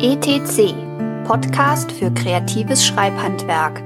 ETC, 0.00 0.76
Podcast 1.26 1.90
für 1.90 2.12
kreatives 2.12 2.86
Schreibhandwerk 2.86 3.82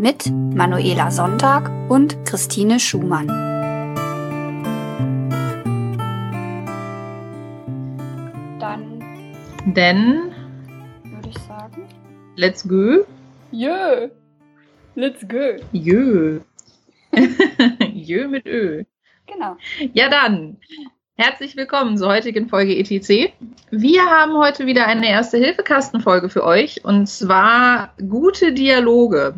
mit 0.00 0.28
Manuela 0.28 1.12
Sonntag 1.12 1.70
und 1.88 2.26
Christine 2.26 2.80
Schumann. 2.80 3.28
Dann 8.58 9.00
Denn, 9.76 10.32
würde 11.04 11.28
ich 11.28 11.38
sagen, 11.38 11.84
let's 12.34 12.66
go. 12.68 13.06
jö, 13.52 14.10
let's 14.96 15.20
go. 15.28 15.54
Jö. 15.70 16.40
Jö 17.92 18.26
mit 18.26 18.44
Ö. 18.44 18.82
Genau. 19.26 19.56
Ja 19.92 20.08
dann, 20.08 20.56
herzlich 21.16 21.56
willkommen 21.56 21.96
zur 21.96 22.08
heutigen 22.08 22.48
Folge 22.48 22.76
ETC. 22.76 23.32
Wir 23.70 24.04
haben 24.04 24.36
heute 24.36 24.66
wieder 24.66 24.86
eine 24.86 25.08
Erste-Hilfe-Kasten-Folge 25.08 26.28
für 26.28 26.42
euch 26.42 26.84
und 26.84 27.06
zwar 27.06 27.94
gute 28.08 28.52
Dialoge. 28.52 29.34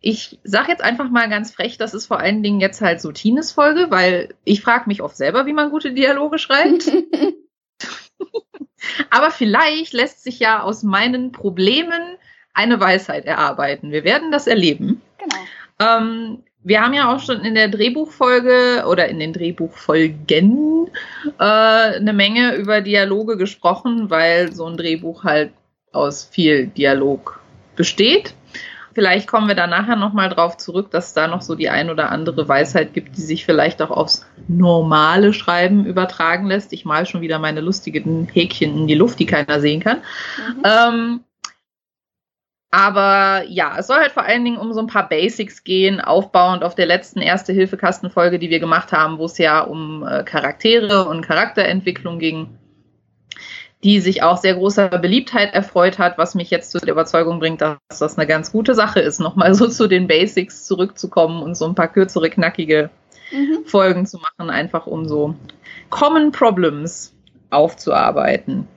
Ich 0.00 0.40
sage 0.42 0.70
jetzt 0.70 0.82
einfach 0.82 1.08
mal 1.08 1.28
ganz 1.28 1.52
frech, 1.52 1.78
das 1.78 1.94
ist 1.94 2.06
vor 2.06 2.18
allen 2.18 2.42
Dingen 2.42 2.60
jetzt 2.60 2.80
halt 2.80 3.00
so 3.00 3.12
Tines 3.12 3.52
Folge, 3.52 3.86
weil 3.90 4.34
ich 4.44 4.62
frage 4.62 4.88
mich 4.88 5.00
oft 5.00 5.16
selber, 5.16 5.46
wie 5.46 5.52
man 5.52 5.70
gute 5.70 5.92
Dialoge 5.92 6.38
schreibt. 6.38 6.90
Aber 9.10 9.30
vielleicht 9.30 9.92
lässt 9.92 10.24
sich 10.24 10.40
ja 10.40 10.62
aus 10.62 10.82
meinen 10.82 11.30
Problemen 11.30 12.16
eine 12.52 12.80
Weisheit 12.80 13.26
erarbeiten. 13.26 13.92
Wir 13.92 14.02
werden 14.02 14.32
das 14.32 14.46
erleben. 14.46 15.02
genau. 15.18 15.36
Ähm, 15.78 16.42
wir 16.66 16.82
haben 16.82 16.94
ja 16.94 17.14
auch 17.14 17.20
schon 17.20 17.42
in 17.42 17.54
der 17.54 17.68
Drehbuchfolge 17.68 18.84
oder 18.88 19.08
in 19.08 19.20
den 19.20 19.32
Drehbuchfolgen 19.32 20.88
äh, 21.38 21.44
eine 21.44 22.12
Menge 22.12 22.56
über 22.56 22.80
Dialoge 22.80 23.36
gesprochen, 23.36 24.10
weil 24.10 24.52
so 24.52 24.66
ein 24.66 24.76
Drehbuch 24.76 25.22
halt 25.22 25.52
aus 25.92 26.24
viel 26.24 26.66
Dialog 26.66 27.38
besteht. 27.76 28.34
Vielleicht 28.94 29.28
kommen 29.28 29.46
wir 29.46 29.54
da 29.54 29.68
nachher 29.68 29.94
nochmal 29.94 30.28
drauf 30.28 30.56
zurück, 30.56 30.90
dass 30.90 31.08
es 31.08 31.14
da 31.14 31.28
noch 31.28 31.42
so 31.42 31.54
die 31.54 31.68
ein 31.68 31.88
oder 31.88 32.10
andere 32.10 32.48
Weisheit 32.48 32.94
gibt, 32.94 33.16
die 33.16 33.20
sich 33.20 33.44
vielleicht 33.44 33.80
auch 33.80 33.90
aufs 33.90 34.26
normale 34.48 35.32
Schreiben 35.34 35.86
übertragen 35.86 36.46
lässt. 36.46 36.72
Ich 36.72 36.84
mal 36.84 37.06
schon 37.06 37.20
wieder 37.20 37.38
meine 37.38 37.60
lustigen 37.60 38.26
Häkchen 38.26 38.76
in 38.76 38.86
die 38.88 38.94
Luft, 38.94 39.20
die 39.20 39.26
keiner 39.26 39.60
sehen 39.60 39.80
kann. 39.80 39.98
Mhm. 40.38 40.62
Ähm, 40.64 41.20
aber 42.70 43.44
ja, 43.48 43.76
es 43.78 43.86
soll 43.86 43.98
halt 43.98 44.12
vor 44.12 44.24
allen 44.24 44.44
Dingen 44.44 44.58
um 44.58 44.72
so 44.72 44.80
ein 44.80 44.86
paar 44.86 45.08
Basics 45.08 45.64
gehen, 45.64 46.00
aufbauend 46.00 46.62
auf 46.62 46.74
der 46.74 46.86
letzten 46.86 47.20
Erste-Hilfe-Kasten-Folge, 47.20 48.38
die 48.38 48.50
wir 48.50 48.60
gemacht 48.60 48.92
haben, 48.92 49.18
wo 49.18 49.24
es 49.24 49.38
ja 49.38 49.60
um 49.60 50.06
äh, 50.06 50.24
Charaktere 50.24 51.08
und 51.08 51.22
Charakterentwicklung 51.22 52.18
ging, 52.18 52.58
die 53.84 54.00
sich 54.00 54.22
auch 54.22 54.36
sehr 54.36 54.54
großer 54.54 54.88
Beliebtheit 54.88 55.54
erfreut 55.54 55.98
hat, 55.98 56.18
was 56.18 56.34
mich 56.34 56.50
jetzt 56.50 56.72
zu 56.72 56.78
der 56.78 56.92
Überzeugung 56.92 57.38
bringt, 57.38 57.60
dass 57.60 57.78
das 57.98 58.18
eine 58.18 58.26
ganz 58.26 58.52
gute 58.52 58.74
Sache 58.74 59.00
ist, 59.00 59.20
nochmal 59.20 59.54
so 59.54 59.68
zu 59.68 59.86
den 59.86 60.06
Basics 60.06 60.66
zurückzukommen 60.66 61.42
und 61.42 61.56
so 61.56 61.66
ein 61.66 61.74
paar 61.74 61.88
kürzere, 61.88 62.30
knackige 62.30 62.90
Mhm. 63.30 63.64
Folgen 63.64 64.06
zu 64.06 64.18
machen, 64.18 64.50
einfach 64.50 64.86
um 64.86 65.06
so 65.06 65.34
Common 65.90 66.32
Problems 66.32 67.14
aufzuarbeiten. 67.50 68.68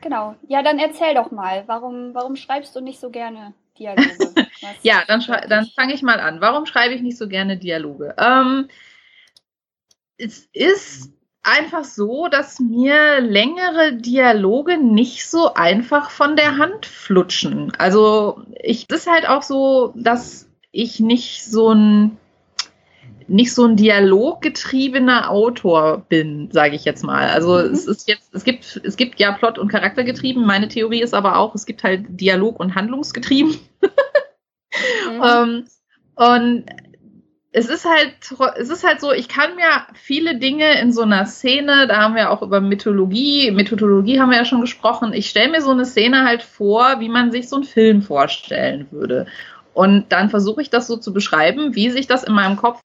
Genau. 0.00 0.36
Ja, 0.46 0.62
dann 0.62 0.78
erzähl 0.78 1.14
doch 1.14 1.30
mal, 1.30 1.64
warum, 1.66 2.14
warum 2.14 2.36
schreibst 2.36 2.74
du 2.76 2.80
nicht 2.80 3.00
so 3.00 3.10
gerne 3.10 3.54
Dialoge? 3.78 4.06
Ja, 4.82 5.02
dann, 5.06 5.22
dann 5.48 5.66
fange 5.66 5.94
ich 5.94 6.02
mal 6.02 6.18
an. 6.18 6.40
Warum 6.40 6.66
schreibe 6.66 6.94
ich 6.94 7.02
nicht 7.02 7.18
so 7.18 7.28
gerne 7.28 7.56
Dialoge? 7.56 8.14
Ähm, 8.18 8.68
es 10.16 10.48
ist 10.52 11.12
einfach 11.42 11.84
so, 11.84 12.28
dass 12.28 12.58
mir 12.58 13.20
längere 13.20 13.94
Dialoge 13.94 14.78
nicht 14.78 15.28
so 15.28 15.54
einfach 15.54 16.10
von 16.10 16.36
der 16.36 16.58
Hand 16.58 16.86
flutschen. 16.86 17.72
Also 17.78 18.42
ich 18.62 18.86
es 18.88 18.96
ist 18.96 19.10
halt 19.10 19.28
auch 19.28 19.42
so, 19.42 19.92
dass 19.94 20.48
ich 20.72 21.00
nicht 21.00 21.44
so 21.44 21.72
ein 21.72 22.18
nicht 23.28 23.52
so 23.54 23.64
ein 23.64 23.76
dialoggetriebener 23.76 25.30
Autor 25.30 26.04
bin, 26.08 26.50
sage 26.52 26.76
ich 26.76 26.84
jetzt 26.84 27.02
mal. 27.02 27.28
Also 27.28 27.54
Mhm. 27.54 27.72
es 27.72 27.86
ist 27.86 28.08
jetzt, 28.08 28.34
es 28.34 28.44
gibt, 28.44 28.80
es 28.84 28.96
gibt 28.96 29.18
ja 29.18 29.32
Plot- 29.32 29.58
und 29.58 29.68
Charaktergetrieben. 29.68 30.46
Meine 30.46 30.68
Theorie 30.68 31.02
ist 31.02 31.14
aber 31.14 31.36
auch, 31.36 31.54
es 31.54 31.66
gibt 31.66 31.82
halt 31.84 32.04
Dialog- 32.08 32.60
und 32.60 32.74
Handlungsgetrieben. 32.74 33.50
Mhm. 33.50 33.56
Ähm, 35.22 35.64
und 36.16 36.66
es 37.52 37.70
ist 37.70 37.86
halt, 37.86 38.12
es 38.58 38.68
ist 38.68 38.84
halt 38.84 39.00
so, 39.00 39.12
ich 39.12 39.28
kann 39.28 39.56
mir 39.56 39.86
viele 39.94 40.36
Dinge 40.36 40.78
in 40.78 40.92
so 40.92 41.00
einer 41.00 41.24
Szene, 41.24 41.86
da 41.86 42.02
haben 42.02 42.14
wir 42.14 42.30
auch 42.30 42.42
über 42.42 42.60
Mythologie, 42.60 43.50
Methodologie 43.50 44.20
haben 44.20 44.28
wir 44.28 44.36
ja 44.36 44.44
schon 44.44 44.60
gesprochen, 44.60 45.14
ich 45.14 45.30
stelle 45.30 45.50
mir 45.50 45.62
so 45.62 45.70
eine 45.70 45.86
Szene 45.86 46.24
halt 46.24 46.42
vor, 46.42 47.00
wie 47.00 47.08
man 47.08 47.32
sich 47.32 47.48
so 47.48 47.56
einen 47.56 47.64
Film 47.64 48.02
vorstellen 48.02 48.88
würde. 48.90 49.26
Und 49.72 50.12
dann 50.12 50.28
versuche 50.28 50.60
ich 50.60 50.68
das 50.68 50.86
so 50.86 50.98
zu 50.98 51.14
beschreiben, 51.14 51.74
wie 51.74 51.88
sich 51.88 52.06
das 52.06 52.24
in 52.24 52.34
meinem 52.34 52.56
Kopf 52.56 52.82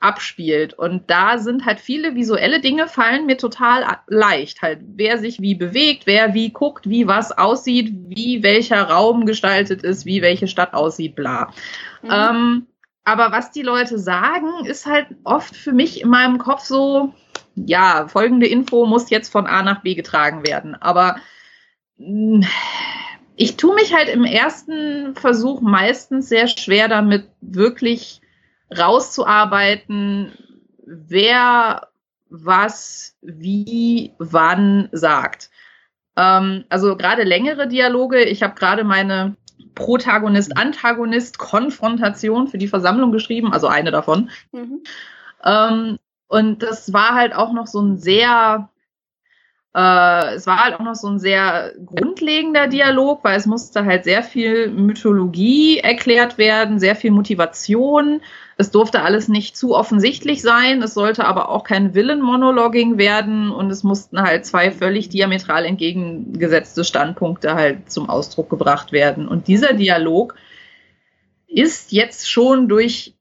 abspielt. 0.00 0.74
Und 0.74 1.10
da 1.10 1.38
sind 1.38 1.64
halt 1.64 1.80
viele 1.80 2.14
visuelle 2.14 2.60
Dinge 2.60 2.88
fallen 2.88 3.26
mir 3.26 3.38
total 3.38 3.84
leicht. 4.06 4.62
Halt, 4.62 4.80
wer 4.94 5.18
sich 5.18 5.40
wie 5.40 5.54
bewegt, 5.54 6.06
wer 6.06 6.34
wie 6.34 6.50
guckt, 6.50 6.88
wie 6.88 7.06
was 7.06 7.32
aussieht, 7.32 7.92
wie 8.08 8.42
welcher 8.42 8.82
Raum 8.82 9.26
gestaltet 9.26 9.82
ist, 9.82 10.04
wie 10.04 10.22
welche 10.22 10.48
Stadt 10.48 10.74
aussieht, 10.74 11.16
bla. 11.16 11.52
Mhm. 12.02 12.10
Ähm, 12.10 12.66
aber 13.04 13.32
was 13.32 13.52
die 13.52 13.62
Leute 13.62 13.98
sagen, 13.98 14.64
ist 14.64 14.84
halt 14.84 15.06
oft 15.24 15.54
für 15.56 15.72
mich 15.72 16.02
in 16.02 16.08
meinem 16.08 16.38
Kopf 16.38 16.60
so, 16.60 17.14
ja, 17.54 18.08
folgende 18.08 18.46
Info 18.46 18.84
muss 18.84 19.10
jetzt 19.10 19.30
von 19.30 19.46
A 19.46 19.62
nach 19.62 19.82
B 19.82 19.94
getragen 19.94 20.46
werden. 20.46 20.74
Aber 20.74 21.16
mh, 21.98 22.46
ich 23.36 23.56
tue 23.56 23.74
mich 23.74 23.94
halt 23.94 24.08
im 24.08 24.24
ersten 24.24 25.14
Versuch 25.14 25.60
meistens 25.60 26.28
sehr 26.28 26.48
schwer 26.48 26.88
damit, 26.88 27.28
wirklich 27.40 28.20
rauszuarbeiten, 28.70 30.32
wer 30.84 31.88
was 32.28 33.16
wie 33.22 34.12
wann 34.18 34.90
sagt. 34.92 35.50
Ähm, 36.16 36.64
also 36.68 36.94
gerade 36.96 37.22
längere 37.22 37.68
Dialoge. 37.68 38.24
Ich 38.24 38.42
habe 38.42 38.54
gerade 38.54 38.84
meine 38.84 39.36
Protagonist-Antagonist-Konfrontation 39.74 42.48
für 42.48 42.58
die 42.58 42.68
Versammlung 42.68 43.12
geschrieben, 43.12 43.52
also 43.52 43.68
eine 43.68 43.92
davon. 43.92 44.30
Mhm. 44.52 44.82
Ähm, 45.44 45.98
und 46.28 46.62
das 46.62 46.92
war 46.92 47.14
halt 47.14 47.34
auch 47.34 47.52
noch 47.52 47.68
so 47.68 47.80
ein 47.80 47.98
sehr, 47.98 48.68
äh, 49.74 50.34
es 50.34 50.46
war 50.46 50.64
halt 50.64 50.74
auch 50.74 50.80
noch 50.80 50.96
so 50.96 51.08
ein 51.08 51.20
sehr 51.20 51.72
grundlegender 51.84 52.66
Dialog, 52.66 53.22
weil 53.22 53.36
es 53.36 53.46
musste 53.46 53.84
halt 53.84 54.04
sehr 54.04 54.22
viel 54.22 54.70
Mythologie 54.70 55.78
erklärt 55.78 56.38
werden, 56.38 56.80
sehr 56.80 56.96
viel 56.96 57.12
Motivation. 57.12 58.22
Es 58.58 58.70
durfte 58.70 59.02
alles 59.02 59.28
nicht 59.28 59.56
zu 59.56 59.74
offensichtlich 59.74 60.40
sein, 60.40 60.82
es 60.82 60.94
sollte 60.94 61.26
aber 61.26 61.50
auch 61.50 61.62
kein 61.62 61.94
Villain-Monologing 61.94 62.96
werden 62.96 63.50
und 63.50 63.70
es 63.70 63.82
mussten 63.82 64.22
halt 64.22 64.46
zwei 64.46 64.70
völlig 64.70 65.10
diametral 65.10 65.66
entgegengesetzte 65.66 66.82
Standpunkte 66.82 67.54
halt 67.54 67.90
zum 67.90 68.08
Ausdruck 68.08 68.48
gebracht 68.48 68.92
werden. 68.92 69.28
Und 69.28 69.48
dieser 69.48 69.74
Dialog 69.74 70.36
ist 71.48 71.92
jetzt 71.92 72.30
schon 72.30 72.68
durch 72.68 73.15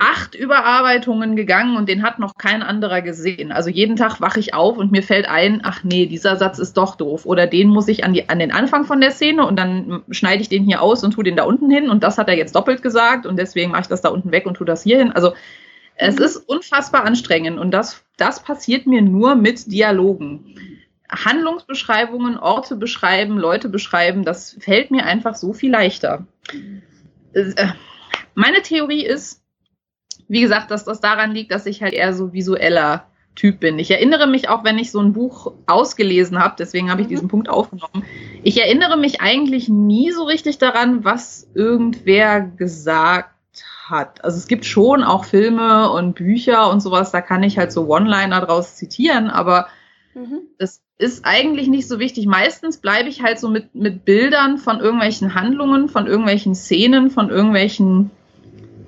acht 0.00 0.34
Überarbeitungen 0.34 1.36
gegangen 1.36 1.76
und 1.76 1.88
den 1.88 2.02
hat 2.02 2.18
noch 2.18 2.34
kein 2.36 2.62
anderer 2.62 3.02
gesehen. 3.02 3.52
Also 3.52 3.70
jeden 3.70 3.96
Tag 3.96 4.20
wache 4.20 4.40
ich 4.40 4.54
auf 4.54 4.78
und 4.78 4.92
mir 4.92 5.02
fällt 5.02 5.28
ein, 5.28 5.60
ach 5.64 5.84
nee, 5.84 6.06
dieser 6.06 6.36
Satz 6.36 6.58
ist 6.58 6.76
doch 6.76 6.94
doof. 6.96 7.26
Oder 7.26 7.46
den 7.46 7.68
muss 7.68 7.88
ich 7.88 8.04
an, 8.04 8.12
die, 8.12 8.28
an 8.28 8.38
den 8.38 8.52
Anfang 8.52 8.84
von 8.84 9.00
der 9.00 9.10
Szene 9.10 9.46
und 9.46 9.56
dann 9.58 10.02
schneide 10.10 10.42
ich 10.42 10.48
den 10.48 10.64
hier 10.64 10.82
aus 10.82 11.02
und 11.04 11.12
tue 11.12 11.24
den 11.24 11.36
da 11.36 11.44
unten 11.44 11.70
hin 11.70 11.90
und 11.90 12.02
das 12.02 12.18
hat 12.18 12.28
er 12.28 12.36
jetzt 12.36 12.54
doppelt 12.54 12.82
gesagt 12.82 13.26
und 13.26 13.36
deswegen 13.38 13.70
mache 13.72 13.82
ich 13.82 13.88
das 13.88 14.00
da 14.02 14.08
unten 14.10 14.32
weg 14.32 14.46
und 14.46 14.54
tue 14.56 14.66
das 14.66 14.82
hier 14.82 14.98
hin. 14.98 15.12
Also 15.12 15.32
es 15.96 16.16
Mhm. 16.16 16.22
ist 16.22 16.36
unfassbar 16.36 17.04
anstrengend 17.04 17.58
und 17.58 17.72
das, 17.72 18.04
das 18.16 18.42
passiert 18.42 18.86
mir 18.86 19.02
nur 19.02 19.34
mit 19.34 19.70
Dialogen. 19.70 20.54
Handlungsbeschreibungen, 21.10 22.38
Orte 22.38 22.76
beschreiben, 22.76 23.38
Leute 23.38 23.68
beschreiben, 23.68 24.24
das 24.24 24.56
fällt 24.60 24.90
mir 24.90 25.04
einfach 25.06 25.34
so 25.34 25.52
viel 25.52 25.70
leichter. 25.70 26.26
Äh, 27.32 27.52
Meine 28.34 28.62
Theorie 28.62 29.04
ist, 29.04 29.42
wie 30.28 30.40
gesagt, 30.40 30.70
dass 30.70 30.84
das 30.84 31.00
daran 31.00 31.32
liegt, 31.32 31.52
dass 31.52 31.66
ich 31.66 31.82
halt 31.82 31.94
eher 31.94 32.12
so 32.12 32.32
visueller 32.32 33.06
Typ 33.34 33.60
bin. 33.60 33.78
Ich 33.78 33.90
erinnere 33.90 34.26
mich 34.26 34.48
auch, 34.48 34.64
wenn 34.64 34.78
ich 34.78 34.90
so 34.90 35.00
ein 35.00 35.12
Buch 35.12 35.52
ausgelesen 35.66 36.38
habe, 36.42 36.56
deswegen 36.58 36.90
habe 36.90 37.00
ich 37.02 37.06
Mhm. 37.06 37.10
diesen 37.10 37.28
Punkt 37.28 37.48
aufgenommen. 37.48 38.04
Ich 38.42 38.60
erinnere 38.60 38.96
mich 38.96 39.20
eigentlich 39.20 39.68
nie 39.68 40.10
so 40.10 40.24
richtig 40.24 40.58
daran, 40.58 41.04
was 41.04 41.46
irgendwer 41.54 42.40
gesagt 42.40 43.30
hat. 43.88 44.24
Also 44.24 44.36
es 44.38 44.48
gibt 44.48 44.64
schon 44.64 45.02
auch 45.04 45.24
Filme 45.24 45.90
und 45.90 46.14
Bücher 46.16 46.70
und 46.70 46.80
sowas, 46.80 47.10
da 47.12 47.20
kann 47.20 47.42
ich 47.42 47.58
halt 47.58 47.72
so 47.72 47.86
One-Liner 47.86 48.40
draus 48.40 48.76
zitieren, 48.76 49.30
aber 49.30 49.68
Mhm. 50.14 50.40
das 50.58 50.82
ist 50.98 51.24
eigentlich 51.24 51.68
nicht 51.68 51.86
so 51.86 52.00
wichtig. 52.00 52.26
Meistens 52.26 52.78
bleibe 52.78 53.08
ich 53.08 53.22
halt 53.22 53.38
so 53.38 53.48
mit, 53.48 53.72
mit 53.74 54.04
Bildern 54.04 54.58
von 54.58 54.80
irgendwelchen 54.80 55.36
Handlungen, 55.36 55.88
von 55.88 56.08
irgendwelchen 56.08 56.56
Szenen, 56.56 57.10
von 57.10 57.30
irgendwelchen 57.30 58.10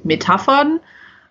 Metaphern 0.03 0.81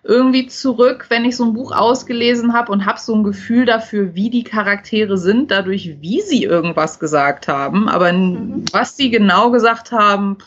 irgendwie 0.02 0.46
zurück, 0.46 1.06
wenn 1.08 1.24
ich 1.24 1.36
so 1.36 1.44
ein 1.44 1.52
Buch 1.52 1.72
ausgelesen 1.72 2.54
habe 2.54 2.72
und 2.72 2.86
habe 2.86 2.98
so 2.98 3.14
ein 3.14 3.22
Gefühl 3.22 3.66
dafür, 3.66 4.14
wie 4.14 4.30
die 4.30 4.44
Charaktere 4.44 5.18
sind, 5.18 5.50
dadurch, 5.50 6.00
wie 6.00 6.22
sie 6.22 6.44
irgendwas 6.44 6.98
gesagt 6.98 7.48
haben. 7.48 7.88
Aber 7.88 8.12
mhm. 8.12 8.64
was 8.72 8.96
sie 8.96 9.10
genau 9.10 9.50
gesagt 9.50 9.92
haben, 9.92 10.38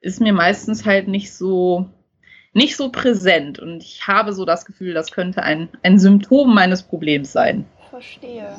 ist 0.00 0.20
mir 0.20 0.32
meistens 0.32 0.86
halt 0.86 1.08
nicht 1.08 1.34
so 1.34 1.90
nicht 2.52 2.76
so 2.76 2.90
präsent. 2.90 3.58
Und 3.58 3.82
ich 3.82 4.06
habe 4.06 4.32
so 4.32 4.44
das 4.44 4.64
Gefühl, 4.64 4.94
das 4.94 5.12
könnte 5.12 5.42
ein, 5.42 5.68
ein 5.82 5.98
Symptom 5.98 6.54
meines 6.54 6.82
Problems 6.82 7.32
sein. 7.32 7.66
Verstehe. 7.90 8.58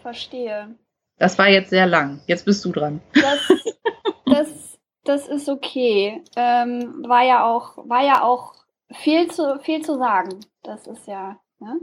Verstehe. 0.00 0.74
Das 1.18 1.38
war 1.38 1.48
jetzt 1.48 1.70
sehr 1.70 1.86
lang. 1.86 2.20
Jetzt 2.26 2.44
bist 2.44 2.64
du 2.64 2.72
dran. 2.72 3.00
Das, 3.14 3.52
das, 4.26 4.71
das 5.04 5.28
ist 5.28 5.48
okay. 5.48 6.22
Ähm, 6.36 7.04
war 7.06 7.22
ja 7.22 7.44
auch, 7.44 7.76
war 7.88 8.04
ja 8.04 8.22
auch 8.22 8.54
viel 8.90 9.30
zu, 9.30 9.58
viel 9.60 9.84
zu 9.84 9.98
sagen. 9.98 10.40
Das 10.62 10.86
ist 10.86 11.06
ja. 11.06 11.40
Ne? 11.58 11.80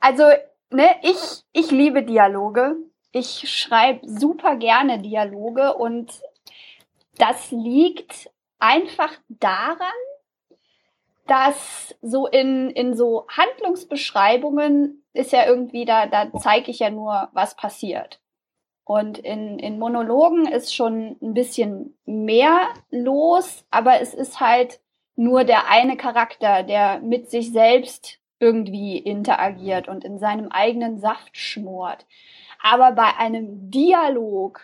Also, 0.00 0.24
ne, 0.70 0.96
ich, 1.02 1.42
ich 1.52 1.70
liebe 1.70 2.02
Dialoge. 2.02 2.76
Ich 3.12 3.50
schreibe 3.50 4.06
super 4.08 4.56
gerne 4.56 5.00
Dialoge 5.00 5.74
und 5.74 6.12
das 7.18 7.50
liegt 7.50 8.30
einfach 8.60 9.12
daran, 9.28 9.88
dass 11.26 11.94
so 12.02 12.26
in, 12.26 12.70
in 12.70 12.94
so 12.94 13.26
Handlungsbeschreibungen 13.28 15.04
ist 15.12 15.32
ja 15.32 15.46
irgendwie, 15.46 15.84
da, 15.84 16.06
da 16.06 16.30
zeige 16.38 16.70
ich 16.70 16.78
ja 16.78 16.90
nur, 16.90 17.28
was 17.32 17.56
passiert. 17.56 18.20
Und 18.90 19.18
in, 19.18 19.60
in 19.60 19.78
Monologen 19.78 20.48
ist 20.48 20.74
schon 20.74 21.16
ein 21.22 21.32
bisschen 21.32 21.96
mehr 22.06 22.70
los, 22.90 23.64
aber 23.70 24.00
es 24.00 24.14
ist 24.14 24.40
halt 24.40 24.80
nur 25.14 25.44
der 25.44 25.70
eine 25.70 25.96
Charakter, 25.96 26.64
der 26.64 26.98
mit 26.98 27.30
sich 27.30 27.52
selbst 27.52 28.18
irgendwie 28.40 28.98
interagiert 28.98 29.86
und 29.86 30.04
in 30.04 30.18
seinem 30.18 30.48
eigenen 30.48 30.98
Saft 30.98 31.36
schmort. 31.36 32.04
Aber 32.60 32.90
bei 32.90 33.16
einem 33.16 33.70
Dialog 33.70 34.60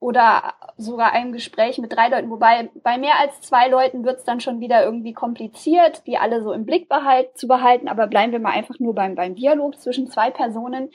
oder 0.00 0.54
sogar 0.76 1.12
einem 1.12 1.30
Gespräch 1.30 1.78
mit 1.78 1.92
drei 1.92 2.08
Leuten, 2.08 2.30
wobei 2.30 2.70
bei 2.82 2.98
mehr 2.98 3.20
als 3.20 3.40
zwei 3.40 3.68
Leuten 3.68 4.04
wird 4.04 4.18
es 4.18 4.24
dann 4.24 4.40
schon 4.40 4.58
wieder 4.58 4.82
irgendwie 4.82 5.12
kompliziert, 5.12 6.04
die 6.08 6.18
alle 6.18 6.42
so 6.42 6.52
im 6.52 6.66
Blick 6.66 6.88
behalt, 6.88 7.38
zu 7.38 7.46
behalten, 7.46 7.86
aber 7.86 8.08
bleiben 8.08 8.32
wir 8.32 8.40
mal 8.40 8.50
einfach 8.50 8.80
nur 8.80 8.96
beim, 8.96 9.14
beim 9.14 9.36
Dialog 9.36 9.78
zwischen 9.78 10.10
zwei 10.10 10.32
Personen. 10.32 10.90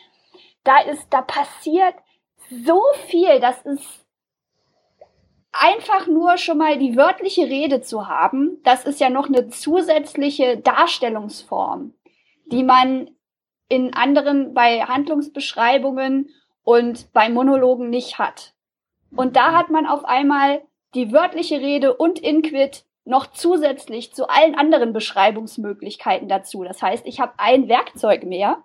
Da 0.65 0.79
ist, 0.81 1.07
da 1.09 1.21
passiert 1.21 1.95
so 2.65 2.81
viel, 3.07 3.39
das 3.39 3.61
ist 3.61 4.05
einfach 5.51 6.07
nur 6.07 6.37
schon 6.37 6.57
mal 6.57 6.77
die 6.77 6.97
wörtliche 6.97 7.43
Rede 7.43 7.81
zu 7.81 8.07
haben, 8.07 8.59
das 8.63 8.85
ist 8.85 8.99
ja 8.99 9.09
noch 9.09 9.27
eine 9.27 9.49
zusätzliche 9.49 10.57
Darstellungsform, 10.57 11.93
die 12.45 12.63
man 12.63 13.11
in 13.69 13.93
anderen 13.93 14.53
bei 14.53 14.81
Handlungsbeschreibungen 14.81 16.29
und 16.63 17.11
bei 17.13 17.29
Monologen 17.29 17.89
nicht 17.89 18.19
hat. 18.19 18.53
Und 19.15 19.35
da 19.35 19.53
hat 19.53 19.69
man 19.69 19.85
auf 19.85 20.05
einmal 20.05 20.63
die 20.95 21.11
wörtliche 21.11 21.59
Rede 21.59 21.95
und 21.95 22.19
Inquit 22.19 22.85
noch 23.05 23.27
zusätzlich 23.27 24.13
zu 24.13 24.29
allen 24.29 24.55
anderen 24.55 24.93
Beschreibungsmöglichkeiten 24.93 26.27
dazu. 26.27 26.63
Das 26.63 26.81
heißt, 26.81 27.05
ich 27.05 27.19
habe 27.19 27.33
ein 27.37 27.67
Werkzeug 27.67 28.23
mehr, 28.23 28.63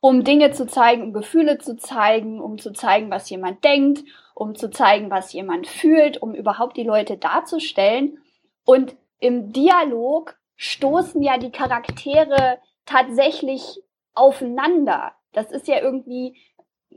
um 0.00 0.24
Dinge 0.24 0.52
zu 0.52 0.66
zeigen, 0.66 1.02
um 1.02 1.12
Gefühle 1.12 1.58
zu 1.58 1.76
zeigen, 1.76 2.40
um 2.40 2.58
zu 2.58 2.72
zeigen, 2.72 3.10
was 3.10 3.28
jemand 3.30 3.64
denkt, 3.64 4.04
um 4.34 4.54
zu 4.54 4.70
zeigen, 4.70 5.10
was 5.10 5.32
jemand 5.32 5.66
fühlt, 5.66 6.22
um 6.22 6.34
überhaupt 6.34 6.76
die 6.76 6.84
Leute 6.84 7.16
darzustellen. 7.16 8.18
Und 8.64 8.96
im 9.18 9.52
Dialog 9.52 10.38
stoßen 10.56 11.22
ja 11.22 11.38
die 11.38 11.50
Charaktere 11.50 12.58
tatsächlich 12.86 13.82
aufeinander. 14.14 15.12
Das 15.32 15.50
ist 15.50 15.68
ja 15.68 15.80
irgendwie 15.80 16.36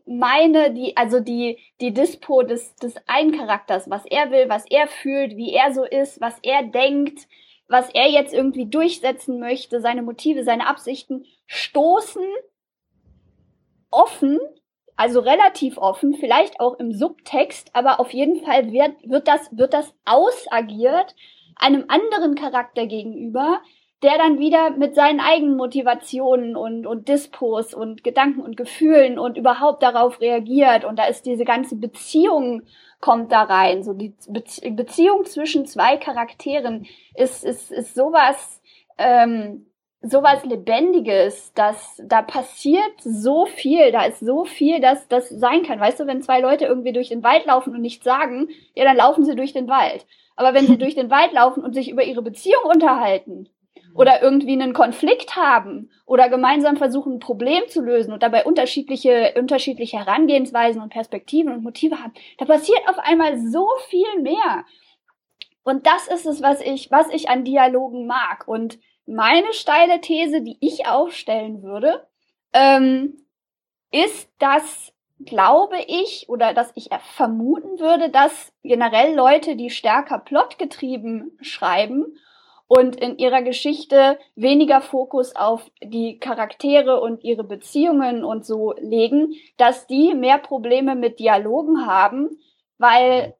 meine, 0.06 0.74
die, 0.74 0.96
also 0.98 1.20
die, 1.20 1.58
die 1.80 1.94
Dispo 1.94 2.44
des, 2.44 2.76
des 2.76 2.96
einen 3.08 3.32
Charakters, 3.32 3.90
was 3.90 4.06
er 4.06 4.32
will, 4.32 4.50
was 4.50 4.66
er 4.70 4.88
fühlt, 4.88 5.36
wie 5.36 5.54
er 5.54 5.74
so 5.74 5.84
ist, 5.84 6.22
was 6.22 6.38
er 6.44 6.64
denkt, 6.64 7.28
was 7.68 7.90
er 7.90 8.10
jetzt 8.10 8.34
irgendwie 8.34 8.66
durchsetzen 8.66 9.40
möchte, 9.40 9.80
seine 9.80 10.02
Motive, 10.02 10.44
seine 10.44 10.68
Absichten, 10.68 11.26
stoßen 11.48 12.24
offen, 13.92 14.40
also 14.96 15.20
relativ 15.20 15.78
offen, 15.78 16.14
vielleicht 16.14 16.60
auch 16.60 16.80
im 16.80 16.92
Subtext, 16.92 17.70
aber 17.74 18.00
auf 18.00 18.12
jeden 18.12 18.44
Fall 18.44 18.72
wird, 18.72 18.94
wird 19.04 19.28
das, 19.28 19.50
wird 19.52 19.74
das 19.74 19.94
ausagiert 20.06 21.16
einem 21.56 21.86
anderen 21.88 22.36
Charakter 22.36 22.88
gegenüber, 22.88 23.62
der 24.02 24.18
dann 24.18 24.40
wieder 24.40 24.72
mit 24.72 24.96
seinen 24.96 25.20
eigenen 25.20 25.58
Motivationen 25.58 26.56
und, 26.56 26.88
und 26.88 27.08
Dispos 27.08 27.74
und 27.74 28.04
Gedanken 28.04 28.42
und 28.42 28.58
Gefühlen 28.58 29.20
und 29.20 29.38
überhaupt 29.38 29.84
darauf 29.84 30.20
reagiert. 30.22 30.86
Und 30.86 30.98
da 30.98 31.06
ist 31.06 31.28
diese 31.28 31.46
ganze 31.46 31.76
Beziehung 31.76 32.64
kommt 33.00 33.32
da 33.32 33.44
rein. 33.44 33.84
So 33.84 33.94
die 33.94 34.16
Beziehung 34.28 35.26
zwischen 35.26 35.68
zwei 35.68 35.98
Charakteren 35.98 36.88
ist, 37.14 37.44
ist, 37.44 37.72
ist 37.72 37.94
sowas, 37.94 38.62
ähm, 38.98 39.68
sowas 40.02 40.44
Lebendiges, 40.46 41.54
dass 41.54 42.02
da 42.04 42.22
passiert 42.22 42.94
so 43.00 43.46
viel, 43.46 43.92
da 43.92 44.06
ist 44.06 44.20
so 44.20 44.46
viel, 44.46 44.80
dass 44.80 45.08
das 45.08 45.30
sein 45.30 45.64
kann. 45.64 45.80
Weißt 45.80 46.00
du, 46.00 46.08
wenn 46.08 46.22
zwei 46.22 46.40
Leute 46.40 46.66
irgendwie 46.66 46.94
durch 46.94 47.10
den 47.10 47.24
Wald 47.24 47.46
laufen 47.46 47.76
und 47.76 47.82
nichts 47.82 48.04
sagen, 48.04 48.50
ja, 48.74 48.84
dann 48.84 48.98
laufen 48.98 49.26
sie 49.26 49.36
durch 49.36 49.54
den 49.54 49.68
Wald. 49.68 50.06
Aber 50.36 50.54
wenn 50.54 50.66
sie 50.66 50.78
durch 50.80 50.96
den 50.96 51.12
Wald 51.12 51.34
laufen 51.34 51.64
und 51.64 51.74
sich 51.74 51.90
über 51.90 52.04
ihre 52.04 52.22
Beziehung 52.22 52.64
unterhalten, 52.64 53.48
oder 53.94 54.22
irgendwie 54.22 54.54
einen 54.54 54.74
Konflikt 54.74 55.36
haben 55.36 55.90
oder 56.06 56.30
gemeinsam 56.30 56.78
versuchen, 56.78 57.16
ein 57.16 57.20
Problem 57.20 57.64
zu 57.68 57.82
lösen 57.82 58.14
und 58.14 58.24
dabei 58.24 58.46
unterschiedliche, 58.46 59.34
unterschiedliche 59.38 59.98
Herangehensweisen 59.98 60.82
und 60.82 60.90
Perspektiven 60.90 61.52
und 61.52 61.64
Motive 61.64 62.02
haben, 62.02 62.14
da 62.38 62.46
passiert 62.46 62.80
auf 62.88 63.00
einmal 63.00 63.38
so 63.38 63.68
viel 63.90 64.22
mehr. 64.22 64.66
Und 65.64 65.86
das 65.86 66.08
ist 66.08 66.26
es, 66.26 66.42
was 66.42 66.62
ich, 66.62 66.90
was 66.90 67.10
ich 67.14 67.30
an 67.30 67.44
Dialogen 67.44 68.08
mag. 68.08 68.48
Und 68.48 68.80
meine 69.06 69.54
steile 69.54 70.02
These, 70.02 70.42
die 70.42 70.58
ich 70.60 70.88
aufstellen 70.88 71.64
würde, 71.64 72.08
ähm, 72.54 73.18
ist, 73.92 74.30
dass 74.40 74.94
glaube 75.26 75.78
ich 75.88 76.30
oder 76.30 76.54
dass 76.54 76.72
ich 76.76 76.90
vermuten 77.16 77.80
würde, 77.80 78.10
dass 78.10 78.54
generell 78.64 79.14
Leute, 79.16 79.56
die 79.56 79.70
stärker 79.70 80.20
plotgetrieben 80.20 81.38
schreiben 81.42 82.18
und 82.68 82.96
in 82.96 83.18
ihrer 83.18 83.42
Geschichte 83.42 84.18
weniger 84.36 84.82
Fokus 84.82 85.36
auf 85.36 85.70
die 85.84 86.20
Charaktere 86.20 87.02
und 87.02 87.24
ihre 87.24 87.44
Beziehungen 87.44 88.24
und 88.24 88.46
so 88.46 88.74
legen, 88.80 89.34
dass 89.58 89.88
die 89.88 90.14
mehr 90.14 90.38
Probleme 90.38 90.96
mit 90.96 91.20
Dialogen 91.20 91.86
haben, 91.86 92.40
weil 92.78 93.36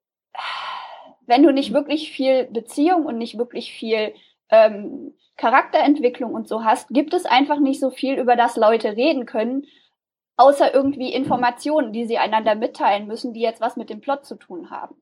wenn 1.26 1.44
du 1.44 1.54
nicht 1.54 1.74
wirklich 1.74 2.12
viel 2.12 2.46
Beziehung 2.46 3.06
und 3.06 3.18
nicht 3.18 3.38
wirklich 3.38 3.72
viel 3.72 4.14
ähm, 4.50 5.14
Charakterentwicklung 5.38 6.34
und 6.34 6.48
so 6.48 6.64
hast, 6.64 6.90
gibt 6.90 7.14
es 7.14 7.26
einfach 7.26 7.60
nicht 7.60 7.80
so 7.80 7.90
viel, 7.90 8.16
über 8.16 8.36
das 8.36 8.56
Leute 8.56 8.96
reden 8.96 9.26
können, 9.26 9.66
außer 10.38 10.74
irgendwie 10.74 11.14
Informationen, 11.14 11.94
die 11.94 12.06
sie 12.06 12.18
einander 12.18 12.56
mitteilen 12.56 13.08
müssen, 13.08 13.34
die 13.34 13.42
jetzt 13.42 13.62
was 13.62 13.76
mit 13.76 13.90
dem 13.90 14.02
Plot 14.02 14.26
zu 14.26 14.36
tun 14.36 14.70
haben. 14.70 14.96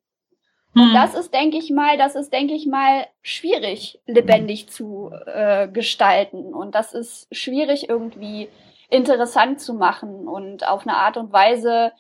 Und 0.76 0.90
hm. 0.90 0.94
das 0.94 1.16
ist, 1.16 1.34
denke 1.34 1.58
ich 1.58 1.72
mal, 1.72 1.98
das 1.98 2.16
ist, 2.16 2.32
denke 2.32 2.54
ich 2.54 2.68
mal, 2.68 3.08
schwierig 3.22 4.00
lebendig 4.06 4.70
zu 4.70 5.12
äh, 5.26 5.68
gestalten. 5.68 6.54
Und 6.54 6.76
das 6.76 6.94
ist 6.94 7.28
schwierig 7.32 7.90
irgendwie 7.90 8.50
interessant 8.90 9.62
zu 9.62 9.74
machen 9.74 10.28
und 10.28 10.68
auf 10.68 10.86
eine 10.86 10.98
Art 10.98 11.18
und 11.18 11.32
Weise 11.32 11.92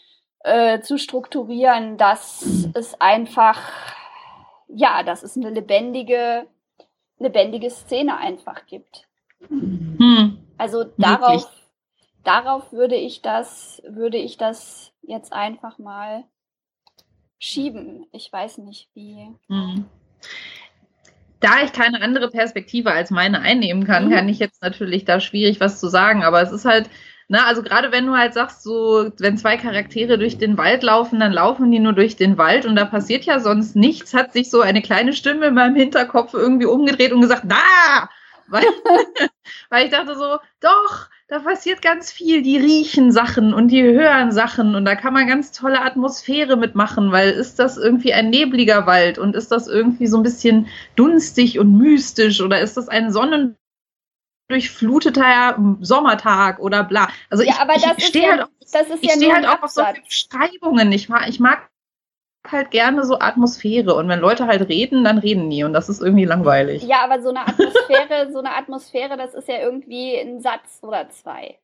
äh, 0.43 0.79
zu 0.81 0.97
strukturieren, 0.97 1.97
dass 1.97 2.67
es 2.73 2.99
einfach, 2.99 3.61
ja, 4.67 5.03
dass 5.03 5.23
es 5.23 5.35
eine 5.35 5.49
lebendige, 5.49 6.47
lebendige 7.19 7.69
Szene 7.69 8.17
einfach 8.17 8.65
gibt. 8.65 9.07
Hm. 9.47 10.37
Also 10.57 10.85
darauf, 10.97 11.49
darauf 12.23 12.71
würde 12.73 12.95
ich 12.95 13.21
das, 13.21 13.81
würde 13.87 14.17
ich 14.17 14.37
das 14.37 14.91
jetzt 15.01 15.31
einfach 15.33 15.77
mal 15.77 16.23
schieben. 17.39 18.05
Ich 18.11 18.31
weiß 18.31 18.59
nicht 18.59 18.89
wie. 18.93 19.29
Mhm. 19.47 19.85
Da 21.39 21.63
ich 21.63 21.71
keine 21.71 22.01
andere 22.01 22.29
Perspektive 22.29 22.91
als 22.91 23.11
meine 23.11 23.39
einnehmen 23.39 23.85
kann, 23.85 24.07
mhm. 24.07 24.11
kann 24.11 24.29
ich 24.29 24.39
jetzt 24.39 24.61
natürlich 24.61 25.05
da 25.05 25.21
schwierig 25.21 25.61
was 25.61 25.79
zu 25.79 25.87
sagen. 25.87 26.23
Aber 26.23 26.41
es 26.41 26.51
ist 26.51 26.65
halt, 26.65 26.89
na, 27.29 27.45
also 27.45 27.63
gerade 27.63 27.91
wenn 27.91 28.07
du 28.07 28.17
halt 28.17 28.33
sagst, 28.33 28.63
so, 28.63 29.11
wenn 29.19 29.37
zwei 29.37 29.55
Charaktere 29.55 30.17
durch 30.17 30.37
den 30.37 30.57
Wald 30.57 30.83
laufen, 30.83 31.19
dann 31.19 31.31
laufen 31.31 31.71
die 31.71 31.79
nur 31.79 31.93
durch 31.93 32.15
den 32.15 32.37
Wald 32.37 32.65
und 32.65 32.75
da 32.75 32.85
passiert 32.85 33.23
ja 33.23 33.39
sonst 33.39 33.75
nichts, 33.75 34.13
hat 34.13 34.33
sich 34.33 34.49
so 34.49 34.61
eine 34.61 34.81
kleine 34.81 35.13
Stimme 35.13 35.47
in 35.47 35.53
meinem 35.53 35.75
Hinterkopf 35.75 36.33
irgendwie 36.33 36.65
umgedreht 36.65 37.13
und 37.13 37.21
gesagt, 37.21 37.43
da! 37.47 38.09
weil, 38.49 38.63
weil 39.69 39.85
ich 39.85 39.91
dachte 39.91 40.15
so, 40.15 40.37
doch, 40.59 41.07
da 41.27 41.39
passiert 41.39 41.81
ganz 41.81 42.11
viel. 42.11 42.41
Die 42.41 42.57
riechen 42.57 43.11
Sachen 43.11 43.53
und 43.53 43.69
die 43.69 43.83
hören 43.83 44.31
Sachen 44.31 44.75
und 44.75 44.85
da 44.85 44.95
kann 44.95 45.13
man 45.13 45.27
ganz 45.27 45.51
tolle 45.51 45.81
Atmosphäre 45.81 46.57
mitmachen, 46.57 47.11
weil 47.11 47.31
ist 47.31 47.59
das 47.59 47.77
irgendwie 47.77 48.13
ein 48.13 48.29
nebliger 48.29 48.85
Wald 48.85 49.19
und 49.19 49.35
ist 49.35 49.51
das 49.51 49.67
irgendwie 49.67 50.07
so 50.07 50.17
ein 50.17 50.23
bisschen 50.23 50.67
dunstig 50.95 51.59
und 51.59 51.77
mystisch 51.77 52.41
oder 52.41 52.59
ist 52.59 52.77
das 52.77 52.89
ein 52.89 53.11
Sonnen 53.11 53.55
durchfluteter 54.49 55.57
Sommertag 55.81 56.59
oder 56.59 56.83
bla. 56.83 57.07
Also 57.29 57.43
ja, 57.43 57.53
ich, 57.53 57.59
aber 57.59 57.73
das 57.75 57.97
ich 57.97 58.07
stehe 58.07 58.29
halt, 58.31 58.41
auf, 58.43 58.49
das 58.71 58.89
ist 58.89 59.03
ich 59.03 59.09
ja 59.09 59.15
steh 59.15 59.31
halt 59.31 59.47
auch 59.47 59.63
auf 59.63 59.69
so 59.69 59.81
Absatz. 59.81 60.05
Beschreibungen. 60.05 60.91
Ich 60.91 61.07
mag, 61.07 61.29
ich 61.29 61.39
mag 61.39 61.69
halt 62.47 62.71
gerne 62.71 63.05
so 63.05 63.19
Atmosphäre 63.19 63.93
und 63.95 64.09
wenn 64.09 64.19
Leute 64.19 64.47
halt 64.47 64.67
reden, 64.67 65.03
dann 65.03 65.19
reden 65.19 65.49
die 65.49 65.63
und 65.63 65.73
das 65.73 65.87
ist 65.89 66.01
irgendwie 66.01 66.25
langweilig. 66.25 66.83
Ja, 66.83 67.03
aber 67.03 67.21
so 67.21 67.29
eine 67.29 67.41
Atmosphäre, 67.47 68.29
so 68.33 68.39
eine 68.39 68.55
Atmosphäre, 68.55 69.17
das 69.17 69.33
ist 69.35 69.47
ja 69.47 69.59
irgendwie 69.59 70.15
ein 70.17 70.41
Satz 70.41 70.79
oder 70.81 71.09
zwei. 71.09 71.59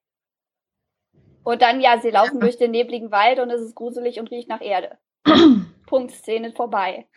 Und 1.44 1.62
dann, 1.62 1.80
ja, 1.82 2.00
sie 2.00 2.10
laufen 2.12 2.36
Ja. 2.36 2.42
durch 2.42 2.58
den 2.58 2.72
nebligen 2.72 3.12
Wald 3.12 3.40
und 3.40 3.50
es 3.52 3.62
ist 3.62 3.76
gruselig 3.76 4.20
und 4.20 4.32
riecht 4.32 4.50
nach 4.50 4.62
Erde. 4.62 4.98
Punkt, 5.88 6.12
Szene 6.12 6.52
vorbei. 6.54 7.08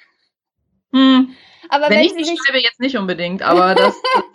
Hm, 0.92 1.34
Aber 1.68 1.90
wenn 1.90 1.98
wenn, 1.98 2.04
ich 2.04 2.12
sie 2.12 2.32
nicht 2.32 2.42
schreibe, 2.44 2.62
jetzt 2.62 2.80
nicht 2.80 2.96
unbedingt, 2.96 3.42
aber 3.42 3.74
das. 3.74 3.94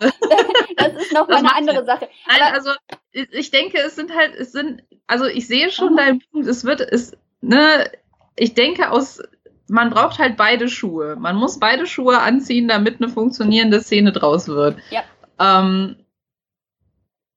das 0.76 0.92
ist 0.94 1.12
noch 1.12 1.28
mal 1.28 1.42
das 1.42 1.52
eine 1.52 1.54
andere. 1.56 1.84
Sache. 1.84 2.08
Nein, 2.28 2.42
Aber 2.42 2.54
also 2.54 2.70
ich 3.12 3.50
denke, 3.50 3.78
es 3.78 3.96
sind 3.96 4.14
halt, 4.14 4.34
es 4.34 4.52
sind, 4.52 4.82
also 5.06 5.26
ich 5.26 5.46
sehe 5.46 5.70
schon 5.70 5.96
deinen 5.96 6.20
Punkt, 6.30 6.46
es 6.46 6.64
wird, 6.64 6.80
es, 6.80 7.16
ne, 7.40 7.90
ich 8.36 8.54
denke 8.54 8.90
aus, 8.90 9.20
man 9.68 9.90
braucht 9.90 10.18
halt 10.18 10.36
beide 10.36 10.68
Schuhe. 10.68 11.16
Man 11.16 11.36
muss 11.36 11.58
beide 11.58 11.86
Schuhe 11.86 12.20
anziehen, 12.20 12.68
damit 12.68 13.00
eine 13.00 13.08
funktionierende 13.08 13.80
Szene 13.80 14.12
draus 14.12 14.48
wird. 14.48 14.76
Ja. 14.90 15.02
Ähm, 15.38 15.96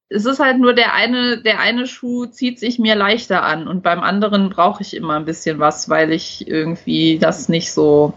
es 0.09 0.25
ist 0.25 0.39
halt 0.39 0.59
nur 0.59 0.73
der 0.73 0.93
eine, 0.93 1.41
der 1.41 1.59
eine 1.59 1.85
Schuh 1.85 2.27
zieht 2.27 2.59
sich 2.59 2.79
mir 2.79 2.95
leichter 2.95 3.43
an 3.43 3.67
und 3.67 3.83
beim 3.83 3.99
anderen 4.01 4.49
brauche 4.49 4.81
ich 4.81 4.93
immer 4.95 5.15
ein 5.15 5.25
bisschen 5.25 5.59
was, 5.59 5.89
weil 5.89 6.13
ich 6.13 6.47
irgendwie 6.47 7.19
das 7.19 7.49
nicht 7.49 7.73
so, 7.73 8.13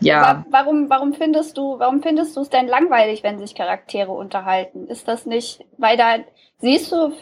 ja. 0.00 0.22
wa- 0.22 0.44
warum, 0.50 0.90
warum 0.90 1.12
findest 1.14 1.56
du, 1.58 1.78
warum 1.78 2.02
findest 2.02 2.36
du 2.36 2.40
es 2.42 2.50
denn 2.50 2.68
langweilig, 2.68 3.22
wenn 3.22 3.38
sich 3.38 3.54
Charaktere 3.54 4.12
unterhalten? 4.12 4.86
Ist 4.88 5.08
das 5.08 5.26
nicht, 5.26 5.64
weil 5.78 5.96
da 5.96 6.16
siehst 6.58 6.92
du, 6.92 7.12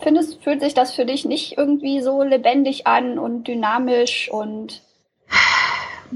findest, 0.00 0.42
fühlt 0.42 0.60
sich 0.62 0.74
das 0.74 0.94
für 0.94 1.04
dich 1.06 1.24
nicht 1.24 1.58
irgendwie 1.58 2.00
so 2.00 2.22
lebendig 2.22 2.86
an 2.86 3.18
und 3.18 3.48
dynamisch 3.48 4.30
und 4.30 4.82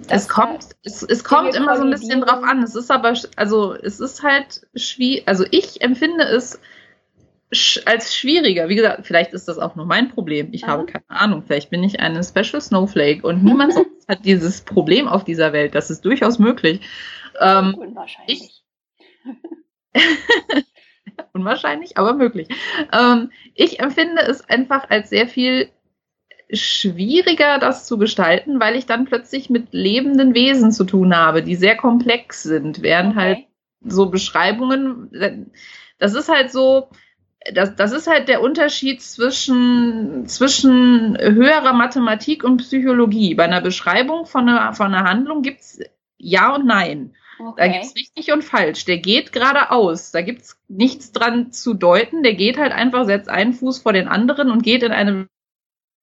Es 0.08 0.28
kommt, 0.28 0.68
es, 0.84 1.02
es 1.02 1.24
kommt 1.24 1.54
immer 1.54 1.76
so 1.76 1.82
ein 1.84 1.90
bisschen 1.90 2.20
drauf 2.20 2.42
an. 2.42 2.62
Es 2.62 2.74
ist 2.74 2.90
aber, 2.90 3.14
also 3.36 3.74
es 3.74 3.98
ist 4.00 4.22
halt 4.22 4.66
schwierig, 4.74 5.26
also 5.26 5.44
ich 5.50 5.80
empfinde 5.80 6.24
es 6.24 6.60
sch 7.52 7.80
als 7.86 8.16
schwieriger. 8.16 8.68
Wie 8.68 8.76
gesagt, 8.76 9.06
vielleicht 9.06 9.32
ist 9.32 9.48
das 9.48 9.58
auch 9.58 9.76
nur 9.76 9.86
mein 9.86 10.08
Problem. 10.08 10.48
Ich 10.52 10.64
Aha. 10.64 10.72
habe 10.72 10.86
keine 10.86 11.04
Ahnung. 11.08 11.42
Vielleicht 11.46 11.70
bin 11.70 11.82
ich 11.82 12.00
eine 12.00 12.22
Special 12.22 12.60
Snowflake 12.60 13.26
und 13.26 13.44
niemand 13.44 13.72
sonst 13.74 14.08
hat 14.08 14.24
dieses 14.24 14.62
Problem 14.62 15.08
auf 15.08 15.24
dieser 15.24 15.52
Welt. 15.52 15.74
Das 15.74 15.90
ist 15.90 16.04
durchaus 16.04 16.38
möglich. 16.38 16.80
Ähm, 17.40 17.74
unwahrscheinlich. 17.74 18.62
unwahrscheinlich, 21.32 21.96
aber 21.96 22.14
möglich. 22.14 22.48
Ähm, 22.92 23.30
ich 23.54 23.80
empfinde 23.80 24.22
es 24.22 24.48
einfach 24.48 24.90
als 24.90 25.10
sehr 25.10 25.28
viel 25.28 25.68
schwieriger, 26.52 27.58
das 27.58 27.86
zu 27.86 27.98
gestalten, 27.98 28.60
weil 28.60 28.76
ich 28.76 28.86
dann 28.86 29.04
plötzlich 29.04 29.50
mit 29.50 29.72
lebenden 29.72 30.34
Wesen 30.34 30.70
zu 30.70 30.84
tun 30.84 31.16
habe, 31.16 31.42
die 31.42 31.56
sehr 31.56 31.76
komplex 31.76 32.42
sind, 32.42 32.82
während 32.82 33.16
Okay. 33.16 33.20
halt 33.20 33.38
so 33.80 34.06
Beschreibungen, 34.06 35.50
das 35.98 36.14
ist 36.14 36.28
halt 36.28 36.52
so, 36.52 36.88
das, 37.54 37.76
das 37.76 37.92
ist 37.92 38.06
halt 38.06 38.28
der 38.28 38.42
Unterschied 38.42 39.02
zwischen, 39.02 40.26
zwischen 40.26 41.16
höherer 41.18 41.72
Mathematik 41.72 42.44
und 42.44 42.58
Psychologie. 42.58 43.34
Bei 43.34 43.44
einer 43.44 43.60
Beschreibung 43.60 44.26
von 44.26 44.48
einer, 44.48 44.72
von 44.74 44.94
einer 44.94 45.08
Handlung 45.08 45.42
gibt's 45.42 45.80
Ja 46.18 46.54
und 46.54 46.66
Nein. 46.66 47.14
Da 47.38 47.44
Okay. 47.48 47.72
gibt's 47.72 47.94
richtig 47.94 48.32
und 48.32 48.42
falsch. 48.42 48.86
Der 48.86 48.98
geht 48.98 49.32
geradeaus. 49.32 50.10
Da 50.10 50.22
gibt's 50.22 50.58
nichts 50.68 51.12
dran 51.12 51.52
zu 51.52 51.74
deuten. 51.74 52.22
Der 52.22 52.34
geht 52.34 52.56
halt 52.56 52.72
einfach, 52.72 53.04
setzt 53.04 53.28
einen 53.28 53.52
Fuß 53.52 53.78
vor 53.78 53.92
den 53.92 54.08
anderen 54.08 54.50
und 54.50 54.62
geht 54.62 54.82
in 54.82 54.92
eine 54.92 55.28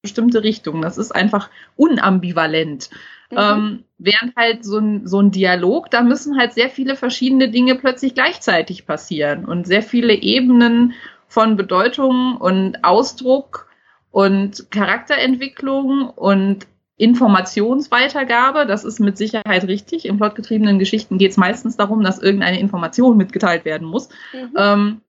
bestimmte 0.04 0.44
Richtung. 0.44 0.82
Das 0.82 0.98
ist 0.98 1.12
einfach 1.12 1.50
unambivalent. 1.76 2.90
Mhm. 3.32 3.38
Ähm, 3.38 3.84
während 3.98 4.36
halt 4.36 4.64
so 4.64 4.78
ein, 4.78 5.08
so 5.08 5.20
ein 5.20 5.32
Dialog, 5.32 5.90
da 5.90 6.04
müssen 6.04 6.38
halt 6.38 6.54
sehr 6.54 6.70
viele 6.70 6.96
verschiedene 6.96 7.50
Dinge 7.50 7.76
plötzlich 7.76 8.14
gleichzeitig 8.14 8.86
passieren 8.86 9.46
und 9.46 9.66
sehr 9.66 9.82
viele 9.82 10.14
Ebenen 10.14 10.94
von 11.34 11.56
Bedeutung 11.58 12.38
und 12.38 12.84
Ausdruck 12.84 13.68
und 14.12 14.70
Charakterentwicklung 14.70 16.10
und 16.12 16.68
Informationsweitergabe, 16.98 18.68
das 18.68 18.84
ist 18.84 19.00
mit 19.00 19.18
Sicherheit 19.18 19.64
richtig. 19.68 20.06
In 20.06 20.18
plotgetriebenen 20.18 20.78
Geschichten 20.78 21.18
geht 21.18 21.32
es 21.32 21.38
meistens 21.38 21.76
darum, 21.76 22.04
dass 22.04 22.20
irgendeine 22.20 22.60
Information 22.60 23.18
mitgeteilt 23.18 23.66
werden 23.66 23.88
muss 23.88 24.10
Mhm. 24.32 24.52
ähm, 24.56 25.02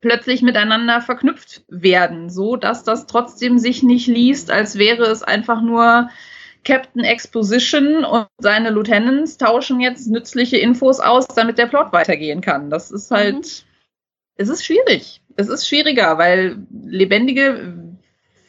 plötzlich 0.00 0.42
miteinander 0.42 1.00
verknüpft 1.00 1.62
werden, 1.68 2.30
so 2.30 2.56
dass 2.56 2.82
das 2.82 3.06
trotzdem 3.06 3.58
sich 3.60 3.84
nicht 3.84 4.08
liest, 4.08 4.50
als 4.50 4.76
wäre 4.76 5.04
es 5.04 5.22
einfach 5.22 5.60
nur 5.62 6.08
Captain 6.64 7.04
Exposition 7.04 8.04
und 8.04 8.26
seine 8.38 8.70
Lieutenants 8.70 9.38
tauschen 9.38 9.78
jetzt 9.80 10.08
nützliche 10.10 10.56
Infos 10.58 10.98
aus, 10.98 11.28
damit 11.28 11.58
der 11.58 11.66
Plot 11.66 11.92
weitergehen 11.92 12.40
kann. 12.40 12.70
Das 12.70 12.90
ist 12.90 13.10
halt, 13.12 13.36
Mhm. 13.36 13.67
Es 14.38 14.48
ist 14.48 14.64
schwierig. 14.64 15.20
Es 15.36 15.48
ist 15.48 15.68
schwieriger, 15.68 16.16
weil 16.16 16.56
lebendige 16.70 17.74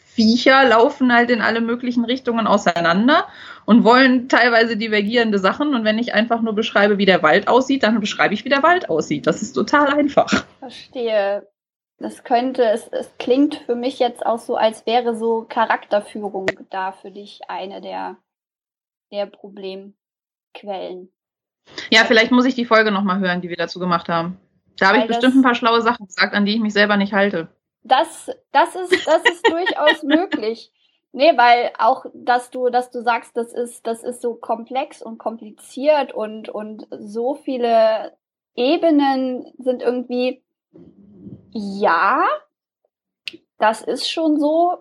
Viecher 0.05 0.65
laufen 0.65 1.13
halt 1.13 1.29
in 1.29 1.41
alle 1.41 1.61
möglichen 1.61 2.05
Richtungen 2.05 2.47
auseinander 2.47 3.27
und 3.65 3.83
wollen 3.83 4.29
teilweise 4.29 4.77
divergierende 4.77 5.39
Sachen. 5.39 5.73
Und 5.73 5.83
wenn 5.83 5.97
ich 5.97 6.13
einfach 6.13 6.41
nur 6.41 6.53
beschreibe, 6.53 6.97
wie 6.97 7.05
der 7.05 7.23
Wald 7.23 7.47
aussieht, 7.47 7.83
dann 7.83 7.99
beschreibe 7.99 8.33
ich, 8.33 8.45
wie 8.45 8.49
der 8.49 8.63
Wald 8.63 8.89
aussieht. 8.89 9.27
Das 9.27 9.41
ist 9.41 9.53
total 9.53 9.87
einfach. 9.87 10.45
Verstehe. 10.59 11.47
Das 11.97 12.23
könnte, 12.23 12.63
es, 12.63 12.87
es 12.87 13.09
klingt 13.17 13.55
für 13.55 13.75
mich 13.75 13.99
jetzt 13.99 14.25
auch 14.25 14.39
so, 14.39 14.55
als 14.55 14.85
wäre 14.85 15.15
so 15.15 15.45
Charakterführung 15.49 16.47
da 16.69 16.91
für 16.91 17.11
dich 17.11 17.41
eine 17.49 17.81
der, 17.81 18.17
der 19.11 19.25
Problemquellen. 19.25 21.11
Ja, 21.89 22.05
vielleicht 22.05 22.31
muss 22.31 22.45
ich 22.45 22.55
die 22.55 22.65
Folge 22.65 22.91
nochmal 22.91 23.19
hören, 23.19 23.41
die 23.41 23.49
wir 23.49 23.57
dazu 23.57 23.79
gemacht 23.79 24.07
haben. 24.07 24.39
Da 24.79 24.87
habe 24.87 24.99
ich 24.99 25.07
bestimmt 25.07 25.35
ein 25.35 25.41
paar 25.41 25.55
schlaue 25.55 25.81
Sachen 25.81 26.07
gesagt, 26.07 26.33
an 26.33 26.45
die 26.45 26.55
ich 26.55 26.61
mich 26.61 26.73
selber 26.73 26.97
nicht 26.97 27.13
halte. 27.13 27.49
Das, 27.83 28.29
das 28.51 28.75
ist, 28.75 29.07
das 29.07 29.23
ist 29.23 29.47
durchaus 29.49 30.03
möglich. 30.03 30.71
Nee, 31.11 31.35
weil 31.37 31.71
auch, 31.79 32.05
dass 32.13 32.51
du, 32.51 32.69
dass 32.69 32.91
du 32.91 33.01
sagst, 33.01 33.35
das 33.35 33.51
ist, 33.53 33.87
das 33.87 34.03
ist 34.03 34.21
so 34.21 34.35
komplex 34.35 35.01
und 35.01 35.17
kompliziert 35.17 36.13
und, 36.13 36.49
und 36.49 36.87
so 36.91 37.35
viele 37.35 38.13
Ebenen 38.55 39.51
sind 39.57 39.81
irgendwie, 39.81 40.43
ja, 41.51 42.25
das 43.57 43.81
ist 43.81 44.09
schon 44.09 44.39
so, 44.39 44.77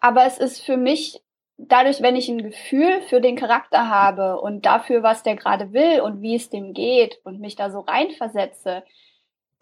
aber 0.00 0.26
es 0.26 0.38
ist 0.38 0.60
für 0.60 0.76
mich 0.76 1.22
dadurch, 1.58 2.02
wenn 2.02 2.16
ich 2.16 2.28
ein 2.28 2.42
Gefühl 2.42 3.00
für 3.02 3.20
den 3.20 3.36
Charakter 3.36 3.88
habe 3.88 4.40
und 4.40 4.66
dafür, 4.66 5.02
was 5.02 5.22
der 5.22 5.36
gerade 5.36 5.72
will 5.72 6.00
und 6.00 6.22
wie 6.22 6.34
es 6.34 6.50
dem 6.50 6.74
geht 6.74 7.20
und 7.24 7.40
mich 7.40 7.54
da 7.54 7.70
so 7.70 7.80
reinversetze, 7.80 8.82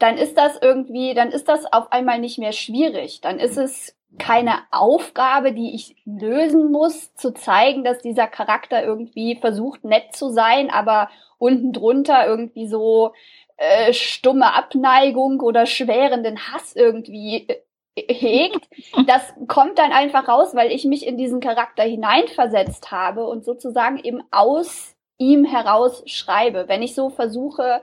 dann 0.00 0.16
ist 0.16 0.36
das 0.36 0.58
irgendwie, 0.60 1.14
dann 1.14 1.30
ist 1.30 1.48
das 1.48 1.70
auf 1.72 1.92
einmal 1.92 2.18
nicht 2.18 2.38
mehr 2.38 2.52
schwierig. 2.52 3.20
Dann 3.20 3.38
ist 3.38 3.56
es 3.56 3.96
keine 4.18 4.54
Aufgabe, 4.70 5.52
die 5.52 5.74
ich 5.74 5.96
lösen 6.04 6.72
muss, 6.72 7.14
zu 7.14 7.32
zeigen, 7.32 7.84
dass 7.84 7.98
dieser 7.98 8.26
Charakter 8.26 8.82
irgendwie 8.82 9.36
versucht, 9.36 9.84
nett 9.84 10.16
zu 10.16 10.30
sein, 10.30 10.70
aber 10.70 11.10
unten 11.38 11.72
drunter 11.72 12.26
irgendwie 12.26 12.66
so 12.66 13.12
äh, 13.56 13.92
stumme 13.92 14.54
Abneigung 14.54 15.40
oder 15.40 15.66
schwerenden 15.66 16.38
Hass 16.48 16.74
irgendwie 16.74 17.46
äh, 17.94 18.14
hegt. 18.14 18.68
Das 19.06 19.22
kommt 19.46 19.78
dann 19.78 19.92
einfach 19.92 20.28
raus, 20.28 20.54
weil 20.54 20.72
ich 20.72 20.84
mich 20.84 21.06
in 21.06 21.16
diesen 21.16 21.40
Charakter 21.40 21.82
hineinversetzt 21.82 22.90
habe 22.90 23.26
und 23.26 23.44
sozusagen 23.44 23.98
eben 23.98 24.22
aus 24.30 24.96
ihm 25.18 25.44
heraus 25.44 26.02
schreibe. 26.06 26.66
Wenn 26.68 26.82
ich 26.82 26.94
so 26.94 27.10
versuche, 27.10 27.82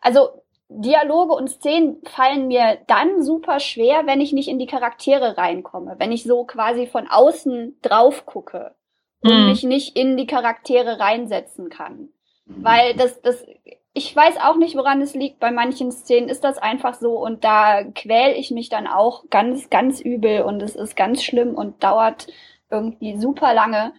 also 0.00 0.30
Dialoge 0.68 1.32
und 1.34 1.48
Szenen 1.48 2.02
fallen 2.04 2.48
mir 2.48 2.78
dann 2.86 3.22
super 3.22 3.58
schwer, 3.58 4.02
wenn 4.06 4.20
ich 4.20 4.32
nicht 4.32 4.48
in 4.48 4.58
die 4.58 4.66
Charaktere 4.66 5.38
reinkomme, 5.38 5.96
wenn 5.98 6.12
ich 6.12 6.24
so 6.24 6.44
quasi 6.44 6.86
von 6.86 7.08
außen 7.08 7.78
drauf 7.82 8.26
gucke 8.26 8.74
und 9.22 9.30
Hm. 9.30 9.46
mich 9.46 9.62
nicht 9.62 9.96
in 9.96 10.16
die 10.16 10.26
Charaktere 10.26 11.00
reinsetzen 11.00 11.70
kann. 11.70 12.10
Weil 12.46 12.94
das, 12.94 13.20
das, 13.20 13.44
ich 13.92 14.14
weiß 14.14 14.36
auch 14.42 14.56
nicht, 14.56 14.76
woran 14.76 15.02
es 15.02 15.14
liegt. 15.14 15.38
Bei 15.38 15.50
manchen 15.50 15.92
Szenen 15.92 16.28
ist 16.28 16.44
das 16.44 16.58
einfach 16.58 16.94
so 16.94 17.18
und 17.18 17.44
da 17.44 17.84
quäl 17.84 18.36
ich 18.36 18.50
mich 18.50 18.68
dann 18.68 18.86
auch 18.86 19.24
ganz, 19.28 19.70
ganz 19.70 20.00
übel 20.00 20.42
und 20.42 20.62
es 20.62 20.74
ist 20.74 20.96
ganz 20.96 21.22
schlimm 21.22 21.54
und 21.54 21.82
dauert 21.82 22.26
irgendwie 22.70 23.16
super 23.18 23.52
lange. 23.54 23.92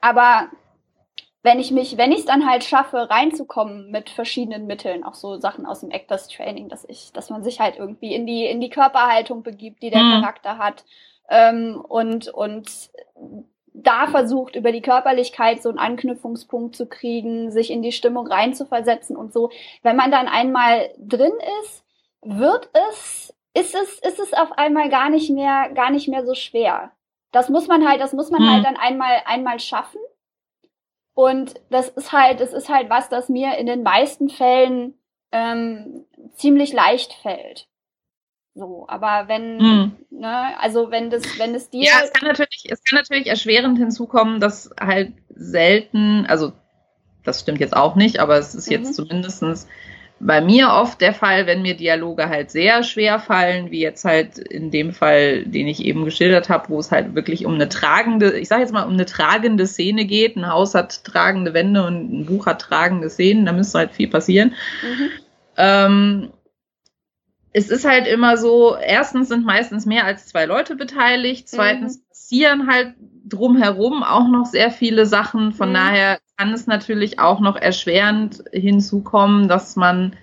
Aber 0.00 0.48
wenn 1.42 1.60
ich 1.60 1.70
mich, 1.70 1.96
wenn 1.96 2.12
ich 2.12 2.20
es 2.20 2.24
dann 2.26 2.48
halt 2.48 2.64
schaffe, 2.64 3.08
reinzukommen 3.10 3.90
mit 3.90 4.10
verschiedenen 4.10 4.66
Mitteln, 4.66 5.04
auch 5.04 5.14
so 5.14 5.38
Sachen 5.38 5.66
aus 5.66 5.80
dem 5.80 5.90
Actors 5.90 6.28
Training, 6.28 6.68
dass 6.68 6.84
ich, 6.88 7.12
dass 7.12 7.30
man 7.30 7.42
sich 7.44 7.60
halt 7.60 7.76
irgendwie 7.76 8.14
in 8.14 8.26
die, 8.26 8.44
in 8.46 8.60
die 8.60 8.70
Körperhaltung 8.70 9.42
begibt, 9.42 9.82
die 9.82 9.90
der 9.90 10.04
Mhm. 10.04 10.10
Charakter 10.20 10.58
hat, 10.58 10.84
ähm, 11.30 11.80
und, 11.88 12.28
und 12.28 12.90
da 13.74 14.06
versucht, 14.08 14.56
über 14.56 14.72
die 14.72 14.82
Körperlichkeit 14.82 15.62
so 15.62 15.68
einen 15.68 15.78
Anknüpfungspunkt 15.78 16.74
zu 16.74 16.86
kriegen, 16.86 17.50
sich 17.52 17.70
in 17.70 17.82
die 17.82 17.92
Stimmung 17.92 18.26
reinzuversetzen 18.26 19.16
und 19.16 19.32
so. 19.32 19.50
Wenn 19.82 19.96
man 19.96 20.10
dann 20.10 20.26
einmal 20.26 20.90
drin 20.98 21.32
ist, 21.62 21.84
wird 22.22 22.70
es, 22.90 23.34
ist 23.54 23.74
es, 23.74 23.98
ist 24.00 24.18
es 24.18 24.32
auf 24.32 24.52
einmal 24.58 24.88
gar 24.88 25.10
nicht 25.10 25.30
mehr, 25.30 25.70
gar 25.74 25.90
nicht 25.90 26.08
mehr 26.08 26.26
so 26.26 26.34
schwer. 26.34 26.90
Das 27.30 27.48
muss 27.50 27.68
man 27.68 27.86
halt, 27.88 28.00
das 28.00 28.12
muss 28.14 28.30
man 28.30 28.42
Hm. 28.42 28.48
halt 28.48 28.64
dann 28.64 28.76
einmal, 28.76 29.22
einmal 29.26 29.60
schaffen. 29.60 30.00
Und 31.18 31.54
das 31.68 31.88
ist 31.88 32.12
halt, 32.12 32.40
es 32.40 32.52
ist 32.52 32.68
halt 32.68 32.90
was, 32.90 33.08
das 33.08 33.28
mir 33.28 33.58
in 33.58 33.66
den 33.66 33.82
meisten 33.82 34.28
Fällen 34.30 34.94
ähm, 35.32 36.04
ziemlich 36.36 36.72
leicht 36.72 37.12
fällt. 37.12 37.66
So, 38.54 38.84
aber 38.86 39.26
wenn, 39.26 39.58
Hm. 39.58 39.96
ne, 40.10 40.56
also 40.60 40.92
wenn 40.92 41.10
das, 41.10 41.24
wenn 41.40 41.56
es 41.56 41.70
dir, 41.70 41.86
Ja, 41.86 42.02
es 42.04 42.12
kann 42.12 42.28
natürlich, 42.28 42.66
es 42.70 42.84
kann 42.84 43.00
natürlich 43.00 43.26
erschwerend 43.26 43.78
hinzukommen, 43.78 44.38
dass 44.38 44.70
halt 44.80 45.12
selten, 45.30 46.24
also 46.26 46.52
das 47.24 47.40
stimmt 47.40 47.58
jetzt 47.58 47.74
auch 47.74 47.96
nicht, 47.96 48.20
aber 48.20 48.38
es 48.38 48.54
ist 48.54 48.70
jetzt 48.70 48.90
Mhm. 48.90 48.94
zumindestens 48.94 49.66
bei 50.20 50.40
mir 50.40 50.70
oft 50.70 51.00
der 51.00 51.14
Fall, 51.14 51.46
wenn 51.46 51.62
mir 51.62 51.76
Dialoge 51.76 52.28
halt 52.28 52.50
sehr 52.50 52.82
schwer 52.82 53.20
fallen, 53.20 53.70
wie 53.70 53.80
jetzt 53.80 54.04
halt 54.04 54.38
in 54.38 54.70
dem 54.70 54.92
Fall, 54.92 55.44
den 55.44 55.68
ich 55.68 55.84
eben 55.84 56.04
geschildert 56.04 56.48
habe, 56.48 56.68
wo 56.70 56.80
es 56.80 56.90
halt 56.90 57.14
wirklich 57.14 57.46
um 57.46 57.54
eine 57.54 57.68
tragende, 57.68 58.36
ich 58.36 58.48
sage 58.48 58.62
jetzt 58.62 58.72
mal 58.72 58.84
um 58.84 58.94
eine 58.94 59.06
tragende 59.06 59.66
Szene 59.66 60.06
geht. 60.06 60.36
Ein 60.36 60.50
Haus 60.50 60.74
hat 60.74 61.04
tragende 61.04 61.54
Wände 61.54 61.86
und 61.86 62.12
ein 62.12 62.26
Buch 62.26 62.46
hat 62.46 62.60
tragende 62.60 63.10
Szenen, 63.10 63.46
da 63.46 63.52
müsste 63.52 63.78
halt 63.78 63.92
viel 63.92 64.08
passieren. 64.08 64.54
mhm, 64.82 65.10
Ähm, 65.56 66.30
es 67.52 67.70
ist 67.70 67.84
halt 67.84 68.06
immer 68.06 68.36
so, 68.36 68.76
erstens 68.76 69.28
sind 69.28 69.44
meistens 69.44 69.86
mehr 69.86 70.04
als 70.04 70.26
zwei 70.26 70.44
Leute 70.44 70.76
beteiligt, 70.76 71.48
zweitens 71.48 72.02
passieren 72.28 72.66
halt 72.70 72.94
drumherum 73.26 74.02
auch 74.02 74.28
noch 74.28 74.44
sehr 74.44 74.70
viele 74.70 75.06
Sachen. 75.06 75.52
Von 75.52 75.70
Mhm. 75.70 75.74
daher 75.74 76.18
kann 76.36 76.52
es 76.52 76.66
natürlich 76.66 77.18
auch 77.18 77.40
noch 77.40 77.56
erschwerend 77.56 78.44
hinzukommen, 78.52 79.48
dass 79.48 79.76
man 79.76 80.14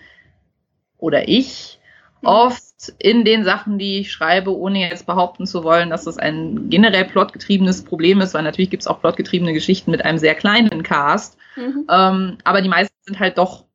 oder 0.97 1.27
ich 1.27 1.79
Mhm. 2.21 2.27
oft 2.27 2.93
in 3.00 3.25
den 3.25 3.43
Sachen, 3.43 3.79
die 3.79 4.00
ich 4.00 4.12
schreibe, 4.12 4.55
ohne 4.55 4.79
jetzt 4.88 5.07
behaupten 5.07 5.47
zu 5.47 5.63
wollen, 5.63 5.89
dass 5.89 6.03
das 6.05 6.17
ein 6.17 6.69
generell 6.69 7.05
plotgetriebenes 7.05 7.83
Problem 7.83 8.21
ist, 8.21 8.33
weil 8.35 8.43
natürlich 8.43 8.69
gibt 8.69 8.81
es 8.83 8.88
auch 8.88 9.01
plotgetriebene 9.01 9.53
Geschichten 9.53 9.91
mit 9.91 10.05
einem 10.05 10.17
sehr 10.19 10.35
kleinen 10.35 10.83
Cast. 10.83 11.38
mhm, 11.55 11.85
Ähm, 11.89 12.38
aber 12.43 12.62
die 12.62 12.69
meisten 12.69 12.95
sind 13.05 13.19
halt 13.19 13.38
doch 13.38 13.65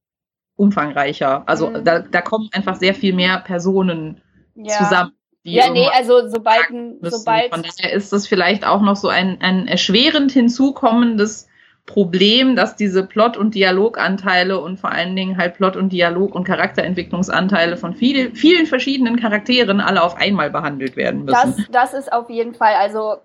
umfangreicher. 0.57 1.43
Also 1.49 1.71
Mhm. 1.71 1.85
da, 1.85 2.01
da 2.01 2.23
kommen 2.23 2.49
einfach 2.53 2.77
sehr 2.77 2.95
viel 2.95 3.15
mehr 3.15 3.39
Personen 3.41 4.21
ja. 4.55 4.77
zusammen. 4.79 5.13
Die 5.45 5.55
Ja, 5.55 5.71
nee, 5.71 5.89
also 5.95 6.29
sobald, 6.29 6.67
sobald, 7.01 7.53
Von 7.53 7.63
daher 7.63 7.93
ist 7.93 8.13
das 8.13 8.27
vielleicht 8.27 8.67
auch 8.67 8.83
noch 8.83 8.97
so 8.97 9.09
ein, 9.09 9.39
ein 9.41 9.67
erschwerend 9.67 10.33
hinzukommendes 10.33 11.49
Problem, 11.87 12.57
dass 12.57 12.77
diese 12.77 13.05
Plot- 13.05 13.37
und 13.37 13.55
Dialoganteile 13.55 14.61
und 14.61 14.79
vor 14.79 14.93
allen 14.93 15.17
Dingen 15.17 15.39
halt 15.39 15.55
Plot- 15.55 15.77
und 15.77 15.93
Dialog- 15.93 16.35
und 16.35 16.45
Charakterentwicklungsanteile 16.45 17.77
von 17.77 17.95
viele, 17.95 18.33
vielen 18.33 18.67
verschiedenen 18.67 19.19
Charakteren 19.19 19.81
alle 19.81 20.03
auf 20.03 20.17
einmal 20.17 20.51
behandelt 20.51 20.97
werden 20.97 21.25
müssen. 21.25 21.67
das, 21.73 21.91
das 21.91 21.95
ist 21.95 22.13
auf 22.13 22.29
jeden 22.29 22.55
Fall, 22.55 22.75
also 22.75 23.17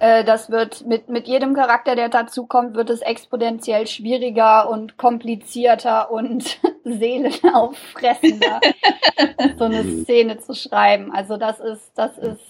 äh, 0.00 0.24
das 0.24 0.50
wird 0.50 0.86
mit, 0.86 1.08
mit 1.10 1.28
jedem 1.28 1.54
Charakter, 1.54 1.94
der 1.94 2.08
dazukommt, 2.08 2.74
wird 2.74 2.88
es 2.88 3.02
exponentiell 3.02 3.86
schwieriger 3.86 4.68
und 4.68 4.96
komplizierter 4.96 6.10
und 6.10 6.58
seelenauffressender, 6.84 8.60
so 9.58 9.64
eine 9.64 9.84
Szene 9.84 10.38
zu 10.38 10.54
schreiben. 10.54 11.12
Also 11.12 11.36
das 11.36 11.60
ist, 11.60 11.92
das 11.94 12.16
ist, 12.18 12.40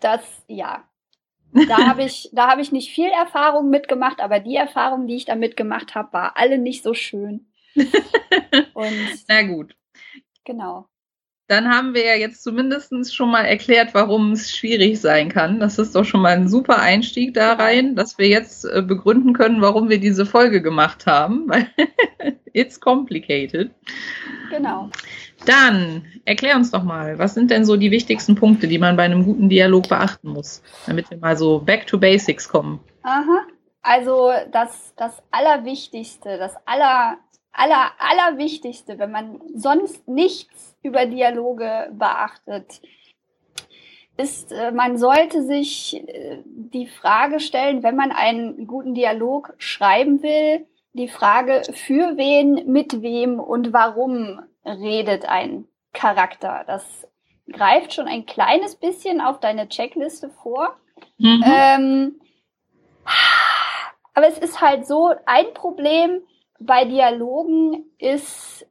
das, 0.00 0.20
ja. 0.48 0.84
Da 1.68 1.86
habe 1.86 2.02
ich, 2.04 2.30
da 2.32 2.48
habe 2.48 2.62
ich 2.62 2.72
nicht 2.72 2.92
viel 2.92 3.10
Erfahrung 3.10 3.70
mitgemacht, 3.70 4.20
aber 4.20 4.40
die 4.40 4.56
Erfahrung, 4.56 5.06
die 5.06 5.16
ich 5.16 5.26
da 5.26 5.36
mitgemacht 5.36 5.94
habe, 5.94 6.12
war 6.12 6.36
alle 6.36 6.58
nicht 6.58 6.82
so 6.82 6.94
schön. 6.94 7.52
Und 8.74 9.24
Na 9.28 9.42
gut. 9.42 9.76
genau. 10.44 10.86
Dann 11.52 11.68
haben 11.68 11.92
wir 11.92 12.02
ja 12.06 12.14
jetzt 12.14 12.42
zumindest 12.42 13.14
schon 13.14 13.30
mal 13.30 13.42
erklärt, 13.42 13.92
warum 13.92 14.32
es 14.32 14.56
schwierig 14.56 14.98
sein 14.98 15.28
kann. 15.28 15.60
Das 15.60 15.78
ist 15.78 15.94
doch 15.94 16.06
schon 16.06 16.22
mal 16.22 16.32
ein 16.32 16.48
super 16.48 16.78
Einstieg 16.78 17.34
da 17.34 17.52
rein, 17.52 17.94
dass 17.94 18.16
wir 18.16 18.26
jetzt 18.26 18.64
äh, 18.64 18.80
begründen 18.80 19.34
können, 19.34 19.60
warum 19.60 19.90
wir 19.90 20.00
diese 20.00 20.24
Folge 20.24 20.62
gemacht 20.62 21.04
haben, 21.04 21.50
it's 22.54 22.80
complicated. 22.80 23.70
Genau. 24.48 24.88
Dann 25.44 26.06
erklär 26.24 26.56
uns 26.56 26.70
doch 26.70 26.84
mal, 26.84 27.18
was 27.18 27.34
sind 27.34 27.50
denn 27.50 27.66
so 27.66 27.76
die 27.76 27.90
wichtigsten 27.90 28.34
Punkte, 28.34 28.66
die 28.66 28.78
man 28.78 28.96
bei 28.96 29.02
einem 29.02 29.22
guten 29.22 29.50
Dialog 29.50 29.90
beachten 29.90 30.30
muss, 30.30 30.62
damit 30.86 31.10
wir 31.10 31.18
mal 31.18 31.36
so 31.36 31.58
back 31.58 31.86
to 31.86 31.98
basics 31.98 32.48
kommen. 32.48 32.80
Aha. 33.02 33.42
Also 33.82 34.30
das, 34.50 34.94
das 34.96 35.22
Allerwichtigste, 35.30 36.38
das 36.38 36.54
Aller, 36.64 37.18
Aller, 37.52 37.90
Allerwichtigste, 37.98 38.98
wenn 38.98 39.10
man 39.10 39.38
sonst 39.54 40.08
nichts 40.08 40.71
über 40.82 41.06
Dialoge 41.06 41.90
beachtet, 41.92 42.80
ist, 44.16 44.52
äh, 44.52 44.72
man 44.72 44.98
sollte 44.98 45.42
sich 45.42 45.96
äh, 46.06 46.42
die 46.44 46.86
Frage 46.86 47.40
stellen, 47.40 47.82
wenn 47.82 47.96
man 47.96 48.12
einen 48.12 48.66
guten 48.66 48.94
Dialog 48.94 49.54
schreiben 49.58 50.22
will, 50.22 50.66
die 50.92 51.08
Frage, 51.08 51.62
für 51.72 52.16
wen, 52.16 52.70
mit 52.70 53.00
wem 53.00 53.40
und 53.40 53.72
warum 53.72 54.40
redet 54.64 55.26
ein 55.26 55.66
Charakter. 55.94 56.64
Das 56.66 57.08
greift 57.50 57.94
schon 57.94 58.06
ein 58.06 58.26
kleines 58.26 58.76
bisschen 58.76 59.20
auf 59.20 59.40
deine 59.40 59.68
Checkliste 59.68 60.28
vor. 60.28 60.76
Mhm. 61.18 61.44
Ähm, 61.46 62.20
aber 64.14 64.28
es 64.28 64.38
ist 64.38 64.60
halt 64.60 64.86
so, 64.86 65.14
ein 65.24 65.54
Problem 65.54 66.20
bei 66.60 66.84
Dialogen 66.84 67.86
ist 67.98 68.66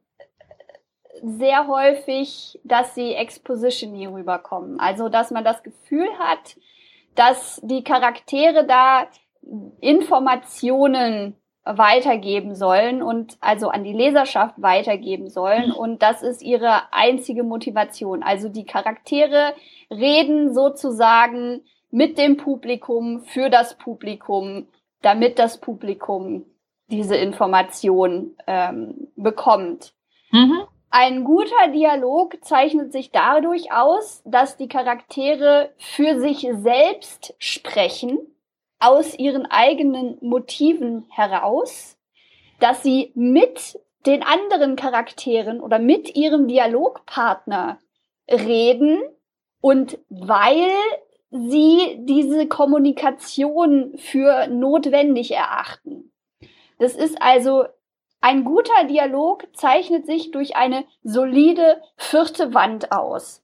sehr 1.22 1.68
häufig, 1.68 2.58
dass 2.64 2.94
sie 2.94 3.14
expositiony 3.14 4.06
rüberkommen. 4.06 4.80
Also, 4.80 5.08
dass 5.08 5.30
man 5.30 5.44
das 5.44 5.62
Gefühl 5.62 6.08
hat, 6.18 6.56
dass 7.14 7.60
die 7.62 7.84
Charaktere 7.84 8.66
da 8.66 9.06
Informationen 9.80 11.36
weitergeben 11.64 12.56
sollen 12.56 13.02
und 13.02 13.36
also 13.40 13.68
an 13.68 13.84
die 13.84 13.92
Leserschaft 13.92 14.60
weitergeben 14.60 15.30
sollen. 15.30 15.70
Und 15.70 16.02
das 16.02 16.22
ist 16.22 16.42
ihre 16.42 16.92
einzige 16.92 17.44
Motivation. 17.44 18.22
Also 18.22 18.48
die 18.48 18.64
Charaktere 18.64 19.54
reden 19.90 20.52
sozusagen 20.52 21.62
mit 21.90 22.18
dem 22.18 22.36
Publikum, 22.36 23.20
für 23.20 23.48
das 23.48 23.76
Publikum, 23.78 24.66
damit 25.02 25.38
das 25.38 25.58
Publikum 25.58 26.46
diese 26.88 27.16
Information 27.16 28.36
ähm, 28.46 29.08
bekommt. 29.14 29.94
Mhm. 30.32 30.62
Ein 30.94 31.24
guter 31.24 31.68
Dialog 31.68 32.44
zeichnet 32.44 32.92
sich 32.92 33.10
dadurch 33.12 33.72
aus, 33.72 34.22
dass 34.26 34.58
die 34.58 34.68
Charaktere 34.68 35.72
für 35.78 36.20
sich 36.20 36.46
selbst 36.52 37.34
sprechen, 37.38 38.18
aus 38.78 39.18
ihren 39.18 39.46
eigenen 39.46 40.18
Motiven 40.20 41.06
heraus, 41.08 41.96
dass 42.60 42.82
sie 42.82 43.10
mit 43.14 43.80
den 44.04 44.22
anderen 44.22 44.76
Charakteren 44.76 45.62
oder 45.62 45.78
mit 45.78 46.14
ihrem 46.14 46.46
Dialogpartner 46.46 47.78
reden 48.30 48.98
und 49.62 49.98
weil 50.10 50.68
sie 51.30 51.96
diese 52.00 52.46
Kommunikation 52.48 53.96
für 53.96 54.46
notwendig 54.48 55.30
erachten. 55.30 56.12
Das 56.78 56.96
ist 56.96 57.16
also 57.22 57.64
ein 58.22 58.44
guter 58.44 58.84
Dialog 58.84 59.46
zeichnet 59.52 60.06
sich 60.06 60.30
durch 60.30 60.56
eine 60.56 60.84
solide 61.02 61.82
vierte 61.96 62.54
Wand 62.54 62.92
aus. 62.92 63.41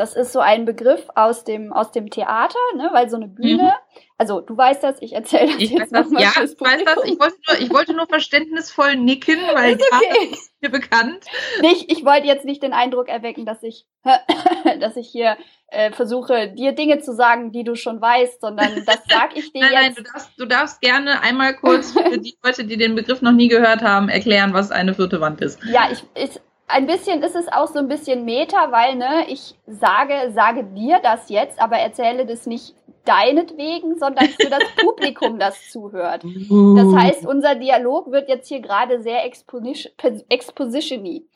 Das 0.00 0.14
ist 0.16 0.32
so 0.32 0.40
ein 0.40 0.64
Begriff 0.64 1.08
aus 1.14 1.44
dem, 1.44 1.72
aus 1.72 1.92
dem 1.92 2.08
Theater, 2.08 2.58
ne, 2.74 2.88
weil 2.92 3.10
so 3.10 3.16
eine 3.16 3.28
Bühne, 3.28 3.62
Mhm. 3.64 4.00
also 4.16 4.40
du 4.40 4.56
weißt 4.56 4.82
das, 4.82 4.96
ich 5.02 5.12
erzähle 5.12 5.48
das 5.52 5.56
Ich 5.60 5.72
weiß 5.72 5.78
jetzt 5.78 5.92
das, 5.92 6.04
nochmal 6.06 6.22
ja, 6.22 6.30
ich 6.36 6.36
weiß 6.58 6.84
das. 6.84 7.04
Ich 7.04 7.20
wollte 7.20 7.36
nur, 7.46 7.58
ich 7.60 7.70
wollte 7.70 7.92
nur 7.94 8.06
verständnisvoll 8.06 8.96
nicken, 8.96 9.38
weil 9.52 9.74
Ist 9.74 9.82
okay. 9.92 10.06
Theater 10.10 10.32
ist 10.32 10.52
mir 10.62 10.70
bekannt. 10.70 11.24
Nicht, 11.60 11.92
ich 11.92 12.04
wollte 12.04 12.26
jetzt 12.26 12.44
nicht 12.46 12.62
den 12.62 12.72
Eindruck 12.72 13.08
erwecken, 13.08 13.44
dass 13.44 13.62
ich, 13.62 13.86
dass 14.80 14.96
ich 14.96 15.08
hier 15.08 15.36
äh, 15.68 15.92
versuche, 15.92 16.48
dir 16.48 16.72
Dinge 16.72 17.00
zu 17.00 17.12
sagen, 17.14 17.52
die 17.52 17.62
du 17.62 17.76
schon 17.76 18.00
weißt, 18.00 18.40
sondern 18.40 18.84
das 18.86 19.00
sag 19.08 19.36
ich 19.36 19.52
dir 19.52 19.60
Nein, 19.60 19.70
nein, 19.74 19.84
jetzt. 19.84 19.98
du 19.98 20.02
darfst, 20.02 20.30
du 20.38 20.46
darfst 20.46 20.80
gerne 20.80 21.20
einmal 21.22 21.54
kurz 21.56 21.92
für 21.92 22.18
die 22.18 22.36
Leute, 22.42 22.64
die 22.64 22.76
den 22.76 22.94
Begriff 22.94 23.20
noch 23.22 23.32
nie 23.32 23.48
gehört 23.48 23.82
haben, 23.82 24.08
erklären, 24.08 24.54
was 24.54 24.70
eine 24.70 24.94
vierte 24.94 25.20
Wand 25.20 25.40
ist. 25.42 25.60
Ja, 25.64 25.88
ich, 25.92 26.02
ich, 26.14 26.40
ein 26.72 26.86
bisschen 26.86 27.22
ist 27.22 27.36
es 27.36 27.48
auch 27.48 27.68
so 27.68 27.78
ein 27.78 27.88
bisschen 27.88 28.24
Meta, 28.24 28.70
weil 28.70 28.96
ne, 28.96 29.26
ich 29.28 29.54
sage, 29.66 30.32
sage 30.32 30.64
dir 30.64 31.00
das 31.02 31.28
jetzt, 31.28 31.60
aber 31.60 31.76
erzähle 31.76 32.26
das 32.26 32.46
nicht 32.46 32.74
deinetwegen, 33.04 33.98
sondern 33.98 34.28
für 34.28 34.50
das 34.50 34.62
Publikum, 34.76 35.38
das 35.38 35.70
zuhört. 35.70 36.24
Das 36.24 36.94
heißt, 36.94 37.26
unser 37.26 37.54
Dialog 37.54 38.10
wird 38.10 38.28
jetzt 38.28 38.48
hier 38.48 38.60
gerade 38.60 39.02
sehr 39.02 39.24
expositiony. 39.24 41.26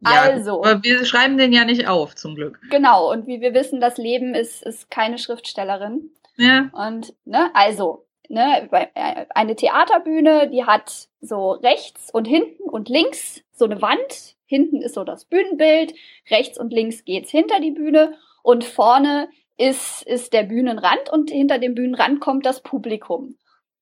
Ja, 0.00 0.22
also. 0.22 0.64
Aber 0.64 0.82
wir 0.82 1.04
schreiben 1.04 1.36
den 1.36 1.52
ja 1.52 1.64
nicht 1.64 1.86
auf, 1.86 2.16
zum 2.16 2.34
Glück. 2.34 2.58
Genau, 2.70 3.12
und 3.12 3.26
wie 3.26 3.40
wir 3.40 3.52
wissen, 3.52 3.80
das 3.80 3.98
Leben 3.98 4.34
ist, 4.34 4.62
ist 4.62 4.90
keine 4.90 5.18
Schriftstellerin. 5.18 6.10
Ja. 6.36 6.70
Und, 6.72 7.12
ne, 7.26 7.50
also, 7.52 8.06
ne, 8.28 8.68
äh, 8.72 9.26
eine 9.34 9.56
Theaterbühne, 9.56 10.48
die 10.48 10.64
hat 10.64 11.08
so 11.20 11.50
rechts 11.50 12.08
und 12.12 12.26
hinten 12.26 12.62
und 12.62 12.88
links 12.88 13.42
so 13.52 13.66
eine 13.66 13.82
Wand. 13.82 14.36
Hinten 14.50 14.82
ist 14.82 14.96
so 14.96 15.04
das 15.04 15.26
Bühnenbild, 15.26 15.94
rechts 16.28 16.58
und 16.58 16.72
links 16.72 17.04
geht's 17.04 17.30
hinter 17.30 17.60
die 17.60 17.70
Bühne 17.70 18.18
und 18.42 18.64
vorne 18.64 19.28
ist, 19.56 20.02
ist 20.02 20.32
der 20.32 20.42
Bühnenrand 20.42 21.08
und 21.08 21.30
hinter 21.30 21.60
dem 21.60 21.76
Bühnenrand 21.76 22.20
kommt 22.20 22.44
das 22.44 22.60
Publikum. 22.60 23.36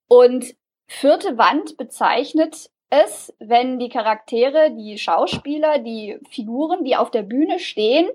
Und 0.09 0.55
vierte 0.87 1.39
Wand 1.39 1.79
bezeichnet 1.79 2.69
es, 2.91 3.35
wenn 3.39 3.79
die 3.79 3.89
Charaktere, 3.89 4.75
die 4.77 4.99
Schauspieler, 4.99 5.79
die 5.79 6.19
Figuren, 6.29 6.85
die 6.85 6.97
auf 6.97 7.11
der 7.11 7.23
Bühne 7.23 7.61
stehen, 7.61 8.07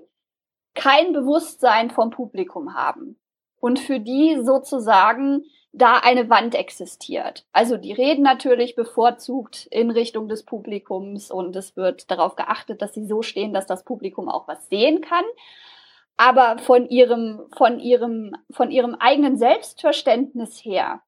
kein 0.74 1.12
Bewusstsein 1.12 1.90
vom 1.90 2.10
Publikum 2.10 2.74
haben. 2.74 3.18
Und 3.58 3.80
für 3.80 3.98
die 3.98 4.38
sozusagen 4.44 5.42
da 5.74 5.96
eine 5.96 6.30
Wand 6.30 6.54
existiert. 6.54 7.44
Also 7.52 7.76
die 7.76 7.92
reden 7.92 8.22
natürlich 8.22 8.76
bevorzugt 8.76 9.66
in 9.66 9.90
Richtung 9.90 10.28
des 10.28 10.44
Publikums 10.44 11.32
und 11.32 11.54
es 11.56 11.76
wird 11.76 12.10
darauf 12.10 12.36
geachtet, 12.36 12.80
dass 12.80 12.94
sie 12.94 13.06
so 13.06 13.22
stehen, 13.22 13.52
dass 13.52 13.66
das 13.66 13.84
Publikum 13.84 14.28
auch 14.28 14.46
was 14.46 14.68
sehen 14.68 15.00
kann. 15.00 15.24
Aber 16.16 16.58
von 16.58 16.88
ihrem, 16.88 17.42
von 17.56 17.80
ihrem, 17.80 18.36
von 18.50 18.70
ihrem 18.70 18.94
eigenen 18.94 19.36
Selbstverständnis 19.36 20.64
her 20.64 21.02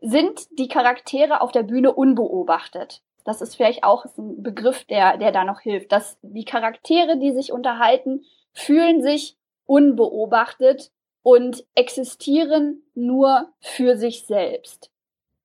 sind 0.00 0.46
die 0.58 0.68
Charaktere 0.68 1.40
auf 1.40 1.50
der 1.50 1.64
Bühne 1.64 1.92
unbeobachtet. 1.92 3.02
Das 3.24 3.42
ist 3.42 3.56
vielleicht 3.56 3.82
auch 3.82 4.04
ein 4.16 4.42
Begriff, 4.44 4.84
der, 4.84 5.16
der 5.16 5.32
da 5.32 5.44
noch 5.44 5.60
hilft, 5.60 5.90
dass 5.90 6.18
die 6.22 6.44
Charaktere, 6.44 7.18
die 7.18 7.32
sich 7.32 7.52
unterhalten, 7.52 8.24
fühlen 8.52 9.02
sich 9.02 9.36
unbeobachtet 9.66 10.92
und 11.24 11.64
existieren 11.74 12.82
nur 12.94 13.48
für 13.58 13.96
sich 13.96 14.26
selbst 14.26 14.90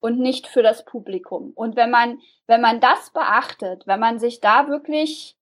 und 0.02 0.20
nicht 0.20 0.46
für 0.46 0.62
das 0.62 0.84
Publikum. 0.84 1.54
Und 1.56 1.78
wenn 1.78 1.89
man, 1.89 2.20
wenn 2.48 2.60
man 2.60 2.82
das 2.82 3.12
beachtet, 3.12 3.88
wenn 3.88 4.00
man 4.00 4.20
sich 4.20 4.42
da 4.42 4.68
wirklich 4.68 5.38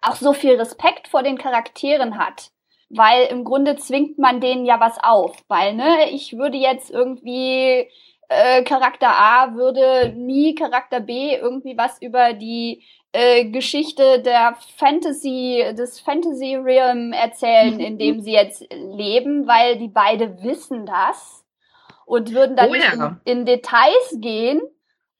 auch 0.00 0.16
so 0.16 0.32
viel 0.32 0.54
Respekt 0.54 1.06
vor 1.06 1.22
den 1.22 1.36
Charakteren 1.36 2.18
hat, 2.18 2.50
weil 2.88 3.26
im 3.26 3.44
Grunde 3.44 3.76
zwingt 3.76 4.18
man 4.18 4.40
denen 4.40 4.64
ja 4.64 4.80
was 4.80 4.98
auf, 5.02 5.36
weil 5.48 5.74
ne, 5.74 6.10
ich 6.10 6.38
würde 6.38 6.56
jetzt 6.56 6.90
irgendwie 6.90 7.90
äh, 8.30 8.62
Charakter 8.62 9.08
A 9.08 9.54
würde 9.54 10.14
nie 10.16 10.54
Charakter 10.54 11.00
B 11.00 11.34
irgendwie 11.34 11.76
was 11.76 12.00
über 12.00 12.32
die 12.32 12.84
äh, 13.12 13.44
Geschichte 13.46 14.22
der 14.22 14.56
Fantasy, 14.76 15.64
des 15.76 15.98
Fantasy 15.98 16.54
Realm 16.54 17.12
erzählen, 17.12 17.80
in 17.80 17.98
dem 17.98 18.20
sie 18.20 18.32
jetzt 18.32 18.64
leben, 18.72 19.48
weil 19.48 19.78
die 19.78 19.88
beide 19.88 20.42
wissen 20.44 20.86
das 20.86 21.44
und 22.06 22.32
würden 22.32 22.54
dann 22.54 22.70
oh, 22.70 22.74
ja. 22.74 23.18
in, 23.24 23.40
in 23.40 23.46
Details 23.46 24.16
gehen 24.18 24.62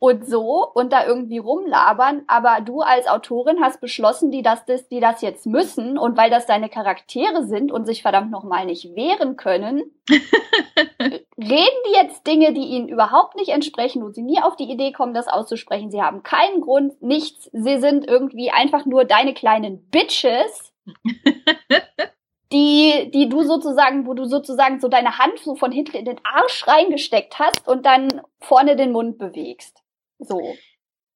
und 0.00 0.26
so 0.26 0.66
und 0.72 0.94
da 0.94 1.06
irgendwie 1.06 1.36
rumlabern, 1.36 2.22
aber 2.26 2.62
du 2.62 2.80
als 2.80 3.06
Autorin 3.06 3.60
hast 3.60 3.82
beschlossen, 3.82 4.30
die 4.30 4.40
das, 4.40 4.64
die 4.64 4.98
das 4.98 5.20
jetzt 5.20 5.46
müssen 5.46 5.98
und 5.98 6.16
weil 6.16 6.30
das 6.30 6.46
deine 6.46 6.70
Charaktere 6.70 7.44
sind 7.44 7.70
und 7.70 7.84
sich 7.84 8.00
verdammt 8.00 8.30
nochmal 8.30 8.64
nicht 8.64 8.96
wehren 8.96 9.36
können, 9.36 9.82
reden 10.08 11.28
die 11.38 11.92
jetzt 11.92 12.26
Dinge, 12.26 12.54
die 12.54 12.64
ihnen 12.64 12.88
überhaupt 12.88 13.36
nicht 13.36 13.50
entsprechen, 13.50 14.02
wo 14.02 14.08
sie 14.08 14.22
nie 14.22 14.40
auf 14.42 14.56
die 14.56 14.70
Idee 14.70 14.90
kommen, 14.90 15.12
das 15.12 15.28
auszusprechen. 15.28 15.90
Sie 15.90 16.00
haben 16.00 16.22
keinen 16.22 16.62
Grund, 16.62 17.02
nichts. 17.02 17.50
Sie 17.52 17.78
sind 17.78 18.08
irgendwie 18.08 18.50
einfach 18.50 18.86
nur 18.86 19.04
deine 19.04 19.34
kleinen 19.34 19.86
Bitches. 19.90 20.72
die, 22.52 23.10
die 23.12 23.28
du 23.28 23.42
sozusagen, 23.42 24.06
wo 24.06 24.14
du 24.14 24.24
sozusagen 24.24 24.80
so 24.80 24.88
deine 24.88 25.18
Hand 25.18 25.40
so 25.40 25.56
von 25.56 25.70
hinten 25.72 25.98
in 25.98 26.06
den 26.06 26.20
Arsch 26.24 26.66
reingesteckt 26.66 27.38
hast 27.38 27.68
und 27.68 27.84
dann 27.84 28.22
vorne 28.38 28.76
den 28.76 28.92
Mund 28.92 29.18
bewegst. 29.18 29.82
So. 30.20 30.56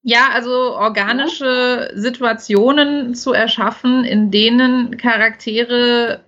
Ja, 0.03 0.31
also 0.33 0.77
organische. 0.77 1.91
Situationen 1.95 3.15
zu 3.15 3.33
erschaffen, 3.33 4.05
in 4.05 4.31
denen 4.31 4.97
Charaktere 4.99 6.25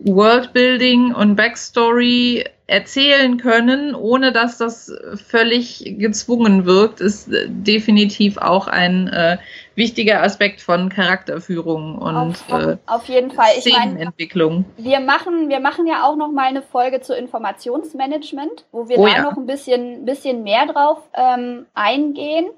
Worldbuilding 0.00 1.14
und 1.14 1.36
Backstory 1.36 2.44
erzählen 2.70 3.36
können, 3.36 3.96
ohne 3.96 4.32
dass 4.32 4.56
das 4.56 4.92
völlig 5.26 5.96
gezwungen 5.98 6.66
wirkt, 6.66 7.00
ist 7.00 7.28
äh, 7.28 7.48
definitiv 7.48 8.38
auch 8.38 8.68
ein 8.68 9.08
äh, 9.08 9.38
wichtiger 9.74 10.22
Aspekt 10.22 10.60
von 10.60 10.88
Charakterführung 10.88 11.98
und 11.98 12.16
auf, 12.16 12.48
äh, 12.48 12.76
auf 12.86 13.06
jeden 13.06 13.32
Fall. 13.32 13.60
Szenenentwicklung. 13.60 14.64
Ich 14.76 14.84
mein, 14.84 14.92
wir 14.92 15.00
machen, 15.00 15.48
wir 15.48 15.58
machen 15.58 15.86
ja 15.88 16.04
auch 16.04 16.14
noch 16.14 16.30
mal 16.30 16.46
eine 16.46 16.62
Folge 16.62 17.00
zu 17.00 17.12
Informationsmanagement, 17.12 18.66
wo 18.70 18.88
wir 18.88 18.98
oh, 18.98 19.06
da 19.06 19.12
ja. 19.12 19.22
noch 19.22 19.36
ein 19.36 19.46
bisschen, 19.46 20.04
bisschen 20.04 20.44
mehr 20.44 20.66
drauf 20.66 20.98
ähm, 21.14 21.66
eingehen. 21.74 22.50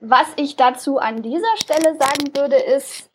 Was 0.00 0.26
ich 0.36 0.56
dazu 0.56 0.98
an 0.98 1.22
dieser 1.22 1.56
Stelle 1.56 1.96
sagen 1.98 2.36
würde, 2.36 2.56
ist, 2.56 3.08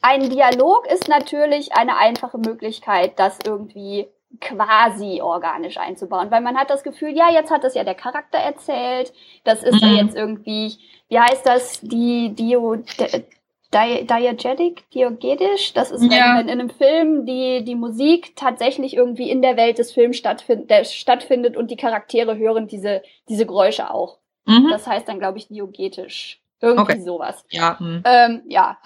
ein 0.00 0.30
Dialog 0.30 0.86
ist 0.86 1.08
natürlich 1.08 1.72
eine 1.74 1.96
einfache 1.96 2.38
Möglichkeit, 2.38 3.18
das 3.18 3.38
irgendwie 3.44 4.08
quasi 4.40 5.20
organisch 5.22 5.78
einzubauen, 5.78 6.30
weil 6.30 6.42
man 6.42 6.56
hat 6.56 6.70
das 6.70 6.82
Gefühl, 6.82 7.16
ja, 7.16 7.30
jetzt 7.30 7.50
hat 7.50 7.64
das 7.64 7.74
ja 7.74 7.82
der 7.82 7.94
Charakter 7.94 8.38
erzählt, 8.38 9.12
das 9.44 9.62
ist 9.62 9.82
mhm. 9.82 9.88
ja 9.88 10.02
jetzt 10.02 10.16
irgendwie, 10.16 10.76
wie 11.08 11.18
heißt 11.18 11.46
das, 11.46 11.80
die 11.80 12.34
Dio, 12.34 12.76
di, 12.76 14.06
diegetic, 14.06 14.88
diogetisch, 14.90 15.72
das 15.72 15.90
ist, 15.90 16.04
ja. 16.04 16.38
wenn 16.38 16.48
in 16.48 16.60
einem 16.60 16.70
Film 16.70 17.24
die, 17.24 17.64
die 17.64 17.74
Musik 17.74 18.36
tatsächlich 18.36 18.94
irgendwie 18.94 19.30
in 19.30 19.42
der 19.42 19.56
Welt 19.56 19.78
des 19.78 19.92
Films 19.92 20.18
stattfind, 20.18 20.70
stattfindet 20.86 21.56
und 21.56 21.70
die 21.70 21.76
Charaktere 21.76 22.36
hören 22.36 22.68
diese, 22.68 23.02
diese 23.28 23.46
Geräusche 23.46 23.90
auch. 23.90 24.18
Mhm. 24.44 24.68
Das 24.70 24.86
heißt 24.86 25.08
dann, 25.08 25.18
glaube 25.18 25.38
ich, 25.38 25.48
diogetisch. 25.48 26.40
Irgendwie 26.60 26.92
okay. 26.92 27.00
sowas. 27.00 27.44
Ja. 27.50 27.78
Hm. 27.78 28.02
Ähm, 28.04 28.42
ja. 28.46 28.78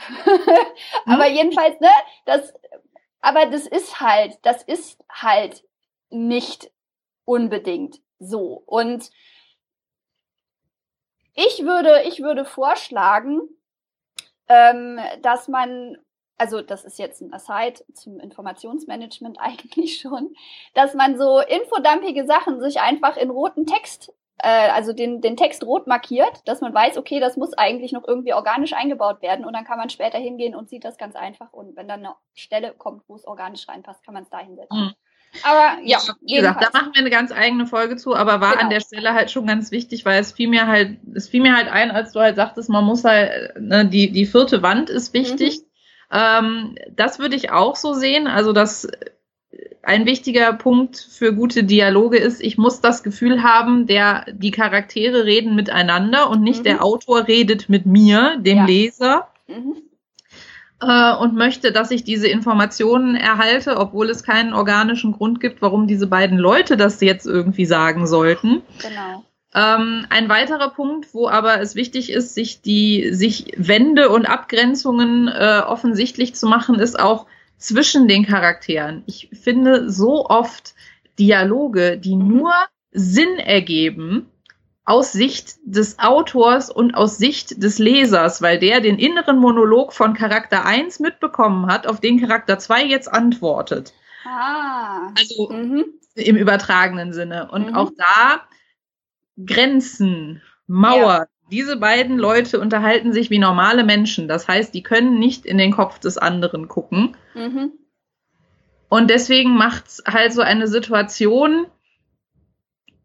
Aber 1.06 1.26
hm. 1.26 1.35
jedenfalls, 1.35 1.80
ne, 1.80 1.88
das, 2.26 2.52
aber 3.22 3.46
das 3.46 3.66
ist 3.66 4.00
halt, 4.00 4.38
das 4.42 4.62
ist 4.64 5.02
halt 5.08 5.64
nicht 6.11 6.70
unbedingt 7.24 8.00
so. 8.18 8.62
Und 8.66 9.11
ich 11.35 11.64
würde, 11.64 12.02
ich 12.02 12.20
würde 12.20 12.44
vorschlagen, 12.44 13.40
ähm, 14.48 14.98
dass 15.22 15.48
man, 15.48 15.96
also 16.37 16.61
das 16.61 16.85
ist 16.85 16.98
jetzt 16.98 17.22
ein 17.22 17.32
Aside 17.32 17.85
zum 17.94 18.20
Informationsmanagement 18.20 19.38
eigentlich 19.40 20.00
schon, 20.00 20.35
dass 20.74 20.94
man 20.94 21.16
so 21.16 21.40
infodumpige 21.40 22.26
Sachen 22.26 22.61
sich 22.61 22.80
einfach 22.80 23.16
in 23.16 23.30
roten 23.30 23.66
Text 23.66 24.12
äh, 24.42 24.70
also 24.70 24.92
den, 24.92 25.20
den 25.20 25.37
Text 25.37 25.64
rot 25.64 25.87
markiert, 25.87 26.42
dass 26.46 26.61
man 26.61 26.74
weiß, 26.74 26.98
okay, 26.98 27.20
das 27.20 27.37
muss 27.37 27.55
eigentlich 27.55 27.92
noch 27.92 28.07
irgendwie 28.07 28.35
organisch 28.35 28.72
eingebaut 28.72 29.22
werden 29.22 29.44
und 29.44 29.52
dann 29.52 29.64
kann 29.64 29.78
man 29.78 29.88
später 29.88 30.18
hingehen 30.18 30.55
und 30.55 30.68
sieht 30.68 30.85
das 30.85 30.98
ganz 30.98 31.14
einfach 31.14 31.52
und 31.52 31.76
wenn 31.76 31.88
dann 31.88 32.00
eine 32.00 32.14
Stelle 32.35 32.74
kommt, 32.76 33.05
wo 33.09 33.14
es 33.14 33.26
organisch 33.26 33.68
reinpasst, 33.68 34.05
kann 34.05 34.14
man 34.14 34.24
es 34.24 34.31
da 34.31 34.38
hinsetzen. 34.38 34.87
Mhm. 34.87 34.92
Aber 35.44 35.81
ja, 35.83 35.98
wie 36.20 36.35
gesagt, 36.35 36.62
da 36.62 36.68
machen 36.78 36.92
wir 36.92 37.00
eine 37.00 37.09
ganz 37.09 37.33
eigene 37.33 37.66
Folge 37.66 37.96
zu, 37.96 38.14
aber 38.14 38.40
war 38.40 38.52
genau. 38.52 38.64
an 38.64 38.70
der 38.70 38.81
Stelle 38.81 39.14
halt 39.14 39.31
schon 39.31 39.46
ganz 39.46 39.70
wichtig, 39.70 40.05
weil 40.05 40.20
es 40.20 40.33
fiel 40.33 40.48
mir 40.48 40.66
halt, 40.66 40.98
es 41.14 41.28
fiel 41.28 41.40
mir 41.40 41.57
halt 41.57 41.68
ein, 41.68 41.90
als 41.90 42.12
du 42.12 42.20
halt 42.20 42.37
sagtest, 42.37 42.68
man 42.68 42.85
muss 42.85 43.05
halt, 43.05 43.59
ne, 43.59 43.87
die, 43.87 44.12
die 44.12 44.26
vierte 44.26 44.62
Wand 44.62 44.90
ist 44.90 45.14
wichtig. 45.14 45.61
Mhm. 45.61 45.66
Ähm, 46.11 46.74
das 46.90 47.18
würde 47.18 47.37
ich 47.37 47.50
auch 47.50 47.76
so 47.76 47.94
sehen. 47.94 48.26
Also 48.26 48.52
das 48.52 48.87
ein 49.82 50.06
wichtiger 50.06 50.52
Punkt 50.52 50.96
für 50.96 51.34
gute 51.34 51.64
Dialoge 51.64 52.18
ist, 52.18 52.40
ich 52.40 52.56
muss 52.56 52.80
das 52.80 53.02
Gefühl 53.02 53.42
haben, 53.42 53.86
der, 53.86 54.24
die 54.32 54.52
Charaktere 54.52 55.24
reden 55.24 55.54
miteinander 55.54 56.30
und 56.30 56.42
nicht 56.42 56.60
mhm. 56.60 56.64
der 56.64 56.84
Autor 56.84 57.26
redet 57.26 57.68
mit 57.68 57.84
mir, 57.84 58.36
dem 58.38 58.58
ja. 58.58 58.64
Leser. 58.64 59.28
Mhm. 59.48 59.76
Äh, 60.80 61.14
und 61.16 61.34
möchte, 61.34 61.72
dass 61.72 61.90
ich 61.90 62.04
diese 62.04 62.28
Informationen 62.28 63.16
erhalte, 63.16 63.76
obwohl 63.76 64.08
es 64.10 64.22
keinen 64.22 64.52
organischen 64.52 65.12
Grund 65.12 65.40
gibt, 65.40 65.62
warum 65.62 65.86
diese 65.86 66.06
beiden 66.06 66.38
Leute 66.38 66.76
das 66.76 67.00
jetzt 67.00 67.26
irgendwie 67.26 67.66
sagen 67.66 68.06
sollten. 68.06 68.62
Genau. 68.80 69.24
Ähm, 69.54 70.06
ein 70.08 70.28
weiterer 70.28 70.70
Punkt, 70.70 71.12
wo 71.12 71.28
aber 71.28 71.60
es 71.60 71.74
wichtig 71.74 72.10
ist, 72.10 72.34
sich 72.34 72.62
die, 72.62 73.12
sich 73.12 73.52
Wände 73.56 74.08
und 74.08 74.26
Abgrenzungen 74.26 75.28
äh, 75.28 75.60
offensichtlich 75.66 76.34
zu 76.34 76.46
machen, 76.46 76.76
ist 76.76 76.98
auch, 76.98 77.26
zwischen 77.62 78.09
den 78.09 78.27
Charakteren. 78.27 79.03
Ich 79.07 79.31
finde 79.33 79.90
so 79.90 80.27
oft 80.27 80.75
Dialoge, 81.18 81.98
die 81.98 82.16
nur 82.16 82.53
Sinn 82.90 83.38
ergeben, 83.38 84.29
aus 84.85 85.12
Sicht 85.12 85.55
des 85.64 85.98
Autors 86.01 86.68
und 86.68 86.94
aus 86.94 87.16
Sicht 87.16 87.62
des 87.62 87.79
Lesers, 87.79 88.42
weil 88.42 88.59
der 88.59 88.81
den 88.81 88.98
inneren 88.98 89.38
Monolog 89.38 89.92
von 89.92 90.12
Charakter 90.14 90.64
1 90.64 90.98
mitbekommen 90.98 91.66
hat, 91.66 91.87
auf 91.87 92.01
den 92.01 92.20
Charakter 92.20 92.59
2 92.59 92.85
jetzt 92.85 93.07
antwortet. 93.12 93.92
Ah. 94.25 95.12
Also 95.16 95.51
Mhm. 95.53 95.85
im 96.14 96.37
übertragenen 96.37 97.12
Sinne. 97.12 97.48
Und 97.51 97.68
Mhm. 97.70 97.75
auch 97.77 97.90
da 97.96 98.42
Grenzen, 99.46 100.42
Mauern. 100.66 101.27
Diese 101.52 101.76
beiden 101.76 102.18
Leute 102.18 102.58
unterhalten 102.58 103.12
sich 103.12 103.28
wie 103.28 103.38
normale 103.38 103.84
Menschen. 103.84 104.26
Das 104.26 104.48
heißt, 104.48 104.72
die 104.72 104.82
können 104.82 105.18
nicht 105.18 105.44
in 105.44 105.58
den 105.58 105.70
Kopf 105.70 105.98
des 105.98 106.16
anderen 106.16 106.66
gucken. 106.66 107.14
Mhm. 107.34 107.72
Und 108.88 109.10
deswegen 109.10 109.54
macht 109.54 109.84
halt 110.06 110.32
so 110.32 110.40
eine 110.40 110.66
Situation 110.66 111.66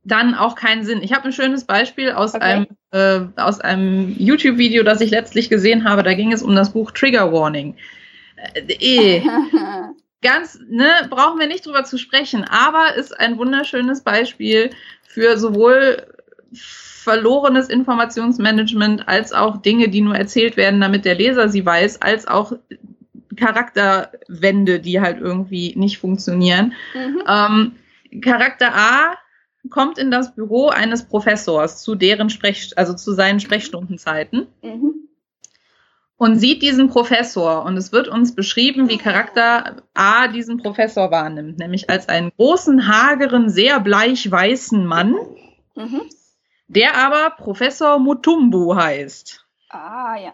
dann 0.05 0.33
auch 0.33 0.55
keinen 0.55 0.85
Sinn. 0.85 1.03
Ich 1.03 1.11
habe 1.11 1.25
ein 1.25 1.33
schönes 1.33 1.65
Beispiel 1.65 2.11
aus 2.11 2.35
Okay. 2.35 2.43
einem, 2.45 2.67
äh, 2.91 3.41
aus 3.41 3.59
einem 3.59 4.15
YouTube-Video, 4.17 4.83
das 4.83 5.01
ich 5.01 5.11
letztlich 5.11 5.49
gesehen 5.49 5.83
habe. 5.83 6.03
Da 6.03 6.13
ging 6.13 6.31
es 6.31 6.41
um 6.41 6.55
das 6.55 6.71
Buch 6.71 6.91
Trigger 6.91 7.33
Warning. 7.33 7.75
Äh, 8.53 8.61
eh, 8.79 9.23
ganz, 10.21 10.57
ne, 10.69 10.87
brauchen 11.09 11.37
wir 11.37 11.47
nicht 11.47 11.65
drüber 11.65 11.83
zu 11.83 11.97
sprechen, 11.97 12.45
aber 12.45 12.95
ist 12.95 13.19
ein 13.19 13.37
wunderschönes 13.37 14.03
Beispiel 14.03 14.69
für 15.03 15.37
sowohl 15.37 16.07
verlorenes 17.07 17.69
Informationsmanagement 17.69 19.07
als 19.07 19.31
auch 19.31 19.61
Dinge, 19.61 19.87
die 19.87 20.01
nur 20.01 20.15
erzählt 20.15 20.57
werden, 20.57 20.81
damit 20.81 21.05
der 21.05 21.15
Leser 21.15 21.47
sie 21.47 21.65
weiß, 21.65 22.01
als 22.01 22.27
auch 22.27 22.51
Charakterwände, 23.37 24.79
die 24.79 24.99
halt 24.99 25.19
irgendwie 25.21 25.73
nicht 25.77 25.99
funktionieren. 25.99 26.73
mhm. 26.93 27.23
Ähm, 27.27 27.71
Charakter 28.21 28.73
A 28.75 29.15
kommt 29.69 29.97
in 29.97 30.11
das 30.11 30.35
Büro 30.35 30.67
eines 30.69 31.03
Professors 31.07 31.81
zu 31.81 31.95
deren 31.95 32.29
Sprech, 32.29 32.71
also 32.75 32.93
zu 32.93 33.13
seinen 33.13 33.39
Sprechstundenzeiten 33.39 34.47
Mhm. 34.61 34.93
und 36.17 36.37
sieht 36.39 36.61
diesen 36.61 36.87
Professor 36.89 37.63
und 37.65 37.77
es 37.77 37.91
wird 37.91 38.07
uns 38.07 38.33
beschrieben, 38.35 38.89
wie 38.89 38.97
Charakter 38.97 39.83
A 39.93 40.27
diesen 40.27 40.57
Professor 40.57 41.11
wahrnimmt, 41.11 41.59
nämlich 41.59 41.89
als 41.89 42.07
einen 42.09 42.31
großen, 42.37 42.87
hageren, 42.87 43.49
sehr 43.49 43.79
bleich 43.79 44.29
weißen 44.29 44.85
Mann, 44.85 45.15
Mhm. 45.75 46.01
Der 46.67 46.95
aber 46.95 47.31
Professor 47.31 47.99
Mutumbu 47.99 48.75
heißt. 48.75 49.45
Ah, 49.69 50.15
ja. 50.17 50.33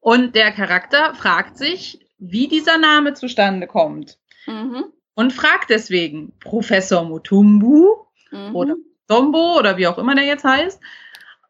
Und 0.00 0.34
der 0.34 0.52
Charakter 0.52 1.14
fragt 1.14 1.56
sich, 1.58 2.00
wie 2.18 2.48
dieser 2.48 2.78
Name 2.78 3.14
zustande 3.14 3.66
kommt 3.66 4.18
Mhm. 4.46 4.84
und 5.14 5.32
fragt 5.32 5.70
deswegen 5.70 6.32
Professor 6.40 7.04
Mutumbu 7.04 7.96
Mhm. 8.30 8.54
oder 8.54 8.76
Dombo 9.08 9.58
oder 9.58 9.76
wie 9.76 9.86
auch 9.86 9.98
immer 9.98 10.14
der 10.14 10.24
jetzt 10.24 10.44
heißt, 10.44 10.80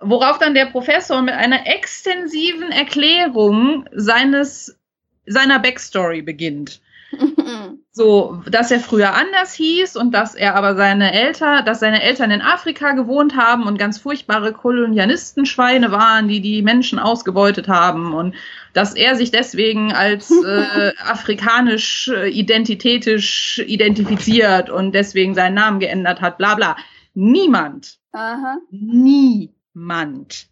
worauf 0.00 0.38
dann 0.38 0.54
der 0.54 0.66
Professor 0.66 1.20
mit 1.22 1.34
einer 1.34 1.66
extensiven 1.66 2.72
Erklärung 2.72 3.86
seines 3.92 4.76
seiner 5.26 5.58
Backstory 5.58 6.22
beginnt. 6.22 6.80
So, 7.92 8.40
dass 8.48 8.70
er 8.70 8.78
früher 8.78 9.14
anders 9.14 9.52
hieß 9.54 9.96
und 9.96 10.12
dass 10.12 10.36
er 10.36 10.54
aber 10.54 10.76
seine 10.76 11.12
Eltern, 11.12 11.64
dass 11.64 11.80
seine 11.80 12.02
Eltern 12.02 12.30
in 12.30 12.40
Afrika 12.40 12.92
gewohnt 12.92 13.36
haben 13.36 13.66
und 13.66 13.78
ganz 13.78 13.98
furchtbare 13.98 14.52
Kolonialistenschweine 14.52 15.90
waren, 15.90 16.28
die 16.28 16.40
die 16.40 16.62
Menschen 16.62 17.00
ausgebeutet 17.00 17.66
haben 17.66 18.14
und 18.14 18.36
dass 18.74 18.94
er 18.94 19.16
sich 19.16 19.32
deswegen 19.32 19.92
als 19.92 20.30
äh, 20.44 20.92
afrikanisch 21.00 22.08
äh, 22.14 22.28
identitätisch 22.28 23.60
identifiziert 23.66 24.70
und 24.70 24.92
deswegen 24.92 25.34
seinen 25.34 25.54
Namen 25.54 25.80
geändert 25.80 26.20
hat, 26.20 26.38
bla 26.38 26.54
bla. 26.54 26.76
Niemand 27.14 27.98
Aha. 28.12 28.58
niemand 28.70 30.46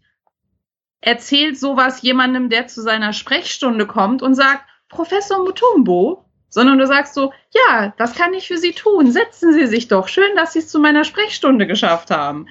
erzählt 1.01 1.57
sowas 1.57 2.03
jemandem, 2.03 2.49
der 2.49 2.67
zu 2.67 2.83
seiner 2.83 3.13
Sprechstunde 3.13 3.87
kommt 3.87 4.23
und 4.23 4.35
sagt, 4.35 4.65
Professor 4.89 5.45
Mutumbo, 5.45 6.28
sondern 6.49 6.79
du 6.79 6.87
sagst 6.87 7.15
so, 7.15 7.33
ja, 7.53 7.93
das 7.99 8.15
kann 8.15 8.33
ich 8.35 8.49
für 8.49 8.59
Sie 8.59 8.73
tun, 8.73 9.11
setzen 9.11 9.53
Sie 9.53 9.67
sich 9.67 9.89
doch, 9.89 10.09
schön, 10.09 10.35
dass 10.37 10.53
Sie 10.53 10.61
es 10.61 10.69
zu 10.69 10.79
meiner 10.81 11.05
Sprechstunde 11.05 11.67
geschafft 11.67 12.11
haben. 12.11 12.47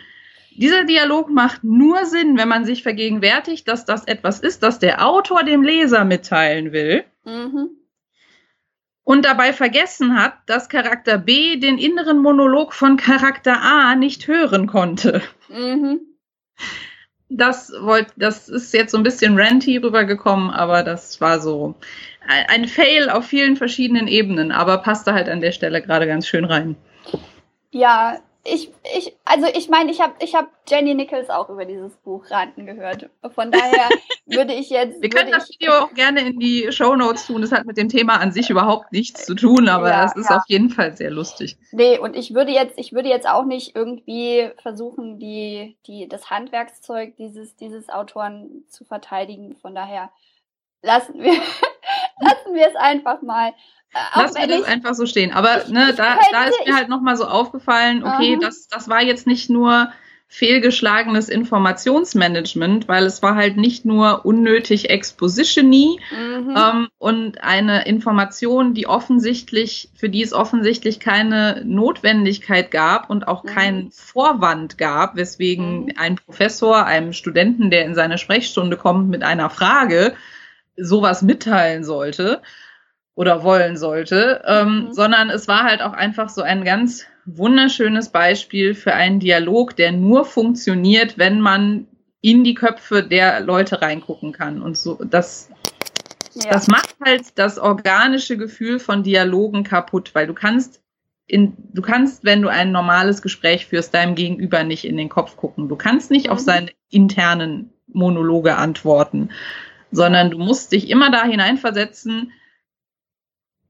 Dieser 0.51 0.85
Dialog 0.85 1.29
macht 1.29 1.63
nur 1.63 2.05
Sinn, 2.05 2.37
wenn 2.37 2.47
man 2.47 2.65
sich 2.65 2.81
vergegenwärtigt, 2.83 3.67
dass 3.67 3.85
das 3.85 4.05
etwas 4.05 4.39
ist, 4.39 4.63
das 4.63 4.79
der 4.79 5.05
Autor 5.05 5.43
dem 5.43 5.61
Leser 5.63 6.03
mitteilen 6.05 6.71
will 6.71 7.03
Mhm. 7.25 7.69
und 9.03 9.23
dabei 9.25 9.53
vergessen 9.53 10.19
hat, 10.19 10.33
dass 10.47 10.69
Charakter 10.69 11.17
B 11.17 11.57
den 11.57 11.77
inneren 11.77 12.17
Monolog 12.19 12.73
von 12.73 12.97
Charakter 12.97 13.61
A 13.61 13.95
nicht 13.95 14.27
hören 14.27 14.65
konnte. 14.67 15.21
Mhm. 15.49 15.99
das 17.29 17.71
wollte, 17.81 18.13
das 18.15 18.47
ist 18.49 18.73
jetzt 18.73 18.91
so 18.91 18.97
ein 18.97 19.03
bisschen 19.03 19.37
ranty 19.39 19.77
rübergekommen, 19.77 20.49
aber 20.49 20.81
das 20.83 21.19
war 21.19 21.39
so 21.41 21.75
ein 22.27 22.67
Fail 22.67 23.09
auf 23.09 23.25
vielen 23.25 23.55
verschiedenen 23.55 24.07
Ebenen, 24.07 24.51
aber 24.51 24.79
passte 24.79 25.13
halt 25.13 25.29
an 25.29 25.41
der 25.41 25.51
Stelle 25.51 25.81
gerade 25.81 26.07
ganz 26.07 26.27
schön 26.27 26.45
rein. 26.45 26.75
Ja, 27.71 28.19
ich, 28.49 28.71
ich, 28.97 29.13
also 29.25 29.47
ich 29.53 29.67
meine, 29.67 29.91
ich 29.91 29.99
habe 29.99 30.13
ich 30.19 30.33
hab 30.33 30.49
Jenny 30.69 30.93
Nichols 30.93 31.29
auch 31.29 31.49
über 31.49 31.65
dieses 31.65 31.97
Buch 31.97 32.31
raten 32.31 32.65
gehört. 32.65 33.09
Von 33.35 33.51
daher 33.51 33.89
würde 34.25 34.53
ich 34.53 34.69
jetzt. 34.69 35.01
Wir 35.01 35.09
können 35.09 35.31
das 35.31 35.49
Video 35.49 35.73
auch 35.73 35.93
gerne 35.93 36.21
in 36.21 36.39
die 36.39 36.71
Show 36.71 36.95
Notes 36.95 37.27
tun. 37.27 37.41
Das 37.41 37.51
hat 37.51 37.65
mit 37.65 37.77
dem 37.77 37.89
Thema 37.89 38.21
an 38.21 38.31
sich 38.31 38.49
überhaupt 38.49 38.93
nichts 38.93 39.25
zu 39.25 39.35
tun, 39.35 39.67
aber 39.67 39.89
Ja, 39.89 40.05
es 40.05 40.15
ist 40.15 40.29
ja. 40.29 40.37
auf 40.37 40.43
jeden 40.47 40.69
Fall 40.69 40.95
sehr 40.95 41.11
lustig. 41.11 41.57
Nee, 41.73 41.97
und 41.97 42.15
ich 42.15 42.33
würde 42.33 42.51
jetzt, 42.51 42.79
ich 42.79 42.93
würde 42.93 43.09
jetzt 43.09 43.27
auch 43.27 43.43
nicht 43.43 43.75
irgendwie 43.75 44.49
versuchen, 44.61 45.19
die, 45.19 45.77
die, 45.85 46.07
das 46.07 46.29
Handwerkszeug 46.29 47.17
dieses, 47.17 47.57
dieses 47.57 47.89
Autoren 47.89 48.63
zu 48.69 48.85
verteidigen. 48.85 49.57
Von 49.57 49.75
daher 49.75 50.09
lassen 50.83 51.15
wir, 51.21 51.33
lassen 52.19 52.53
wir 52.53 52.67
es 52.67 52.75
einfach 52.75 53.21
mal. 53.21 53.49
Äh, 53.93 53.97
auch 54.13 54.21
Lass 54.23 54.33
mir 54.33 54.41
wenn 54.41 54.49
das 54.49 54.63
einfach 54.63 54.93
so 54.95 55.05
stehen. 55.05 55.31
Aber 55.31 55.63
ich- 55.63 55.69
ne, 55.69 55.87
ich 55.91 55.95
da, 55.95 56.13
könnte- 56.15 56.25
da 56.31 56.43
ist 56.45 56.59
mir 56.65 56.67
ich- 56.71 56.75
halt 56.75 56.89
nochmal 56.89 57.15
so 57.17 57.25
aufgefallen, 57.25 58.03
okay, 58.03 58.37
das, 58.41 58.67
das 58.67 58.89
war 58.89 59.01
jetzt 59.01 59.27
nicht 59.27 59.49
nur 59.49 59.91
fehlgeschlagenes 60.29 61.29
Informationsmanagement, 61.29 62.89
weil 62.89 63.05
es 63.05 63.23
war 63.23 63.35
halt 63.35 63.55
nicht 63.55 63.85
nur 63.85 64.25
unnötig 64.25 64.89
Expositiony, 64.89 65.99
Mhm. 66.11 66.53
ähm, 66.57 66.87
und 66.97 67.41
eine 67.43 67.85
Information, 67.85 68.73
die 68.73 68.87
offensichtlich, 68.87 69.89
für 69.95 70.09
die 70.09 70.21
es 70.21 70.33
offensichtlich 70.33 70.99
keine 70.99 71.61
Notwendigkeit 71.65 72.71
gab 72.71 73.09
und 73.09 73.25
auch 73.27 73.45
Mhm. 73.45 73.47
keinen 73.47 73.91
Vorwand 73.91 74.77
gab, 74.77 75.15
weswegen 75.15 75.85
Mhm. 75.85 75.91
ein 75.97 76.15
Professor 76.17 76.85
einem 76.85 77.13
Studenten, 77.13 77.71
der 77.71 77.85
in 77.85 77.95
seine 77.95 78.17
Sprechstunde 78.17 78.75
kommt 78.75 79.09
mit 79.09 79.23
einer 79.23 79.49
Frage, 79.49 80.13
sowas 80.77 81.21
mitteilen 81.21 81.83
sollte 81.83 82.41
oder 83.15 83.43
wollen 83.43 83.77
sollte, 83.77 84.43
ähm, 84.45 84.85
Mhm. 84.85 84.93
sondern 84.93 85.29
es 85.29 85.47
war 85.47 85.63
halt 85.63 85.81
auch 85.81 85.93
einfach 85.93 86.29
so 86.29 86.41
ein 86.43 86.63
ganz 86.63 87.05
wunderschönes 87.25 88.09
Beispiel 88.09 88.73
für 88.73 88.93
einen 88.93 89.19
Dialog, 89.19 89.75
der 89.75 89.91
nur 89.91 90.23
funktioniert, 90.23 91.17
wenn 91.17 91.41
man 91.41 91.87
in 92.21 92.43
die 92.43 92.53
Köpfe 92.53 93.03
der 93.03 93.41
Leute 93.41 93.81
reingucken 93.81 94.31
kann. 94.31 94.61
Und 94.61 94.77
so, 94.77 94.99
das 95.03 95.49
ja. 96.35 96.51
das 96.51 96.67
macht 96.67 96.95
halt 97.03 97.37
das 97.39 97.57
organische 97.57 98.37
Gefühl 98.37 98.79
von 98.79 99.01
Dialogen 99.03 99.63
kaputt, 99.63 100.11
weil 100.13 100.27
du 100.27 100.33
kannst 100.33 100.81
in, 101.25 101.53
du 101.73 101.81
kannst, 101.81 102.23
wenn 102.23 102.41
du 102.41 102.47
ein 102.47 102.71
normales 102.71 103.21
Gespräch 103.21 103.65
führst, 103.65 103.93
deinem 103.93 104.15
Gegenüber 104.15 104.63
nicht 104.63 104.85
in 104.85 104.95
den 104.95 105.09
Kopf 105.09 105.35
gucken. 105.35 105.67
Du 105.67 105.75
kannst 105.75 106.09
nicht 106.11 106.29
auf 106.29 106.39
Mhm. 106.39 106.43
seine 106.43 106.71
internen 106.89 107.73
Monologe 107.87 108.55
antworten, 108.55 109.29
sondern 109.91 110.31
du 110.31 110.37
musst 110.37 110.71
dich 110.71 110.89
immer 110.89 111.11
da 111.11 111.23
hineinversetzen, 111.23 112.31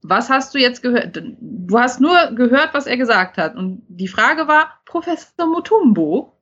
was 0.02 0.30
hast 0.30 0.54
du 0.54 0.58
jetzt 0.58 0.82
gehört? 0.82 1.20
Du 1.40 1.78
hast 1.78 2.00
nur 2.00 2.32
gehört, 2.32 2.72
was 2.72 2.86
er 2.86 2.96
gesagt 2.96 3.36
hat. 3.36 3.56
Und 3.56 3.82
die 3.88 4.08
Frage 4.08 4.46
war, 4.46 4.80
Professor 4.84 5.46
Mutumbo. 5.46 6.34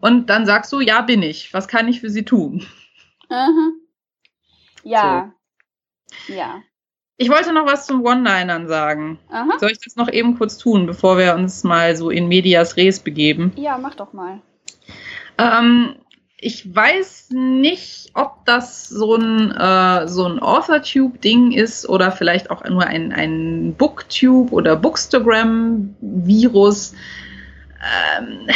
Und 0.00 0.30
dann 0.30 0.46
sagst 0.46 0.72
du, 0.72 0.80
ja, 0.80 1.02
bin 1.02 1.22
ich. 1.22 1.52
Was 1.52 1.68
kann 1.68 1.88
ich 1.88 2.00
für 2.00 2.10
Sie 2.10 2.24
tun? 2.24 2.66
Mhm. 3.28 3.74
Ja. 4.82 5.32
Ja. 6.26 6.62
Ich 7.16 7.28
wollte 7.30 7.52
noch 7.52 7.66
was 7.66 7.86
zum 7.86 8.04
One-Linern 8.04 8.66
sagen. 8.66 9.18
Aha. 9.28 9.58
Soll 9.58 9.70
ich 9.70 9.78
das 9.78 9.94
noch 9.96 10.10
eben 10.10 10.36
kurz 10.36 10.58
tun, 10.58 10.86
bevor 10.86 11.18
wir 11.18 11.34
uns 11.34 11.62
mal 11.62 11.94
so 11.94 12.10
in 12.10 12.26
Medias 12.26 12.76
Res 12.76 12.98
begeben? 13.00 13.52
Ja, 13.56 13.78
mach 13.78 13.94
doch 13.94 14.12
mal. 14.12 14.40
Ähm, 15.38 15.96
ich 16.42 16.74
weiß 16.74 17.28
nicht, 17.30 18.10
ob 18.14 18.44
das 18.46 18.88
so 18.88 19.14
ein, 19.14 19.52
äh, 19.52 20.08
so 20.08 20.26
ein 20.26 20.40
AuthorTube-Ding 20.40 21.52
ist 21.52 21.88
oder 21.88 22.10
vielleicht 22.10 22.50
auch 22.50 22.64
nur 22.64 22.84
ein, 22.84 23.12
ein 23.12 23.76
Booktube 23.78 24.52
oder 24.52 24.74
Bookstagram-Virus. 24.74 26.94
Ähm, 28.18 28.48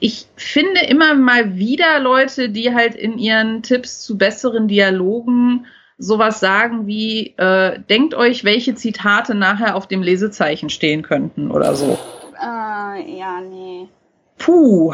ich 0.00 0.24
finde 0.36 0.80
immer 0.88 1.12
mal 1.14 1.56
wieder 1.56 2.00
Leute, 2.00 2.48
die 2.48 2.72
halt 2.74 2.94
in 2.94 3.18
ihren 3.18 3.62
Tipps 3.62 4.00
zu 4.00 4.16
besseren 4.16 4.66
Dialogen 4.66 5.66
sowas 5.98 6.40
sagen 6.40 6.86
wie, 6.86 7.34
äh, 7.36 7.80
denkt 7.90 8.14
euch, 8.14 8.44
welche 8.44 8.74
Zitate 8.74 9.34
nachher 9.34 9.76
auf 9.76 9.88
dem 9.88 10.02
Lesezeichen 10.02 10.70
stehen 10.70 11.02
könnten 11.02 11.50
oder 11.50 11.74
so. 11.74 11.98
Äh, 12.40 13.18
ja, 13.18 13.42
nee. 13.42 13.88
Puh. 14.42 14.92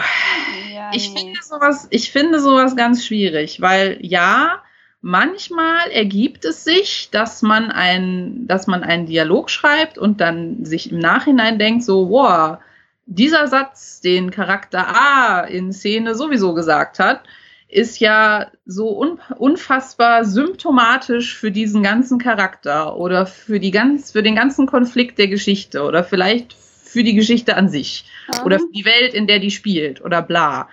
Ja, 0.75 0.91
ich, 0.93 1.15
nee. 1.15 1.21
finde 1.21 1.43
sowas, 1.43 1.89
ich 1.91 2.13
finde 2.13 2.39
sowas 2.39 2.77
ganz 2.77 3.07
schwierig, 3.07 3.63
weil 3.63 3.99
ja, 4.03 4.63
manchmal 5.01 5.91
ergibt 5.91 6.45
es 6.45 6.65
sich, 6.65 7.09
dass 7.11 7.41
man, 7.41 7.71
ein, 7.71 8.47
dass 8.47 8.67
man 8.67 8.85
einen 8.85 9.07
Dialog 9.07 9.49
schreibt 9.49 9.97
und 9.97 10.21
dann 10.21 10.67
sich 10.67 10.93
im 10.93 10.99
Nachhinein 10.99 11.59
denkt, 11.59 11.83
so, 11.83 12.11
wow, 12.11 12.59
dieser 13.07 13.47
Satz, 13.47 14.03
den 14.03 14.31
Charakter 14.31 14.87
A 14.87 15.41
in 15.41 15.73
Szene 15.73 16.15
sowieso 16.15 16.53
gesagt 16.53 16.99
hat, 16.99 17.23
ist 17.69 18.01
ja 18.01 18.51
so 18.67 18.99
un 18.99 19.19
unfassbar 19.39 20.27
symptomatisch 20.27 21.37
für 21.37 21.51
diesen 21.51 21.83
ganzen 21.83 22.19
Charakter 22.19 22.97
oder 22.97 23.25
für 23.27 23.61
die 23.61 23.71
ganz, 23.71 24.13
für 24.13 24.23
den 24.23 24.35
ganzen 24.35 24.67
Konflikt 24.67 25.19
der 25.19 25.29
Geschichte 25.29 25.83
oder 25.83 26.05
vielleicht 26.05 26.55
für 26.89 27.05
die 27.05 27.15
Geschichte 27.15 27.57
an 27.57 27.69
sich 27.69 28.05
mhm. 28.33 28.47
oder 28.47 28.59
für 28.59 28.71
die 28.73 28.85
Welt, 28.85 29.15
in 29.15 29.27
der 29.27 29.39
die 29.39 29.51
spielt 29.51 30.01
oder 30.01 30.23
bla. 30.23 30.69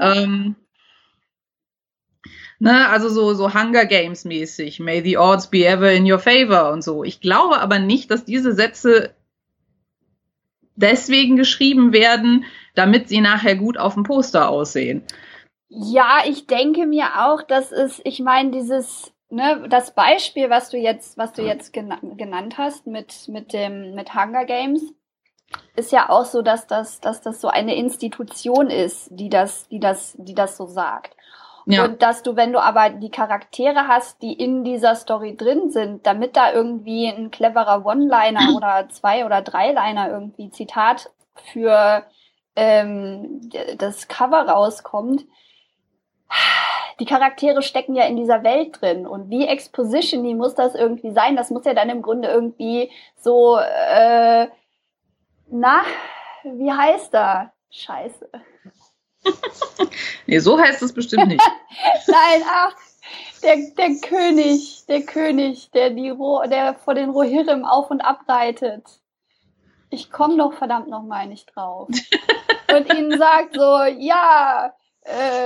Ähm, 0.00 0.56
ne, 2.58 2.88
also 2.88 3.08
so, 3.08 3.34
so 3.34 3.54
Hunger 3.54 3.86
Games 3.86 4.24
mäßig, 4.24 4.80
may 4.80 5.02
the 5.02 5.18
odds 5.18 5.48
be 5.48 5.64
ever 5.64 5.92
in 5.92 6.10
your 6.10 6.18
favor 6.18 6.72
und 6.72 6.82
so. 6.82 7.04
Ich 7.04 7.20
glaube 7.20 7.60
aber 7.60 7.78
nicht, 7.78 8.10
dass 8.10 8.24
diese 8.24 8.52
Sätze 8.52 9.14
deswegen 10.74 11.36
geschrieben 11.36 11.92
werden, 11.92 12.44
damit 12.74 13.08
sie 13.08 13.20
nachher 13.20 13.56
gut 13.56 13.78
auf 13.78 13.94
dem 13.94 14.04
Poster 14.04 14.48
aussehen. 14.48 15.02
Ja, 15.68 16.22
ich 16.26 16.46
denke 16.46 16.86
mir 16.86 17.26
auch, 17.26 17.42
dass 17.42 17.72
es, 17.72 18.00
ich 18.04 18.20
meine, 18.20 18.52
dieses, 18.52 19.12
ne, 19.28 19.66
das 19.68 19.94
Beispiel, 19.94 20.48
was 20.50 20.70
du 20.70 20.78
jetzt, 20.78 21.18
was 21.18 21.32
du 21.32 21.42
jetzt 21.42 21.72
genannt 21.72 22.56
hast 22.56 22.86
mit, 22.86 23.28
mit 23.28 23.52
dem, 23.52 23.94
mit 23.94 24.14
Hunger 24.14 24.44
Games, 24.46 24.82
ist 25.76 25.92
ja 25.92 26.10
auch 26.10 26.24
so, 26.24 26.42
dass 26.42 26.66
das, 26.66 27.00
dass 27.00 27.20
das 27.20 27.40
so 27.40 27.48
eine 27.48 27.76
Institution 27.76 28.68
ist, 28.68 29.08
die 29.10 29.28
das, 29.28 29.68
die 29.68 29.80
das, 29.80 30.14
die 30.18 30.34
das 30.34 30.56
so 30.56 30.66
sagt. 30.66 31.14
Ja. 31.66 31.84
Und 31.84 32.02
dass 32.02 32.22
du, 32.22 32.34
wenn 32.34 32.52
du 32.52 32.60
aber 32.60 32.88
die 32.88 33.10
Charaktere 33.10 33.88
hast, 33.88 34.22
die 34.22 34.32
in 34.32 34.64
dieser 34.64 34.94
Story 34.94 35.36
drin 35.36 35.70
sind, 35.70 36.06
damit 36.06 36.34
da 36.34 36.52
irgendwie 36.52 37.06
ein 37.06 37.30
cleverer 37.30 37.84
One-Liner 37.84 38.40
oder 38.56 38.88
zwei 38.88 39.26
oder 39.26 39.42
drei 39.42 39.72
Liner 39.72 40.10
irgendwie 40.10 40.50
Zitat 40.50 41.10
für 41.52 42.04
ähm, 42.56 43.50
das 43.76 44.08
Cover 44.08 44.48
rauskommt, 44.48 45.24
die 47.00 47.04
Charaktere 47.04 47.62
stecken 47.62 47.94
ja 47.94 48.04
in 48.06 48.16
dieser 48.16 48.42
Welt 48.42 48.80
drin 48.80 49.06
und 49.06 49.30
wie 49.30 49.46
Exposition, 49.46 50.24
wie 50.24 50.34
muss 50.34 50.54
das 50.54 50.74
irgendwie 50.74 51.12
sein? 51.12 51.36
Das 51.36 51.50
muss 51.50 51.64
ja 51.64 51.74
dann 51.74 51.90
im 51.90 52.02
Grunde 52.02 52.28
irgendwie 52.28 52.90
so, 53.16 53.58
äh, 53.58 54.48
na, 55.50 55.82
wie 56.44 56.72
heißt 56.72 57.14
er? 57.14 57.52
Scheiße. 57.70 58.30
nee, 60.26 60.38
so 60.38 60.58
heißt 60.58 60.82
es 60.82 60.92
bestimmt 60.92 61.28
nicht. 61.28 61.42
Nein, 62.06 62.42
ach, 62.46 62.74
der, 63.42 63.56
der 63.76 63.96
König, 64.00 64.84
der 64.86 65.02
König, 65.02 65.70
der 65.72 65.90
die 65.90 66.10
Ro 66.10 66.42
der 66.46 66.74
vor 66.74 66.94
den 66.94 67.10
Rohirrim 67.10 67.64
auf 67.64 67.90
und 67.90 68.00
ab 68.00 68.22
reitet. 68.28 68.84
Ich 69.90 70.10
komme 70.10 70.36
doch 70.36 70.52
verdammt 70.52 70.88
noch 70.88 71.02
mal 71.02 71.26
nicht 71.26 71.54
drauf. 71.54 71.88
und 72.74 72.92
ihnen 72.92 73.18
sagt 73.18 73.54
so, 73.54 73.84
ja, 73.84 74.74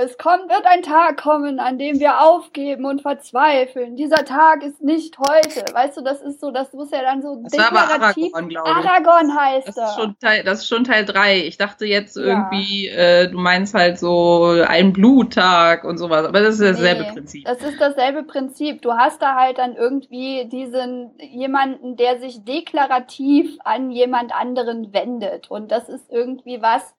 es 0.03 0.17
kommt, 0.17 0.49
wird 0.49 0.65
ein 0.65 0.81
Tag 0.81 1.21
kommen, 1.21 1.59
an 1.59 1.77
dem 1.77 1.99
wir 1.99 2.21
aufgeben 2.21 2.85
und 2.85 3.01
verzweifeln. 3.01 3.95
Dieser 3.95 4.25
Tag 4.25 4.61
ist 4.61 4.81
nicht 4.81 5.17
heute. 5.17 5.63
Weißt 5.73 5.97
du, 5.97 6.01
das 6.01 6.21
ist 6.21 6.41
so, 6.41 6.51
das 6.51 6.73
muss 6.73 6.91
ja 6.91 7.01
dann 7.01 7.21
so 7.21 7.41
das 7.41 7.51
deklarativ. 7.51 8.33
Aragorn, 8.33 8.49
glaube 8.49 8.69
ich. 8.69 8.75
Aragorn 8.75 9.37
heißt 9.37 9.67
das. 9.69 9.91
Ist 9.91 9.95
schon 9.95 10.15
Teil, 10.19 10.43
das 10.43 10.59
ist 10.59 10.67
schon 10.67 10.83
Teil 10.83 11.05
3. 11.05 11.45
Ich 11.45 11.57
dachte 11.57 11.85
jetzt 11.85 12.17
irgendwie, 12.17 12.89
ja. 12.89 12.95
äh, 12.95 13.29
du 13.29 13.37
meinst 13.37 13.73
halt 13.73 13.99
so 13.99 14.47
ein 14.67 14.91
Bluttag 14.91 15.85
und 15.85 15.97
sowas. 15.97 16.25
Aber 16.25 16.41
das 16.41 16.59
ist 16.59 16.77
dasselbe 16.77 17.03
nee, 17.03 17.11
Prinzip. 17.13 17.45
Das 17.45 17.61
ist 17.61 17.79
dasselbe 17.79 18.23
Prinzip. 18.23 18.81
Du 18.81 18.93
hast 18.93 19.21
da 19.21 19.35
halt 19.35 19.59
dann 19.59 19.75
irgendwie 19.75 20.45
diesen 20.49 21.11
jemanden, 21.19 21.95
der 21.95 22.19
sich 22.19 22.43
deklarativ 22.43 23.57
an 23.63 23.91
jemand 23.91 24.35
anderen 24.35 24.93
wendet. 24.93 25.49
Und 25.49 25.71
das 25.71 25.87
ist 25.87 26.11
irgendwie 26.11 26.61
was, 26.61 26.93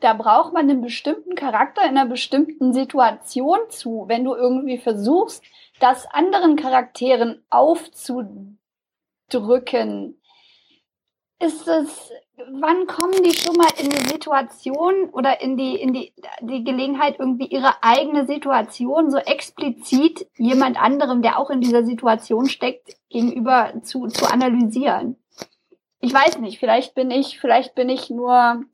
da 0.00 0.12
braucht 0.12 0.52
man 0.52 0.70
einen 0.70 0.80
bestimmten 0.80 1.34
Charakter 1.34 1.82
in 1.82 1.96
einer 1.96 2.06
bestimmten 2.06 2.72
Situation 2.72 3.58
zu. 3.68 4.04
Wenn 4.06 4.24
du 4.24 4.34
irgendwie 4.34 4.78
versuchst, 4.78 5.42
das 5.80 6.06
anderen 6.06 6.56
Charakteren 6.56 7.44
aufzudrücken, 7.50 8.58
ist 11.40 11.68
es, 11.68 12.10
wann 12.36 12.86
kommen 12.86 13.22
die 13.22 13.32
schon 13.32 13.56
mal 13.56 13.70
in 13.78 13.90
die 13.90 14.08
Situation 14.08 15.08
oder 15.10 15.40
in 15.40 15.56
die, 15.56 15.76
in 15.76 15.92
die, 15.92 16.12
die 16.40 16.64
Gelegenheit, 16.64 17.16
irgendwie 17.18 17.46
ihre 17.46 17.82
eigene 17.82 18.26
Situation 18.26 19.10
so 19.10 19.18
explizit 19.18 20.28
jemand 20.36 20.80
anderem, 20.80 21.22
der 21.22 21.38
auch 21.38 21.50
in 21.50 21.60
dieser 21.60 21.84
Situation 21.84 22.46
steckt, 22.48 22.96
gegenüber 23.08 23.72
zu, 23.82 24.08
zu 24.08 24.26
analysieren? 24.26 25.16
Ich 26.00 26.12
weiß 26.12 26.38
nicht, 26.38 26.58
vielleicht 26.58 26.94
bin 26.94 27.10
ich, 27.10 27.38
vielleicht 27.40 27.74
bin 27.74 27.88
ich 27.88 28.10
nur 28.10 28.64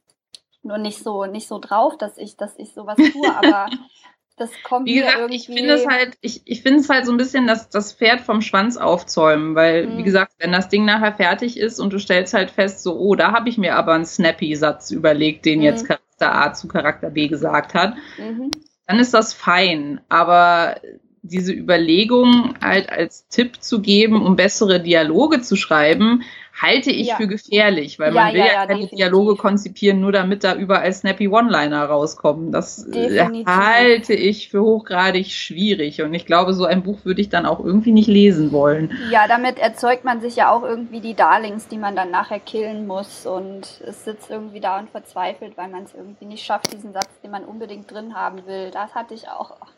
nur 0.64 0.78
nicht 0.78 1.02
so, 1.02 1.26
nicht 1.26 1.48
so 1.48 1.58
drauf, 1.58 1.96
dass 1.98 2.18
ich, 2.18 2.36
dass 2.36 2.58
ich 2.58 2.74
sowas 2.74 2.96
tue, 2.96 3.36
aber 3.36 3.68
das 4.36 4.50
kommt 4.62 4.86
wie 4.86 4.94
gesagt, 4.94 5.16
irgendwie. 5.18 5.36
Ich 5.36 5.46
finde 5.46 5.74
es 5.74 5.86
halt, 5.86 6.16
ich, 6.20 6.42
ich 6.44 6.62
finde 6.62 6.80
es 6.80 6.88
halt 6.88 7.06
so 7.06 7.12
ein 7.12 7.18
bisschen 7.18 7.46
das, 7.46 7.68
das 7.68 7.92
Pferd 7.92 8.20
vom 8.20 8.40
Schwanz 8.40 8.76
aufzäumen, 8.76 9.54
weil, 9.54 9.86
mhm. 9.86 9.98
wie 9.98 10.02
gesagt, 10.02 10.32
wenn 10.38 10.52
das 10.52 10.68
Ding 10.68 10.84
nachher 10.84 11.14
fertig 11.14 11.58
ist 11.58 11.78
und 11.78 11.92
du 11.92 11.98
stellst 11.98 12.34
halt 12.34 12.50
fest, 12.50 12.82
so, 12.82 12.98
oh, 12.98 13.14
da 13.14 13.32
habe 13.32 13.48
ich 13.48 13.58
mir 13.58 13.76
aber 13.76 13.94
einen 13.94 14.06
Snappy-Satz 14.06 14.90
überlegt, 14.90 15.44
den 15.44 15.58
mhm. 15.60 15.64
jetzt 15.64 15.86
Charakter 15.86 16.34
A 16.34 16.52
zu 16.52 16.68
Charakter 16.68 17.10
B 17.10 17.28
gesagt 17.28 17.74
hat, 17.74 17.94
mhm. 18.18 18.50
dann 18.86 18.98
ist 18.98 19.14
das 19.14 19.32
fein. 19.32 20.00
Aber 20.08 20.76
diese 21.22 21.52
Überlegung 21.52 22.54
halt 22.62 22.90
als 22.90 23.28
Tipp 23.28 23.62
zu 23.62 23.80
geben, 23.80 24.24
um 24.24 24.36
bessere 24.36 24.80
Dialoge 24.80 25.40
zu 25.40 25.56
schreiben, 25.56 26.22
halte 26.54 26.90
ich 26.90 27.08
ja. 27.08 27.16
für 27.16 27.26
gefährlich, 27.26 27.98
weil 27.98 28.14
ja, 28.14 28.24
man 28.24 28.32
will 28.32 28.40
ja, 28.40 28.46
ja 28.46 28.52
keine 28.52 28.68
definitiv. 28.68 28.96
Dialoge 28.96 29.36
konzipieren, 29.36 30.00
nur 30.00 30.12
damit 30.12 30.44
da 30.44 30.54
überall 30.54 30.92
snappy 30.92 31.28
One-Liner 31.28 31.84
rauskommen. 31.84 32.52
Das 32.52 32.86
äh, 32.86 33.08
definitiv. 33.08 33.46
halte 33.46 34.14
ich 34.14 34.50
für 34.50 34.62
hochgradig 34.62 35.32
schwierig 35.32 36.02
und 36.02 36.14
ich 36.14 36.26
glaube, 36.26 36.52
so 36.54 36.64
ein 36.64 36.82
Buch 36.82 37.04
würde 37.04 37.20
ich 37.20 37.28
dann 37.28 37.46
auch 37.46 37.58
irgendwie 37.60 37.92
nicht 37.92 38.08
lesen 38.08 38.52
wollen. 38.52 38.96
Ja, 39.10 39.26
damit 39.26 39.58
erzeugt 39.58 40.04
man 40.04 40.20
sich 40.20 40.36
ja 40.36 40.50
auch 40.50 40.62
irgendwie 40.62 41.00
die 41.00 41.14
Darlings, 41.14 41.68
die 41.68 41.78
man 41.78 41.96
dann 41.96 42.10
nachher 42.10 42.40
killen 42.40 42.86
muss 42.86 43.26
und 43.26 43.80
es 43.86 44.04
sitzt 44.04 44.30
irgendwie 44.30 44.60
da 44.60 44.78
und 44.78 44.90
verzweifelt, 44.90 45.56
weil 45.56 45.68
man 45.68 45.82
es 45.82 45.94
irgendwie 45.94 46.26
nicht 46.26 46.44
schafft, 46.44 46.72
diesen 46.72 46.92
Satz, 46.92 47.08
den 47.22 47.32
man 47.32 47.44
unbedingt 47.44 47.90
drin 47.90 48.14
haben 48.14 48.46
will. 48.46 48.70
Das 48.70 48.94
hatte 48.94 49.14
ich 49.14 49.28
auch. 49.28 49.56
Ach, 49.60 49.72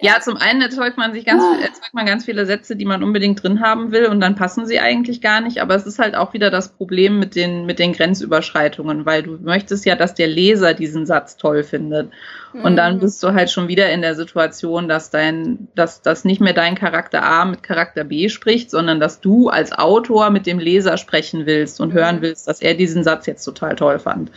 ja, 0.00 0.20
zum 0.20 0.36
einen 0.36 0.62
erzeugt 0.62 0.96
man 0.96 1.12
sich 1.12 1.24
ganz, 1.24 1.42
ah. 1.42 1.56
erzeugt 1.60 1.92
man 1.92 2.06
ganz 2.06 2.24
viele 2.24 2.46
Sätze, 2.46 2.76
die 2.76 2.84
man 2.84 3.02
unbedingt 3.02 3.42
drin 3.42 3.60
haben 3.60 3.90
will 3.90 4.06
und 4.06 4.20
dann 4.20 4.36
passen 4.36 4.66
sie 4.66 4.78
eigentlich 4.78 5.20
gar 5.20 5.40
nicht. 5.40 5.60
Aber 5.60 5.74
es 5.74 5.86
ist 5.86 5.98
halt 5.98 6.14
auch 6.14 6.32
wieder 6.32 6.50
das 6.50 6.68
Problem 6.70 7.18
mit 7.18 7.34
den, 7.34 7.66
mit 7.66 7.78
den 7.78 7.92
Grenzüberschreitungen, 7.92 9.06
weil 9.06 9.22
du 9.22 9.38
möchtest 9.40 9.84
ja, 9.86 9.96
dass 9.96 10.14
der 10.14 10.28
Leser 10.28 10.74
diesen 10.74 11.06
Satz 11.06 11.36
toll 11.36 11.64
findet. 11.64 12.10
Und 12.52 12.76
dann 12.76 12.96
mhm. 12.96 13.00
bist 13.00 13.22
du 13.22 13.34
halt 13.34 13.50
schon 13.50 13.68
wieder 13.68 13.90
in 13.90 14.00
der 14.00 14.14
Situation, 14.14 14.88
dass 14.88 15.10
dein, 15.10 15.68
dass, 15.74 16.00
dass 16.00 16.24
nicht 16.24 16.40
mehr 16.40 16.54
dein 16.54 16.74
Charakter 16.76 17.22
A 17.22 17.44
mit 17.44 17.62
Charakter 17.62 18.04
B 18.04 18.28
spricht, 18.28 18.70
sondern 18.70 19.00
dass 19.00 19.20
du 19.20 19.48
als 19.48 19.72
Autor 19.72 20.30
mit 20.30 20.46
dem 20.46 20.58
Leser 20.58 20.96
sprechen 20.96 21.44
willst 21.46 21.80
und 21.80 21.90
mhm. 21.90 21.98
hören 21.98 22.22
willst, 22.22 22.48
dass 22.48 22.62
er 22.62 22.74
diesen 22.74 23.04
Satz 23.04 23.26
jetzt 23.26 23.44
total 23.44 23.76
toll 23.76 23.98
fand. 23.98 24.30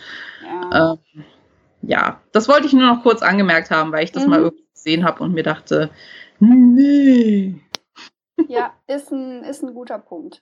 Ja. 0.43 0.93
Ähm, 0.93 1.23
ja, 1.81 2.21
das 2.31 2.47
wollte 2.47 2.67
ich 2.67 2.73
nur 2.73 2.85
noch 2.85 3.03
kurz 3.03 3.21
angemerkt 3.21 3.71
haben, 3.71 3.91
weil 3.91 4.03
ich 4.03 4.11
das 4.11 4.23
mhm. 4.23 4.29
mal 4.29 4.39
irgendwie 4.39 4.65
gesehen 4.73 5.05
habe 5.05 5.23
und 5.23 5.33
mir 5.33 5.43
dachte, 5.43 5.89
nee. 6.39 7.55
Ja, 8.47 8.73
ist 8.87 9.11
ein, 9.11 9.43
ist 9.43 9.63
ein 9.63 9.73
guter 9.73 9.99
Punkt. 9.99 10.41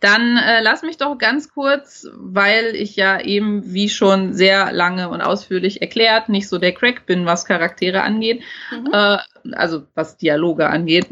Dann 0.00 0.36
äh, 0.36 0.60
lass 0.60 0.82
mich 0.82 0.96
doch 0.96 1.18
ganz 1.18 1.52
kurz, 1.52 2.06
weil 2.14 2.76
ich 2.76 2.94
ja 2.94 3.20
eben, 3.20 3.72
wie 3.72 3.88
schon 3.88 4.32
sehr 4.32 4.72
lange 4.72 5.08
und 5.08 5.20
ausführlich 5.20 5.82
erklärt, 5.82 6.28
nicht 6.28 6.48
so 6.48 6.58
der 6.58 6.72
Crack 6.72 7.04
bin, 7.06 7.26
was 7.26 7.44
Charaktere 7.44 8.02
angeht, 8.02 8.42
mhm. 8.70 8.90
äh, 8.92 9.18
also 9.54 9.84
was 9.94 10.16
Dialoge 10.16 10.68
angeht 10.68 11.06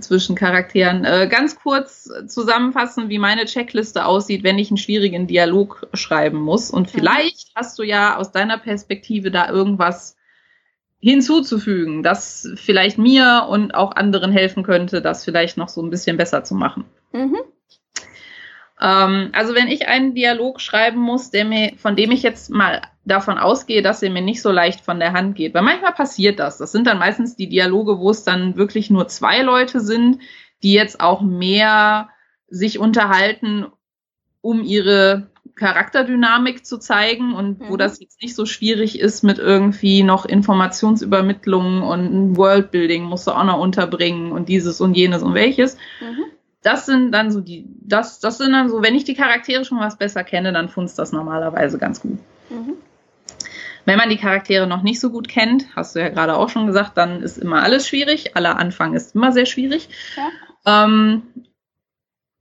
zwischen 0.00 0.36
Charakteren, 0.36 1.04
äh, 1.04 1.28
ganz 1.30 1.56
kurz 1.56 2.10
zusammenfassen, 2.26 3.08
wie 3.08 3.18
meine 3.18 3.44
Checkliste 3.44 4.04
aussieht, 4.04 4.44
wenn 4.44 4.58
ich 4.58 4.70
einen 4.70 4.78
schwierigen 4.78 5.26
Dialog 5.26 5.86
schreiben 5.94 6.38
muss. 6.38 6.70
Und 6.70 6.92
mhm. 6.92 6.98
vielleicht 6.98 7.50
hast 7.54 7.78
du 7.78 7.82
ja 7.82 8.16
aus 8.16 8.32
deiner 8.32 8.58
Perspektive 8.58 9.30
da 9.30 9.48
irgendwas 9.48 10.16
hinzuzufügen, 11.00 12.02
das 12.04 12.48
vielleicht 12.54 12.96
mir 12.96 13.46
und 13.48 13.74
auch 13.74 13.96
anderen 13.96 14.30
helfen 14.30 14.62
könnte, 14.62 15.02
das 15.02 15.24
vielleicht 15.24 15.56
noch 15.56 15.68
so 15.68 15.82
ein 15.82 15.90
bisschen 15.90 16.16
besser 16.16 16.44
zu 16.44 16.54
machen. 16.54 16.84
Mhm. 17.12 17.38
Ähm, 18.80 19.30
also 19.32 19.54
wenn 19.54 19.68
ich 19.68 19.88
einen 19.88 20.14
Dialog 20.14 20.60
schreiben 20.60 21.00
muss, 21.00 21.30
der 21.30 21.44
mir, 21.44 21.72
von 21.76 21.96
dem 21.96 22.12
ich 22.12 22.22
jetzt 22.22 22.50
mal 22.50 22.82
davon 23.04 23.38
ausgehe, 23.38 23.82
dass 23.82 24.02
er 24.02 24.10
mir 24.10 24.22
nicht 24.22 24.42
so 24.42 24.50
leicht 24.52 24.80
von 24.84 25.00
der 25.00 25.12
Hand 25.12 25.34
geht, 25.34 25.54
weil 25.54 25.62
manchmal 25.62 25.92
passiert 25.92 26.38
das. 26.38 26.58
Das 26.58 26.72
sind 26.72 26.86
dann 26.86 26.98
meistens 26.98 27.36
die 27.36 27.48
Dialoge, 27.48 27.98
wo 27.98 28.10
es 28.10 28.22
dann 28.24 28.56
wirklich 28.56 28.90
nur 28.90 29.08
zwei 29.08 29.42
Leute 29.42 29.80
sind, 29.80 30.18
die 30.62 30.72
jetzt 30.72 31.00
auch 31.00 31.20
mehr 31.20 32.08
sich 32.48 32.78
unterhalten, 32.78 33.66
um 34.40 34.62
ihre 34.62 35.28
Charakterdynamik 35.54 36.64
zu 36.64 36.78
zeigen 36.78 37.34
und 37.34 37.60
Mhm. 37.60 37.68
wo 37.68 37.76
das 37.76 38.00
jetzt 38.00 38.22
nicht 38.22 38.34
so 38.34 38.46
schwierig 38.46 38.98
ist 38.98 39.22
mit 39.22 39.38
irgendwie 39.38 40.02
noch 40.02 40.24
Informationsübermittlung 40.24 41.82
und 41.82 42.36
Worldbuilding 42.36 43.02
musst 43.04 43.26
du 43.26 43.32
auch 43.32 43.44
noch 43.44 43.58
unterbringen 43.58 44.32
und 44.32 44.48
dieses 44.48 44.80
und 44.80 44.94
jenes 44.94 45.22
und 45.22 45.34
welches. 45.34 45.76
Mhm. 46.00 46.24
Das 46.62 46.86
sind 46.86 47.10
dann 47.12 47.32
so 47.32 47.40
die, 47.40 47.66
das, 47.80 48.20
das 48.20 48.38
sind 48.38 48.52
dann 48.52 48.68
so, 48.68 48.82
wenn 48.82 48.94
ich 48.94 49.04
die 49.04 49.14
Charaktere 49.14 49.64
schon 49.64 49.80
was 49.80 49.98
besser 49.98 50.22
kenne, 50.22 50.52
dann 50.52 50.68
funzt 50.68 50.98
das 50.98 51.10
normalerweise 51.12 51.78
ganz 51.78 52.00
gut. 52.00 52.18
Mhm. 52.50 52.74
Wenn 53.84 53.98
man 53.98 54.10
die 54.10 54.16
Charaktere 54.16 54.66
noch 54.66 54.82
nicht 54.82 55.00
so 55.00 55.10
gut 55.10 55.28
kennt, 55.28 55.66
hast 55.74 55.96
du 55.96 56.00
ja 56.00 56.08
gerade 56.08 56.36
auch 56.36 56.48
schon 56.48 56.66
gesagt, 56.66 56.96
dann 56.96 57.22
ist 57.22 57.38
immer 57.38 57.62
alles 57.62 57.88
schwierig. 57.88 58.36
Aller 58.36 58.58
Anfang 58.58 58.94
ist 58.94 59.14
immer 59.14 59.32
sehr 59.32 59.46
schwierig. 59.46 59.88
Ähm, 60.66 61.22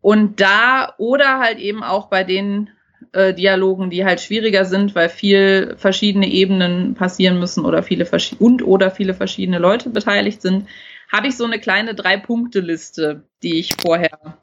und 0.01 0.39
da 0.39 0.93
oder 0.97 1.39
halt 1.39 1.59
eben 1.59 1.83
auch 1.83 2.07
bei 2.07 2.23
den 2.23 2.69
äh, 3.13 3.33
Dialogen, 3.33 3.89
die 3.89 4.05
halt 4.05 4.21
schwieriger 4.21 4.65
sind, 4.65 4.95
weil 4.95 5.09
viel 5.09 5.75
verschiedene 5.77 6.27
Ebenen 6.27 6.95
passieren 6.95 7.39
müssen 7.39 7.65
oder 7.65 7.83
viele 7.83 8.07
und 8.39 8.63
oder 8.63 8.91
viele 8.91 9.13
verschiedene 9.13 9.59
Leute 9.59 9.89
beteiligt 9.89 10.41
sind, 10.41 10.67
habe 11.11 11.27
ich 11.27 11.37
so 11.37 11.45
eine 11.45 11.59
kleine 11.59 11.93
Drei-Punkte-Liste, 11.93 13.23
die 13.43 13.59
ich 13.59 13.75
vorher 13.75 14.37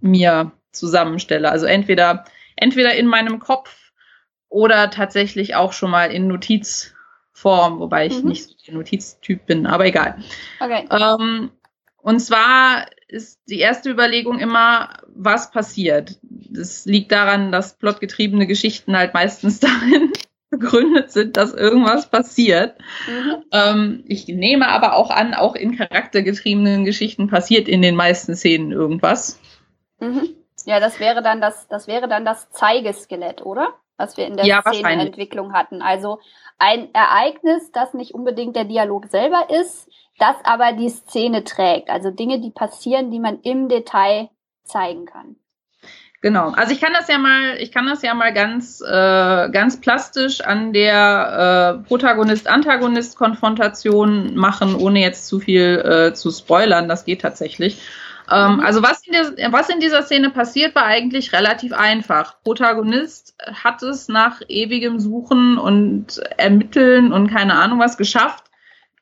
mir 0.00 0.52
zusammenstelle. 0.72 1.50
Also 1.50 1.66
entweder 1.66 2.24
entweder 2.56 2.94
in 2.94 3.06
meinem 3.06 3.38
Kopf 3.38 3.85
oder 4.48 4.90
tatsächlich 4.90 5.54
auch 5.54 5.72
schon 5.72 5.90
mal 5.90 6.10
in 6.10 6.28
Notizform, 6.28 7.78
wobei 7.80 8.06
ich 8.06 8.22
Mhm. 8.22 8.28
nicht 8.28 8.44
so 8.44 8.54
der 8.66 8.74
Notiztyp 8.74 9.46
bin, 9.46 9.66
aber 9.66 9.86
egal. 9.86 10.16
Okay. 10.60 10.86
Ähm, 10.90 11.50
und 11.96 12.20
zwar 12.20 12.86
ist 13.08 13.40
die 13.48 13.58
erste 13.58 13.90
Überlegung 13.90 14.38
immer, 14.38 14.90
was 15.08 15.50
passiert. 15.50 16.18
Das 16.22 16.84
liegt 16.84 17.12
daran, 17.12 17.52
dass 17.52 17.78
plotgetriebene 17.78 18.46
Geschichten 18.46 18.96
halt 18.96 19.14
meistens 19.14 19.60
darin 19.60 20.12
begründet 20.50 21.10
sind, 21.10 21.36
dass 21.36 21.52
irgendwas 21.52 22.08
passiert. 22.08 22.78
Mhm. 23.08 23.44
Ähm, 23.52 24.04
ich 24.06 24.28
nehme 24.28 24.68
aber 24.68 24.94
auch 24.94 25.10
an, 25.10 25.34
auch 25.34 25.54
in 25.56 25.76
charaktergetriebenen 25.76 26.84
Geschichten 26.84 27.26
passiert 27.28 27.68
in 27.68 27.82
den 27.82 27.96
meisten 27.96 28.36
Szenen 28.36 28.70
irgendwas. 28.72 29.40
Mhm. 29.98 30.28
Ja, 30.64 30.80
das 30.80 31.00
wäre 31.00 31.22
dann 31.22 31.40
das, 31.40 31.68
das 31.68 31.86
wäre 31.86 32.08
dann 32.08 32.24
das 32.24 32.50
Zeigeskelett, 32.50 33.42
oder? 33.44 33.74
Was 33.96 34.16
wir 34.16 34.26
in 34.26 34.36
der 34.36 34.46
Ja, 34.46 34.56
wahrscheinlich. 34.56 34.86
Szenenentwicklung 34.86 35.52
hatten. 35.52 35.82
Also 35.82 36.18
ein 36.58 36.92
Ereignis, 36.94 37.70
das 37.72 37.94
nicht 37.94 38.14
unbedingt 38.14 38.56
der 38.56 38.64
Dialog 38.64 39.06
selber 39.06 39.48
ist, 39.50 39.88
das 40.18 40.36
aber 40.44 40.72
die 40.72 40.88
Szene 40.88 41.44
trägt. 41.44 41.90
Also 41.90 42.10
Dinge, 42.10 42.40
die 42.40 42.50
passieren, 42.50 43.10
die 43.10 43.20
man 43.20 43.40
im 43.40 43.68
Detail 43.68 44.30
zeigen 44.64 45.04
kann. 45.06 45.36
Genau. 46.22 46.50
Also 46.50 46.72
ich 46.72 46.80
kann 46.80 46.92
das 46.92 47.06
ja 47.08 47.18
mal, 47.18 47.56
ich 47.58 47.70
kann 47.70 47.86
das 47.86 48.02
ja 48.02 48.12
mal 48.14 48.32
ganz, 48.32 48.80
äh, 48.80 49.50
ganz 49.50 49.80
plastisch 49.80 50.40
an 50.40 50.72
der 50.72 51.82
äh, 51.84 51.86
Protagonist-Antagonist-Konfrontation 51.86 54.34
machen, 54.34 54.74
ohne 54.74 55.00
jetzt 55.00 55.26
zu 55.26 55.38
viel 55.40 55.78
äh, 55.78 56.14
zu 56.14 56.30
spoilern. 56.30 56.88
Das 56.88 57.04
geht 57.04 57.20
tatsächlich. 57.20 57.82
Ähm, 58.30 58.54
Mhm. 58.56 58.60
Also 58.60 58.82
was 58.82 59.06
in, 59.06 59.12
der, 59.12 59.52
was 59.52 59.68
in 59.68 59.80
dieser 59.80 60.02
Szene 60.02 60.30
passiert, 60.30 60.74
war 60.74 60.84
eigentlich 60.84 61.32
relativ 61.32 61.72
einfach. 61.72 62.42
Protagonist 62.42 63.36
hat 63.40 63.82
es 63.82 64.08
nach 64.08 64.42
ewigem 64.48 64.98
Suchen 64.98 65.58
und 65.58 66.18
Ermitteln 66.36 67.12
und 67.12 67.28
keine 67.28 67.54
Ahnung 67.54 67.78
was 67.78 67.96
geschafft, 67.96 68.44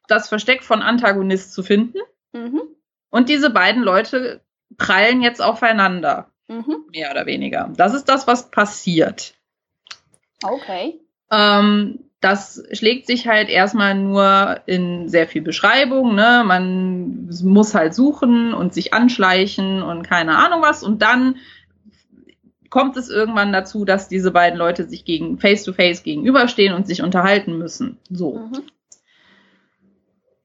das 0.09 0.29
Versteck 0.29 0.62
von 0.62 0.83
Antagonist 0.83 1.55
zu 1.55 1.62
finden. 1.62 1.99
Mhm. 2.33 2.62
Und 3.11 3.29
diese 3.29 3.51
beiden 3.51 3.83
Leute 3.83 4.43
prallen 4.77 5.22
jetzt 5.22 5.41
aufeinander 5.41 6.31
Mhm. 6.49 6.85
mehr 6.93 7.11
oder 7.11 7.25
weniger. 7.25 7.70
Das 7.77 7.95
ist 7.95 8.09
das, 8.09 8.27
was 8.27 8.51
passiert. 8.51 9.35
Okay. 10.43 11.01
Ähm, 11.31 12.04
das 12.25 12.64
schlägt 12.72 13.07
sich 13.07 13.29
halt 13.29 13.51
erstmal 13.51 13.95
nur 13.95 14.61
in 14.64 15.11
sehr 15.11 15.29
viel 15.29 15.43
Beschreibung. 15.43 16.14
Ne? 16.14 16.43
Man 16.47 17.29
muss 17.43 17.75
halt 17.75 17.95
suchen 17.95 18.55
und 18.55 18.72
sich 18.72 18.95
anschleichen 18.95 19.83
und 19.83 20.05
keine 20.05 20.39
Ahnung 20.39 20.62
was. 20.62 20.83
Und 20.83 21.03
dann 21.03 21.37
kommt 22.70 22.97
es 22.97 23.11
irgendwann 23.11 23.53
dazu, 23.53 23.85
dass 23.85 24.09
diese 24.09 24.31
beiden 24.31 24.59
Leute 24.59 24.89
sich 24.89 25.05
gegen 25.05 25.39
face 25.39 25.64
to 25.64 25.75
face 25.75 26.03
gegenüberstehen 26.03 26.72
und 26.72 26.87
sich 26.87 27.03
unterhalten 27.03 27.59
müssen. 27.59 27.99
So. 28.09 28.39
Mhm. 28.39 28.62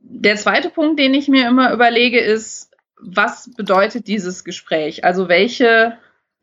Der 0.01 0.35
zweite 0.35 0.69
Punkt, 0.69 0.99
den 0.99 1.13
ich 1.13 1.29
mir 1.29 1.47
immer 1.47 1.71
überlege, 1.71 2.19
ist, 2.19 2.71
was 2.99 3.51
bedeutet 3.55 4.07
dieses 4.07 4.43
Gespräch? 4.43 5.05
Also 5.05 5.29
welche, 5.29 5.97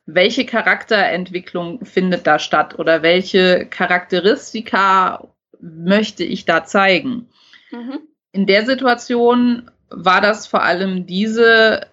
welche 0.07 0.47
Charakterentwicklung 0.47 1.85
findet 1.85 2.27
da 2.27 2.39
statt 2.39 2.79
oder 2.79 3.03
welche 3.03 3.67
Charakteristika 3.67 5.29
möchte 5.61 6.25
ich 6.25 6.45
da 6.45 6.65
zeigen? 6.65 7.29
Mhm. 7.73 7.99
In 8.33 8.47
der 8.47 8.65
Situation 8.65 9.71
war 9.91 10.21
das 10.21 10.47
vor 10.47 10.63
allem 10.63 11.07
diese, 11.07 11.87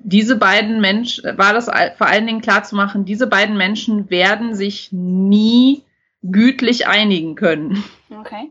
diese 0.00 0.36
beiden 0.36 0.80
Menschen, 0.80 1.38
war 1.38 1.54
das 1.54 1.66
vor 1.96 2.06
allen 2.06 2.26
Dingen 2.26 2.42
klar 2.42 2.64
zu 2.64 2.76
machen, 2.76 3.04
diese 3.04 3.26
beiden 3.26 3.56
Menschen 3.56 4.10
werden 4.10 4.54
sich 4.54 4.90
nie 4.92 5.84
gütlich 6.22 6.86
einigen 6.86 7.34
können 7.34 7.82
Okay. 8.10 8.50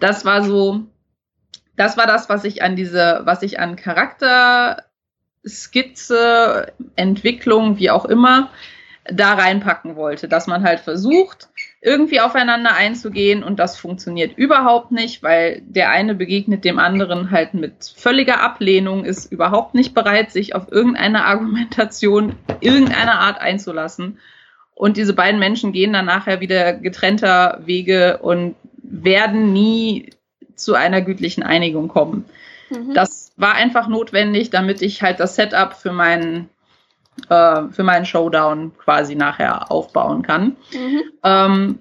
das 0.00 0.24
war 0.24 0.42
so, 0.42 0.82
das 1.76 1.96
war 1.96 2.06
das, 2.06 2.28
was 2.28 2.44
ich 2.44 2.62
an 2.62 2.76
diese, 2.76 3.22
was 3.24 3.42
ich 3.42 3.60
an 3.60 3.76
Charakterskizze, 5.42 6.72
Entwicklung, 6.96 7.78
wie 7.78 7.90
auch 7.90 8.04
immer, 8.04 8.50
da 9.04 9.34
reinpacken 9.34 9.96
wollte, 9.96 10.28
dass 10.28 10.46
man 10.46 10.62
halt 10.62 10.78
versucht, 10.78 11.48
irgendwie 11.80 12.20
aufeinander 12.20 12.74
einzugehen 12.74 13.42
und 13.42 13.58
das 13.58 13.76
funktioniert 13.76 14.38
überhaupt 14.38 14.92
nicht, 14.92 15.24
weil 15.24 15.60
der 15.66 15.90
eine 15.90 16.14
begegnet 16.14 16.64
dem 16.64 16.78
anderen 16.78 17.32
halt 17.32 17.54
mit 17.54 17.92
völliger 17.96 18.40
Ablehnung, 18.40 19.04
ist 19.04 19.32
überhaupt 19.32 19.74
nicht 19.74 19.92
bereit, 19.92 20.30
sich 20.30 20.54
auf 20.54 20.70
irgendeine 20.70 21.24
Argumentation 21.24 22.36
irgendeiner 22.60 23.18
Art 23.18 23.40
einzulassen. 23.40 24.18
Und 24.74 24.96
diese 24.96 25.14
beiden 25.14 25.40
Menschen 25.40 25.72
gehen 25.72 25.92
dann 25.92 26.06
nachher 26.06 26.40
wieder 26.40 26.72
getrennter 26.72 27.60
Wege 27.64 28.18
und 28.18 28.54
werden 28.82 29.52
nie 29.52 30.10
zu 30.54 30.74
einer 30.74 31.02
gütlichen 31.02 31.42
Einigung 31.42 31.88
kommen. 31.88 32.24
Mhm. 32.70 32.94
Das 32.94 33.21
war 33.42 33.54
einfach 33.54 33.88
notwendig, 33.88 34.48
damit 34.48 34.80
ich 34.80 35.02
halt 35.02 35.20
das 35.20 35.34
Setup 35.34 35.74
für 35.74 35.92
meinen 35.92 36.48
äh, 37.28 37.68
für 37.70 37.82
meinen 37.82 38.06
Showdown 38.06 38.72
quasi 38.78 39.14
nachher 39.14 39.70
aufbauen 39.70 40.22
kann. 40.22 40.56
Mhm. 40.72 41.02
Ähm, 41.22 41.78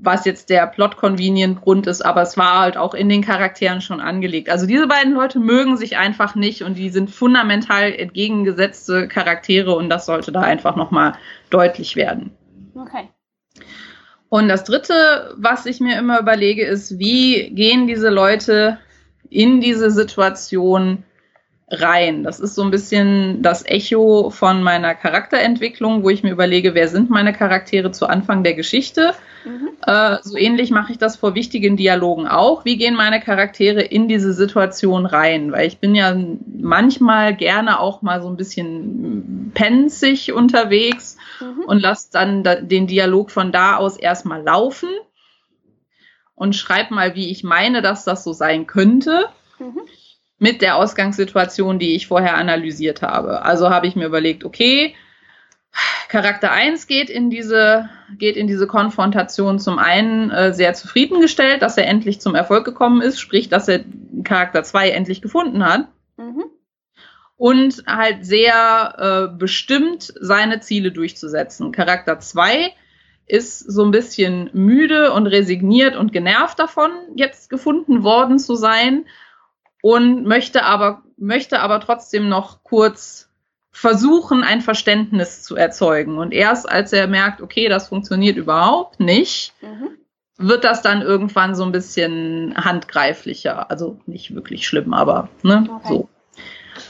was 0.00 0.24
jetzt 0.24 0.50
der 0.50 0.66
Plot-Convenient-Grund 0.66 1.86
ist, 1.88 2.02
aber 2.02 2.22
es 2.22 2.36
war 2.36 2.60
halt 2.60 2.76
auch 2.76 2.94
in 2.94 3.08
den 3.08 3.22
Charakteren 3.22 3.80
schon 3.80 4.00
angelegt. 4.00 4.48
Also 4.48 4.66
diese 4.66 4.86
beiden 4.86 5.12
Leute 5.12 5.40
mögen 5.40 5.76
sich 5.76 5.96
einfach 5.96 6.34
nicht 6.36 6.62
und 6.62 6.78
die 6.78 6.90
sind 6.90 7.10
fundamental 7.10 7.92
entgegengesetzte 7.92 9.08
Charaktere 9.08 9.74
und 9.74 9.88
das 9.88 10.06
sollte 10.06 10.30
da 10.30 10.42
einfach 10.42 10.76
nochmal 10.76 11.14
deutlich 11.50 11.96
werden. 11.96 12.30
Okay. 12.74 13.08
Und 14.28 14.48
das 14.48 14.64
Dritte, 14.64 15.34
was 15.36 15.66
ich 15.66 15.80
mir 15.80 15.98
immer 15.98 16.20
überlege, 16.20 16.64
ist, 16.64 16.98
wie 16.98 17.50
gehen 17.50 17.86
diese 17.86 18.10
Leute 18.10 18.78
in 19.30 19.60
diese 19.60 19.90
Situation 19.90 21.04
rein? 21.70 22.24
Das 22.24 22.40
ist 22.40 22.54
so 22.54 22.62
ein 22.62 22.70
bisschen 22.70 23.42
das 23.42 23.64
Echo 23.66 24.30
von 24.30 24.62
meiner 24.62 24.94
Charakterentwicklung, 24.94 26.02
wo 26.02 26.08
ich 26.08 26.22
mir 26.22 26.30
überlege, 26.32 26.74
wer 26.74 26.88
sind 26.88 27.10
meine 27.10 27.32
Charaktere 27.32 27.90
zu 27.92 28.06
Anfang 28.06 28.42
der 28.42 28.54
Geschichte? 28.54 29.12
Mhm. 29.44 29.68
Äh, 29.86 30.16
so 30.22 30.36
ähnlich 30.36 30.70
mache 30.70 30.92
ich 30.92 30.98
das 30.98 31.16
vor 31.16 31.34
wichtigen 31.34 31.76
Dialogen 31.76 32.26
auch. 32.26 32.64
Wie 32.64 32.78
gehen 32.78 32.94
meine 32.94 33.20
Charaktere 33.20 33.82
in 33.82 34.08
diese 34.08 34.32
Situation 34.32 35.04
rein? 35.04 35.52
Weil 35.52 35.68
ich 35.68 35.78
bin 35.78 35.94
ja 35.94 36.16
manchmal 36.58 37.36
gerne 37.36 37.80
auch 37.80 38.00
mal 38.02 38.22
so 38.22 38.28
ein 38.28 38.36
bisschen 38.36 39.52
pensig 39.54 40.32
unterwegs 40.32 41.16
Mhm. 41.40 41.64
und 41.66 41.80
lasse 41.80 42.08
dann 42.12 42.42
da, 42.42 42.56
den 42.56 42.86
Dialog 42.86 43.30
von 43.30 43.52
da 43.52 43.76
aus 43.76 43.96
erstmal 43.96 44.42
laufen 44.42 44.88
und 46.38 46.54
schreibe 46.56 46.94
mal, 46.94 47.14
wie 47.14 47.30
ich 47.30 47.44
meine, 47.44 47.82
dass 47.82 48.04
das 48.04 48.24
so 48.24 48.32
sein 48.32 48.66
könnte 48.66 49.26
Mhm. 49.58 49.80
mit 50.38 50.62
der 50.62 50.76
Ausgangssituation, 50.76 51.78
die 51.78 51.96
ich 51.96 52.06
vorher 52.06 52.36
analysiert 52.36 53.02
habe. 53.02 53.42
Also 53.42 53.70
habe 53.70 53.86
ich 53.88 53.96
mir 53.96 54.06
überlegt, 54.06 54.44
okay, 54.44 54.94
Charakter 56.08 56.50
1 56.52 56.86
geht 56.86 57.10
in 57.10 57.28
diese, 57.28 57.88
geht 58.16 58.36
in 58.36 58.46
diese 58.46 58.66
Konfrontation 58.66 59.58
zum 59.58 59.78
einen 59.78 60.30
äh, 60.30 60.54
sehr 60.54 60.74
zufriedengestellt, 60.74 61.60
dass 61.60 61.76
er 61.76 61.86
endlich 61.86 62.20
zum 62.20 62.34
Erfolg 62.34 62.64
gekommen 62.64 63.02
ist, 63.02 63.20
sprich, 63.20 63.48
dass 63.48 63.68
er 63.68 63.80
Charakter 64.24 64.62
2 64.62 64.90
endlich 64.90 65.20
gefunden 65.20 65.64
hat 65.64 65.88
Mhm. 66.16 66.44
und 67.36 67.84
halt 67.86 68.24
sehr 68.24 69.28
äh, 69.32 69.36
bestimmt 69.36 70.12
seine 70.20 70.60
Ziele 70.60 70.90
durchzusetzen. 70.92 71.70
Charakter 71.72 72.18
2 72.18 72.72
ist 73.28 73.58
so 73.60 73.84
ein 73.84 73.90
bisschen 73.90 74.50
müde 74.52 75.12
und 75.12 75.26
resigniert 75.26 75.96
und 75.96 76.12
genervt 76.12 76.58
davon, 76.58 76.90
jetzt 77.14 77.50
gefunden 77.50 78.02
worden 78.02 78.38
zu 78.38 78.54
sein 78.54 79.04
und 79.82 80.24
möchte 80.24 80.64
aber, 80.64 81.02
möchte 81.16 81.60
aber 81.60 81.80
trotzdem 81.80 82.28
noch 82.28 82.64
kurz 82.64 83.28
versuchen, 83.70 84.42
ein 84.42 84.60
Verständnis 84.60 85.42
zu 85.42 85.54
erzeugen. 85.54 86.18
Und 86.18 86.32
erst 86.32 86.68
als 86.68 86.92
er 86.92 87.06
merkt, 87.06 87.40
okay, 87.40 87.68
das 87.68 87.88
funktioniert 87.88 88.36
überhaupt 88.36 88.98
nicht, 88.98 89.52
mhm. 89.60 89.90
wird 90.38 90.64
das 90.64 90.82
dann 90.82 91.02
irgendwann 91.02 91.54
so 91.54 91.64
ein 91.64 91.70
bisschen 91.70 92.54
handgreiflicher. 92.56 93.70
Also 93.70 94.00
nicht 94.06 94.34
wirklich 94.34 94.66
schlimm, 94.66 94.94
aber 94.94 95.28
ne, 95.42 95.68
okay. 95.70 95.88
so. 95.88 96.07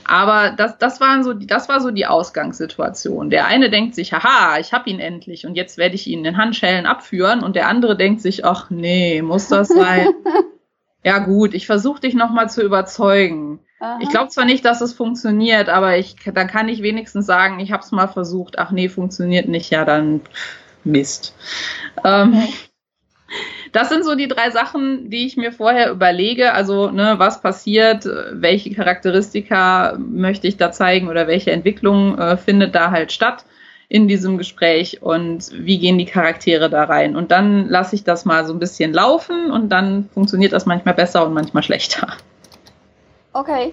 Aber 0.08 0.52
das, 0.56 0.78
das, 0.78 1.02
waren 1.02 1.22
so, 1.22 1.34
das 1.34 1.68
war 1.68 1.82
so 1.82 1.90
die 1.90 2.06
Ausgangssituation. 2.06 3.28
Der 3.28 3.46
eine 3.46 3.68
denkt 3.68 3.94
sich, 3.94 4.14
haha, 4.14 4.58
ich 4.58 4.72
habe 4.72 4.88
ihn 4.88 5.00
endlich 5.00 5.44
und 5.44 5.54
jetzt 5.54 5.76
werde 5.76 5.96
ich 5.96 6.06
ihn 6.06 6.24
in 6.24 6.38
Handschellen 6.38 6.86
abführen. 6.86 7.42
Und 7.42 7.56
der 7.56 7.68
andere 7.68 7.94
denkt 7.94 8.22
sich, 8.22 8.42
ach 8.42 8.70
nee, 8.70 9.20
muss 9.20 9.48
das 9.48 9.68
sein? 9.68 10.08
ja 11.04 11.18
gut, 11.18 11.52
ich 11.52 11.66
versuche 11.66 12.00
dich 12.00 12.14
nochmal 12.14 12.48
zu 12.48 12.62
überzeugen. 12.62 13.60
Aha. 13.80 13.98
Ich 14.00 14.08
glaube 14.08 14.30
zwar 14.30 14.46
nicht, 14.46 14.64
dass 14.64 14.80
es 14.80 14.94
funktioniert, 14.94 15.68
aber 15.68 15.98
ich, 15.98 16.16
dann 16.32 16.46
kann 16.46 16.70
ich 16.70 16.80
wenigstens 16.80 17.26
sagen, 17.26 17.60
ich 17.60 17.70
habe 17.70 17.82
es 17.82 17.92
mal 17.92 18.08
versucht. 18.08 18.58
Ach 18.58 18.70
nee, 18.70 18.88
funktioniert 18.88 19.46
nicht. 19.46 19.68
Ja, 19.68 19.84
dann 19.84 20.22
Mist. 20.84 21.34
Ähm, 22.02 22.34
okay. 22.34 22.52
Das 23.72 23.88
sind 23.88 24.04
so 24.04 24.14
die 24.14 24.28
drei 24.28 24.50
Sachen, 24.50 25.10
die 25.10 25.26
ich 25.26 25.36
mir 25.36 25.52
vorher 25.52 25.90
überlege. 25.90 26.52
Also, 26.52 26.90
ne, 26.90 27.14
was 27.18 27.40
passiert, 27.40 28.08
welche 28.32 28.72
Charakteristika 28.74 29.96
möchte 29.98 30.46
ich 30.46 30.56
da 30.56 30.72
zeigen 30.72 31.08
oder 31.08 31.26
welche 31.26 31.50
Entwicklung 31.50 32.18
äh, 32.18 32.36
findet 32.36 32.74
da 32.74 32.90
halt 32.90 33.12
statt 33.12 33.44
in 33.88 34.06
diesem 34.06 34.36
Gespräch 34.36 35.02
und 35.02 35.50
wie 35.52 35.78
gehen 35.78 35.96
die 35.96 36.04
Charaktere 36.04 36.68
da 36.68 36.84
rein. 36.84 37.16
Und 37.16 37.30
dann 37.30 37.68
lasse 37.68 37.94
ich 37.94 38.04
das 38.04 38.26
mal 38.26 38.44
so 38.44 38.52
ein 38.52 38.58
bisschen 38.58 38.92
laufen 38.92 39.50
und 39.50 39.70
dann 39.70 40.10
funktioniert 40.12 40.52
das 40.52 40.66
manchmal 40.66 40.94
besser 40.94 41.26
und 41.26 41.32
manchmal 41.32 41.62
schlechter. 41.62 42.08
Okay. 43.32 43.72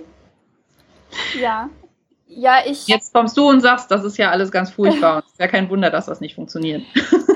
Ja. 1.40 1.70
Ja, 2.28 2.60
ich. 2.66 2.88
Jetzt 2.88 3.14
kommst 3.14 3.38
du 3.38 3.50
und 3.50 3.62
sagst, 3.62 3.92
das 3.92 4.04
ist 4.04 4.18
ja 4.18 4.32
alles 4.32 4.52
ganz 4.52 4.72
furchtbar. 4.72 5.20
Es 5.26 5.26
ist 5.34 5.40
ja 5.40 5.48
kein 5.48 5.70
Wunder, 5.70 5.90
dass 5.90 6.06
das 6.06 6.22
nicht 6.22 6.36
funktioniert. 6.36 6.84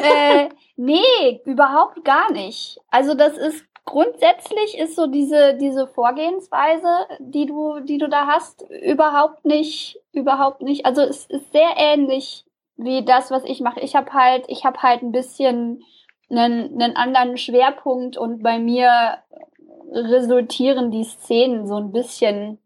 Äh, 0.02 0.50
nee, 0.80 1.42
überhaupt 1.44 2.06
gar 2.06 2.32
nicht. 2.32 2.80
Also 2.90 3.14
das 3.14 3.38
ist 3.38 3.66
grundsätzlich 3.84 4.78
ist 4.78 4.96
so 4.96 5.08
diese 5.08 5.56
diese 5.56 5.88
Vorgehensweise, 5.88 6.88
die 7.20 7.46
du 7.46 7.82
die 7.82 7.98
du 7.98 8.08
da 8.08 8.28
hast, 8.28 8.66
überhaupt 8.70 9.44
nicht 9.46 10.00
überhaupt 10.14 10.62
nicht. 10.62 10.86
Also 10.86 11.02
es 11.02 11.26
ist 11.26 11.52
sehr 11.52 11.72
ähnlich 11.76 12.46
wie 12.78 13.04
das, 13.04 13.30
was 13.30 13.44
ich 13.44 13.60
mache. 13.60 13.82
Ich 13.82 13.96
habe 13.96 14.14
halt 14.14 14.46
ich 14.48 14.64
habe 14.64 14.82
halt 14.82 15.02
ein 15.02 15.12
bisschen 15.12 15.84
einen, 16.30 16.82
einen 16.82 16.96
anderen 16.96 17.38
Schwerpunkt 17.38 18.16
und 18.16 18.42
bei 18.42 18.58
mir 18.60 19.18
resultieren 19.92 20.92
die 20.92 21.04
Szenen 21.04 21.68
so 21.68 21.76
ein 21.76 21.92
bisschen 21.92 22.60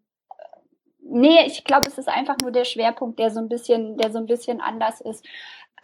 Nee, 1.05 1.45
ich 1.45 1.64
glaube, 1.64 1.88
es 1.88 1.97
ist 1.97 2.07
einfach 2.07 2.38
nur 2.41 2.51
der 2.51 2.64
Schwerpunkt, 2.64 3.20
der 3.20 3.30
so 3.30 3.39
ein 3.39 3.49
bisschen, 3.49 3.97
der 3.97 4.11
so 4.11 4.20
ein 4.20 4.26
bisschen 4.26 4.61
anders 4.61 5.01
ist. 5.01 5.26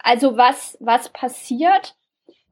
Also 0.02 0.36
was, 0.36 0.78
was 0.80 1.10
passiert, 1.10 1.94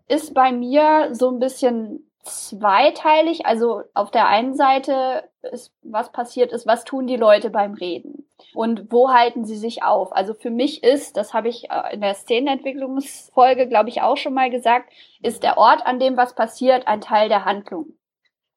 ist 0.08 0.34
bei 0.34 0.52
mir 0.52 1.10
so 1.12 1.30
ein 1.30 1.38
bisschen 1.38 2.08
zweiteilig. 2.24 3.46
Also 3.46 3.82
auf 3.94 4.10
der 4.10 4.26
einen 4.28 4.54
Seite 4.54 5.24
ist, 5.42 5.72
was 5.82 6.12
passiert 6.12 6.52
ist, 6.52 6.66
was 6.66 6.84
tun 6.84 7.06
die 7.06 7.16
Leute 7.16 7.50
beim 7.50 7.74
Reden 7.74 8.26
und 8.54 8.92
wo 8.92 9.10
halten 9.10 9.44
sie 9.44 9.56
sich 9.56 9.82
auf? 9.82 10.12
Also 10.12 10.34
für 10.34 10.50
mich 10.50 10.82
ist, 10.82 11.16
das 11.16 11.34
habe 11.34 11.48
ich 11.48 11.70
äh, 11.70 11.94
in 11.94 12.00
der 12.00 12.14
Szenenentwicklungsfolge, 12.14 13.68
glaube 13.68 13.88
ich, 13.88 14.02
auch 14.02 14.16
schon 14.16 14.34
mal 14.34 14.50
gesagt, 14.50 14.90
ist 15.22 15.42
der 15.42 15.58
Ort, 15.58 15.86
an 15.86 15.98
dem 15.98 16.16
was 16.16 16.34
passiert, 16.34 16.86
ein 16.86 17.00
Teil 17.00 17.28
der 17.28 17.44
Handlung. 17.44 17.86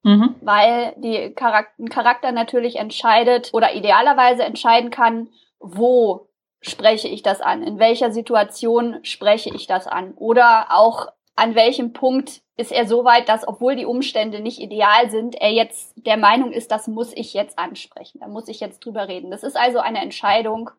Mhm. 0.04 0.36
Weil 0.42 0.96
die 0.98 1.34
Charakter, 1.34 1.74
ein 1.80 1.90
Charakter 1.90 2.32
natürlich 2.32 2.78
entscheidet 2.78 3.52
oder 3.54 3.76
idealerweise 3.76 4.44
entscheiden 4.44 4.90
kann, 4.90 5.30
wo 5.60 6.28
spreche 6.60 7.08
ich 7.08 7.24
das 7.24 7.42
an, 7.42 7.64
in 7.64 7.80
welcher 7.80 8.12
Situation 8.12 9.00
spreche 9.04 9.54
ich 9.54 9.68
das 9.68 9.88
an 9.88 10.14
oder 10.16 10.68
auch 10.70 11.08
an 11.36 11.56
welchem 11.56 11.94
Punkt 11.94 12.42
ist 12.58 12.72
er 12.72 12.86
so 12.86 13.04
weit, 13.04 13.30
dass 13.30 13.48
obwohl 13.48 13.76
die 13.76 13.86
Umstände 13.86 14.40
nicht 14.40 14.60
ideal 14.60 15.10
sind, 15.10 15.36
er 15.36 15.52
jetzt 15.52 15.94
der 15.96 16.18
Meinung 16.18 16.52
ist, 16.52 16.72
das 16.72 16.88
muss 16.88 17.12
ich 17.16 17.34
jetzt 17.34 17.58
ansprechen, 17.58 18.20
da 18.20 18.28
muss 18.28 18.48
ich 18.48 18.60
jetzt 18.60 18.86
drüber 18.86 19.08
reden. 19.08 19.32
Das 19.32 19.44
ist 19.44 19.58
also 19.58 19.80
eine 19.80 20.02
Entscheidung, 20.02 20.70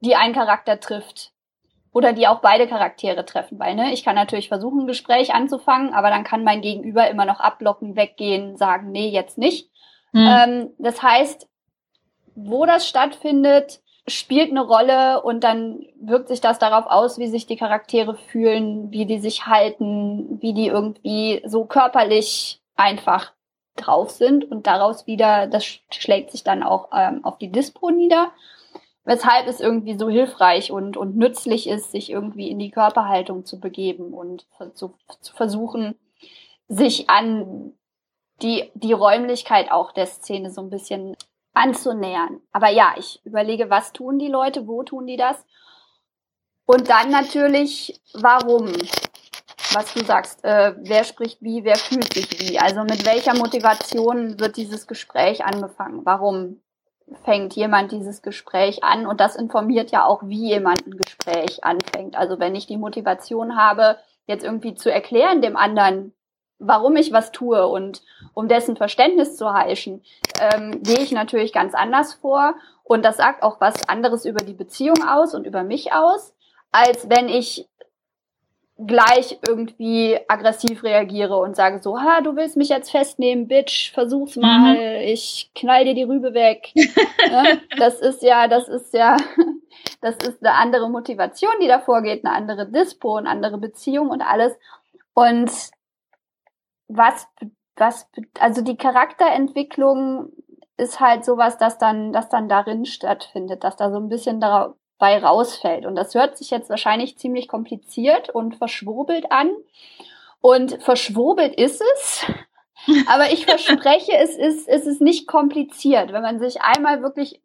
die 0.00 0.16
ein 0.16 0.32
Charakter 0.32 0.80
trifft 0.80 1.32
oder 1.92 2.12
die 2.12 2.26
auch 2.26 2.40
beide 2.40 2.66
Charaktere 2.66 3.24
treffen, 3.24 3.58
weil 3.58 3.74
ne, 3.74 3.92
ich 3.92 4.02
kann 4.02 4.14
natürlich 4.14 4.48
versuchen, 4.48 4.80
ein 4.80 4.86
Gespräch 4.86 5.34
anzufangen, 5.34 5.92
aber 5.92 6.10
dann 6.10 6.24
kann 6.24 6.42
mein 6.42 6.62
Gegenüber 6.62 7.08
immer 7.08 7.26
noch 7.26 7.38
abblocken, 7.38 7.96
weggehen, 7.96 8.56
sagen, 8.56 8.90
nee, 8.90 9.10
jetzt 9.10 9.38
nicht. 9.38 9.70
Mhm. 10.12 10.26
Ähm, 10.26 10.70
das 10.78 11.02
heißt, 11.02 11.48
wo 12.34 12.64
das 12.64 12.88
stattfindet, 12.88 13.81
spielt 14.08 14.50
eine 14.50 14.62
Rolle 14.62 15.22
und 15.22 15.44
dann 15.44 15.86
wirkt 16.00 16.28
sich 16.28 16.40
das 16.40 16.58
darauf 16.58 16.86
aus, 16.86 17.18
wie 17.18 17.28
sich 17.28 17.46
die 17.46 17.56
Charaktere 17.56 18.16
fühlen, 18.16 18.90
wie 18.90 19.06
die 19.06 19.18
sich 19.18 19.46
halten, 19.46 20.38
wie 20.40 20.54
die 20.54 20.66
irgendwie 20.66 21.42
so 21.46 21.64
körperlich 21.64 22.60
einfach 22.74 23.32
drauf 23.76 24.10
sind. 24.10 24.50
Und 24.50 24.66
daraus 24.66 25.06
wieder, 25.06 25.46
das 25.46 25.64
schlägt 25.64 26.32
sich 26.32 26.42
dann 26.42 26.62
auch 26.62 26.88
ähm, 26.92 27.24
auf 27.24 27.38
die 27.38 27.52
Dispo 27.52 27.90
nieder 27.90 28.32
weshalb 29.04 29.46
es 29.48 29.60
irgendwie 29.60 29.98
so 29.98 30.08
hilfreich 30.08 30.70
und, 30.70 30.96
und 30.96 31.16
nützlich 31.16 31.68
ist, 31.68 31.90
sich 31.90 32.10
irgendwie 32.10 32.50
in 32.50 32.58
die 32.58 32.70
Körperhaltung 32.70 33.44
zu 33.44 33.58
begeben 33.58 34.14
und 34.14 34.46
zu, 34.74 34.94
zu 35.20 35.34
versuchen, 35.34 35.98
sich 36.68 37.10
an 37.10 37.72
die, 38.42 38.70
die 38.74 38.92
Räumlichkeit 38.92 39.70
auch 39.70 39.92
der 39.92 40.06
Szene 40.06 40.50
so 40.50 40.60
ein 40.60 40.70
bisschen 40.70 41.16
anzunähern. 41.54 42.40
Aber 42.52 42.68
ja, 42.68 42.94
ich 42.96 43.20
überlege, 43.24 43.70
was 43.70 43.92
tun 43.92 44.18
die 44.18 44.28
Leute, 44.28 44.66
wo 44.66 44.82
tun 44.82 45.06
die 45.06 45.16
das? 45.16 45.44
Und 46.64 46.88
dann 46.88 47.10
natürlich, 47.10 48.00
warum? 48.14 48.72
Was 49.74 49.94
du 49.94 50.04
sagst, 50.04 50.44
äh, 50.44 50.74
wer 50.78 51.04
spricht 51.04 51.40
wie, 51.40 51.64
wer 51.64 51.76
fühlt 51.76 52.12
sich 52.12 52.40
wie? 52.40 52.58
Also 52.58 52.82
mit 52.82 53.06
welcher 53.06 53.34
Motivation 53.34 54.38
wird 54.38 54.56
dieses 54.56 54.86
Gespräch 54.86 55.44
angefangen? 55.44 56.04
Warum 56.04 56.60
fängt 57.24 57.54
jemand 57.54 57.92
dieses 57.92 58.22
Gespräch 58.22 58.82
an 58.84 59.06
und 59.06 59.20
das 59.20 59.36
informiert 59.36 59.90
ja 59.90 60.04
auch, 60.04 60.22
wie 60.24 60.48
jemand 60.48 60.86
ein 60.86 60.96
Gespräch 60.96 61.64
anfängt. 61.64 62.16
Also 62.16 62.38
wenn 62.38 62.54
ich 62.54 62.66
die 62.66 62.76
Motivation 62.76 63.56
habe, 63.56 63.98
jetzt 64.26 64.44
irgendwie 64.44 64.74
zu 64.74 64.90
erklären 64.90 65.42
dem 65.42 65.56
anderen, 65.56 66.14
warum 66.58 66.96
ich 66.96 67.12
was 67.12 67.32
tue 67.32 67.66
und 67.66 68.02
um 68.34 68.48
dessen 68.48 68.76
Verständnis 68.76 69.36
zu 69.36 69.52
heischen, 69.52 70.02
ähm, 70.40 70.82
gehe 70.82 71.00
ich 71.00 71.12
natürlich 71.12 71.52
ganz 71.52 71.74
anders 71.74 72.14
vor 72.14 72.54
und 72.84 73.04
das 73.04 73.16
sagt 73.16 73.42
auch 73.42 73.60
was 73.60 73.88
anderes 73.88 74.24
über 74.24 74.44
die 74.44 74.54
Beziehung 74.54 75.06
aus 75.06 75.34
und 75.34 75.46
über 75.46 75.62
mich 75.62 75.92
aus, 75.92 76.34
als 76.70 77.08
wenn 77.08 77.28
ich 77.28 77.68
gleich 78.86 79.38
irgendwie 79.46 80.18
aggressiv 80.28 80.82
reagiere 80.82 81.36
und 81.36 81.54
sage 81.54 81.80
so, 81.80 82.00
ha, 82.00 82.20
du 82.20 82.36
willst 82.36 82.56
mich 82.56 82.68
jetzt 82.68 82.90
festnehmen, 82.90 83.48
Bitch, 83.48 83.92
versuch's 83.92 84.36
mal, 84.36 84.74
mhm. 84.74 85.00
ich 85.02 85.50
knall 85.54 85.84
dir 85.84 85.94
die 85.94 86.02
Rübe 86.02 86.34
weg. 86.34 86.72
das 87.78 88.00
ist 88.00 88.22
ja, 88.22 88.48
das 88.48 88.68
ist 88.68 88.94
ja, 88.94 89.16
das 90.00 90.16
ist 90.16 90.44
eine 90.44 90.54
andere 90.54 90.90
Motivation, 90.90 91.52
die 91.62 91.68
davor 91.68 92.02
geht, 92.02 92.24
eine 92.24 92.34
andere 92.34 92.66
Dispo, 92.66 93.16
eine 93.16 93.28
andere 93.28 93.58
Beziehung 93.58 94.08
und 94.08 94.22
alles. 94.22 94.52
Und 95.14 95.50
was, 96.96 97.28
was, 97.76 98.08
also 98.38 98.62
die 98.62 98.76
Charakterentwicklung 98.76 100.32
ist 100.76 101.00
halt 101.00 101.24
sowas, 101.24 101.58
dass 101.58 101.78
dann, 101.78 102.12
dass 102.12 102.28
dann 102.28 102.48
darin 102.48 102.84
stattfindet, 102.84 103.64
dass 103.64 103.76
da 103.76 103.90
so 103.90 103.98
ein 103.98 104.08
bisschen 104.08 104.40
darauf, 104.40 104.74
bei 104.98 105.18
rausfällt. 105.18 105.84
Und 105.84 105.96
das 105.96 106.14
hört 106.14 106.38
sich 106.38 106.50
jetzt 106.50 106.70
wahrscheinlich 106.70 107.18
ziemlich 107.18 107.48
kompliziert 107.48 108.30
und 108.30 108.54
verschwurbelt 108.54 109.32
an. 109.32 109.50
Und 110.40 110.80
verschwurbelt 110.80 111.56
ist 111.56 111.82
es. 111.94 112.24
Aber 113.08 113.32
ich 113.32 113.44
verspreche, 113.44 114.12
es 114.12 114.36
ist, 114.36 114.68
es 114.68 114.86
ist 114.86 115.00
nicht 115.00 115.26
kompliziert. 115.26 116.12
Wenn 116.12 116.22
man 116.22 116.38
sich 116.38 116.62
einmal 116.62 117.02
wirklich, 117.02 117.42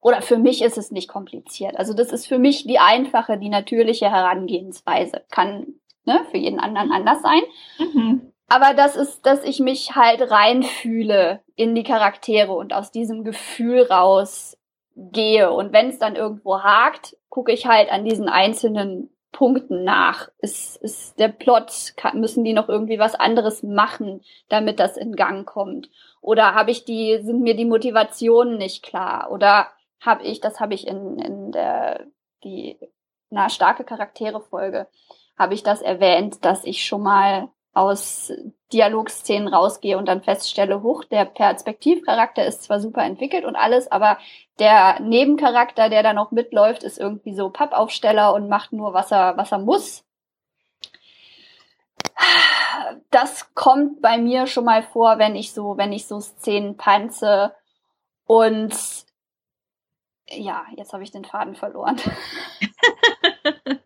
oder 0.00 0.22
für 0.22 0.38
mich 0.38 0.62
ist 0.62 0.78
es 0.78 0.92
nicht 0.92 1.08
kompliziert. 1.08 1.76
Also 1.76 1.92
das 1.92 2.12
ist 2.12 2.28
für 2.28 2.38
mich 2.38 2.68
die 2.68 2.78
einfache, 2.78 3.36
die 3.36 3.48
natürliche 3.48 4.08
Herangehensweise. 4.08 5.24
Kann 5.32 5.80
ne, 6.04 6.24
für 6.30 6.38
jeden 6.38 6.60
anderen 6.60 6.92
anders 6.92 7.20
sein. 7.20 7.42
Mhm. 7.78 8.32
Aber 8.48 8.74
das 8.74 8.96
ist, 8.96 9.26
dass 9.26 9.42
ich 9.42 9.58
mich 9.58 9.96
halt 9.96 10.30
reinfühle 10.30 11.42
in 11.56 11.74
die 11.74 11.82
Charaktere 11.82 12.52
und 12.52 12.72
aus 12.72 12.92
diesem 12.92 13.24
Gefühl 13.24 13.82
raus 13.82 14.56
gehe. 14.94 15.52
Und 15.52 15.72
wenn 15.72 15.88
es 15.88 15.98
dann 15.98 16.16
irgendwo 16.16 16.62
hakt, 16.62 17.16
gucke 17.28 17.52
ich 17.52 17.66
halt 17.66 17.90
an 17.90 18.04
diesen 18.04 18.28
einzelnen 18.28 19.10
Punkten 19.32 19.84
nach. 19.84 20.28
Ist, 20.38 20.76
ist 20.76 21.18
der 21.18 21.28
Plot, 21.28 21.92
kann, 21.96 22.20
müssen 22.20 22.44
die 22.44 22.52
noch 22.52 22.68
irgendwie 22.68 22.98
was 22.98 23.14
anderes 23.14 23.62
machen, 23.62 24.22
damit 24.48 24.78
das 24.78 24.96
in 24.96 25.16
Gang 25.16 25.46
kommt? 25.46 25.90
Oder 26.20 26.54
habe 26.54 26.70
ich 26.70 26.84
die, 26.84 27.18
sind 27.22 27.42
mir 27.42 27.54
die 27.54 27.66
Motivationen 27.66 28.56
nicht 28.56 28.82
klar? 28.82 29.30
Oder 29.30 29.66
habe 30.00 30.22
ich, 30.22 30.40
das 30.40 30.60
habe 30.60 30.74
ich 30.74 30.86
in, 30.86 31.18
in 31.18 31.52
der, 31.52 32.06
die, 32.44 32.78
na, 33.28 33.48
starke 33.48 33.84
Charaktere-Folge, 33.84 34.86
habe 35.36 35.52
ich 35.52 35.62
das 35.62 35.82
erwähnt, 35.82 36.44
dass 36.44 36.64
ich 36.64 36.86
schon 36.86 37.02
mal 37.02 37.48
aus 37.76 38.32
Dialogszenen 38.72 39.52
rausgehe 39.52 39.98
und 39.98 40.06
dann 40.06 40.22
feststelle, 40.22 40.82
huch, 40.82 41.04
der 41.04 41.26
Perspektivcharakter 41.26 42.44
ist 42.46 42.62
zwar 42.62 42.80
super 42.80 43.02
entwickelt 43.04 43.44
und 43.44 43.54
alles, 43.54 43.92
aber 43.92 44.16
der 44.58 44.98
Nebencharakter, 45.00 45.90
der 45.90 46.02
da 46.02 46.14
noch 46.14 46.30
mitläuft, 46.30 46.82
ist 46.82 46.98
irgendwie 46.98 47.34
so 47.34 47.50
Pappaufsteller 47.50 48.32
und 48.32 48.48
macht 48.48 48.72
nur, 48.72 48.94
was 48.94 49.12
er, 49.12 49.36
was 49.36 49.52
er 49.52 49.58
muss. 49.58 50.04
Das 53.10 53.54
kommt 53.54 54.00
bei 54.00 54.16
mir 54.16 54.46
schon 54.46 54.64
mal 54.64 54.82
vor, 54.82 55.18
wenn 55.18 55.36
ich 55.36 55.52
so, 55.52 55.76
wenn 55.76 55.92
ich 55.92 56.06
so 56.06 56.18
Szenen 56.18 56.78
panze 56.78 57.54
und 58.24 58.74
ja, 60.28 60.64
jetzt 60.76 60.94
habe 60.94 61.02
ich 61.02 61.10
den 61.10 61.26
Faden 61.26 61.54
verloren. 61.54 62.00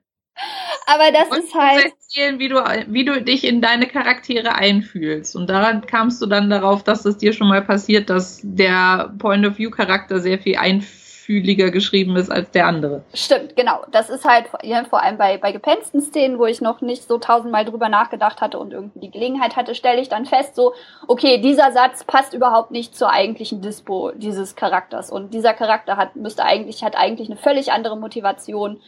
Aber 0.92 1.12
das 1.12 1.28
und 1.30 1.44
ist 1.44 1.54
halt. 1.54 1.84
Erzählen, 1.84 2.38
wie 2.38 2.48
du, 2.48 2.56
wie 2.88 3.04
du 3.04 3.22
dich 3.22 3.44
in 3.44 3.60
deine 3.60 3.86
Charaktere 3.86 4.54
einfühlst. 4.54 5.36
Und 5.36 5.48
daran 5.48 5.86
kamst 5.86 6.20
du 6.20 6.26
dann 6.26 6.50
darauf, 6.50 6.82
dass 6.82 7.04
es 7.04 7.18
dir 7.18 7.32
schon 7.32 7.48
mal 7.48 7.62
passiert, 7.62 8.10
dass 8.10 8.40
der 8.42 9.12
Point-of-View-Charakter 9.18 10.18
sehr 10.18 10.40
viel 10.40 10.56
einfühliger 10.56 11.70
geschrieben 11.70 12.16
ist 12.16 12.28
als 12.28 12.50
der 12.50 12.66
andere. 12.66 13.04
Stimmt, 13.14 13.54
genau. 13.54 13.84
Das 13.92 14.10
ist 14.10 14.24
halt 14.24 14.46
ja, 14.64 14.82
vor 14.82 15.00
allem 15.00 15.18
bei, 15.18 15.38
bei 15.38 15.52
gepensten 15.52 16.00
Szenen, 16.00 16.40
wo 16.40 16.46
ich 16.46 16.60
noch 16.60 16.80
nicht 16.80 17.06
so 17.06 17.18
tausendmal 17.18 17.64
drüber 17.64 17.88
nachgedacht 17.88 18.40
hatte 18.40 18.58
und 18.58 18.72
irgendwie 18.72 18.98
die 18.98 19.10
Gelegenheit 19.12 19.54
hatte, 19.54 19.76
stelle 19.76 20.00
ich 20.00 20.08
dann 20.08 20.26
fest, 20.26 20.56
so, 20.56 20.72
okay, 21.06 21.38
dieser 21.38 21.70
Satz 21.70 22.02
passt 22.02 22.34
überhaupt 22.34 22.72
nicht 22.72 22.96
zur 22.96 23.12
eigentlichen 23.12 23.62
Dispo 23.62 24.10
dieses 24.16 24.56
Charakters. 24.56 25.10
Und 25.10 25.32
dieser 25.32 25.54
Charakter 25.54 25.96
hat, 25.96 26.16
müsste 26.16 26.44
eigentlich, 26.44 26.82
hat 26.82 26.96
eigentlich 26.96 27.28
eine 27.28 27.38
völlig 27.38 27.70
andere 27.70 27.96
Motivation 27.96 28.80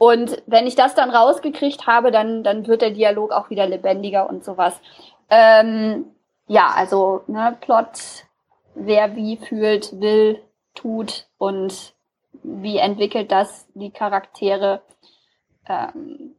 und 0.00 0.42
wenn 0.46 0.66
ich 0.66 0.76
das 0.76 0.94
dann 0.94 1.10
rausgekriegt 1.10 1.86
habe, 1.86 2.10
dann, 2.10 2.42
dann 2.42 2.66
wird 2.66 2.80
der 2.80 2.92
Dialog 2.92 3.32
auch 3.32 3.50
wieder 3.50 3.66
lebendiger 3.66 4.30
und 4.30 4.42
sowas. 4.42 4.80
Ähm, 5.28 6.06
ja, 6.46 6.72
also 6.74 7.20
ne, 7.26 7.54
Plot, 7.60 8.24
wer 8.74 9.14
wie 9.14 9.36
fühlt, 9.36 10.00
will, 10.00 10.40
tut 10.74 11.26
und 11.36 11.92
wie 12.42 12.78
entwickelt 12.78 13.30
das 13.30 13.66
die 13.74 13.90
Charaktere, 13.90 14.80
ähm, 15.68 16.34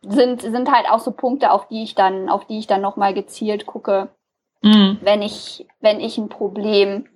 sind, 0.00 0.40
sind 0.40 0.72
halt 0.72 0.88
auch 0.88 1.00
so 1.00 1.10
Punkte, 1.10 1.50
auf 1.50 1.68
die 1.68 1.82
ich 1.82 1.96
dann, 1.96 2.30
auf 2.30 2.46
die 2.46 2.60
ich 2.60 2.66
dann 2.66 2.80
nochmal 2.80 3.12
gezielt 3.12 3.66
gucke, 3.66 4.08
mhm. 4.62 4.96
wenn 5.02 5.20
ich, 5.20 5.66
wenn 5.80 6.00
ich 6.00 6.16
ein 6.16 6.30
Problem 6.30 7.06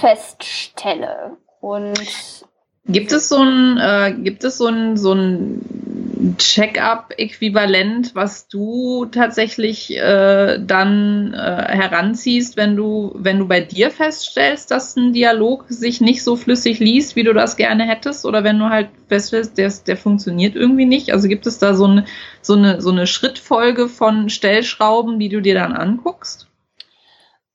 feststelle. 0.00 1.36
Und 1.60 2.44
Gibt 2.86 3.12
es 3.12 3.30
so 3.30 3.38
ein, 3.38 3.78
äh, 3.78 4.14
gibt 4.22 4.44
es 4.44 4.58
so 4.58 4.66
ein, 4.66 4.98
so 4.98 5.14
ein 5.14 6.36
Check-up-Äquivalent, 6.36 8.14
was 8.14 8.46
du 8.48 9.06
tatsächlich 9.06 9.96
äh, 9.96 10.58
dann 10.60 11.32
äh, 11.32 11.36
heranziehst, 11.36 12.58
wenn 12.58 12.76
du, 12.76 13.12
wenn 13.14 13.38
du 13.38 13.48
bei 13.48 13.60
dir 13.60 13.90
feststellst, 13.90 14.70
dass 14.70 14.96
ein 14.96 15.14
Dialog 15.14 15.64
sich 15.68 16.02
nicht 16.02 16.22
so 16.22 16.36
flüssig 16.36 16.78
liest, 16.78 17.16
wie 17.16 17.22
du 17.22 17.32
das 17.32 17.56
gerne 17.56 17.84
hättest, 17.84 18.26
oder 18.26 18.44
wenn 18.44 18.58
du 18.58 18.68
halt 18.68 18.88
feststellst, 19.08 19.56
der, 19.56 19.72
der 19.86 19.96
funktioniert 19.96 20.54
irgendwie 20.54 20.86
nicht? 20.86 21.12
Also 21.12 21.26
gibt 21.28 21.46
es 21.46 21.58
da 21.58 21.74
so 21.74 21.86
eine, 21.86 22.04
so 22.42 22.52
eine, 22.52 22.82
so 22.82 22.90
eine 22.90 23.06
Schrittfolge 23.06 23.88
von 23.88 24.28
Stellschrauben, 24.28 25.18
die 25.18 25.30
du 25.30 25.40
dir 25.40 25.54
dann 25.54 25.72
anguckst? 25.72 26.48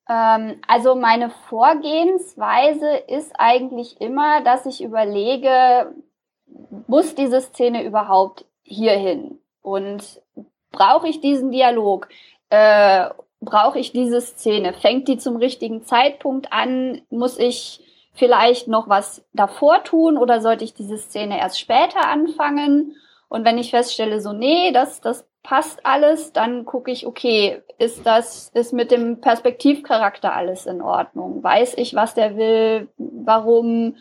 Ähm, 0.09 0.59
also 0.67 0.95
meine 0.95 1.29
Vorgehensweise 1.29 2.89
ist 3.07 3.31
eigentlich 3.37 4.01
immer, 4.01 4.41
dass 4.41 4.65
ich 4.65 4.83
überlege, 4.83 5.93
muss 6.87 7.15
diese 7.15 7.41
Szene 7.41 7.83
überhaupt 7.83 8.45
hierhin? 8.63 9.39
Und 9.61 10.21
brauche 10.71 11.07
ich 11.07 11.21
diesen 11.21 11.51
Dialog? 11.51 12.09
Äh, 12.49 13.09
brauche 13.39 13.79
ich 13.79 13.91
diese 13.91 14.19
Szene? 14.21 14.73
Fängt 14.73 15.07
die 15.07 15.17
zum 15.17 15.35
richtigen 15.35 15.83
Zeitpunkt 15.83 16.51
an? 16.51 17.01
Muss 17.09 17.37
ich 17.37 17.81
vielleicht 18.13 18.67
noch 18.67 18.89
was 18.89 19.23
davor 19.33 19.83
tun 19.83 20.17
oder 20.17 20.41
sollte 20.41 20.63
ich 20.63 20.73
diese 20.73 20.97
Szene 20.97 21.39
erst 21.39 21.59
später 21.59 22.07
anfangen? 22.07 22.95
Und 23.29 23.45
wenn 23.45 23.59
ich 23.59 23.69
feststelle, 23.69 24.21
so, 24.21 24.33
nee, 24.33 24.71
das, 24.71 25.01
das 25.01 25.27
passt 25.49 25.83
alles, 25.83 26.31
dann 26.31 26.63
gucke 26.63 26.91
ich, 26.91 27.07
okay, 27.07 27.63
ist 27.79 28.05
das, 28.05 28.49
ist 28.53 28.71
mit 28.71 28.91
dem 28.91 29.19
Perspektivcharakter 29.19 30.31
alles 30.31 30.67
in 30.67 30.79
Ordnung? 30.79 31.43
Weiß 31.43 31.73
ich, 31.75 31.95
was 31.95 32.13
der 32.13 32.37
will? 32.37 32.87
Warum? 32.99 33.95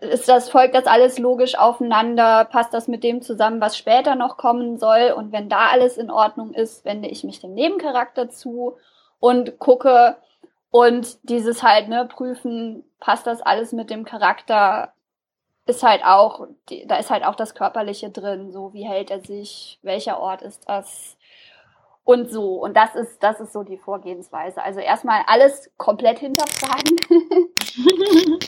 Ist 0.00 0.28
das, 0.28 0.50
folgt 0.50 0.74
das 0.74 0.86
alles 0.86 1.20
logisch 1.20 1.56
aufeinander? 1.56 2.46
Passt 2.46 2.74
das 2.74 2.88
mit 2.88 3.04
dem 3.04 3.22
zusammen, 3.22 3.60
was 3.60 3.78
später 3.78 4.16
noch 4.16 4.38
kommen 4.38 4.76
soll? 4.76 5.14
Und 5.16 5.30
wenn 5.30 5.48
da 5.48 5.68
alles 5.70 5.96
in 5.96 6.10
Ordnung 6.10 6.52
ist, 6.52 6.84
wende 6.84 7.08
ich 7.08 7.22
mich 7.22 7.38
dem 7.38 7.54
Nebencharakter 7.54 8.28
zu 8.28 8.76
und 9.20 9.60
gucke 9.60 10.16
und 10.72 11.16
dieses 11.30 11.62
halt, 11.62 11.88
ne, 11.88 12.06
prüfen, 12.06 12.82
passt 12.98 13.28
das 13.28 13.40
alles 13.40 13.70
mit 13.70 13.88
dem 13.88 14.04
Charakter? 14.04 14.94
Ist 15.70 15.82
halt 15.82 16.04
auch, 16.04 16.46
da 16.86 16.96
ist 16.96 17.10
halt 17.10 17.24
auch 17.24 17.34
das 17.34 17.54
Körperliche 17.54 18.10
drin, 18.10 18.50
so 18.50 18.72
wie 18.74 18.86
hält 18.86 19.10
er 19.10 19.20
sich, 19.20 19.78
welcher 19.82 20.20
Ort 20.20 20.42
ist 20.42 20.68
das 20.68 21.16
und 22.04 22.30
so. 22.30 22.54
Und 22.54 22.76
das 22.76 22.94
ist, 22.94 23.22
das 23.22 23.40
ist 23.40 23.52
so 23.52 23.62
die 23.62 23.78
Vorgehensweise. 23.78 24.62
Also 24.62 24.80
erstmal 24.80 25.22
alles 25.26 25.70
komplett 25.76 26.18
hinterfragen. 26.18 26.96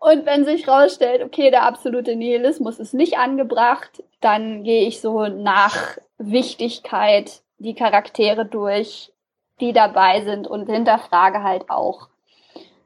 und 0.00 0.26
wenn 0.26 0.44
sich 0.44 0.68
rausstellt, 0.68 1.22
okay, 1.22 1.50
der 1.50 1.62
absolute 1.62 2.14
Nihilismus 2.14 2.78
ist 2.78 2.94
nicht 2.94 3.18
angebracht, 3.18 4.04
dann 4.20 4.64
gehe 4.64 4.86
ich 4.86 5.00
so 5.00 5.26
nach 5.26 5.96
Wichtigkeit 6.18 7.42
die 7.58 7.74
Charaktere 7.74 8.44
durch, 8.44 9.12
die 9.60 9.72
dabei 9.72 10.22
sind 10.22 10.46
und 10.46 10.68
hinterfrage 10.68 11.42
halt 11.42 11.70
auch, 11.70 12.08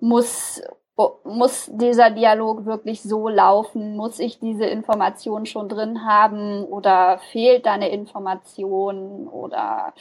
muss 0.01 0.63
muss 1.25 1.71
dieser 1.73 2.11
Dialog 2.11 2.67
wirklich 2.67 3.03
so 3.03 3.29
laufen? 3.29 3.97
Muss 3.97 4.19
ich 4.19 4.41
diese 4.41 4.67
Information 4.67 5.47
schon 5.47 5.69
drin 5.69 6.05
haben 6.05 6.65
oder 6.65 7.19
fehlt 7.31 7.67
da 7.67 7.73
eine 7.73 7.91
Information 7.91 9.29
oder 9.29 9.95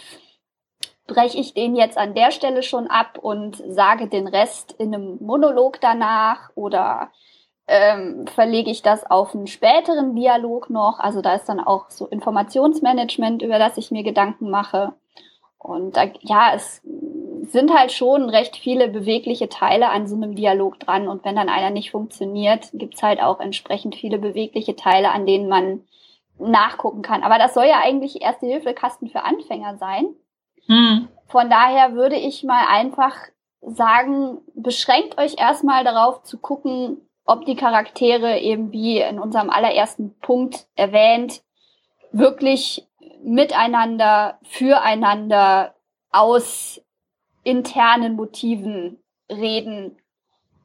breche 1.05 1.37
ich 1.37 1.53
den 1.53 1.75
jetzt 1.75 1.97
an 1.97 2.15
der 2.15 2.31
Stelle 2.31 2.63
schon 2.63 2.87
ab 2.87 3.17
und 3.21 3.63
sage 3.67 4.07
den 4.07 4.27
Rest 4.27 4.73
in 4.77 4.93
einem 4.93 5.17
Monolog 5.21 5.79
danach 5.79 6.49
oder 6.55 7.11
ähm, 7.67 8.25
verlege 8.27 8.71
ich 8.71 8.81
das 8.81 9.05
auf 9.09 9.35
einen 9.35 9.47
späteren 9.47 10.15
Dialog 10.15 10.69
noch? 10.69 10.99
Also 10.99 11.21
da 11.21 11.35
ist 11.35 11.47
dann 11.47 11.59
auch 11.59 11.89
so 11.89 12.07
Informationsmanagement, 12.07 13.41
über 13.41 13.59
das 13.59 13.77
ich 13.77 13.91
mir 13.91 14.03
Gedanken 14.03 14.49
mache. 14.49 14.93
Und 15.57 15.97
da, 15.97 16.05
ja, 16.21 16.51
es 16.55 16.81
sind 17.51 17.73
halt 17.73 17.91
schon 17.91 18.29
recht 18.29 18.57
viele 18.57 18.87
bewegliche 18.87 19.49
Teile 19.49 19.89
an 19.89 20.07
so 20.07 20.15
einem 20.15 20.35
Dialog 20.35 20.79
dran. 20.79 21.07
Und 21.07 21.23
wenn 21.25 21.35
dann 21.35 21.49
einer 21.49 21.69
nicht 21.69 21.91
funktioniert, 21.91 22.69
gibt's 22.73 23.03
halt 23.03 23.21
auch 23.21 23.39
entsprechend 23.39 23.95
viele 23.95 24.17
bewegliche 24.17 24.75
Teile, 24.75 25.11
an 25.11 25.25
denen 25.25 25.47
man 25.47 25.83
nachgucken 26.39 27.01
kann. 27.01 27.23
Aber 27.23 27.37
das 27.37 27.53
soll 27.53 27.65
ja 27.65 27.79
eigentlich 27.79 28.21
Erste-Hilfe-Kasten 28.21 29.09
für 29.09 29.23
Anfänger 29.23 29.77
sein. 29.77 30.07
Hm. 30.67 31.07
Von 31.27 31.49
daher 31.49 31.93
würde 31.93 32.15
ich 32.15 32.43
mal 32.43 32.65
einfach 32.67 33.15
sagen, 33.61 34.39
beschränkt 34.53 35.17
euch 35.17 35.35
erstmal 35.37 35.83
darauf 35.83 36.23
zu 36.23 36.37
gucken, 36.37 37.01
ob 37.25 37.45
die 37.45 37.55
Charaktere 37.55 38.39
eben 38.39 38.71
wie 38.71 38.99
in 39.01 39.19
unserem 39.19 39.49
allerersten 39.49 40.17
Punkt 40.19 40.67
erwähnt, 40.75 41.41
wirklich 42.11 42.87
miteinander, 43.21 44.39
füreinander, 44.43 45.73
aus 46.11 46.81
internen 47.47 48.17
Motiven 48.17 48.97
reden 49.31 49.95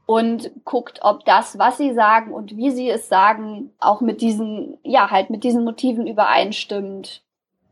und 0.05 0.51
guckt, 0.65 0.99
ob 1.03 1.25
das, 1.25 1.57
was 1.59 1.79
sie 1.79 1.95
sagen 1.95 2.35
und 2.35 2.57
wie 2.57 2.73
sie 2.73 2.91
es 2.91 3.09
sagen, 3.09 3.71
auch 3.79 4.01
mit 4.01 4.21
diesen, 4.21 4.79
ja, 4.83 5.11
halt 5.11 5.31
mit 5.31 5.45
diesen 5.45 5.63
Motiven 5.63 6.09
übereinstimmt. 6.09 7.23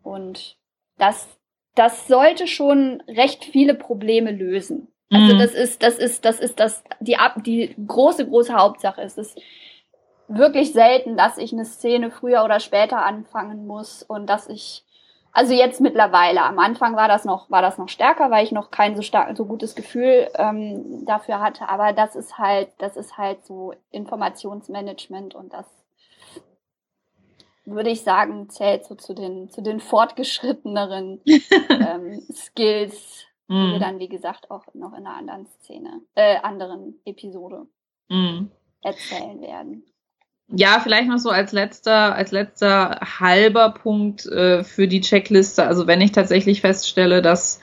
Und 0.04 0.56
das, 0.96 1.28
das 1.74 2.06
sollte 2.06 2.46
schon 2.46 3.02
recht 3.08 3.44
viele 3.44 3.74
Probleme 3.74 4.30
lösen. 4.30 4.86
Also 5.12 5.34
mhm. 5.34 5.38
das 5.40 5.54
ist, 5.54 5.82
das 5.82 5.98
ist, 5.98 6.24
das 6.24 6.38
ist 6.38 6.60
das, 6.60 6.84
die, 7.00 7.16
die 7.44 7.74
große, 7.84 8.28
große 8.28 8.54
Hauptsache. 8.54 9.02
Es 9.02 9.18
ist 9.18 9.36
wirklich 10.28 10.72
selten, 10.72 11.16
dass 11.16 11.36
ich 11.36 11.52
eine 11.52 11.64
Szene 11.64 12.12
früher 12.12 12.44
oder 12.44 12.60
später 12.60 13.04
anfangen 13.04 13.66
muss 13.66 14.04
und 14.04 14.30
dass 14.30 14.48
ich 14.48 14.84
also 15.32 15.54
jetzt 15.54 15.80
mittlerweile. 15.80 16.42
Am 16.42 16.58
Anfang 16.58 16.96
war 16.96 17.08
das 17.08 17.24
noch, 17.24 17.50
war 17.50 17.62
das 17.62 17.78
noch 17.78 17.88
stärker, 17.88 18.30
weil 18.30 18.44
ich 18.44 18.52
noch 18.52 18.70
kein 18.70 18.96
so 18.96 19.02
stark, 19.02 19.36
so 19.36 19.44
gutes 19.46 19.74
Gefühl 19.74 20.28
ähm, 20.34 21.04
dafür 21.06 21.40
hatte. 21.40 21.68
Aber 21.68 21.92
das 21.92 22.16
ist 22.16 22.38
halt, 22.38 22.70
das 22.78 22.96
ist 22.96 23.16
halt 23.16 23.44
so 23.44 23.74
Informationsmanagement 23.90 25.34
und 25.34 25.52
das 25.52 25.66
würde 27.64 27.90
ich 27.90 28.02
sagen, 28.02 28.48
zählt 28.48 28.84
so 28.84 28.94
zu 28.94 29.14
den, 29.14 29.48
zu 29.50 29.62
den 29.62 29.80
fortgeschritteneren 29.80 31.20
ähm, 31.68 32.20
Skills, 32.32 33.26
mm. 33.48 33.52
die 33.52 33.58
wir 33.58 33.76
mhm. 33.76 33.80
dann, 33.80 33.98
wie 34.00 34.08
gesagt, 34.08 34.50
auch 34.50 34.64
noch 34.74 34.92
in 34.92 35.06
einer 35.06 35.16
anderen 35.16 35.46
Szene, 35.46 36.00
äh, 36.14 36.38
anderen 36.38 37.00
Episode 37.04 37.66
mm. 38.08 38.46
erzählen 38.82 39.40
werden. 39.40 39.84
Ja, 40.52 40.80
vielleicht 40.82 41.08
noch 41.08 41.18
so 41.18 41.30
als 41.30 41.52
letzter, 41.52 42.14
als 42.14 42.32
letzter 42.32 43.00
halber 43.20 43.70
Punkt 43.70 44.26
äh, 44.26 44.64
für 44.64 44.88
die 44.88 45.00
Checkliste. 45.00 45.64
Also 45.64 45.86
wenn 45.86 46.00
ich 46.00 46.12
tatsächlich 46.12 46.60
feststelle, 46.60 47.22
dass 47.22 47.60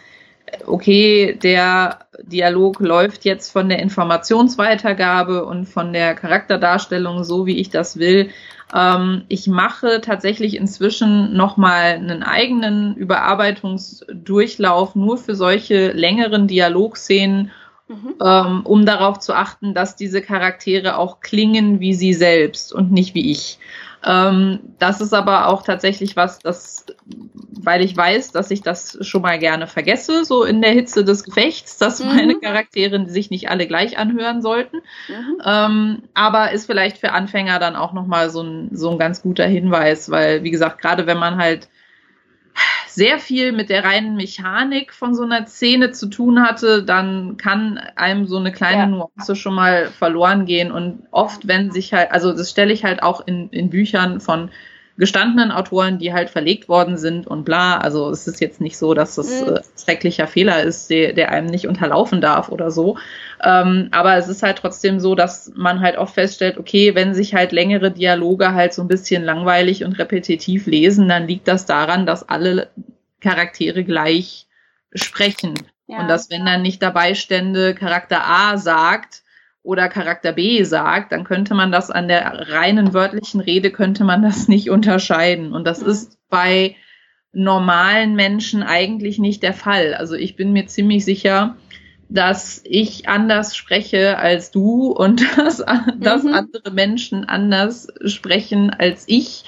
okay, 0.66 1.38
der 1.42 2.00
Dialog 2.24 2.80
läuft 2.80 3.26
jetzt 3.26 3.52
von 3.52 3.70
der 3.70 3.80
Informationsweitergabe 3.80 5.46
und 5.46 5.66
von 5.66 5.94
der 5.94 6.16
Charakterdarstellung 6.16 7.24
so, 7.24 7.46
wie 7.46 7.58
ich 7.58 7.70
das 7.70 8.00
will. 8.00 8.30
Ähm, 8.74 9.24
ich 9.28 9.48
mache 9.48 10.02
tatsächlich 10.02 10.56
inzwischen 10.56 11.36
nochmal 11.36 11.96
einen 11.96 12.24
eigenen 12.24 12.96
Überarbeitungsdurchlauf 12.96 14.96
nur 14.96 15.18
für 15.18 15.36
solche 15.36 15.92
längeren 15.92 16.48
Dialogszenen 16.48 17.52
Mhm. 17.88 18.16
Ähm, 18.22 18.62
um 18.66 18.86
darauf 18.86 19.20
zu 19.20 19.34
achten, 19.34 19.74
dass 19.74 19.96
diese 19.96 20.22
Charaktere 20.22 20.98
auch 20.98 21.22
klingen 21.22 21.80
wie 21.80 21.94
sie 21.94 22.14
selbst 22.14 22.74
und 22.74 22.92
nicht 22.92 23.16
wie 23.16 23.32
ich. 23.32 23.60
Ähm, 24.06 24.60
das 24.80 25.02
ist 25.02 25.14
aber 25.14 25.48
auch 25.48 25.64
tatsächlich 25.64 26.16
was, 26.16 26.40
das, 26.40 26.86
weil 27.06 27.82
ich 27.82 27.96
weiß, 27.96 28.32
dass 28.32 28.52
ich 28.52 28.62
das 28.62 28.98
schon 29.02 29.22
mal 29.22 29.40
gerne 29.40 29.68
vergesse, 29.68 30.24
so 30.24 30.44
in 30.44 30.62
der 30.62 30.72
Hitze 30.72 31.04
des 31.04 31.24
Gefechts, 31.24 31.78
dass 31.78 32.02
mhm. 32.02 32.08
meine 32.08 32.36
Charaktere 32.36 33.08
sich 33.10 33.32
nicht 33.32 33.50
alle 33.50 33.68
gleich 33.68 33.98
anhören 33.98 34.42
sollten. 34.42 34.78
Mhm. 35.08 35.42
Ähm, 35.46 36.04
aber 36.14 36.52
ist 36.52 36.68
vielleicht 36.68 36.98
für 36.98 37.12
Anfänger 37.12 37.60
dann 37.60 37.76
auch 37.76 37.94
nochmal 37.94 38.30
so 38.30 38.42
ein, 38.42 38.70
so 38.72 38.92
ein 38.92 39.00
ganz 39.00 39.22
guter 39.22 39.46
Hinweis, 39.46 40.12
weil, 40.12 40.44
wie 40.44 40.52
gesagt, 40.52 40.82
gerade 40.82 41.08
wenn 41.08 41.18
man 41.18 41.38
halt 41.38 41.68
sehr 42.98 43.20
viel 43.20 43.52
mit 43.52 43.70
der 43.70 43.84
reinen 43.84 44.16
Mechanik 44.16 44.92
von 44.92 45.14
so 45.14 45.22
einer 45.22 45.46
Szene 45.46 45.92
zu 45.92 46.08
tun 46.08 46.42
hatte, 46.42 46.82
dann 46.82 47.38
kann 47.38 47.78
einem 47.96 48.26
so 48.26 48.38
eine 48.38 48.52
kleine 48.52 48.82
ja. 48.82 48.88
Nuance 48.88 49.36
schon 49.36 49.54
mal 49.54 49.86
verloren 49.86 50.48
gehen. 50.48 50.72
Und 50.72 51.04
oft, 51.12 51.48
wenn 51.48 51.70
sich 51.70 51.94
halt, 51.94 52.12
also 52.12 52.34
das 52.34 52.50
stelle 52.50 52.74
ich 52.74 52.84
halt 52.84 53.04
auch 53.04 53.22
in, 53.28 53.50
in 53.52 53.70
Büchern 53.70 54.20
von 54.20 54.50
gestandenen 54.98 55.52
Autoren, 55.52 56.00
die 56.00 56.12
halt 56.12 56.30
verlegt 56.30 56.68
worden 56.68 56.98
sind 56.98 57.28
und 57.28 57.46
bla. 57.46 57.78
Also 57.78 58.10
es 58.10 58.28
ist 58.28 58.42
jetzt 58.42 58.60
nicht 58.60 58.78
so, 58.78 58.94
dass 58.94 59.16
das 59.16 59.42
mhm. 59.42 59.56
äh, 59.56 59.62
schrecklicher 59.80 60.28
Fehler 60.28 60.64
ist, 60.64 60.90
der, 60.90 61.14
der 61.14 61.32
einem 61.32 61.48
nicht 61.48 61.68
unterlaufen 61.68 62.20
darf 62.20 62.50
oder 62.50 62.72
so. 62.72 62.98
Ähm, 63.44 63.90
aber 63.92 64.16
es 64.16 64.28
ist 64.28 64.42
halt 64.42 64.58
trotzdem 64.58 65.00
so, 65.00 65.14
dass 65.14 65.52
man 65.56 65.82
halt 65.82 65.98
oft 65.98 66.16
feststellt, 66.16 66.58
okay, 66.58 66.96
wenn 66.96 67.14
sich 67.14 67.36
halt 67.36 67.52
längere 67.52 67.92
Dialoge 67.92 68.54
halt 68.54 68.74
so 68.74 68.82
ein 68.82 68.88
bisschen 68.88 69.24
langweilig 69.24 69.84
und 69.84 69.94
repetitiv 70.00 70.66
lesen, 70.66 71.08
dann 71.08 71.28
liegt 71.28 71.48
das 71.48 71.68
daran, 71.68 72.08
dass 72.08 72.28
alle 72.28 72.70
Charaktere 73.22 73.84
gleich 73.84 74.48
sprechen. 74.94 75.54
Ja. 75.86 76.00
Und 76.00 76.08
dass 76.08 76.32
wenn 76.32 76.46
dann 76.46 76.64
nicht 76.64 76.82
dabei 76.82 77.14
stände, 77.14 77.76
Charakter 77.76 78.26
A 78.26 78.58
sagt, 78.58 79.24
oder 79.68 79.90
Charakter 79.90 80.32
B 80.32 80.64
sagt, 80.64 81.12
dann 81.12 81.26
könnte 81.26 81.54
man 81.54 81.74
das 81.74 81.92
an 81.92 82.08
der 82.08 82.50
reinen 82.54 82.94
wörtlichen 82.94 83.42
Rede 83.42 83.70
könnte 83.70 84.06
man 84.06 84.22
das 84.22 84.48
nicht 84.48 84.70
unterscheiden. 84.70 85.52
Und 85.52 85.66
das 85.66 85.82
mhm. 85.82 85.90
ist 85.90 86.18
bei 86.30 86.78
normalen 87.34 88.16
Menschen 88.16 88.64
eigentlich 88.64 89.20
nicht 89.20 89.44
der 89.44 89.54
Fall. 89.54 89.94
Also 89.94 90.16
ich 90.16 90.38
bin 90.38 90.54
mir 90.54 90.68
ziemlich 90.68 91.04
sicher, 91.04 91.58
dass 92.08 92.62
ich 92.64 93.10
anders 93.10 93.58
spreche 93.58 94.18
als 94.18 94.52
du 94.52 94.94
und 94.94 95.22
dass, 95.38 95.60
mhm. 95.60 96.00
dass 96.00 96.26
andere 96.26 96.72
Menschen 96.72 97.26
anders 97.26 97.90
sprechen 98.06 98.70
als 98.70 99.04
ich. 99.08 99.44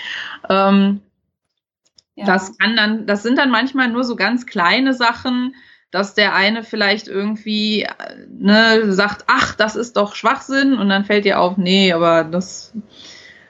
Ähm, 0.50 1.00
ja. 2.16 2.26
Das 2.26 2.58
kann 2.58 2.76
dann, 2.76 3.06
das 3.06 3.24
sind 3.24 3.38
dann 3.38 3.52
manchmal 3.52 3.88
nur 3.88 4.04
so 4.04 4.18
ganz 4.18 4.46
kleine 4.46 4.94
Sachen, 4.94 5.56
dass 5.92 6.14
der 6.14 6.36
eine 6.36 6.64
vielleicht 6.64 7.08
irgendwie 7.08 7.88
ne, 8.28 8.92
sagt, 8.92 9.26
ach, 9.28 9.56
das 9.56 9.76
ist 9.76 9.98
doch 9.98 10.16
Schwachsinn 10.16 10.78
und 10.78 10.90
dann 10.90 11.06
fällt 11.06 11.26
dir 11.26 11.40
auf, 11.40 11.58
nee, 11.58 11.92
aber 11.92 12.24
das, 12.24 12.74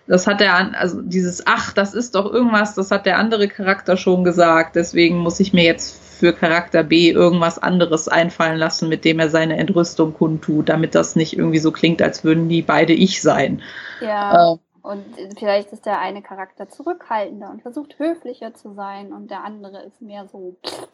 das 0.07 0.25
hat 0.25 0.39
der, 0.39 0.77
also 0.79 1.01
dieses 1.01 1.45
ach, 1.45 1.73
das 1.73 1.93
ist 1.93 2.15
doch 2.15 2.31
irgendwas, 2.31 2.75
das 2.75 2.91
hat 2.91 3.05
der 3.05 3.17
andere 3.17 3.47
Charakter 3.47 3.97
schon 3.97 4.23
gesagt, 4.23 4.75
deswegen 4.75 5.17
muss 5.17 5.39
ich 5.39 5.53
mir 5.53 5.65
jetzt 5.65 6.01
für 6.19 6.33
Charakter 6.33 6.83
B 6.83 7.09
irgendwas 7.09 7.59
anderes 7.59 8.07
einfallen 8.07 8.57
lassen, 8.57 8.89
mit 8.89 9.05
dem 9.05 9.19
er 9.19 9.29
seine 9.29 9.57
Entrüstung 9.57 10.13
kundtut, 10.13 10.69
damit 10.69 10.95
das 10.95 11.15
nicht 11.15 11.37
irgendwie 11.37 11.59
so 11.59 11.71
klingt, 11.71 12.01
als 12.01 12.23
würden 12.23 12.49
die 12.49 12.61
beide 12.61 12.93
ich 12.93 13.21
sein. 13.21 13.61
Ja. 14.01 14.53
Äh, 14.53 14.57
und 14.81 15.03
vielleicht 15.37 15.71
ist 15.73 15.85
der 15.85 15.99
eine 15.99 16.21
Charakter 16.21 16.69
zurückhaltender 16.69 17.49
und 17.49 17.61
versucht 17.61 17.99
höflicher 17.99 18.53
zu 18.53 18.73
sein 18.73 19.11
und 19.11 19.29
der 19.29 19.43
andere 19.43 19.83
ist 19.83 20.01
mehr 20.01 20.25
so 20.27 20.57
pff, 20.65 20.87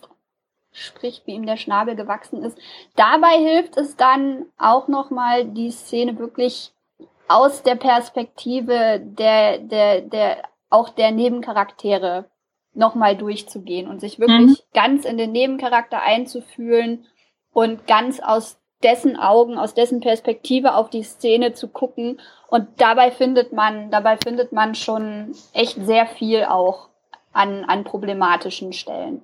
spricht, 0.76 1.26
wie 1.26 1.34
ihm 1.34 1.46
der 1.46 1.58
Schnabel 1.58 1.96
gewachsen 1.96 2.44
ist. 2.44 2.58
Dabei 2.96 3.38
hilft 3.38 3.78
es 3.78 3.96
dann 3.96 4.46
auch 4.58 4.88
nochmal, 4.88 5.46
die 5.46 5.72
Szene 5.72 6.18
wirklich 6.20 6.74
aus 7.28 7.64
der 7.64 7.76
Perspektive 7.76 9.02
der, 9.04 9.60
der, 9.60 10.02
der, 10.02 10.44
auch 10.70 10.90
der 10.90 11.12
Nebencharaktere 11.12 12.26
nochmal 12.74 13.16
durchzugehen 13.16 13.88
und 13.88 14.02
sich 14.02 14.20
wirklich 14.20 14.60
mhm. 14.60 14.64
ganz 14.74 15.06
in 15.06 15.18
den 15.18 15.32
Nebencharakter 15.32 16.02
einzufühlen 16.02 17.06
und 17.54 17.88
ganz 17.88 18.20
aus 18.20 18.60
dessen 18.84 19.18
Augen, 19.18 19.58
aus 19.58 19.74
dessen 19.74 20.02
Perspektive 20.02 20.76
auf 20.76 20.90
die 20.90 21.04
Szene 21.04 21.54
zu 21.54 21.70
gucken. 21.70 22.20
Und 22.50 22.68
dabei 22.78 23.12
findet 23.12 23.54
man, 23.54 23.90
dabei 23.90 24.18
findet 24.18 24.52
man 24.52 24.76
schon 24.76 25.34
echt 25.54 25.84
sehr 25.86 26.06
viel 26.06 26.44
auch 26.44 26.90
an, 27.32 27.64
an 27.64 27.86
problematischen 27.86 28.74
Stellen. 28.74 29.22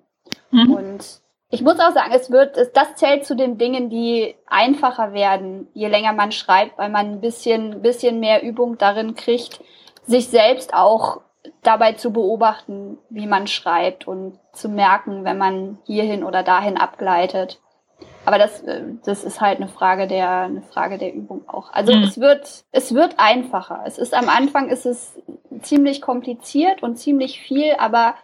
Mhm. 0.50 0.74
Und 0.74 1.21
ich 1.52 1.62
muss 1.62 1.80
auch 1.80 1.92
sagen, 1.92 2.14
es 2.14 2.32
wird, 2.32 2.56
es, 2.56 2.72
das 2.72 2.96
zählt 2.96 3.26
zu 3.26 3.36
den 3.36 3.58
Dingen, 3.58 3.90
die 3.90 4.36
einfacher 4.48 5.14
werden, 5.14 5.68
je 5.74 5.90
länger 5.90 6.14
man 6.14 6.32
schreibt, 6.32 6.78
weil 6.78 6.90
man 6.90 7.08
ein 7.08 7.22
bisschen, 7.22 7.82
bisschen 7.82 8.22
mehr 8.22 8.42
Übung 8.42 8.78
darin 8.78 9.16
kriegt, 9.16 9.62
sich 10.04 10.30
selbst 10.30 10.74
auch 10.74 11.22
dabei 11.62 11.94
zu 11.94 12.14
beobachten, 12.14 12.98
wie 13.10 13.28
man 13.28 13.48
schreibt 13.48 14.08
und 14.08 14.40
zu 14.54 14.70
merken, 14.70 15.26
wenn 15.26 15.38
man 15.38 15.80
hierhin 15.84 16.24
oder 16.24 16.42
dahin 16.42 16.78
abgleitet. 16.78 17.60
Aber 18.26 18.38
das, 18.38 18.62
äh, 18.64 18.84
das 19.04 19.24
ist 19.24 19.42
halt 19.42 19.58
eine 19.58 19.68
Frage 19.68 20.08
der, 20.08 20.30
eine 20.30 20.62
Frage 20.62 20.98
der 20.98 21.14
Übung 21.14 21.48
auch. 21.50 21.74
Also 21.74 21.94
mhm. 21.94 22.04
es 22.04 22.20
wird, 22.20 22.64
es 22.72 22.94
wird 22.94 23.16
einfacher. 23.18 23.84
Es 23.86 23.98
ist 23.98 24.14
am 24.14 24.30
Anfang 24.30 24.70
ist 24.70 24.86
es 24.86 25.20
ziemlich 25.62 26.02
kompliziert 26.02 26.82
und 26.82 26.96
ziemlich 26.96 27.42
viel, 27.42 27.74
aber 27.78 28.16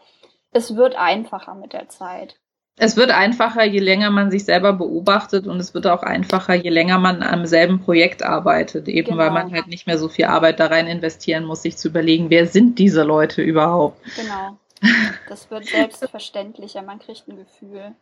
es 0.51 0.75
wird 0.75 0.95
einfacher 0.95 1.55
mit 1.55 1.73
der 1.73 1.89
Zeit. 1.89 2.37
Es 2.79 2.95
wird 2.95 3.09
einfacher, 3.09 3.63
je 3.63 3.79
länger 3.79 4.11
man 4.11 4.29
sich 4.29 4.45
selber 4.45 4.71
beobachtet 4.71 5.47
und 5.47 5.59
es 5.59 5.73
wird 5.73 5.87
auch 5.87 6.03
einfacher, 6.03 6.53
je 6.53 6.69
länger 6.69 6.99
man 6.99 7.23
am 7.23 7.47
selben 7.47 7.79
Projekt 7.79 8.21
arbeitet, 8.21 8.87
eben 8.87 9.11
genau. 9.11 9.17
weil 9.17 9.31
man 9.31 9.51
halt 9.51 9.65
nicht 9.67 9.87
mehr 9.87 9.97
so 9.97 10.09
viel 10.09 10.25
Arbeit 10.25 10.59
da 10.59 10.67
rein 10.67 10.85
investieren 10.85 11.43
muss, 11.43 11.63
sich 11.63 11.75
zu 11.75 11.87
überlegen, 11.87 12.29
wer 12.29 12.45
sind 12.45 12.77
diese 12.77 13.01
Leute 13.01 13.41
überhaupt. 13.41 13.99
Genau. 14.15 14.57
Das 15.27 15.49
wird 15.49 15.65
selbstverständlicher, 15.65 16.83
man 16.83 16.99
kriegt 16.99 17.27
ein 17.27 17.35
Gefühl. 17.35 17.95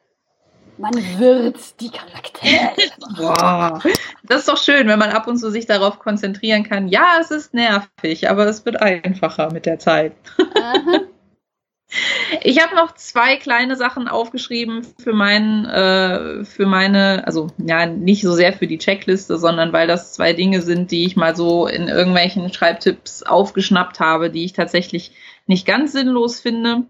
Man 0.78 0.94
wird 1.18 1.80
die 1.80 1.90
Charaktere. 1.90 2.74
Boah, 3.18 3.82
das 4.24 4.40
ist 4.40 4.50
doch 4.50 4.62
schön, 4.62 4.88
wenn 4.90 5.00
man 5.00 5.12
ab 5.12 5.26
und 5.28 5.38
zu 5.38 5.50
sich 5.52 5.66
darauf 5.68 6.00
konzentrieren 6.00 6.64
kann. 6.64 6.90
Ja, 6.90 7.18
es 7.22 7.32
ist 7.32 7.54
nervig, 7.54 8.30
aber 8.30 8.46
es 8.46 8.66
wird 8.66 8.82
einfacher 8.82 9.54
mit 9.54 9.66
der 9.66 9.80
Zeit. 9.80 10.12
Aha. 10.38 11.00
Ich 12.42 12.62
habe 12.62 12.76
noch 12.76 12.96
zwei 12.96 13.38
kleine 13.38 13.76
Sachen 13.76 14.08
aufgeschrieben 14.08 14.86
für 15.00 15.14
meinen, 15.14 15.66
äh, 15.66 16.44
für 16.44 16.66
meine, 16.66 17.26
also 17.26 17.48
ja, 17.58 17.86
nicht 17.86 18.24
so 18.24 18.34
sehr 18.34 18.54
für 18.54 18.68
die 18.68 18.80
Checkliste, 18.80 19.38
sondern 19.38 19.72
weil 19.72 19.88
das 19.88 20.14
zwei 20.14 20.34
Dinge 20.34 20.62
sind, 20.62 20.92
die 20.92 21.06
ich 21.06 21.16
mal 21.16 21.36
so 21.36 21.68
in 21.68 21.88
irgendwelchen 21.88 22.52
Schreibtipps 22.52 23.24
aufgeschnappt 23.24 24.00
habe, 24.00 24.30
die 24.30 24.46
ich 24.46 24.54
tatsächlich 24.54 25.12
nicht 25.46 25.66
ganz 25.66 25.92
sinnlos 25.92 26.40
finde. 26.40 26.86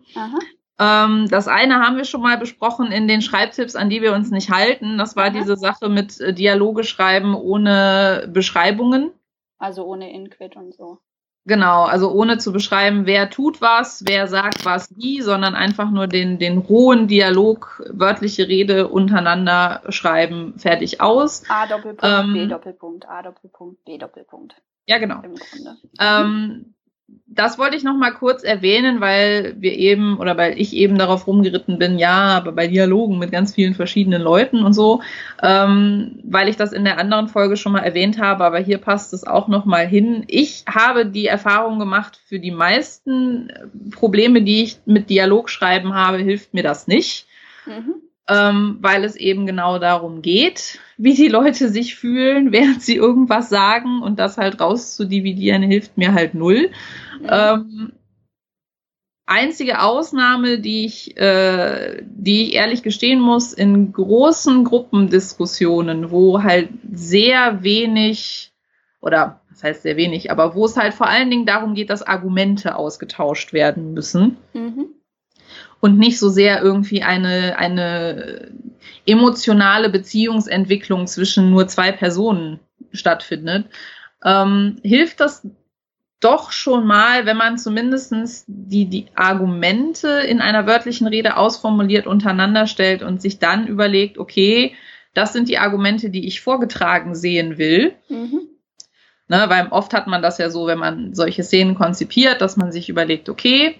Ähm, 0.79 1.27
das 1.29 1.47
eine 1.47 1.75
haben 1.75 1.97
wir 1.97 2.05
schon 2.05 2.21
mal 2.21 2.37
besprochen 2.37 2.91
in 2.91 3.07
den 3.07 3.21
Schreibtipps, 3.21 3.75
an 3.75 3.89
die 3.89 4.01
wir 4.01 4.13
uns 4.13 4.31
nicht 4.31 4.49
halten. 4.49 4.97
Das 4.97 5.15
war 5.15 5.25
Aha. 5.25 5.31
diese 5.31 5.55
Sache 5.57 5.89
mit 5.89 6.19
äh, 6.19 6.33
Dialoge 6.33 6.83
schreiben 6.83 7.35
ohne 7.35 8.29
Beschreibungen. 8.31 9.11
Also 9.57 9.85
ohne 9.85 10.11
Inquit 10.11 10.55
und 10.55 10.73
so. 10.73 10.99
Genau, 11.47 11.83
also 11.83 12.11
ohne 12.11 12.39
zu 12.39 12.51
beschreiben, 12.51 13.05
wer 13.05 13.29
tut 13.29 13.61
was, 13.61 14.03
wer 14.07 14.27
sagt 14.27 14.65
was 14.65 14.95
wie, 14.97 15.21
sondern 15.21 15.53
einfach 15.53 15.91
nur 15.91 16.07
den, 16.07 16.39
den 16.39 16.57
rohen 16.57 17.07
Dialog, 17.07 17.83
wörtliche 17.93 18.47
Rede 18.47 18.87
untereinander 18.87 19.83
schreiben, 19.89 20.57
fertig 20.57 21.01
aus. 21.01 21.43
A 21.47 21.67
Doppelpunkt, 21.67 22.03
ähm, 22.03 22.33
B 22.33 22.47
Doppelpunkt, 22.47 23.07
A 23.07 23.21
Doppelpunkt, 23.21 23.85
B 23.85 23.97
Doppelpunkt. 23.99 24.55
Ja, 24.87 24.97
genau. 24.97 25.21
Im 25.21 25.35
Grunde. 25.35 25.77
Ähm, 25.99 26.74
das 27.27 27.57
wollte 27.57 27.75
ich 27.75 27.83
noch 27.83 27.97
mal 27.97 28.11
kurz 28.11 28.43
erwähnen, 28.43 29.01
weil 29.01 29.55
wir 29.59 29.73
eben 29.73 30.17
oder 30.17 30.37
weil 30.37 30.59
ich 30.59 30.73
eben 30.73 30.97
darauf 30.97 31.27
rumgeritten 31.27 31.77
bin, 31.77 31.99
ja, 31.99 32.37
aber 32.37 32.53
bei 32.53 32.67
Dialogen 32.67 33.19
mit 33.19 33.31
ganz 33.31 33.53
vielen 33.53 33.75
verschiedenen 33.75 34.21
Leuten 34.21 34.63
und 34.63 34.73
so, 34.73 35.01
ähm, 35.43 36.19
weil 36.23 36.47
ich 36.47 36.55
das 36.55 36.71
in 36.71 36.85
der 36.85 36.97
anderen 36.97 37.27
Folge 37.27 37.57
schon 37.57 37.73
mal 37.73 37.83
erwähnt 37.83 38.19
habe, 38.19 38.45
aber 38.45 38.59
hier 38.59 38.77
passt 38.77 39.13
es 39.13 39.27
auch 39.27 39.47
noch 39.47 39.65
mal 39.65 39.85
hin. 39.85 40.23
Ich 40.27 40.63
habe 40.67 41.05
die 41.05 41.27
Erfahrung 41.27 41.77
gemacht, 41.77 42.19
für 42.25 42.39
die 42.39 42.51
meisten 42.51 43.51
Probleme, 43.91 44.41
die 44.41 44.63
ich 44.63 44.79
mit 44.85 45.09
Dialogschreiben 45.09 45.93
habe, 45.93 46.19
hilft 46.19 46.53
mir 46.53 46.63
das 46.63 46.87
nicht. 46.87 47.27
Mhm. 47.65 47.95
ähm, 48.27 48.77
weil 48.81 49.03
es 49.03 49.15
eben 49.15 49.45
genau 49.45 49.79
darum 49.79 50.21
geht, 50.21 50.79
wie 50.97 51.13
die 51.13 51.27
Leute 51.27 51.69
sich 51.69 51.95
fühlen, 51.95 52.51
während 52.51 52.81
sie 52.81 52.95
irgendwas 52.95 53.49
sagen 53.49 54.01
und 54.01 54.19
das 54.19 54.37
halt 54.37 54.59
rauszudividieren 54.59 55.63
hilft 55.63 55.97
mir 55.97 56.13
halt 56.13 56.33
null. 56.33 56.69
Mhm. 57.21 57.27
Ähm, 57.29 57.91
einzige 59.25 59.81
Ausnahme, 59.81 60.59
die 60.59 60.85
ich, 60.85 61.17
äh, 61.17 62.03
die 62.05 62.43
ich 62.43 62.53
ehrlich 62.53 62.83
gestehen 62.83 63.19
muss, 63.19 63.53
in 63.53 63.91
großen 63.91 64.63
Gruppendiskussionen, 64.63 66.11
wo 66.11 66.43
halt 66.43 66.69
sehr 66.91 67.63
wenig 67.63 68.51
oder 69.01 69.41
das 69.55 69.63
heißt 69.63 69.83
sehr 69.83 69.95
wenig, 69.95 70.31
aber 70.31 70.55
wo 70.55 70.65
es 70.65 70.75
halt 70.75 70.93
vor 70.93 71.07
allen 71.07 71.29
Dingen 71.29 71.45
darum 71.45 71.75
geht, 71.75 71.89
dass 71.89 72.01
Argumente 72.01 72.75
ausgetauscht 72.75 73.53
werden 73.53 73.93
müssen. 73.93 74.37
Mhm. 74.53 74.87
Und 75.79 75.97
nicht 75.97 76.19
so 76.19 76.29
sehr 76.29 76.61
irgendwie 76.61 77.03
eine, 77.03 77.57
eine 77.57 78.51
emotionale 79.05 79.89
Beziehungsentwicklung 79.89 81.07
zwischen 81.07 81.49
nur 81.49 81.67
zwei 81.67 81.91
Personen 81.91 82.59
stattfindet, 82.91 83.67
ähm, 84.23 84.79
hilft 84.83 85.19
das 85.19 85.47
doch 86.19 86.51
schon 86.51 86.87
mal, 86.87 87.25
wenn 87.25 87.37
man 87.37 87.57
zumindest 87.57 88.45
die, 88.47 88.85
die 88.85 89.05
Argumente 89.15 90.07
in 90.07 90.41
einer 90.41 90.65
wörtlichen 90.65 91.07
Rede 91.07 91.37
ausformuliert 91.37 92.07
untereinander 92.07 92.67
stellt 92.67 93.03
und 93.03 93.21
sich 93.21 93.37
dann 93.37 93.67
überlegt, 93.67 94.17
okay, 94.17 94.75
das 95.13 95.33
sind 95.33 95.49
die 95.49 95.57
Argumente, 95.57 96.09
die 96.09 96.27
ich 96.27 96.41
vorgetragen 96.41 97.15
sehen 97.15 97.57
will. 97.57 97.93
Mhm. 98.09 98.49
Ne, 99.27 99.45
weil 99.47 99.67
oft 99.71 99.93
hat 99.93 100.05
man 100.05 100.21
das 100.21 100.37
ja 100.37 100.51
so, 100.51 100.67
wenn 100.67 100.77
man 100.77 101.15
solche 101.15 101.43
Szenen 101.43 101.73
konzipiert, 101.73 102.41
dass 102.41 102.57
man 102.57 102.71
sich 102.71 102.89
überlegt, 102.89 103.27
okay, 103.27 103.79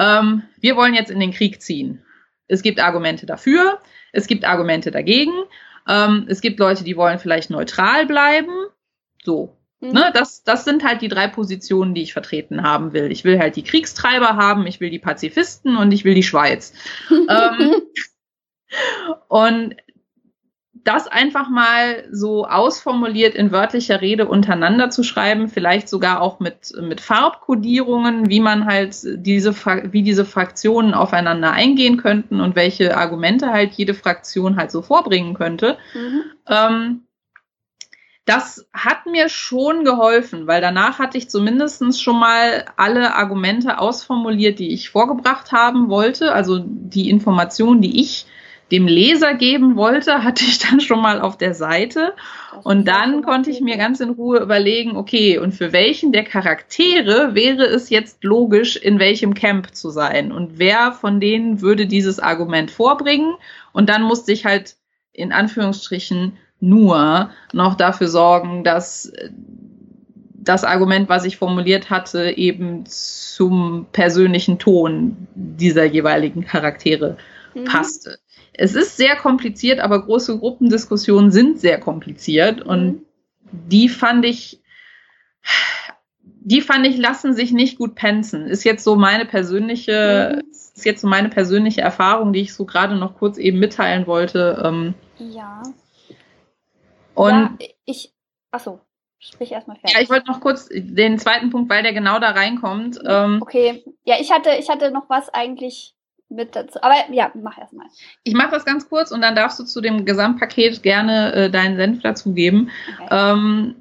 ähm, 0.00 0.42
wir 0.60 0.74
wollen 0.74 0.94
jetzt 0.94 1.12
in 1.12 1.20
den 1.20 1.32
Krieg 1.32 1.62
ziehen. 1.62 2.02
Es 2.48 2.62
gibt 2.62 2.80
Argumente 2.80 3.24
dafür, 3.24 3.80
es 4.12 4.26
gibt 4.26 4.44
Argumente 4.44 4.90
dagegen, 4.90 5.32
ähm, 5.88 6.26
es 6.28 6.40
gibt 6.40 6.58
Leute, 6.58 6.84
die 6.84 6.96
wollen 6.96 7.18
vielleicht 7.18 7.50
neutral 7.50 8.06
bleiben. 8.06 8.52
So, 9.22 9.56
Mhm. 9.80 9.92
Ne, 9.92 10.10
das, 10.12 10.44
das 10.44 10.64
sind 10.64 10.84
halt 10.84 11.00
die 11.00 11.08
drei 11.08 11.26
Positionen, 11.26 11.94
die 11.94 12.02
ich 12.02 12.12
vertreten 12.12 12.62
haben 12.62 12.92
will. 12.92 13.10
Ich 13.10 13.24
will 13.24 13.38
halt 13.38 13.56
die 13.56 13.64
Kriegstreiber 13.64 14.36
haben, 14.36 14.66
ich 14.66 14.80
will 14.80 14.90
die 14.90 14.98
Pazifisten 14.98 15.76
und 15.76 15.90
ich 15.92 16.04
will 16.04 16.14
die 16.14 16.22
Schweiz. 16.22 16.74
ähm, 17.10 17.74
und 19.28 19.76
das 20.84 21.06
einfach 21.06 21.48
mal 21.48 22.04
so 22.10 22.46
ausformuliert 22.46 23.34
in 23.34 23.52
wörtlicher 23.52 24.00
Rede 24.00 24.26
untereinander 24.26 24.90
zu 24.90 25.02
schreiben, 25.02 25.48
vielleicht 25.48 25.88
sogar 25.88 26.20
auch 26.20 26.40
mit, 26.40 26.72
mit 26.80 27.00
Farbkodierungen, 27.00 28.28
wie 28.28 28.40
man 28.40 28.66
halt 28.66 28.96
diese, 29.02 29.54
wie 29.92 30.02
diese 30.02 30.24
Fraktionen 30.24 30.94
aufeinander 30.94 31.52
eingehen 31.52 31.96
könnten 31.96 32.40
und 32.40 32.56
welche 32.56 32.96
Argumente 32.96 33.50
halt 33.50 33.72
jede 33.72 33.94
Fraktion 33.94 34.56
halt 34.56 34.70
so 34.70 34.82
vorbringen 34.82 35.34
könnte. 35.34 35.76
Mhm. 35.94 36.22
Ähm, 36.46 37.02
das 38.24 38.68
hat 38.72 39.06
mir 39.06 39.28
schon 39.28 39.84
geholfen, 39.84 40.46
weil 40.46 40.60
danach 40.60 40.98
hatte 40.98 41.18
ich 41.18 41.28
zumindest 41.28 42.00
schon 42.00 42.18
mal 42.18 42.64
alle 42.76 43.14
Argumente 43.14 43.78
ausformuliert, 43.78 44.58
die 44.58 44.72
ich 44.72 44.90
vorgebracht 44.90 45.52
haben 45.52 45.88
wollte. 45.88 46.32
Also 46.32 46.60
die 46.64 47.10
Informationen, 47.10 47.80
die 47.80 48.00
ich 48.00 48.26
dem 48.70 48.86
Leser 48.86 49.34
geben 49.34 49.76
wollte, 49.76 50.22
hatte 50.22 50.44
ich 50.44 50.58
dann 50.58 50.80
schon 50.80 51.00
mal 51.00 51.20
auf 51.20 51.36
der 51.36 51.54
Seite. 51.54 52.14
Und 52.62 52.86
dann 52.86 53.22
konnte 53.22 53.50
ich 53.50 53.60
mir 53.60 53.76
ganz 53.76 54.00
in 54.00 54.10
Ruhe 54.10 54.40
überlegen, 54.40 54.96
okay, 54.96 55.38
und 55.38 55.52
für 55.52 55.72
welchen 55.72 56.12
der 56.12 56.24
Charaktere 56.24 57.34
wäre 57.34 57.64
es 57.64 57.90
jetzt 57.90 58.22
logisch, 58.22 58.76
in 58.76 58.98
welchem 58.98 59.34
Camp 59.34 59.74
zu 59.74 59.90
sein? 59.90 60.32
Und 60.32 60.58
wer 60.58 60.92
von 60.92 61.20
denen 61.20 61.60
würde 61.60 61.86
dieses 61.86 62.20
Argument 62.20 62.70
vorbringen? 62.70 63.34
Und 63.72 63.88
dann 63.88 64.02
musste 64.02 64.32
ich 64.32 64.44
halt 64.44 64.76
in 65.12 65.32
Anführungsstrichen 65.32 66.36
nur 66.60 67.30
noch 67.52 67.74
dafür 67.74 68.08
sorgen, 68.08 68.64
dass 68.64 69.12
das 70.42 70.64
Argument, 70.64 71.08
was 71.08 71.24
ich 71.24 71.36
formuliert 71.36 71.90
hatte, 71.90 72.30
eben 72.36 72.84
zum 72.86 73.86
persönlichen 73.92 74.58
Ton 74.58 75.28
dieser 75.34 75.84
jeweiligen 75.84 76.44
Charaktere 76.44 77.16
mhm. 77.54 77.64
passte. 77.64 78.18
Es 78.60 78.74
ist 78.74 78.98
sehr 78.98 79.16
kompliziert, 79.16 79.80
aber 79.80 80.04
große 80.04 80.38
Gruppendiskussionen 80.38 81.30
sind 81.30 81.58
sehr 81.58 81.80
kompliziert 81.80 82.60
mhm. 82.60 82.70
und 82.70 83.06
die 83.52 83.88
fand 83.88 84.26
ich, 84.26 84.60
die 86.22 86.60
fand 86.60 86.86
ich 86.86 86.98
lassen 86.98 87.32
sich 87.32 87.52
nicht 87.52 87.78
gut 87.78 87.94
penzen. 87.94 88.46
Ist 88.46 88.64
jetzt 88.64 88.84
so 88.84 88.96
meine 88.96 89.24
persönliche, 89.24 90.42
mhm. 90.42 90.50
ist 90.50 90.84
jetzt 90.84 91.00
so 91.00 91.08
meine 91.08 91.30
persönliche 91.30 91.80
Erfahrung, 91.80 92.34
die 92.34 92.42
ich 92.42 92.52
so 92.52 92.66
gerade 92.66 92.96
noch 92.96 93.16
kurz 93.16 93.38
eben 93.38 93.58
mitteilen 93.60 94.06
wollte. 94.06 94.62
Ähm, 94.62 94.92
ja. 95.16 95.62
Und 97.14 97.56
ja, 97.62 97.68
ich, 97.86 98.12
achso, 98.50 98.80
sprich 99.18 99.52
erstmal 99.52 99.78
fertig. 99.78 99.96
Ja, 99.96 100.02
ich 100.02 100.10
wollte 100.10 100.30
noch 100.30 100.42
kurz 100.42 100.68
den 100.70 101.18
zweiten 101.18 101.48
Punkt, 101.48 101.70
weil 101.70 101.82
der 101.82 101.94
genau 101.94 102.18
da 102.18 102.32
reinkommt. 102.32 103.00
Ähm, 103.06 103.38
okay, 103.40 103.82
ja, 104.04 104.16
ich 104.20 104.30
hatte, 104.30 104.50
ich 104.58 104.68
hatte 104.68 104.90
noch 104.90 105.08
was 105.08 105.30
eigentlich 105.30 105.94
mit 106.30 106.56
dazu. 106.56 106.82
Aber 106.82 106.94
ja, 107.12 107.30
mach 107.34 107.58
erstmal. 107.58 107.86
Ich 108.22 108.34
mache 108.34 108.52
das 108.52 108.64
ganz 108.64 108.88
kurz 108.88 109.10
und 109.10 109.20
dann 109.20 109.34
darfst 109.34 109.58
du 109.58 109.64
zu 109.64 109.80
dem 109.80 110.04
Gesamtpaket 110.04 110.82
gerne 110.82 111.32
äh, 111.32 111.50
deinen 111.50 111.76
Senf 111.76 112.02
dazugeben. 112.02 112.70
Okay. 112.94 113.08
Ähm, 113.10 113.74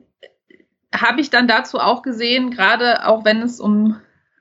Habe 0.94 1.22
ich 1.22 1.30
dann 1.30 1.48
dazu 1.48 1.80
auch 1.80 2.02
gesehen, 2.02 2.52
gerade 2.52 3.08
auch 3.08 3.24
wenn 3.24 3.42
es 3.42 3.60
um 3.60 3.98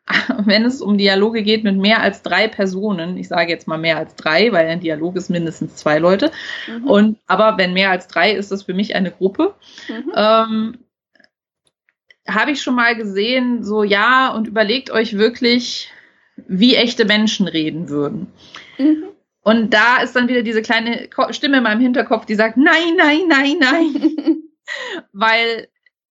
wenn 0.38 0.64
es 0.64 0.80
um 0.80 0.96
Dialoge 0.96 1.42
geht 1.42 1.64
mit 1.64 1.76
mehr 1.76 2.00
als 2.00 2.22
drei 2.22 2.48
Personen, 2.48 3.18
ich 3.18 3.28
sage 3.28 3.50
jetzt 3.50 3.68
mal 3.68 3.76
mehr 3.76 3.98
als 3.98 4.14
drei, 4.14 4.52
weil 4.52 4.66
ein 4.66 4.80
Dialog 4.80 5.16
ist 5.16 5.28
mindestens 5.28 5.76
zwei 5.76 5.98
Leute. 5.98 6.30
Mhm. 6.66 6.88
Und 6.88 7.18
aber 7.26 7.59
wenn 7.59 7.74
mehr 7.74 7.90
als 7.90 8.09
drei 8.09 8.32
ist 8.32 8.50
das 8.50 8.62
für 8.62 8.74
mich 8.74 8.96
eine 8.96 9.11
Gruppe. 9.11 9.54
Mhm. 9.88 10.12
Ähm, 10.14 10.78
habe 12.26 12.50
ich 12.50 12.62
schon 12.62 12.74
mal 12.74 12.94
gesehen, 12.94 13.64
so 13.64 13.82
ja, 13.82 14.28
und 14.28 14.46
überlegt 14.48 14.90
euch 14.90 15.16
wirklich, 15.16 15.90
wie 16.47 16.76
echte 16.76 17.05
Menschen 17.05 17.49
reden 17.49 17.89
würden. 17.89 18.28
Mhm. 18.78 19.05
Und 19.43 19.72
da 19.72 20.03
ist 20.03 20.14
dann 20.14 20.28
wieder 20.28 20.43
diese 20.43 20.62
kleine 20.62 21.09
Stimme 21.30 21.59
in 21.59 21.62
meinem 21.62 21.80
Hinterkopf, 21.80 22.26
die 22.26 22.34
sagt, 22.34 22.57
nein, 22.57 22.97
nein, 22.97 23.22
nein, 23.28 23.57
nein. 23.59 24.43
Weil 25.12 25.68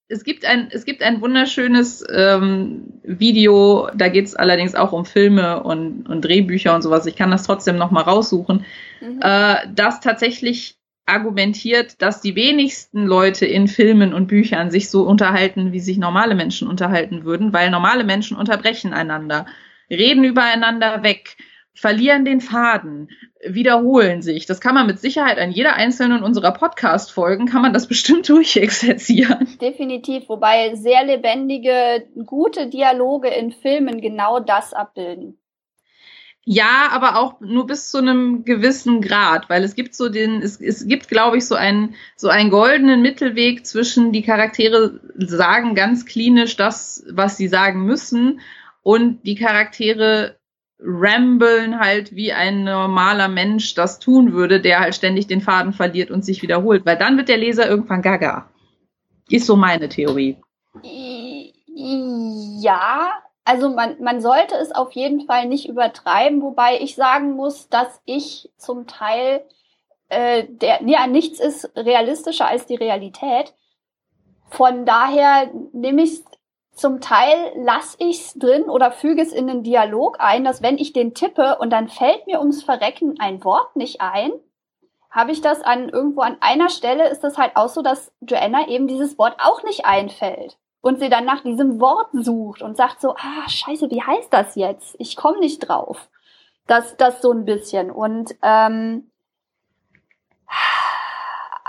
es 0.09 0.23
gibt 0.23 0.45
ein, 0.45 0.69
es 0.71 0.85
gibt 0.85 1.03
ein 1.03 1.21
wunderschönes 1.21 2.03
ähm, 2.11 2.93
Video, 3.03 3.89
da 3.93 4.07
geht 4.07 4.25
es 4.25 4.35
allerdings 4.35 4.73
auch 4.73 4.93
um 4.93 5.05
Filme 5.05 5.61
und, 5.61 6.07
und 6.07 6.21
Drehbücher 6.23 6.73
und 6.73 6.81
sowas. 6.81 7.05
Ich 7.05 7.15
kann 7.15 7.31
das 7.31 7.43
trotzdem 7.43 7.77
noch 7.77 7.91
mal 7.91 8.01
raussuchen, 8.01 8.65
mhm. 9.01 9.19
äh, 9.21 9.67
das 9.73 9.99
tatsächlich 9.99 10.77
argumentiert, 11.05 12.01
dass 12.01 12.21
die 12.21 12.35
wenigsten 12.35 13.05
Leute 13.05 13.45
in 13.45 13.67
Filmen 13.67 14.13
und 14.13 14.27
Büchern 14.27 14.71
sich 14.71 14.89
so 14.89 15.03
unterhalten, 15.03 15.71
wie 15.71 15.79
sich 15.79 15.97
normale 15.97 16.35
Menschen 16.35 16.67
unterhalten 16.67 17.23
würden, 17.23 17.53
weil 17.53 17.69
normale 17.69 18.03
Menschen 18.03 18.35
unterbrechen 18.35 18.93
einander, 18.93 19.45
reden 19.89 20.23
übereinander 20.23 21.03
weg, 21.03 21.37
verlieren 21.73 22.25
den 22.25 22.41
Faden, 22.41 23.09
wiederholen 23.45 24.21
sich. 24.21 24.47
Das 24.47 24.59
kann 24.59 24.73
man 24.73 24.87
mit 24.87 24.99
Sicherheit 24.99 25.37
an 25.37 25.51
jeder 25.51 25.75
einzelnen 25.75 26.23
unserer 26.23 26.51
Podcast-Folgen, 26.51 27.45
kann 27.45 27.61
man 27.61 27.73
das 27.73 27.87
bestimmt 27.87 28.27
durchexerzieren. 28.29 29.57
Definitiv, 29.61 30.27
wobei 30.27 30.73
sehr 30.75 31.05
lebendige, 31.05 32.07
gute 32.25 32.67
Dialoge 32.67 33.29
in 33.29 33.51
Filmen 33.51 34.01
genau 34.01 34.39
das 34.39 34.73
abbilden. 34.73 35.37
Ja, 36.49 36.87
aber 36.91 37.17
auch 37.17 37.41
nur 37.41 37.67
bis 37.67 37.89
zu 37.89 37.97
einem 37.97 38.45
gewissen 38.45 39.01
Grad, 39.01 39.49
weil 39.49 39.65
es 39.65 39.75
gibt 39.75 39.93
so 39.93 40.07
den, 40.07 40.41
es, 40.41 40.61
es 40.61 40.87
gibt, 40.87 41.09
glaube 41.09 41.37
ich, 41.37 41.45
so 41.45 41.55
einen, 41.55 41.95
so 42.15 42.29
einen 42.29 42.49
goldenen 42.49 43.01
Mittelweg 43.01 43.65
zwischen 43.65 44.13
die 44.13 44.21
Charaktere 44.21 45.01
sagen 45.17 45.75
ganz 45.75 46.05
klinisch 46.05 46.55
das, 46.55 47.03
was 47.09 47.35
sie 47.35 47.49
sagen 47.49 47.83
müssen 47.83 48.39
und 48.87 49.23
die 49.23 49.35
Charaktere 49.35 50.37
rambeln 50.79 51.77
halt 51.77 52.15
wie 52.15 52.31
ein 52.31 52.63
normaler 52.63 53.27
Mensch 53.27 53.73
das 53.73 53.99
tun 53.99 54.31
würde, 54.31 54.61
der 54.61 54.79
halt 54.79 54.95
ständig 54.95 55.27
den 55.27 55.41
Faden 55.41 55.73
verliert 55.73 56.09
und 56.09 56.23
sich 56.23 56.41
wiederholt, 56.41 56.85
weil 56.85 56.95
dann 56.95 57.17
wird 57.17 57.27
der 57.27 57.35
Leser 57.35 57.67
irgendwann 57.67 58.01
gaga. 58.01 58.49
Ist 59.29 59.45
so 59.45 59.57
meine 59.57 59.89
Theorie. 59.89 60.37
Ja, 61.65 63.11
also 63.43 63.71
man, 63.71 64.01
man 64.01 64.21
sollte 64.21 64.55
es 64.55 64.71
auf 64.71 64.93
jeden 64.93 65.25
Fall 65.27 65.49
nicht 65.49 65.67
übertreiben, 65.67 66.41
wobei 66.41 66.79
ich 66.79 66.95
sagen 66.95 67.33
muss, 67.33 67.67
dass 67.67 68.01
ich 68.05 68.49
zum 68.55 68.87
Teil 68.87 69.43
äh, 70.07 70.45
der, 70.47 70.81
ja, 70.85 71.07
nichts 71.07 71.41
ist 71.41 71.69
realistischer 71.75 72.47
als 72.47 72.67
die 72.67 72.75
Realität. 72.75 73.53
Von 74.49 74.85
daher 74.85 75.51
nehme 75.73 76.03
ich 76.03 76.21
zum 76.77 77.01
Teil 77.01 77.51
lasse 77.55 77.97
ich 77.99 78.19
es 78.19 78.33
drin 78.35 78.69
oder 78.69 78.91
füge 78.91 79.21
es 79.21 79.33
in 79.33 79.47
den 79.47 79.63
Dialog 79.63 80.17
ein, 80.19 80.43
dass 80.43 80.61
wenn 80.61 80.77
ich 80.77 80.93
den 80.93 81.13
tippe 81.15 81.57
und 81.59 81.71
dann 81.71 81.89
fällt 81.89 82.27
mir 82.27 82.39
ums 82.39 82.63
Verrecken 82.63 83.15
ein 83.19 83.43
Wort 83.43 83.75
nicht 83.75 83.99
ein, 83.99 84.31
habe 85.09 85.31
ich 85.31 85.41
das 85.41 85.63
an 85.63 85.89
irgendwo 85.89 86.21
an 86.21 86.37
einer 86.39 86.69
Stelle 86.69 87.09
ist 87.09 87.23
das 87.23 87.37
halt 87.37 87.55
auch 87.55 87.69
so, 87.69 87.81
dass 87.81 88.13
Joanna 88.21 88.67
eben 88.67 88.87
dieses 88.87 89.17
Wort 89.17 89.35
auch 89.39 89.63
nicht 89.63 89.85
einfällt 89.85 90.57
und 90.81 90.99
sie 90.99 91.09
dann 91.09 91.25
nach 91.25 91.41
diesem 91.41 91.81
Wort 91.81 92.09
sucht 92.13 92.61
und 92.61 92.77
sagt 92.77 93.01
so, 93.01 93.15
ah, 93.15 93.49
scheiße, 93.49 93.89
wie 93.89 94.03
heißt 94.03 94.31
das 94.31 94.55
jetzt? 94.55 94.95
Ich 94.99 95.15
komme 95.15 95.39
nicht 95.39 95.59
drauf. 95.59 96.09
Das, 96.67 96.95
das 96.97 97.21
so 97.21 97.31
ein 97.31 97.45
bisschen. 97.45 97.89
Und 97.89 98.35
ähm, 98.43 99.09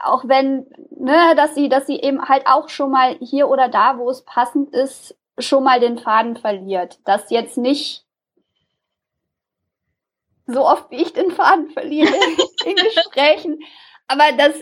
auch 0.09 0.27
wenn, 0.27 0.67
ne, 0.91 1.35
dass 1.37 1.55
sie, 1.55 1.69
dass 1.69 1.87
sie 1.87 2.01
eben 2.01 2.29
halt 2.29 2.47
auch 2.47 2.69
schon 2.69 2.91
mal 2.91 3.17
hier 3.21 3.49
oder 3.49 3.69
da, 3.69 3.99
wo 3.99 4.11
es 4.11 4.25
passend 4.25 4.73
ist, 4.75 5.17
schon 5.39 5.65
mal 5.65 5.81
den 5.81 5.99
Faden 5.99 6.37
verliert. 6.37 6.99
Dass 7.05 7.31
jetzt 7.31 7.57
nicht 7.57 8.05
so 10.47 10.67
oft 10.67 10.91
wie 10.91 11.03
ich 11.03 11.13
den 11.13 11.31
Faden 11.31 11.71
verliere 11.71 12.15
in 12.65 12.75
Gesprächen, 12.95 13.61
aber 14.09 14.33
dass 14.37 14.55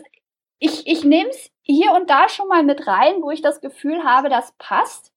ich, 0.59 0.87
ich 0.87 1.05
nehme 1.05 1.31
es 1.31 1.51
hier 1.63 1.93
und 1.93 2.11
da 2.11 2.29
schon 2.29 2.49
mal 2.49 2.63
mit 2.63 2.87
rein, 2.87 3.23
wo 3.23 3.31
ich 3.31 3.43
das 3.43 3.61
Gefühl 3.61 4.05
habe, 4.05 4.29
das 4.29 4.53
passt. 4.59 5.13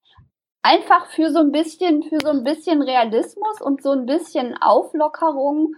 Einfach 0.62 1.08
für 1.08 1.32
so 1.32 1.40
ein 1.40 1.52
bisschen, 1.52 2.04
für 2.04 2.20
so 2.22 2.30
ein 2.30 2.44
bisschen 2.44 2.82
Realismus 2.82 3.62
und 3.62 3.82
so 3.82 3.92
ein 3.92 4.06
bisschen 4.06 4.58
Auflockerung. 4.62 5.76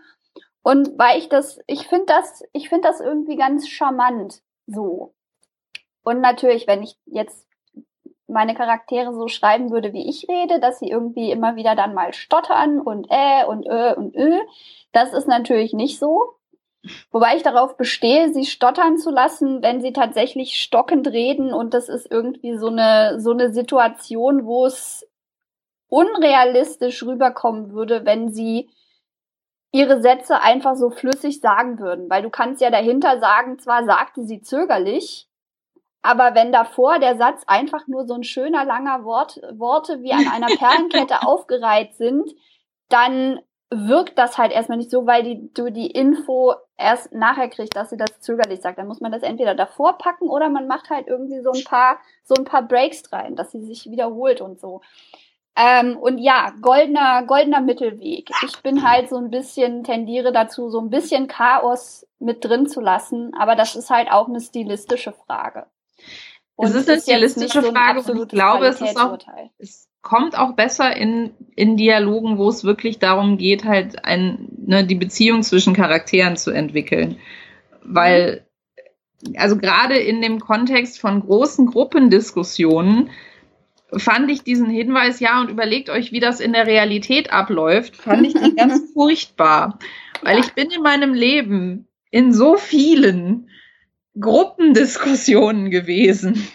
Und 0.63 0.97
weil 0.97 1.17
ich 1.17 1.29
das, 1.29 1.59
ich 1.67 1.87
finde 1.87 2.05
das, 2.07 2.43
ich 2.53 2.69
finde 2.69 2.87
das 2.87 2.99
irgendwie 2.99 3.35
ganz 3.35 3.67
charmant, 3.67 4.41
so. 4.67 5.13
Und 6.03 6.21
natürlich, 6.21 6.67
wenn 6.67 6.83
ich 6.83 6.95
jetzt 7.05 7.47
meine 8.27 8.55
Charaktere 8.55 9.13
so 9.13 9.27
schreiben 9.27 9.71
würde, 9.71 9.93
wie 9.93 10.09
ich 10.09 10.27
rede, 10.29 10.59
dass 10.59 10.79
sie 10.79 10.89
irgendwie 10.89 11.31
immer 11.31 11.55
wieder 11.55 11.75
dann 11.75 11.93
mal 11.93 12.13
stottern 12.13 12.79
und 12.79 13.07
äh 13.09 13.45
und 13.45 13.65
äh 13.65 13.93
und 13.95 14.15
äh, 14.15 14.39
das 14.93 15.13
ist 15.13 15.27
natürlich 15.27 15.73
nicht 15.73 15.99
so. 15.99 16.35
Wobei 17.11 17.35
ich 17.35 17.43
darauf 17.43 17.77
bestehe, 17.77 18.33
sie 18.33 18.45
stottern 18.45 18.97
zu 18.97 19.11
lassen, 19.11 19.61
wenn 19.61 19.81
sie 19.81 19.93
tatsächlich 19.93 20.59
stockend 20.59 21.07
reden 21.07 21.53
und 21.53 21.75
das 21.75 21.89
ist 21.89 22.09
irgendwie 22.09 22.57
so 22.57 22.67
eine, 22.67 23.19
so 23.19 23.31
eine 23.31 23.53
Situation, 23.53 24.45
wo 24.45 24.65
es 24.65 25.07
unrealistisch 25.89 27.03
rüberkommen 27.03 27.73
würde, 27.73 28.05
wenn 28.05 28.29
sie 28.29 28.69
ihre 29.71 30.01
Sätze 30.01 30.41
einfach 30.41 30.75
so 30.75 30.89
flüssig 30.89 31.39
sagen 31.39 31.79
würden. 31.79 32.09
Weil 32.09 32.23
du 32.23 32.29
kannst 32.29 32.61
ja 32.61 32.69
dahinter 32.69 33.19
sagen, 33.19 33.59
zwar 33.59 33.85
sagte 33.85 34.23
sie 34.23 34.41
zögerlich, 34.41 35.27
aber 36.01 36.33
wenn 36.33 36.51
davor 36.51 36.99
der 36.99 37.17
Satz 37.17 37.43
einfach 37.45 37.87
nur 37.87 38.05
so 38.05 38.15
ein 38.15 38.23
schöner 38.23 38.65
langer 38.65 39.03
Wort, 39.03 39.39
Worte 39.53 40.01
wie 40.01 40.13
an 40.13 40.27
einer 40.27 40.47
Perlenkette 40.57 41.21
aufgereiht 41.25 41.95
sind, 41.95 42.33
dann 42.89 43.39
wirkt 43.69 44.17
das 44.17 44.37
halt 44.37 44.51
erstmal 44.51 44.77
nicht 44.77 44.91
so, 44.91 45.07
weil 45.07 45.23
die, 45.23 45.53
du 45.53 45.71
die 45.71 45.91
Info 45.91 46.53
erst 46.77 47.13
nachher 47.13 47.47
kriegst, 47.47 47.75
dass 47.75 47.89
sie 47.89 47.97
das 47.97 48.19
zögerlich 48.19 48.61
sagt. 48.61 48.77
Dann 48.77 48.87
muss 48.87 48.99
man 48.99 49.13
das 49.13 49.23
entweder 49.23 49.55
davor 49.55 49.97
packen 49.97 50.27
oder 50.27 50.49
man 50.49 50.67
macht 50.67 50.89
halt 50.89 51.07
irgendwie 51.07 51.41
so 51.41 51.51
ein 51.51 51.63
paar, 51.63 51.99
so 52.23 52.33
ein 52.37 52.43
paar 52.43 52.63
Breaks 52.63 53.03
rein, 53.13 53.35
dass 53.35 53.51
sie 53.51 53.61
sich 53.61 53.89
wiederholt 53.89 54.41
und 54.41 54.59
so. 54.59 54.81
Ähm, 55.55 55.97
und 55.97 56.17
ja, 56.17 56.53
goldener, 56.61 57.23
goldener 57.25 57.59
Mittelweg. 57.59 58.29
Ich 58.45 58.57
bin 58.61 58.87
halt 58.87 59.09
so 59.09 59.17
ein 59.17 59.29
bisschen, 59.29 59.83
tendiere 59.83 60.31
dazu, 60.31 60.69
so 60.69 60.79
ein 60.79 60.89
bisschen 60.89 61.27
Chaos 61.27 62.07
mit 62.19 62.45
drin 62.45 62.67
zu 62.67 62.79
lassen, 62.79 63.33
aber 63.37 63.55
das 63.55 63.75
ist 63.75 63.89
halt 63.89 64.09
auch 64.11 64.29
eine 64.29 64.39
stilistische 64.39 65.11
Frage. 65.11 65.65
Und 66.55 66.67
es 66.67 66.75
ist 66.75 66.89
eine 66.89 67.01
stilistische 67.01 67.61
so 67.61 67.71
Frage 67.71 67.99
und 67.99 68.21
ich 68.21 68.27
glaube, 68.29 68.67
es 68.67 68.79
ist 68.79 68.97
auch, 68.97 69.17
es 69.57 69.89
kommt 70.01 70.37
auch 70.37 70.53
besser 70.53 70.95
in, 70.95 71.31
in 71.55 71.75
Dialogen, 71.75 72.37
wo 72.37 72.49
es 72.49 72.63
wirklich 72.63 72.99
darum 72.99 73.37
geht, 73.37 73.65
halt 73.65 74.05
ein, 74.05 74.47
ne, 74.57 74.85
die 74.85 74.95
Beziehung 74.95 75.43
zwischen 75.43 75.73
Charakteren 75.73 76.37
zu 76.37 76.51
entwickeln. 76.51 77.17
Weil, 77.83 78.45
also 79.35 79.57
gerade 79.57 79.97
in 79.97 80.21
dem 80.21 80.39
Kontext 80.39 80.99
von 80.99 81.21
großen 81.21 81.65
Gruppendiskussionen 81.67 83.09
fand 83.97 84.31
ich 84.31 84.43
diesen 84.43 84.69
Hinweis, 84.69 85.19
ja, 85.19 85.41
und 85.41 85.49
überlegt 85.49 85.89
euch, 85.89 86.11
wie 86.11 86.19
das 86.19 86.39
in 86.39 86.53
der 86.53 86.67
Realität 86.67 87.31
abläuft, 87.33 87.95
fand 87.95 88.25
ich 88.25 88.33
den 88.33 88.55
ganz 88.55 88.91
furchtbar. 88.93 89.79
Weil 90.21 90.37
ja. 90.37 90.43
ich 90.43 90.53
bin 90.53 90.69
in 90.71 90.81
meinem 90.81 91.13
Leben 91.13 91.87
in 92.09 92.33
so 92.33 92.57
vielen 92.57 93.49
Gruppendiskussionen 94.19 95.71
gewesen. 95.71 96.47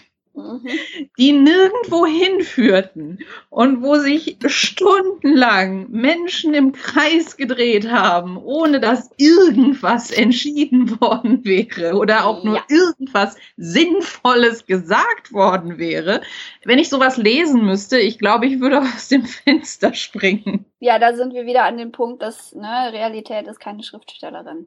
Die 1.19 1.33
nirgendwo 1.33 2.07
hinführten 2.07 3.19
und 3.49 3.83
wo 3.83 3.97
sich 3.97 4.37
stundenlang 4.47 5.91
Menschen 5.91 6.55
im 6.55 6.73
Kreis 6.73 7.37
gedreht 7.37 7.91
haben, 7.91 8.37
ohne 8.37 8.81
dass 8.81 9.11
irgendwas 9.17 10.11
entschieden 10.11 11.01
worden 11.01 11.45
wäre 11.45 11.95
oder 11.97 12.27
auch 12.27 12.45
nur 12.45 12.57
ja. 12.57 12.65
irgendwas 12.69 13.37
Sinnvolles 13.57 14.67
gesagt 14.67 15.33
worden 15.33 15.79
wäre. 15.79 16.21
Wenn 16.65 16.79
ich 16.79 16.89
sowas 16.89 17.17
lesen 17.17 17.65
müsste, 17.65 17.99
ich 17.99 18.19
glaube, 18.19 18.47
ich 18.47 18.61
würde 18.61 18.81
aus 18.81 19.09
dem 19.09 19.25
Fenster 19.45 19.95
springen. 19.95 20.67
Ja, 20.81 20.99
da 20.99 21.15
sind 21.15 21.33
wir 21.33 21.47
wieder 21.47 21.65
an 21.65 21.79
dem 21.79 21.93
Punkt, 21.93 22.23
dass 22.23 22.55
ne, 22.55 22.91
Realität 22.93 23.47
ist 23.47 23.61
keine 23.61 23.83
Schriftstellerin. 23.83 24.67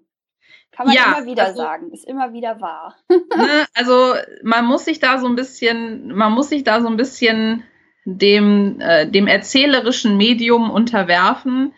Kann 0.71 0.87
man 0.87 0.95
ja, 0.95 1.17
immer 1.17 1.25
wieder 1.25 1.45
also, 1.45 1.57
sagen, 1.57 1.91
ist 1.91 2.07
immer 2.07 2.33
wieder 2.33 2.61
wahr. 2.61 2.95
ne, 3.09 3.65
also 3.73 4.13
man 4.43 4.65
muss 4.65 4.85
sich 4.85 4.99
da 4.99 5.19
so 5.19 5.27
ein 5.27 5.35
bisschen, 5.35 6.15
man 6.15 6.31
muss 6.31 6.49
sich 6.49 6.63
da 6.63 6.81
so 6.81 6.87
ein 6.87 6.97
bisschen 6.97 7.63
dem, 8.05 8.79
äh, 8.79 9.09
dem 9.09 9.27
erzählerischen 9.27 10.17
Medium 10.17 10.69
unterwerfen. 10.69 11.73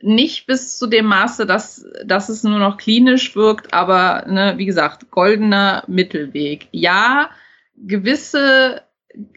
Nicht 0.00 0.46
bis 0.46 0.78
zu 0.78 0.86
dem 0.86 1.06
Maße, 1.06 1.44
dass, 1.44 1.84
dass 2.04 2.28
es 2.28 2.44
nur 2.44 2.58
noch 2.58 2.76
klinisch 2.76 3.34
wirkt, 3.34 3.74
aber 3.74 4.24
ne, 4.28 4.54
wie 4.56 4.66
gesagt, 4.66 5.10
goldener 5.10 5.82
Mittelweg. 5.88 6.68
Ja, 6.70 7.30
gewisse 7.76 8.82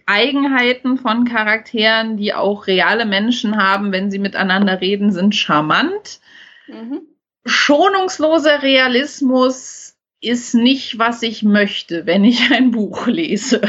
Eigenheiten 0.05 0.97
von 0.97 1.25
Charakteren, 1.25 2.17
die 2.17 2.33
auch 2.33 2.67
reale 2.67 3.05
Menschen 3.05 3.57
haben, 3.57 3.91
wenn 3.91 4.11
sie 4.11 4.19
miteinander 4.19 4.79
reden, 4.79 5.11
sind 5.11 5.35
charmant. 5.35 6.19
Mhm 6.67 7.11
schonungsloser 7.45 8.61
Realismus 8.61 9.95
ist 10.21 10.53
nicht, 10.53 10.99
was 10.99 11.23
ich 11.23 11.43
möchte, 11.43 12.05
wenn 12.05 12.23
ich 12.23 12.51
ein 12.51 12.71
Buch 12.71 13.07
lese. 13.07 13.61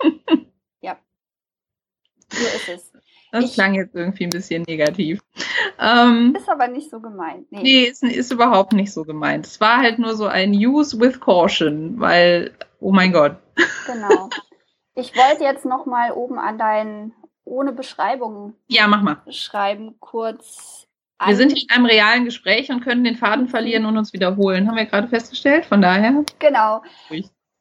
ja. 0.80 0.98
So 2.32 2.44
ist 2.44 2.68
es. 2.68 2.92
Das 3.32 3.44
ich, 3.44 3.52
klang 3.52 3.74
jetzt 3.74 3.94
irgendwie 3.94 4.24
ein 4.24 4.30
bisschen 4.30 4.62
negativ. 4.62 5.20
Ähm, 5.78 6.34
ist 6.36 6.48
aber 6.48 6.66
nicht 6.66 6.90
so 6.90 7.00
gemeint. 7.00 7.50
Nee, 7.52 7.62
nee 7.62 7.84
ist, 7.84 8.02
ist 8.02 8.32
überhaupt 8.32 8.72
nicht 8.72 8.92
so 8.92 9.04
gemeint. 9.04 9.46
Es 9.46 9.60
war 9.60 9.78
halt 9.78 9.98
nur 9.98 10.16
so 10.16 10.26
ein 10.26 10.52
Use 10.52 10.98
with 10.98 11.20
Caution, 11.20 12.00
weil, 12.00 12.52
oh 12.80 12.90
mein 12.90 13.12
Gott. 13.12 13.36
Genau. 13.86 14.30
Ich 14.96 15.14
wollte 15.16 15.44
jetzt 15.44 15.64
noch 15.64 15.86
mal 15.86 16.10
oben 16.12 16.38
an 16.38 16.58
deinen 16.58 17.14
ohne 17.44 17.72
Beschreibung 17.72 18.54
ja, 18.68 18.86
mach 18.86 19.02
mal. 19.02 19.22
schreiben, 19.30 19.96
kurz 20.00 20.88
wir 21.26 21.36
sind 21.36 21.52
hier 21.52 21.62
in 21.68 21.76
einem 21.76 21.86
realen 21.86 22.24
Gespräch 22.24 22.70
und 22.70 22.80
können 22.80 23.04
den 23.04 23.16
Faden 23.16 23.48
verlieren 23.48 23.86
und 23.86 23.96
uns 23.98 24.12
wiederholen. 24.12 24.68
Haben 24.68 24.76
wir 24.76 24.86
gerade 24.86 25.08
festgestellt, 25.08 25.66
von 25.66 25.82
daher. 25.82 26.24
Genau. 26.38 26.82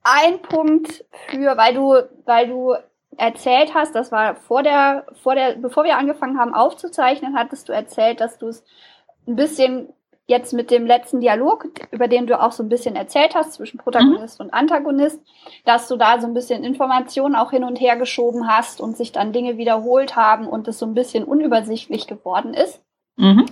Ein 0.03 0.41
Punkt 0.41 1.05
für, 1.27 1.57
weil 1.57 1.73
du, 1.73 1.95
weil 2.25 2.47
du 2.47 2.75
erzählt 3.17 3.73
hast, 3.73 3.95
das 3.95 4.11
war 4.11 4.35
vor 4.35 4.63
der, 4.63 5.05
vor 5.21 5.35
der, 5.35 5.55
bevor 5.55 5.83
wir 5.83 5.97
angefangen 5.97 6.39
haben 6.39 6.53
aufzuzeichnen, 6.53 7.35
hattest 7.35 7.67
du 7.67 7.73
erzählt, 7.73 8.21
dass 8.21 8.37
du 8.37 8.47
es 8.47 8.63
ein 9.27 9.35
bisschen 9.35 9.89
jetzt 10.29 10.53
mit 10.53 10.69
dem 10.69 10.85
letzten 10.85 11.21
Dialog, 11.21 11.65
über 11.91 12.07
den 12.07 12.27
du 12.27 12.39
auch 12.39 12.51
so 12.51 12.61
ein 12.61 12.69
bisschen 12.69 12.95
erzählt 12.95 13.33
hast, 13.33 13.53
zwischen 13.53 13.79
Protagonist 13.79 14.39
mhm. 14.39 14.45
und 14.45 14.53
Antagonist, 14.53 15.19
dass 15.65 15.87
du 15.87 15.97
da 15.97 16.21
so 16.21 16.27
ein 16.27 16.35
bisschen 16.35 16.63
Informationen 16.63 17.35
auch 17.35 17.49
hin 17.49 17.63
und 17.63 17.81
her 17.81 17.97
geschoben 17.97 18.47
hast 18.47 18.79
und 18.79 18.95
sich 18.95 19.11
dann 19.11 19.33
Dinge 19.33 19.57
wiederholt 19.57 20.15
haben 20.15 20.47
und 20.47 20.67
es 20.67 20.77
so 20.77 20.85
ein 20.85 20.93
bisschen 20.93 21.23
unübersichtlich 21.23 22.05
geworden 22.05 22.53
ist. 22.53 22.79
Mhm. 23.19 23.45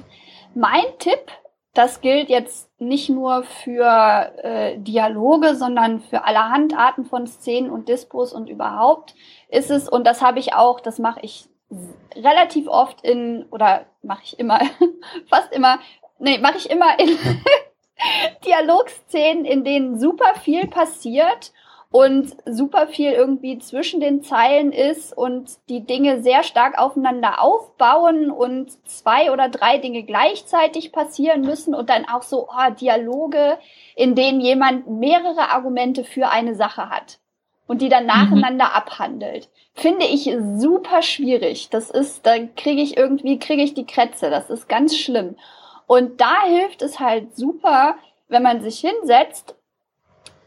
Mein 0.55 0.86
Tipp, 0.97 1.32
das 1.74 2.01
gilt 2.01 2.30
jetzt 2.30 2.70
nicht 2.80 3.09
nur 3.09 3.43
für 3.43 4.32
äh, 4.41 4.80
Dialoge, 4.80 5.55
sondern 5.55 5.99
für 5.99 6.24
allerhand 6.24 6.76
Arten 6.76 7.05
von 7.05 7.28
Szenen 7.28 7.70
und 7.70 7.89
Dispos 7.89 8.34
und 8.34 8.49
überhaupt 8.49 9.13
ist 9.49 9.70
es, 9.70 9.89
und 9.89 10.07
das 10.07 10.22
habe 10.22 10.39
ich 10.39 10.53
auch, 10.53 10.80
das 10.80 10.99
mache 10.99 11.20
ich 11.22 11.49
relativ 12.15 12.68
oft 12.68 13.03
in, 13.03 13.45
oder 13.51 13.86
mache 14.01 14.22
ich 14.24 14.39
immer, 14.39 14.59
fast 15.30 15.51
immer, 15.51 15.80
nee, 16.18 16.38
mache 16.39 16.57
ich 16.57 16.70
immer 16.70 16.97
in 16.97 17.09
Dialogszenen, 18.45 19.43
in 19.43 19.65
denen 19.65 19.99
super 19.99 20.34
viel 20.41 20.68
passiert 20.68 21.51
und 21.90 22.36
super 22.46 22.88
viel 22.88 23.12
irgendwie 23.12 23.60
zwischen 23.60 24.02
den 24.02 24.22
Zeilen 24.22 24.72
ist 24.72 25.16
und 25.16 25.50
die 25.70 25.86
Dinge 25.86 26.22
sehr 26.22 26.44
stark 26.44 26.78
aufeinander 26.78 27.42
aufbauen 27.42 28.30
und 28.30 28.72
zwei 28.88 29.32
oder 29.32 29.48
drei 29.50 29.78
Dinge 29.78 30.04
gleichzeitig 30.04 30.92
passieren 30.92 31.42
müssen 31.42 31.74
und 31.74 31.90
dann 31.90 32.08
auch 32.08 32.24
so 32.24 32.50
oh, 32.50 32.74
Dialoge, 32.80 33.58
in 33.96 34.16
denen 34.16 34.42
jemand 34.42 34.88
mehrere 34.88 35.50
Argumente 35.50 36.04
für 36.04 36.30
eine 36.30 36.56
Sache 36.56 36.90
hat 36.90 37.20
und 37.68 37.82
die 37.82 37.90
dann 37.90 38.04
mhm. 38.04 38.08
nacheinander 38.08 38.66
mhm. 38.66 38.72
abhandelt. 38.72 39.50
Finde 39.74 40.06
ich 40.06 40.30
super 40.58 41.02
schwierig. 41.02 41.70
Das 41.70 41.90
ist, 41.90 42.26
da 42.26 42.38
kriege 42.56 42.82
ich 42.82 42.98
irgendwie, 42.98 43.40
kriege 43.40 43.62
ich 43.62 43.76
die 43.76 43.86
Krätze. 43.86 44.30
Das 44.30 44.50
ist 44.50 44.68
ganz 44.68 44.98
schlimm. 44.98 45.36
Und 45.86 46.20
da 46.20 46.44
hilft 46.46 46.82
es 46.82 47.00
halt 47.00 47.36
super, 47.36 47.96
wenn 48.28 48.44
man 48.44 48.62
sich 48.62 48.80
hinsetzt 48.80 49.56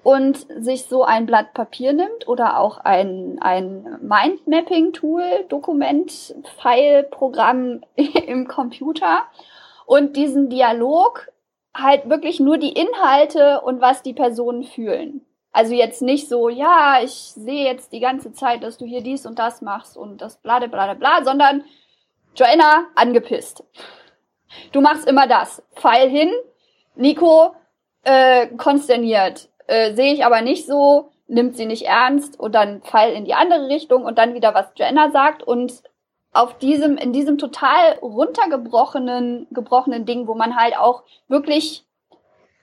und 0.03 0.47
sich 0.59 0.87
so 0.87 1.05
ein 1.05 1.27
Blatt 1.27 1.53
Papier 1.53 1.93
nimmt 1.93 2.27
oder 2.27 2.59
auch 2.59 2.79
ein, 2.79 3.39
ein 3.41 3.99
Mindmapping-Tool, 4.01 5.45
Dokument, 5.49 6.35
File-Programm 6.59 7.83
im 7.95 8.49
Computer 8.49 9.23
und 9.87 10.17
diesen 10.17 10.49
Dialog 10.49 11.29
halt 11.75 12.09
wirklich 12.09 12.41
nur 12.41 12.59
die 12.59 12.73
Inhalte 12.73 13.61
und 13.61 13.81
was 13.81 14.03
die 14.03 14.15
Personen 14.15 14.65
fühlen 14.65 15.25
Also 15.53 15.75
jetzt 15.75 16.03
nicht 16.03 16.29
so, 16.29 16.49
ja, 16.49 17.01
ich 17.03 17.13
sehe 17.13 17.65
jetzt 17.65 17.93
die 17.93 18.01
ganze 18.01 18.33
Zeit, 18.33 18.63
dass 18.63 18.79
du 18.79 18.87
hier 18.87 19.03
dies 19.03 19.27
und 19.27 19.39
das 19.39 19.63
machst 19.63 19.97
und 19.97 20.21
das 20.21 20.39
bla 20.39 20.59
bla 20.59 20.95
bla 20.95 21.25
sondern 21.25 21.65
Joanna 22.35 22.87
angepisst. 22.95 23.65
Du 24.73 24.81
machst 24.81 25.07
immer 25.07 25.27
das. 25.27 25.63
Pfeil 25.75 26.09
hin, 26.09 26.33
Nico 26.95 27.55
äh, 28.03 28.47
konsterniert. 28.57 29.50
Äh, 29.71 29.95
Sehe 29.95 30.13
ich 30.13 30.25
aber 30.25 30.43
nicht 30.43 30.67
so, 30.67 31.11
nimmt 31.29 31.57
sie 31.57 31.65
nicht 31.65 31.87
ernst 31.87 32.41
und 32.41 32.57
dann 32.57 32.83
Pfeil 32.83 33.13
in 33.13 33.25
die 33.25 33.35
andere 33.35 33.69
Richtung 33.69 34.05
und 34.05 34.19
dann 34.19 34.35
wieder 34.35 34.53
was 34.53 34.67
Joanna 34.75 35.13
sagt 35.13 35.45
und 35.45 35.85
auf 36.33 36.59
diesem, 36.59 36.97
in 36.97 37.13
diesem 37.13 37.39
total 37.39 37.93
runtergebrochenen, 38.03 39.47
gebrochenen 39.53 40.07
Ding, 40.07 40.27
wo 40.27 40.35
man 40.35 40.57
halt 40.57 40.77
auch 40.77 41.05
wirklich, 41.29 41.85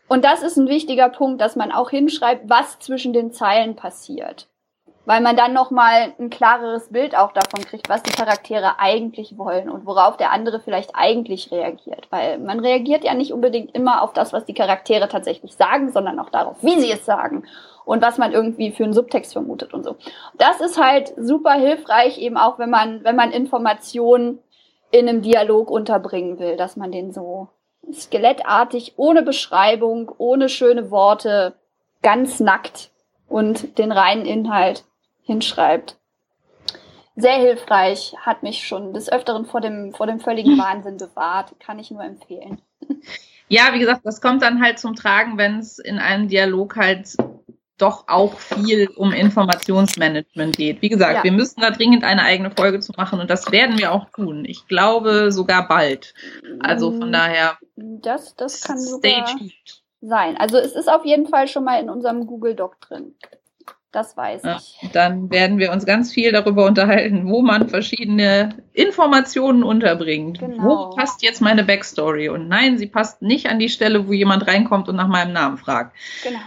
und 0.10 0.26
das 0.26 0.44
ist 0.44 0.58
ein 0.58 0.68
wichtiger 0.68 1.08
Punkt, 1.08 1.40
dass 1.40 1.56
man 1.56 1.72
auch 1.72 1.90
hinschreibt, 1.90 2.50
was 2.50 2.78
zwischen 2.80 3.14
den 3.14 3.32
Zeilen 3.32 3.78
passiert. 3.78 4.48
Weil 5.08 5.22
man 5.22 5.38
dann 5.38 5.54
nochmal 5.54 6.14
ein 6.20 6.30
klareres 6.30 6.90
Bild 6.90 7.18
auch 7.18 7.32
davon 7.32 7.64
kriegt, 7.64 7.88
was 7.88 8.04
die 8.04 8.12
Charaktere 8.12 8.78
eigentlich 8.78 9.38
wollen 9.38 9.70
und 9.70 9.86
worauf 9.86 10.18
der 10.18 10.34
andere 10.34 10.60
vielleicht 10.60 10.92
eigentlich 10.96 11.50
reagiert. 11.50 12.08
Weil 12.10 12.40
man 12.40 12.60
reagiert 12.60 13.06
ja 13.06 13.14
nicht 13.14 13.32
unbedingt 13.32 13.74
immer 13.74 14.02
auf 14.02 14.12
das, 14.12 14.34
was 14.34 14.44
die 14.44 14.54
Charaktere 14.54 15.08
tatsächlich 15.08 15.54
sagen, 15.56 15.94
sondern 15.94 16.20
auch 16.20 16.30
darauf, 16.30 16.58
wie 16.62 16.78
sie 16.82 16.92
es 16.92 17.06
sagen 17.06 17.46
und 17.86 18.02
was 18.02 18.18
man 18.18 18.34
irgendwie 18.34 18.72
für 18.72 18.84
einen 18.84 18.92
Subtext 18.92 19.32
vermutet 19.32 19.74
und 19.74 19.86
so. 19.86 19.96
Das 20.38 20.60
ist 20.60 20.78
halt 20.78 21.14
super 21.16 21.54
hilfreich, 21.54 22.18
eben 22.18 22.36
auch 22.36 22.60
wenn 22.60 22.70
man, 22.70 23.06
wenn 23.06 23.16
man 23.16 23.32
Informationen 23.32 24.40
in 24.92 25.08
einem 25.08 25.22
Dialog 25.22 25.72
unterbringen 25.72 26.38
will, 26.38 26.58
dass 26.58 26.76
man 26.76 26.92
den 26.92 27.14
so 27.14 27.48
skelettartig, 27.90 28.96
ohne 28.98 29.22
Beschreibung, 29.22 30.12
ohne 30.18 30.50
schöne 30.50 30.92
Worte, 30.92 31.56
ganz 32.02 32.42
nackt 32.42 32.92
und 33.30 33.78
den 33.78 33.94
reinen 33.94 34.26
Inhalt 34.26 34.84
hinschreibt. 35.28 35.98
Sehr 37.16 37.36
hilfreich, 37.36 38.16
hat 38.20 38.44
mich 38.44 38.68
schon 38.68 38.94
des 38.94 39.12
Öfteren 39.12 39.46
vor 39.46 39.62
dem, 39.62 39.94
vor 39.94 40.08
dem 40.08 40.20
völligen 40.20 40.58
Wahnsinn 40.58 40.98
bewahrt, 40.98 41.60
kann 41.60 41.78
ich 41.78 41.92
nur 41.92 42.04
empfehlen. 42.04 42.62
Ja, 43.50 43.70
wie 43.72 43.80
gesagt, 43.80 44.02
das 44.04 44.20
kommt 44.20 44.42
dann 44.42 44.62
halt 44.62 44.78
zum 44.78 44.94
Tragen, 44.94 45.38
wenn 45.38 45.60
es 45.60 45.80
in 45.80 46.00
einem 46.00 46.28
Dialog 46.28 46.76
halt 46.76 47.16
doch 47.78 48.06
auch 48.08 48.34
viel 48.40 48.90
um 48.96 49.14
Informationsmanagement 49.14 50.58
geht. 50.58 50.82
Wie 50.82 50.90
gesagt, 50.90 51.14
ja. 51.14 51.24
wir 51.24 51.32
müssen 51.32 51.62
da 51.62 51.70
dringend 51.70 52.04
eine 52.04 52.24
eigene 52.24 52.52
Folge 52.52 52.80
zu 52.80 52.92
machen 52.98 53.20
und 53.20 53.30
das 53.30 53.52
werden 53.52 53.78
wir 53.78 53.92
auch 53.92 54.10
tun. 54.10 54.46
Ich 54.46 54.68
glaube 54.68 55.32
sogar 55.32 55.68
bald. 55.68 56.14
Also 56.60 56.92
von 56.92 57.10
mm, 57.10 57.14
daher. 57.14 57.58
Das, 57.76 58.36
das 58.36 58.64
kann 58.64 58.80
sogar 58.80 59.26
sein. 60.02 60.38
Also 60.38 60.58
es 60.58 60.74
ist 60.74 60.90
auf 60.90 61.06
jeden 61.06 61.28
Fall 61.28 61.48
schon 61.48 61.64
mal 61.64 61.80
in 61.80 61.90
unserem 61.90 62.26
Google 62.26 62.56
Doc 62.56 62.82
drin. 62.82 63.16
Das 63.92 64.18
weiß 64.18 64.44
ja, 64.44 64.58
ich. 64.58 64.90
Dann 64.92 65.32
werden 65.32 65.60
wir 65.60 65.72
uns 65.72 65.86
ganz 65.86 66.12
viel 66.12 66.32
darüber 66.32 66.66
unterhalten, 66.66 67.30
wo 67.30 67.42
man 67.42 67.70
verschiedene 67.70 68.64
Informationen 68.74 69.64
unterbringt. 69.64 70.40
Genau. 70.40 70.64
Wo 70.64 70.96
passt 70.96 71.24
jetzt 71.24 71.42
meine 71.42 71.64
Backstory? 71.64 72.30
Und 72.30 72.48
nein, 72.50 72.78
sie 72.78 72.88
passt 72.88 73.22
nicht 73.22 73.48
an 73.48 73.60
die 73.60 73.70
Stelle, 73.70 74.08
wo 74.08 74.14
jemand 74.14 74.46
reinkommt 74.46 74.90
und 74.90 74.98
nach 74.98 75.08
meinem 75.08 75.34
Namen 75.34 75.58
fragt. 75.58 75.96
Genau. 76.24 76.40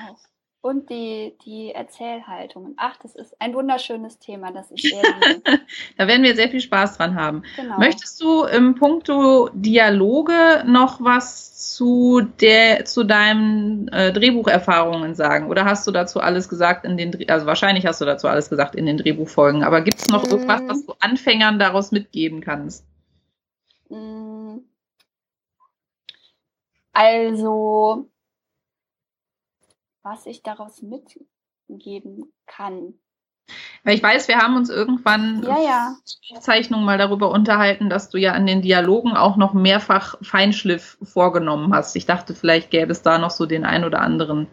Und 0.62 0.90
die, 0.90 1.34
die 1.46 1.72
Erzählhaltungen. 1.72 2.74
Ach, 2.76 2.94
das 2.98 3.14
ist 3.14 3.34
ein 3.40 3.54
wunderschönes 3.54 4.18
Thema. 4.18 4.52
Das 4.52 4.70
ist 4.70 4.82
sehr 4.82 5.02
Da 5.96 6.06
werden 6.06 6.22
wir 6.22 6.34
sehr 6.34 6.50
viel 6.50 6.60
Spaß 6.60 6.98
dran 6.98 7.14
haben. 7.14 7.44
Genau. 7.56 7.78
Möchtest 7.78 8.20
du 8.20 8.44
im 8.44 8.74
Punkto 8.74 9.48
Dialoge 9.54 10.62
noch 10.66 11.02
was 11.02 11.76
zu 11.76 12.20
der, 12.40 12.84
zu 12.84 13.04
deinen 13.04 13.88
äh, 13.88 14.12
Drehbucherfahrungen 14.12 15.14
sagen? 15.14 15.48
Oder 15.48 15.64
hast 15.64 15.86
du 15.86 15.92
dazu 15.92 16.20
alles 16.20 16.50
gesagt 16.50 16.84
in 16.84 16.98
den, 16.98 17.30
also 17.30 17.46
wahrscheinlich 17.46 17.86
hast 17.86 18.02
du 18.02 18.04
dazu 18.04 18.28
alles 18.28 18.50
gesagt 18.50 18.74
in 18.74 18.84
den 18.84 18.98
Drehbuchfolgen, 18.98 19.64
aber 19.64 19.80
gibt 19.80 19.98
es 19.98 20.08
noch 20.08 20.24
mm. 20.24 20.30
irgendwas, 20.30 20.60
was 20.66 20.84
du 20.84 20.92
Anfängern 21.00 21.58
daraus 21.58 21.90
mitgeben 21.90 22.42
kannst? 22.42 22.84
Mm. 23.88 24.58
Also, 26.92 28.09
was 30.02 30.26
ich 30.26 30.42
daraus 30.42 30.82
mitgeben 30.82 32.32
kann. 32.46 32.94
Weil 33.82 33.94
ich 33.94 34.02
weiß, 34.02 34.28
wir 34.28 34.38
haben 34.38 34.56
uns 34.56 34.68
irgendwann 34.68 35.42
ja, 35.42 35.58
ja. 35.58 36.40
Zeichnung 36.40 36.84
mal 36.84 36.98
darüber 36.98 37.30
unterhalten, 37.30 37.90
dass 37.90 38.10
du 38.10 38.18
ja 38.18 38.32
an 38.32 38.46
den 38.46 38.62
Dialogen 38.62 39.16
auch 39.16 39.36
noch 39.36 39.54
mehrfach 39.54 40.16
Feinschliff 40.22 40.98
vorgenommen 41.02 41.74
hast. 41.74 41.96
Ich 41.96 42.06
dachte, 42.06 42.34
vielleicht 42.34 42.70
gäbe 42.70 42.92
es 42.92 43.02
da 43.02 43.18
noch 43.18 43.30
so 43.30 43.46
den 43.46 43.64
ein 43.64 43.84
oder 43.84 44.00
anderen, 44.00 44.46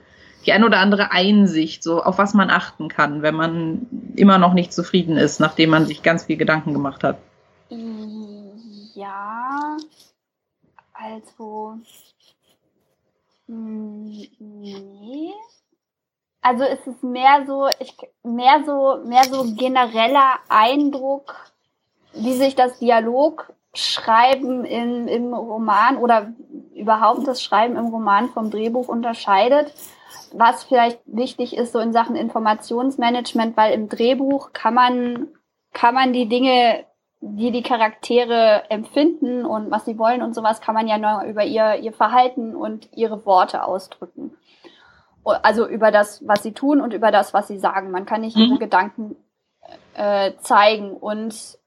die 0.46 0.54
ein 0.54 0.64
oder 0.64 0.80
andere 0.80 1.12
Einsicht, 1.12 1.84
so 1.84 2.02
auf 2.02 2.18
was 2.18 2.34
man 2.34 2.50
achten 2.50 2.88
kann, 2.88 3.22
wenn 3.22 3.36
man 3.36 3.88
immer 4.16 4.38
noch 4.38 4.54
nicht 4.54 4.74
zufrieden 4.74 5.18
ist, 5.18 5.40
nachdem 5.40 5.70
man 5.72 5.86
sich 5.86 6.04
ganz 6.04 6.24
viel 6.24 6.38
Gedanken 6.38 6.74
gemacht 6.74 7.04
hat. 7.04 7.18
Ja, 8.96 9.78
also 10.94 11.78
nee. 13.48 15.34
Also 16.42 16.64
es 16.64 16.86
ist 16.88 17.04
mehr 17.04 17.44
so, 17.46 17.68
ich, 17.80 17.96
mehr 18.24 18.64
so, 18.66 19.00
mehr 19.06 19.24
so 19.26 19.44
genereller 19.56 20.36
Eindruck, 20.48 21.36
wie 22.14 22.34
sich 22.34 22.56
das 22.56 22.80
Dialogschreiben 22.80 24.64
in, 24.64 25.08
im 25.08 25.34
Roman 25.34 25.98
oder 25.98 26.32
überhaupt 26.74 27.28
das 27.28 27.44
Schreiben 27.44 27.76
im 27.76 27.88
Roman 27.88 28.30
vom 28.30 28.50
Drehbuch 28.50 28.88
unterscheidet. 28.88 29.74
Was 30.34 30.64
vielleicht 30.64 31.00
wichtig 31.06 31.56
ist, 31.56 31.74
so 31.74 31.80
in 31.80 31.94
Sachen 31.94 32.16
Informationsmanagement, 32.16 33.58
weil 33.58 33.74
im 33.74 33.90
Drehbuch 33.90 34.54
kann 34.54 34.74
man, 34.74 35.28
kann 35.74 35.96
man 35.96 36.14
die 36.14 36.30
Dinge 36.30 36.86
die 37.20 37.52
die 37.52 37.64
Charaktere 37.64 38.64
empfinden 38.70 39.46
und 39.46 39.72
was 39.72 39.86
sie 39.86 39.98
wollen 39.98 40.22
und 40.22 40.36
sowas 40.36 40.62
kann 40.62 40.76
man 40.76 40.88
ja 40.88 40.98
nur 40.98 41.24
über 41.24 41.44
ihr, 41.44 41.78
ihr 41.78 41.94
Verhalten 41.94 42.56
und 42.56 42.90
ihre 42.96 43.26
Worte 43.26 43.64
ausdrücken. 43.64 44.38
Also 45.24 45.68
über 45.68 45.92
das, 45.92 46.26
was 46.26 46.44
sie 46.44 46.54
tun 46.54 46.80
und 46.80 46.94
über 46.94 47.12
das, 47.12 47.34
was 47.34 47.48
sie 47.48 47.58
sagen. 47.58 47.92
Man 47.92 48.06
kann 48.06 48.22
nicht 48.22 48.38
mhm. 48.38 48.44
ihre 48.44 48.60
Gedanken 48.60 49.18
äh, 49.94 50.34
zeigen. 50.40 50.92
Und 50.92 51.58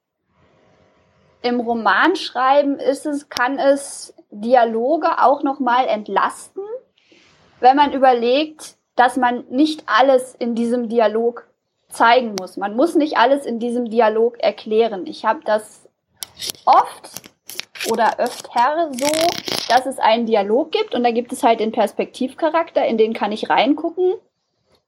im 1.42 1.60
Romanschreiben 1.60 2.78
ist 2.78 3.04
es, 3.04 3.28
kann 3.28 3.58
es 3.58 4.14
Dialoge 4.30 5.20
auch 5.20 5.42
nochmal 5.42 5.86
entlasten, 5.88 6.62
wenn 7.58 7.76
man 7.76 7.92
überlegt, 7.92 8.76
dass 8.96 9.16
man 9.16 9.44
nicht 9.50 9.84
alles 9.86 10.34
in 10.34 10.54
diesem 10.54 10.88
Dialog 10.88 11.49
zeigen 11.90 12.34
muss. 12.38 12.56
Man 12.56 12.76
muss 12.76 12.94
nicht 12.94 13.18
alles 13.18 13.46
in 13.46 13.58
diesem 13.58 13.90
Dialog 13.90 14.38
erklären. 14.40 15.06
Ich 15.06 15.24
habe 15.24 15.40
das 15.44 15.88
oft 16.64 17.10
oder 17.90 18.18
öfter 18.18 18.90
so, 18.92 19.10
dass 19.68 19.86
es 19.86 19.98
einen 19.98 20.26
Dialog 20.26 20.72
gibt 20.72 20.94
und 20.94 21.04
da 21.04 21.10
gibt 21.10 21.32
es 21.32 21.42
halt 21.42 21.60
den 21.60 21.72
Perspektivcharakter, 21.72 22.84
in 22.84 22.98
den 22.98 23.12
kann 23.12 23.32
ich 23.32 23.50
reingucken. 23.50 24.14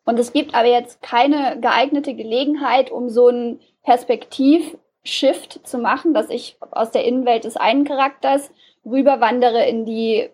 Und 0.05 0.19
es 0.19 0.33
gibt 0.33 0.55
aber 0.55 0.69
jetzt 0.69 1.01
keine 1.03 1.61
geeignete 1.61 2.15
Gelegenheit, 2.15 2.91
um 2.91 3.09
so 3.09 3.29
einen 3.29 3.61
Perspektiv-Shift 3.85 5.61
zu 5.67 5.79
machen, 5.79 6.13
dass 6.13 6.29
ich 6.29 6.57
aus 6.73 6.91
der 6.91 7.05
Innenwelt 7.05 7.45
des 7.45 7.57
einen 7.57 7.85
Charakters 7.85 8.51
rüberwandere 8.85 9.65
in 9.67 9.85
die 9.85 10.29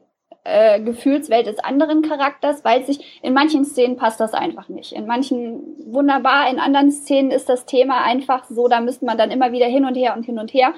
äh, 0.49 0.81
Gefühlswelt 0.81 1.47
des 1.47 1.59
anderen 1.59 2.03
Charakters, 2.03 2.65
weil 2.65 2.85
sich 2.85 3.21
in 3.23 3.35
manchen 3.35 3.65
Szenen 3.65 3.97
passt 3.97 4.21
das 4.21 4.35
einfach 4.35 4.69
nicht. 4.69 4.93
In 4.93 5.07
manchen 5.07 5.77
wunderbar, 5.93 6.49
in 6.51 6.59
anderen 6.59 6.91
Szenen 6.91 7.31
ist 7.31 7.49
das 7.49 7.67
Thema 7.67 8.03
einfach 8.03 8.45
so, 8.45 8.69
da 8.69 8.81
müsste 8.81 9.05
man 9.05 9.19
dann 9.19 9.31
immer 9.31 9.53
wieder 9.53 9.67
hin 9.67 9.85
und 9.85 9.95
her 9.95 10.15
und 10.17 10.25
hin 10.25 10.39
und 10.39 10.53
her. 10.55 10.73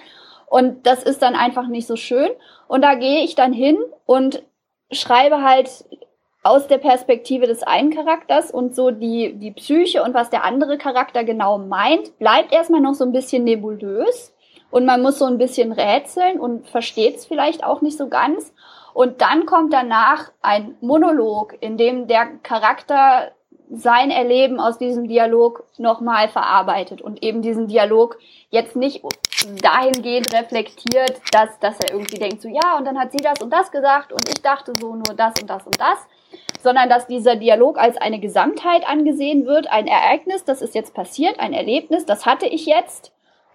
Und 0.47 0.87
das 0.87 1.05
ist 1.05 1.23
dann 1.23 1.37
einfach 1.37 1.69
nicht 1.69 1.87
so 1.87 1.95
schön. 1.95 2.31
Und 2.67 2.83
da 2.83 2.95
gehe 2.95 3.23
ich 3.23 3.37
dann 3.37 3.53
hin 3.53 3.79
und 4.05 4.43
schreibe 4.91 5.43
halt 5.43 5.71
aus 6.43 6.67
der 6.67 6.79
Perspektive 6.79 7.47
des 7.47 7.63
einen 7.63 7.95
Charakters 7.95 8.51
und 8.51 8.75
so 8.75 8.91
die, 8.91 9.35
die 9.35 9.53
Psyche 9.53 10.03
und 10.03 10.15
was 10.15 10.31
der 10.31 10.45
andere 10.45 10.79
Charakter 10.79 11.23
genau 11.23 11.59
meint, 11.59 12.19
bleibt 12.19 12.53
erstmal 12.53 12.81
noch 12.81 12.95
so 12.95 13.05
ein 13.05 13.13
bisschen 13.13 13.45
nebulös 13.45 14.33
und 14.71 14.87
man 14.87 15.03
muss 15.03 15.19
so 15.19 15.27
ein 15.27 15.39
bisschen 15.39 15.73
rätseln 15.73 16.41
und 16.41 16.67
versteht 16.69 17.17
es 17.17 17.27
vielleicht 17.27 17.63
auch 17.63 17.83
nicht 17.83 17.99
so 17.99 18.09
ganz. 18.09 18.53
Und 18.93 19.21
dann 19.21 19.47
kommt 19.47 19.73
danach 19.73 20.31
ein 20.43 20.77
Monolog, 20.81 21.57
in 21.61 21.77
dem 21.77 22.07
der 22.07 22.27
Charakter 22.43 23.33
sein 23.73 24.11
Erleben 24.11 24.59
aus 24.59 24.79
diesem 24.79 25.07
Dialog 25.07 25.65
nochmal 25.79 26.29
verarbeitet 26.29 27.01
und 27.01 27.23
eben 27.23 27.41
diesen 27.41 27.69
Dialog 27.69 28.19
jetzt 28.51 28.75
nicht 28.75 29.03
dahingehend 29.63 30.33
reflektiert, 30.35 31.21
dass, 31.31 31.59
dass 31.61 31.79
er 31.79 31.93
irgendwie 31.93 32.19
denkt, 32.19 32.43
so 32.43 32.49
ja, 32.49 32.77
und 32.77 32.85
dann 32.85 32.99
hat 32.99 33.13
sie 33.13 33.23
das 33.23 33.41
und 33.41 33.51
das 33.51 33.71
gesagt 33.71 34.13
und 34.13 34.29
ich 34.29 34.43
dachte 34.43 34.75
so 34.79 34.95
nur 34.95 35.15
das 35.17 35.41
und 35.41 35.49
das 35.49 35.65
und 35.65 35.81
das, 35.81 35.99
sondern 36.61 36.89
dass 36.89 37.07
dieser 37.07 37.37
Dialog 37.37 37.79
als 37.79 37.97
eine 37.97 38.19
Gesamtheit 38.19 38.87
angesehen 38.89 39.47
wird, 39.47 39.71
ein 39.71 39.87
Ereignis, 39.87 40.45
das 40.45 40.63
ist 40.63 40.75
jetzt 40.75 40.93
passiert, 40.93 41.39
ein 41.39 41.53
Erlebnis, 41.53 42.05
das 42.05 42.27
hatte 42.27 42.47
ich 42.47 42.67
jetzt 42.67 43.13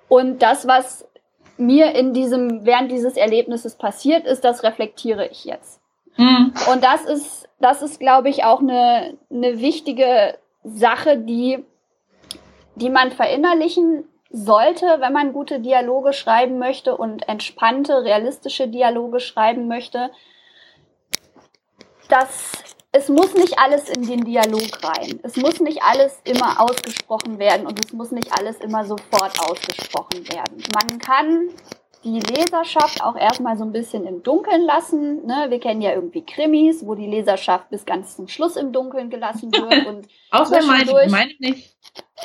und 0.08 0.42
das, 0.42 0.66
was 0.66 1.06
mir 1.58 1.96
in 1.96 2.14
diesem, 2.14 2.66
während 2.66 2.92
dieses 2.92 3.18
Erlebnisses 3.18 3.76
passiert 3.76 4.26
ist, 4.26 4.44
das 4.44 4.64
reflektiere 4.64 5.28
ich 5.28 5.46
jetzt. 5.46 5.80
Mhm. 6.18 6.54
Und 6.72 6.84
das 6.84 7.06
ist, 7.06 7.50
das 7.60 7.82
ist, 7.82 8.00
glaube 8.00 8.30
ich, 8.30 8.44
auch 8.44 8.60
eine, 8.60 9.18
eine 9.30 9.60
wichtige 9.60 10.38
Sache, 10.64 11.18
die, 11.18 11.64
die 12.76 12.90
man 12.90 13.12
verinnerlichen 13.12 14.06
sollte, 14.30 14.98
wenn 15.00 15.14
man 15.14 15.34
gute 15.34 15.60
Dialoge 15.60 16.12
schreiben 16.12 16.60
möchte 16.60 16.98
und 16.98 17.28
entspannte, 17.30 18.04
realistische 18.04 18.68
Dialoge 18.68 19.20
schreiben 19.20 19.68
möchte, 19.68 20.12
dass 22.10 22.52
es 22.96 23.10
muss 23.10 23.34
nicht 23.34 23.60
alles 23.60 23.90
in 23.90 24.08
den 24.08 24.24
Dialog 24.24 24.82
rein. 24.82 25.20
Es 25.22 25.36
muss 25.36 25.60
nicht 25.60 25.84
alles 25.84 26.14
immer 26.24 26.62
ausgesprochen 26.62 27.40
werden 27.40 27.68
und 27.68 27.84
es 27.84 27.92
muss 27.92 28.12
nicht 28.12 28.32
alles 28.32 28.56
immer 28.62 28.86
sofort 28.86 29.38
ausgesprochen 29.38 30.26
werden. 30.30 30.64
Man 30.74 30.98
kann 31.00 31.50
die 32.06 32.20
Leserschaft 32.20 33.04
auch 33.04 33.16
erstmal 33.16 33.58
so 33.58 33.64
ein 33.64 33.72
bisschen 33.72 34.06
im 34.06 34.22
Dunkeln 34.22 34.62
lassen. 34.62 35.26
Ne? 35.26 35.48
Wir 35.50 35.60
kennen 35.60 35.82
ja 35.82 35.92
irgendwie 35.92 36.24
Krimis, 36.24 36.86
wo 36.86 36.94
die 36.94 37.08
Leserschaft 37.08 37.70
bis 37.72 37.84
ganz 37.84 38.16
zum 38.16 38.28
Schluss 38.28 38.58
im 38.58 38.72
Dunkeln 38.72 39.10
gelassen 39.10 39.52
wird. 39.52 39.88
Und 39.88 40.08
Außer 40.30 40.64
meine, 40.68 41.10
meine 41.10 41.32
nicht. 41.40 41.76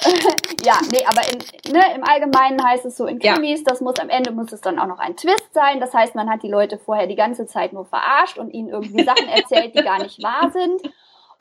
ja, 0.64 0.74
nee, 0.92 1.02
aber 1.06 1.22
in, 1.32 1.72
ne, 1.72 1.82
im 1.94 2.04
Allgemeinen 2.04 2.62
heißt 2.62 2.84
es 2.84 2.98
so 2.98 3.06
in 3.06 3.18
Krimis, 3.18 3.60
ja. 3.60 3.64
das 3.66 3.80
muss 3.80 3.98
am 3.98 4.10
Ende 4.10 4.32
muss 4.32 4.52
es 4.52 4.60
dann 4.60 4.78
auch 4.78 4.86
noch 4.86 4.98
ein 4.98 5.16
Twist 5.16 5.54
sein. 5.54 5.80
Das 5.80 5.94
heißt, 5.94 6.14
man 6.14 6.28
hat 6.28 6.42
die 6.42 6.50
Leute 6.50 6.78
vorher 6.78 7.06
die 7.06 7.16
ganze 7.16 7.46
Zeit 7.46 7.72
nur 7.72 7.86
verarscht 7.86 8.36
und 8.36 8.50
ihnen 8.50 8.68
irgendwie 8.68 9.04
Sachen 9.04 9.28
erzählt, 9.34 9.74
die 9.74 9.82
gar 9.82 10.02
nicht 10.02 10.22
wahr 10.22 10.50
sind. 10.50 10.92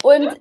Und 0.01 0.39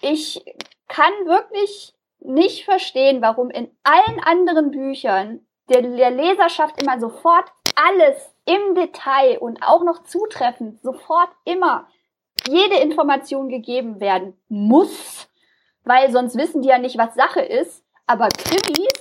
ich 0.00 0.42
kann 0.88 1.12
wirklich 1.26 1.92
nicht 2.20 2.64
verstehen, 2.64 3.20
warum 3.20 3.50
in 3.50 3.68
allen 3.82 4.20
anderen 4.20 4.70
Büchern 4.70 5.40
der, 5.68 5.82
der 5.82 6.10
Leserschaft 6.10 6.82
immer 6.82 7.00
sofort 7.00 7.50
alles 7.74 8.34
im 8.44 8.74
Detail 8.74 9.38
und 9.38 9.62
auch 9.62 9.82
noch 9.84 10.04
zutreffend 10.04 10.82
sofort 10.82 11.30
immer 11.44 11.88
jede 12.46 12.76
Information 12.76 13.48
gegeben 13.48 14.00
werden 14.00 14.38
muss, 14.48 15.28
weil 15.84 16.10
sonst 16.10 16.36
wissen 16.36 16.62
die 16.62 16.68
ja 16.68 16.78
nicht, 16.78 16.98
was 16.98 17.14
Sache 17.14 17.40
ist. 17.40 17.84
Aber 18.06 18.28
Krimis 18.28 18.92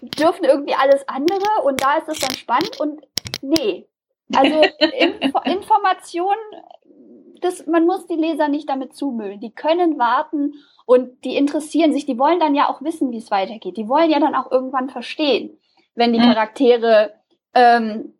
dürfen 0.00 0.44
irgendwie 0.44 0.74
alles 0.74 1.08
andere 1.08 1.62
und 1.64 1.82
da 1.82 1.96
ist 1.96 2.08
es 2.08 2.18
dann 2.18 2.36
spannend 2.36 2.78
und 2.80 3.02
nee. 3.40 3.88
Also 4.34 4.60
Info 4.78 5.40
Information, 5.44 6.36
das, 7.40 7.66
man 7.66 7.86
muss 7.86 8.06
die 8.06 8.16
Leser 8.16 8.48
nicht 8.48 8.68
damit 8.68 8.94
zumüllen. 8.94 9.40
Die 9.40 9.52
können 9.52 9.98
warten 9.98 10.54
und 10.86 11.24
die 11.24 11.36
interessieren 11.36 11.92
sich, 11.92 12.06
die 12.06 12.18
wollen 12.18 12.40
dann 12.40 12.54
ja 12.54 12.68
auch 12.68 12.82
wissen, 12.82 13.10
wie 13.10 13.18
es 13.18 13.30
weitergeht. 13.30 13.76
Die 13.76 13.88
wollen 13.88 14.10
ja 14.10 14.20
dann 14.20 14.34
auch 14.34 14.50
irgendwann 14.50 14.88
verstehen, 14.88 15.58
wenn 15.94 16.12
die 16.12 16.18
mhm. 16.18 16.24
Charaktere 16.24 17.12
ähm, 17.54 18.14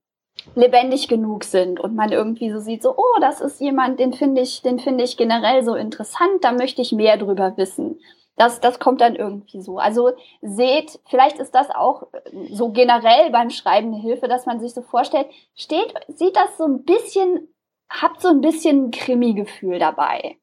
lebendig 0.54 1.08
genug 1.08 1.44
sind 1.44 1.80
und 1.80 1.94
man 1.94 2.12
irgendwie 2.12 2.50
so 2.50 2.58
sieht, 2.58 2.82
so, 2.82 2.94
oh, 2.96 3.20
das 3.20 3.40
ist 3.40 3.60
jemand, 3.60 4.00
den 4.00 4.12
finde 4.12 4.40
ich, 4.40 4.62
den 4.62 4.78
finde 4.78 5.04
ich 5.04 5.16
generell 5.16 5.64
so 5.64 5.74
interessant, 5.74 6.42
da 6.42 6.52
möchte 6.52 6.82
ich 6.82 6.92
mehr 6.92 7.16
drüber 7.16 7.56
wissen. 7.56 7.98
Das, 8.36 8.60
das 8.60 8.78
kommt 8.78 9.00
dann 9.00 9.16
irgendwie 9.16 9.60
so. 9.60 9.78
Also 9.78 10.12
seht, 10.42 11.00
vielleicht 11.06 11.38
ist 11.38 11.54
das 11.54 11.70
auch 11.70 12.06
so 12.50 12.70
generell 12.70 13.30
beim 13.30 13.50
Schreiben 13.50 13.88
eine 13.88 14.00
Hilfe, 14.00 14.28
dass 14.28 14.46
man 14.46 14.60
sich 14.60 14.72
so 14.74 14.82
vorstellt, 14.82 15.26
steht, 15.56 15.92
sieht 16.06 16.36
das 16.36 16.56
so 16.56 16.64
ein 16.64 16.84
bisschen, 16.84 17.48
habt 17.88 18.20
so 18.20 18.28
ein 18.28 18.40
bisschen 18.40 18.90
Krimi-Gefühl 18.90 19.78
dabei. 19.78 20.36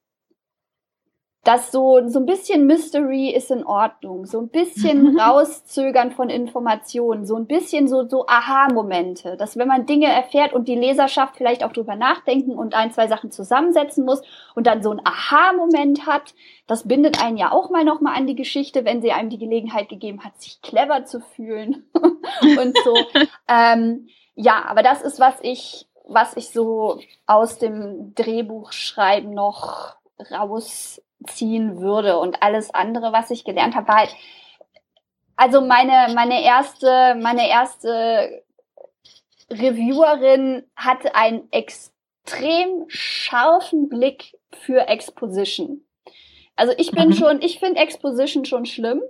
Dass 1.44 1.72
so, 1.72 2.02
so 2.08 2.18
ein 2.18 2.26
bisschen 2.26 2.66
Mystery 2.66 3.30
ist 3.30 3.52
in 3.52 3.64
Ordnung, 3.64 4.26
so 4.26 4.40
ein 4.40 4.50
bisschen 4.50 5.20
rauszögern 5.20 6.10
von 6.10 6.32
Informationen, 6.32 7.24
so 7.24 7.36
ein 7.36 7.46
bisschen 7.46 7.88
so, 7.88 8.08
so 8.08 8.26
Aha-Momente, 8.26 9.38
dass 9.38 9.56
wenn 9.56 9.68
man 9.68 9.86
Dinge 9.86 10.08
erfährt 10.08 10.54
und 10.54 10.68
die 10.68 10.76
Leserschaft 10.76 11.38
vielleicht 11.38 11.64
auch 11.64 11.72
drüber 11.72 11.96
nachdenken 11.96 12.56
und 12.58 12.74
ein, 12.74 12.92
zwei 12.92 13.08
Sachen 13.08 13.30
zusammensetzen 13.30 14.06
muss 14.06 14.24
und 14.56 14.66
dann 14.66 14.82
so 14.82 14.90
ein 14.90 15.02
Aha-Moment 15.06 16.08
hat, 16.08 16.34
das 16.66 16.88
bindet 16.88 17.24
einen 17.24 17.38
ja 17.38 17.52
auch 17.52 17.70
mal 17.70 17.84
nochmal 17.84 18.18
an 18.18 18.26
die 18.26 18.36
Geschichte, 18.36 18.84
wenn 18.84 19.04
sie 19.04 19.12
einem 19.12 19.30
die 19.30 19.38
Gelegenheit 19.38 19.88
gegeben 19.88 20.24
hat, 20.24 20.42
sich 20.42 20.64
clever 20.64 21.06
zu 21.06 21.20
fühlen 21.20 21.86
und 21.94 22.76
so. 22.84 22.96
ähm, 23.48 24.08
ja, 24.34 24.66
aber 24.68 24.82
das 24.82 25.04
ist, 25.04 25.20
was 25.20 25.36
ich, 25.44 25.88
was 26.08 26.38
ich 26.38 26.50
so 26.50 27.00
aus 27.26 27.58
dem 27.58 28.14
Drehbuchschreiben 28.16 29.34
noch 29.34 29.96
raus 30.32 31.02
ziehen 31.28 31.82
würde. 31.82 32.20
Und 32.20 32.42
alles 32.42 32.74
andere, 32.74 33.12
was 33.12 33.32
ich 33.32 33.44
gelernt 33.44 33.76
habe, 33.76 33.88
war 33.88 33.98
halt, 33.98 34.16
also 35.36 35.62
meine, 35.62 36.14
meine 36.14 36.44
erste, 36.44 37.16
meine 37.16 37.50
erste 37.50 38.44
Reviewerin 39.50 40.64
hatte 40.76 41.16
einen 41.16 41.52
extrem 41.52 42.86
scharfen 42.88 43.90
Blick 43.90 44.38
für 44.52 44.88
Exposition. 44.88 45.86
Also 46.56 46.74
ich 46.78 46.92
bin 46.92 47.10
mhm. 47.10 47.14
schon, 47.14 47.42
ich 47.42 47.60
finde 47.60 47.82
Exposition 47.82 48.46
schon 48.46 48.66
schlimm 48.66 49.02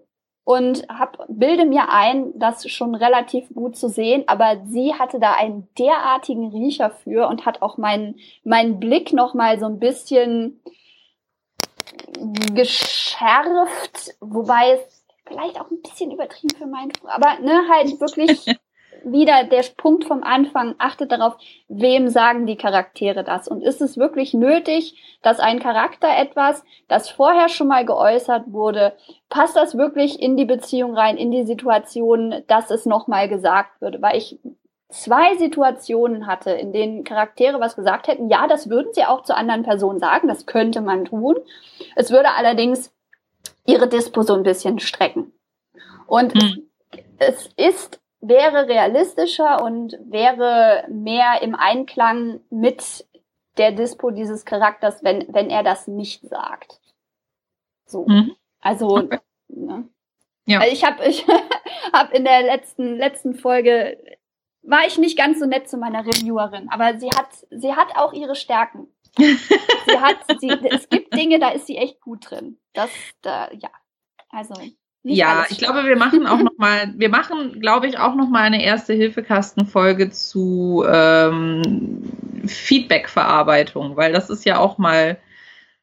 und 0.46 0.88
hab, 0.88 1.26
bilde 1.28 1.66
mir 1.66 1.90
ein, 1.90 2.32
das 2.38 2.70
schon 2.70 2.96
relativ 2.96 3.50
gut 3.50 3.76
zu 3.76 3.90
sehen, 3.90 4.24
aber 4.28 4.62
sie 4.68 4.94
hatte 4.94 5.20
da 5.20 5.34
einen 5.34 5.68
derartigen 5.78 6.50
Riecher 6.52 6.92
für 6.92 7.28
und 7.28 7.46
hat 7.46 7.64
auch 7.64 7.78
meinen, 7.78 8.20
meinen 8.44 8.80
Blick 8.80 9.12
noch 9.12 9.34
mal 9.34 9.60
so 9.60 9.66
ein 9.66 9.80
bisschen 9.80 10.62
geschärft, 12.54 14.16
wobei 14.22 14.74
es 14.74 15.04
vielleicht 15.26 15.60
auch 15.60 15.72
ein 15.72 15.82
bisschen 15.82 16.12
übertrieben 16.12 16.56
für 16.56 16.68
meinen, 16.68 16.92
aber 17.06 17.40
ne, 17.40 17.64
halt 17.68 18.00
wirklich 18.00 18.46
wieder 19.06 19.44
der 19.44 19.64
Punkt 19.78 20.06
vom 20.06 20.24
Anfang, 20.24 20.76
achtet 20.78 21.12
darauf, 21.12 21.38
wem 21.68 22.10
sagen 22.10 22.46
die 22.46 22.58
Charaktere 22.58 23.24
das? 23.24 23.48
Und 23.48 23.62
ist 23.62 23.82
es 23.82 23.98
wirklich 23.98 24.34
nötig, 24.34 24.96
dass 25.22 25.40
ein 25.40 25.60
Charakter 25.60 26.08
etwas, 26.18 26.64
das 26.88 27.10
vorher 27.10 27.50
schon 27.50 27.68
mal 27.68 27.86
geäußert 27.86 28.46
wurde, 28.48 28.94
passt 29.30 29.56
das 29.56 29.78
wirklich 29.78 30.22
in 30.22 30.36
die 30.38 30.46
Beziehung 30.46 30.96
rein, 30.96 31.18
in 31.18 31.32
die 31.32 31.46
Situation, 31.46 32.44
dass 32.48 32.72
es 32.72 32.86
nochmal 32.86 33.30
gesagt 33.30 33.80
würde? 33.82 34.02
Weil 34.02 34.18
ich 34.18 34.40
zwei 34.90 35.36
Situationen 35.38 36.28
hatte, 36.28 36.52
in 36.52 36.72
denen 36.72 37.04
Charaktere 37.04 37.60
was 37.60 37.76
gesagt 37.76 38.08
hätten. 38.08 38.30
Ja, 38.30 38.48
das 38.48 38.70
würden 38.70 38.94
sie 38.94 39.06
auch 39.06 39.24
zu 39.24 39.36
anderen 39.36 39.64
Personen 39.64 40.00
sagen, 40.00 40.28
das 40.28 40.46
könnte 40.46 40.82
man 40.82 41.06
tun. 41.06 41.36
Es 41.96 42.12
würde 42.12 42.30
allerdings 42.36 42.94
ihre 43.66 43.88
Dispo 43.88 44.22
so 44.22 44.34
ein 44.34 44.44
bisschen 44.44 44.80
strecken. 44.80 45.34
Und 46.08 46.34
hm. 46.34 46.70
es, 47.18 47.50
es 47.58 47.76
ist, 47.76 48.02
wäre 48.28 48.68
realistischer 48.68 49.64
und 49.64 49.98
wäre 50.04 50.86
mehr 50.90 51.42
im 51.42 51.56
Einklang 51.56 52.42
mit 52.50 53.06
der 53.58 53.72
Dispo 53.72 54.12
dieses 54.12 54.46
Charakters, 54.46 55.04
wenn, 55.04 55.26
wenn 55.34 55.50
er 55.50 55.64
das 55.64 55.88
nicht 55.88 56.28
sagt. 56.28 56.80
So. 57.86 58.06
Hm. 58.06 58.36
Also, 58.60 58.98
okay. 58.98 59.20
ne? 59.48 59.88
Ja. 60.46 60.60
Also 60.60 60.74
ich 60.74 60.84
habe 60.84 61.06
ich 61.06 61.26
hab 61.94 62.14
in 62.14 62.24
der 62.24 62.44
letzten, 62.44 62.98
letzten 62.98 63.36
Folge 63.36 63.98
war 64.62 64.86
ich 64.86 64.98
nicht 64.98 65.18
ganz 65.18 65.40
so 65.40 65.46
nett 65.46 65.70
zu 65.70 65.78
meiner 65.78 66.06
Reviewerin, 66.06 66.70
aber 66.70 67.00
sie 67.00 67.10
hat, 67.10 67.30
sie 67.52 67.76
hat 67.76 67.96
auch 67.96 68.14
ihre 68.14 68.36
Stärken. 68.36 68.88
sie 69.18 70.00
hat, 70.00 70.18
sie, 70.40 70.50
es 70.50 70.90
gibt 70.90 71.14
Dinge, 71.16 71.40
da 71.40 71.50
ist 71.50 71.68
sie 71.68 71.78
echt 71.78 72.02
gut 72.02 72.30
drin. 72.30 72.60
Das, 72.74 72.90
da, 73.22 73.50
ja, 73.54 73.70
also. 74.30 74.54
Ja, 75.08 75.46
ich 75.50 75.60
glaube, 75.60 75.86
wir 75.86 75.98
machen 75.98 76.26
auch 76.26 76.40
noch 76.40 76.54
mal, 76.58 76.94
wir 76.96 77.10
machen, 77.10 77.60
glaube 77.62 77.88
ich, 77.88 78.00
auch 78.00 78.16
noch 78.16 78.30
mal 78.30 78.42
eine 78.42 78.64
erste 78.64 78.94
Hilfekastenfolge 78.94 80.10
zu 80.10 80.84
ähm, 80.88 82.02
Feedback-Verarbeitung, 82.46 83.98
weil 83.98 84.14
das 84.14 84.30
ist 84.30 84.46
ja 84.46 84.58
auch 84.58 84.80
mal 84.80 85.18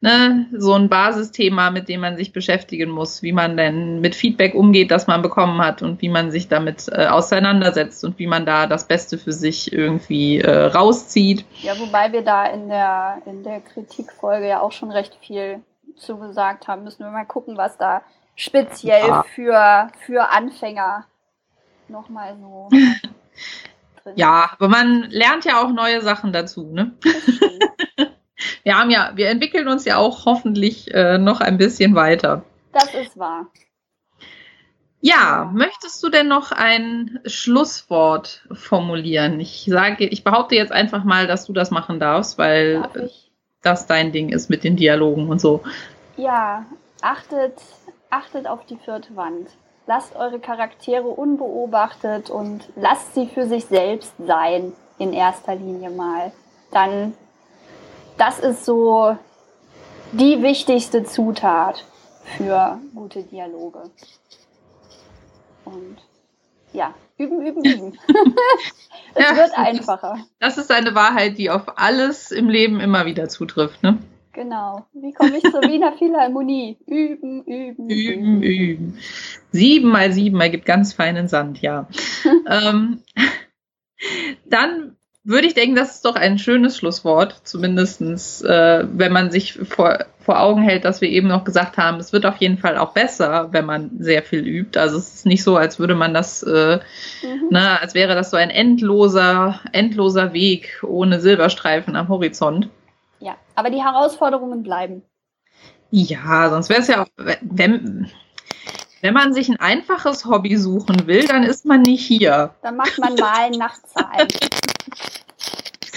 ne, 0.01 0.47
so 0.53 0.74
ein 0.74 0.89
Basisthema, 0.89 1.70
mit 1.70 1.89
dem 1.89 2.01
man 2.01 2.16
sich 2.16 2.32
beschäftigen 2.32 2.90
muss, 2.90 3.23
wie 3.23 3.31
man 3.31 3.57
denn 3.57 4.01
mit 4.01 4.16
Feedback 4.16 4.55
umgeht, 4.55 4.90
das 4.90 5.07
man 5.07 5.23
bekommen 5.23 5.62
hat 5.62 5.82
und 5.82 6.03
wie 6.03 6.09
man 6.09 6.32
sich 6.32 6.49
damit 6.49 6.89
äh, 6.89 7.07
auseinandersetzt 7.07 8.05
und 8.05 8.19
wie 8.19 8.27
man 8.27 8.44
da 8.44 8.66
das 8.66 8.89
Beste 8.89 9.19
für 9.19 9.32
sich 9.32 9.73
irgendwie 9.73 10.40
äh, 10.40 10.65
rauszieht. 10.65 11.44
Ja, 11.62 11.78
wobei 11.78 12.12
wir 12.12 12.23
da 12.23 12.47
in 12.47 12.69
der, 12.69 13.23
in 13.27 13.44
der 13.44 13.61
Kritikfolge 13.61 14.49
ja 14.49 14.61
auch 14.61 14.73
schon 14.73 14.90
recht 14.90 15.16
viel 15.20 15.61
zugesagt 15.97 16.66
haben, 16.66 16.82
müssen 16.82 17.05
wir 17.05 17.12
mal 17.12 17.24
gucken, 17.24 17.57
was 17.57 17.78
da 17.78 18.03
speziell 18.36 19.09
ja. 19.09 19.24
für, 19.34 19.88
für 20.04 20.30
Anfänger 20.30 21.06
nochmal 21.88 22.36
so. 22.40 22.68
drin 24.02 24.14
ja, 24.16 24.50
aber 24.52 24.68
man 24.68 25.06
lernt 25.10 25.44
ja 25.44 25.62
auch 25.62 25.70
neue 25.70 26.00
Sachen 26.00 26.32
dazu, 26.32 26.72
ne? 26.72 26.92
wir 28.64 28.78
haben 28.78 28.90
ja, 28.90 29.12
wir 29.14 29.28
entwickeln 29.28 29.68
uns 29.68 29.84
ja 29.84 29.96
auch 29.96 30.26
hoffentlich 30.26 30.92
äh, 30.92 31.18
noch 31.18 31.40
ein 31.40 31.59
bisschen 31.59 31.94
weiter. 31.94 32.44
Das 32.72 32.94
ist 32.94 33.18
wahr. 33.18 33.46
Ja, 35.00 35.50
möchtest 35.52 36.02
du 36.02 36.10
denn 36.10 36.28
noch 36.28 36.52
ein 36.52 37.18
Schlusswort 37.26 38.46
formulieren? 38.52 39.40
Ich 39.40 39.66
sage, 39.68 40.06
ich 40.06 40.22
behaupte 40.22 40.54
jetzt 40.54 40.70
einfach 40.70 41.02
mal, 41.02 41.26
dass 41.26 41.44
du 41.44 41.52
das 41.52 41.72
machen 41.72 41.98
darfst, 41.98 42.38
weil 42.38 42.82
Darf 42.82 42.92
das 43.62 43.86
dein 43.86 44.12
Ding 44.12 44.28
ist 44.28 44.48
mit 44.48 44.62
den 44.62 44.76
Dialogen 44.76 45.28
und 45.28 45.40
so. 45.40 45.62
Ja, 46.16 46.66
achtet, 47.00 47.54
achtet 48.12 48.47
auf 48.47 48.64
die 48.66 48.76
vierte 48.76 49.16
Wand. 49.16 49.48
Lasst 49.86 50.14
eure 50.14 50.39
Charaktere 50.39 51.09
unbeobachtet 51.09 52.30
und 52.30 52.68
lasst 52.76 53.14
sie 53.14 53.26
für 53.26 53.47
sich 53.47 53.64
selbst 53.66 54.14
sein, 54.18 54.72
in 54.98 55.12
erster 55.12 55.56
Linie 55.56 55.90
mal. 55.90 56.32
Dann 56.70 57.14
das 58.18 58.39
ist 58.39 58.64
so 58.64 59.16
die 60.12 60.43
wichtigste 60.43 61.05
Zutat 61.05 61.84
für 62.36 62.78
gute 62.94 63.22
Dialoge. 63.22 63.90
Und 65.64 65.97
ja, 66.72 66.94
üben, 67.18 67.44
üben, 67.44 67.64
üben. 67.64 67.98
es 69.14 69.24
ja, 69.24 69.36
wird 69.36 69.56
einfacher. 69.56 70.18
Das 70.39 70.59
ist 70.59 70.70
eine 70.70 70.94
Wahrheit, 70.94 71.39
die 71.39 71.51
auf 71.51 71.78
alles 71.78 72.30
im 72.30 72.48
Leben 72.48 72.80
immer 72.80 73.06
wieder 73.06 73.28
zutrifft, 73.28 73.82
ne? 73.82 73.98
Genau. 74.32 74.86
Wie 74.94 75.12
komme 75.12 75.36
ich 75.36 75.42
zur 75.42 75.62
Wiener 75.62 75.92
Philharmonie? 75.92 76.78
Üben, 76.86 77.44
üben, 77.44 77.90
üben. 77.90 78.42
Üben. 78.42 78.98
Sieben 79.50 79.90
mal 79.90 80.12
sieben 80.12 80.40
ergibt 80.40 80.64
ganz 80.64 80.94
feinen 80.94 81.28
Sand, 81.28 81.60
ja. 81.60 81.88
ähm, 82.48 83.02
dann 84.46 84.96
würde 85.24 85.46
ich 85.46 85.54
denken, 85.54 85.76
das 85.76 85.96
ist 85.96 86.04
doch 86.04 86.16
ein 86.16 86.38
schönes 86.38 86.76
Schlusswort, 86.76 87.42
zumindestens, 87.44 88.42
äh, 88.42 88.84
wenn 88.92 89.12
man 89.12 89.30
sich 89.30 89.52
vor, 89.52 89.98
vor 90.18 90.40
Augen 90.40 90.62
hält, 90.62 90.84
dass 90.84 91.00
wir 91.00 91.09
eben 91.09 91.28
noch 91.28 91.44
gesagt 91.44 91.76
haben, 91.76 92.00
es 92.00 92.12
wird 92.12 92.26
auf 92.26 92.38
jeden 92.38 92.59
Fall 92.59 92.76
auch 92.76 92.92
besser, 92.92 93.48
wenn 93.52 93.64
man 93.64 93.90
sehr 94.00 94.22
viel 94.22 94.40
übt. 94.40 94.78
Also 94.78 94.98
es 94.98 95.14
ist 95.14 95.26
nicht 95.26 95.44
so, 95.44 95.56
als 95.56 95.78
würde 95.78 95.94
man 95.94 96.12
das, 96.12 96.42
äh, 96.42 96.80
mhm. 97.22 97.48
ne, 97.50 97.80
als 97.80 97.94
wäre 97.94 98.16
das 98.16 98.30
so 98.30 98.36
ein 98.36 98.50
endloser, 98.50 99.60
endloser 99.72 100.32
Weg 100.32 100.82
ohne 100.82 101.20
Silberstreifen 101.20 101.94
am 101.94 102.09
Horizont. 102.09 102.68
Ja, 103.23 103.36
aber 103.55 103.70
die 103.70 103.82
Herausforderungen 103.82 104.65
bleiben. 104.65 105.05
Ja, 105.90 106.51
sonst 106.51 106.69
wäre 106.69 106.81
es 106.81 106.89
ja 106.89 107.03
auch, 107.03 107.07
wenn, 107.16 108.11
wenn 109.01 109.15
man 109.15 109.32
sich 109.32 109.49
ein 109.49 109.61
einfaches 109.61 110.24
Hobby 110.24 110.57
suchen 110.57 111.07
will, 111.07 111.24
dann 111.28 111.44
ist 111.44 111.65
man 111.65 111.82
nicht 111.82 112.05
hier. 112.05 112.53
Dann 112.62 112.77
macht 112.77 112.99
man 112.99 113.15
Malen 113.15 113.53
nach 113.59 113.81
Zahlen. 113.85 114.27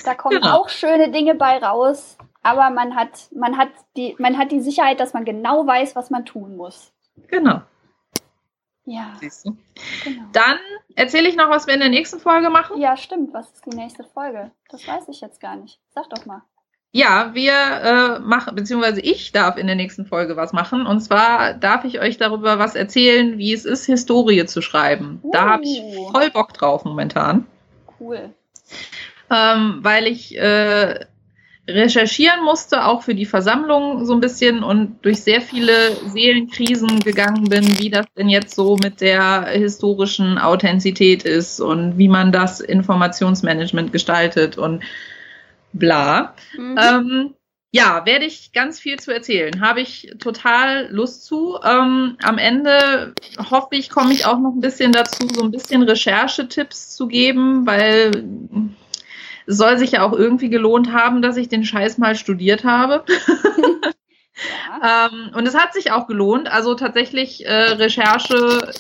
Da 0.03 0.13
kommen 0.13 0.39
genau. 0.39 0.55
auch 0.55 0.69
schöne 0.69 1.09
Dinge 1.09 1.33
bei 1.33 1.57
raus, 1.57 2.15
aber 2.43 2.69
man 2.69 2.95
hat, 2.95 3.29
man, 3.31 3.57
hat 3.57 3.69
die, 3.97 4.15
man 4.19 4.37
hat 4.37 4.51
die 4.51 4.61
Sicherheit, 4.61 4.99
dass 4.99 5.13
man 5.13 5.25
genau 5.25 5.65
weiß, 5.65 5.95
was 5.95 6.11
man 6.11 6.25
tun 6.25 6.55
muss. 6.55 6.93
Genau. 7.27 7.61
Ja. 8.83 9.15
Siehst 9.19 9.47
du? 9.47 9.57
Genau. 10.03 10.25
Dann 10.31 10.59
erzähle 10.95 11.27
ich 11.27 11.35
noch, 11.35 11.49
was 11.49 11.65
wir 11.65 11.73
in 11.73 11.79
der 11.79 11.89
nächsten 11.89 12.19
Folge 12.19 12.51
machen. 12.51 12.79
Ja, 12.79 12.95
stimmt. 12.95 13.33
Was 13.33 13.49
ist 13.49 13.65
die 13.65 13.75
nächste 13.75 14.03
Folge? 14.03 14.51
Das 14.69 14.87
weiß 14.87 15.07
ich 15.07 15.21
jetzt 15.21 15.41
gar 15.41 15.55
nicht. 15.55 15.79
Sag 15.89 16.07
doch 16.11 16.27
mal. 16.27 16.43
Ja, 16.95 17.31
wir 17.33 17.51
äh, 17.51 18.19
machen, 18.19 18.55
beziehungsweise 18.55 19.01
ich 19.01 19.33
darf 19.33 19.57
in 19.57 19.67
der 19.67 19.75
nächsten 19.75 20.05
Folge 20.05 20.37
was 20.37 20.53
machen. 20.53 20.85
Und 20.85 21.01
zwar 21.01 21.53
darf 21.53 21.83
ich 21.83 21.99
euch 21.99 22.17
darüber 22.17 22.57
was 22.57 22.73
erzählen, 22.73 23.37
wie 23.37 23.51
es 23.51 23.65
ist, 23.65 23.85
Historie 23.85 24.45
zu 24.45 24.61
schreiben. 24.61 25.19
Uh. 25.21 25.31
Da 25.33 25.49
habe 25.49 25.63
ich 25.65 25.81
voll 26.13 26.29
Bock 26.31 26.53
drauf 26.53 26.85
momentan. 26.85 27.47
Cool. 27.99 28.29
Ähm, 29.29 29.79
weil 29.81 30.07
ich 30.07 30.37
äh, 30.37 31.05
recherchieren 31.67 32.45
musste, 32.45 32.85
auch 32.85 33.01
für 33.03 33.13
die 33.13 33.25
Versammlung 33.25 34.05
so 34.05 34.13
ein 34.13 34.21
bisschen 34.21 34.63
und 34.63 35.03
durch 35.03 35.21
sehr 35.21 35.41
viele 35.41 35.91
Seelenkrisen 36.07 37.01
gegangen 37.01 37.49
bin, 37.49 37.77
wie 37.77 37.89
das 37.89 38.05
denn 38.17 38.29
jetzt 38.29 38.55
so 38.55 38.77
mit 38.77 39.01
der 39.01 39.47
historischen 39.47 40.37
Authentizität 40.37 41.23
ist 41.23 41.59
und 41.59 41.97
wie 41.97 42.07
man 42.07 42.31
das 42.31 42.61
Informationsmanagement 42.61 43.91
gestaltet 43.91 44.57
und 44.57 44.81
bla. 45.77 46.35
Mhm. 46.57 46.77
Ähm, 46.81 47.33
ja, 47.71 48.05
werde 48.05 48.25
ich 48.25 48.53
ganz 48.53 48.79
viel 48.79 48.97
zu 48.99 49.13
erzählen. 49.13 49.59
Habe 49.59 49.81
ich 49.81 50.13
total 50.19 50.87
Lust 50.91 51.25
zu. 51.25 51.59
Ähm, 51.61 52.17
am 52.23 52.37
Ende 52.37 53.13
hoffe 53.51 53.75
ich, 53.75 53.89
komme 53.89 54.13
ich 54.13 54.25
auch 54.25 54.39
noch 54.39 54.53
ein 54.53 54.61
bisschen 54.61 54.93
dazu, 54.93 55.27
so 55.27 55.43
ein 55.43 55.51
bisschen 55.51 55.83
Recherchetipps 55.83 56.95
zu 56.95 57.07
geben, 57.07 57.65
weil 57.65 58.11
es 59.45 59.57
soll 59.57 59.77
sich 59.77 59.91
ja 59.91 60.03
auch 60.03 60.13
irgendwie 60.13 60.49
gelohnt 60.49 60.93
haben, 60.93 61.21
dass 61.21 61.35
ich 61.35 61.49
den 61.49 61.65
Scheiß 61.65 61.97
mal 61.97 62.15
studiert 62.15 62.63
habe. 62.63 63.03
ja. 63.07 63.91
ähm, 65.11 65.31
und 65.35 65.47
es 65.47 65.55
hat 65.55 65.73
sich 65.73 65.91
auch 65.91 66.07
gelohnt. 66.07 66.51
Also 66.51 66.75
tatsächlich, 66.75 67.45
äh, 67.45 67.73
Recherche 67.73 68.71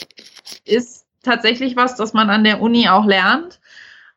ist 0.65 1.05
tatsächlich 1.23 1.75
was, 1.75 1.95
das 1.95 2.13
man 2.13 2.29
an 2.29 2.43
der 2.43 2.61
Uni 2.61 2.87
auch 2.87 3.05
lernt. 3.05 3.59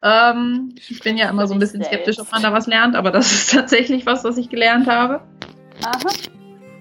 Ähm, 0.03 0.75
ich 0.89 1.01
bin 1.01 1.17
ja 1.17 1.29
immer 1.29 1.47
so 1.47 1.55
ein 1.55 1.61
bisschen 1.61 1.83
skeptisch, 1.83 2.19
ob 2.21 2.31
man 2.31 2.43
da 2.43 2.53
was 2.53 2.67
lernt, 2.67 2.95
aber 2.95 3.11
das 3.11 3.33
ist 3.33 3.53
tatsächlich 3.53 4.07
was, 4.07 4.25
was 4.25 4.37
ich 4.39 4.49
gelernt 4.49 4.87
habe. 4.87 5.21
Aha. 5.85 6.11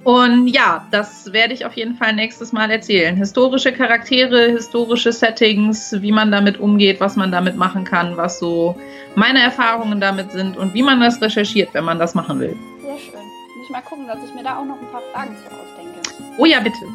Und 0.03 0.47
ja, 0.47 0.87
das 0.91 1.33
werde 1.33 1.53
ich 1.53 1.65
auf 1.65 1.73
jeden 1.73 1.95
Fall 1.95 2.13
nächstes 2.13 2.53
Mal 2.53 2.71
erzählen. 2.71 3.17
Historische 3.17 3.73
Charaktere, 3.73 4.51
historische 4.51 5.11
Settings, 5.11 5.93
wie 6.01 6.13
man 6.13 6.31
damit 6.31 6.59
umgeht, 6.59 7.01
was 7.01 7.17
man 7.17 7.31
damit 7.31 7.57
machen 7.57 7.83
kann, 7.83 8.15
was 8.15 8.39
so 8.39 8.77
meine 9.15 9.41
Erfahrungen 9.41 9.99
damit 9.99 10.31
sind 10.31 10.55
und 10.55 10.73
wie 10.73 10.83
man 10.83 11.01
das 11.01 11.21
recherchiert, 11.21 11.73
wenn 11.73 11.83
man 11.83 11.99
das 11.99 12.15
machen 12.15 12.39
will. 12.39 12.55
Sehr 12.81 12.97
schön. 12.97 13.19
Muss 13.57 13.65
ich 13.65 13.69
mal 13.69 13.81
gucken, 13.81 14.07
dass 14.07 14.19
ich 14.23 14.33
mir 14.33 14.43
da 14.43 14.59
auch 14.59 14.65
noch 14.65 14.79
ein 14.79 14.87
paar 14.91 15.01
Fragen 15.11 15.35
zu 15.35 15.43
ausdenke. 15.47 15.99
Oh 16.37 16.45
ja, 16.45 16.61
bitte. 16.61 16.85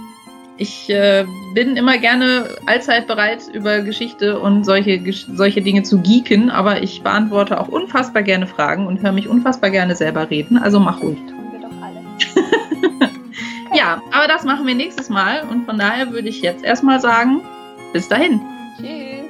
Ich 0.63 0.89
äh, 0.91 1.27
bin 1.55 1.77
immer 1.77 1.99
gerne 1.99 2.49
allzeit 2.67 3.09
bereit, 3.09 3.49
über 3.53 3.81
Geschichte 3.81 4.39
und 4.39 4.63
solche, 4.63 5.03
solche 5.35 5.61
Dinge 5.61 5.83
zu 5.83 6.01
geeken, 6.01 6.51
aber 6.51 6.85
ich 6.85 7.03
beantworte 7.03 7.59
auch 7.59 7.67
unfassbar 7.67 8.23
gerne 8.23 8.47
Fragen 8.47 8.87
und 8.87 9.03
höre 9.03 9.11
mich 9.11 9.27
unfassbar 9.27 9.71
gerne 9.71 9.97
selber 9.97 10.31
reden, 10.31 10.57
also 10.57 10.79
mach 10.79 11.03
ruhig. 11.03 11.19
Tun 11.19 11.51
wir 11.51 11.59
doch 11.59 11.83
alle. 11.83 11.99
okay. 13.01 13.09
Ja, 13.77 14.01
aber 14.13 14.29
das 14.29 14.45
machen 14.45 14.65
wir 14.65 14.77
nächstes 14.77 15.09
Mal 15.09 15.43
und 15.51 15.65
von 15.65 15.79
daher 15.79 16.13
würde 16.13 16.29
ich 16.29 16.43
jetzt 16.43 16.63
erstmal 16.63 17.01
sagen, 17.01 17.41
bis 17.93 18.07
dahin. 18.07 18.41
Tschüss. 18.79 19.22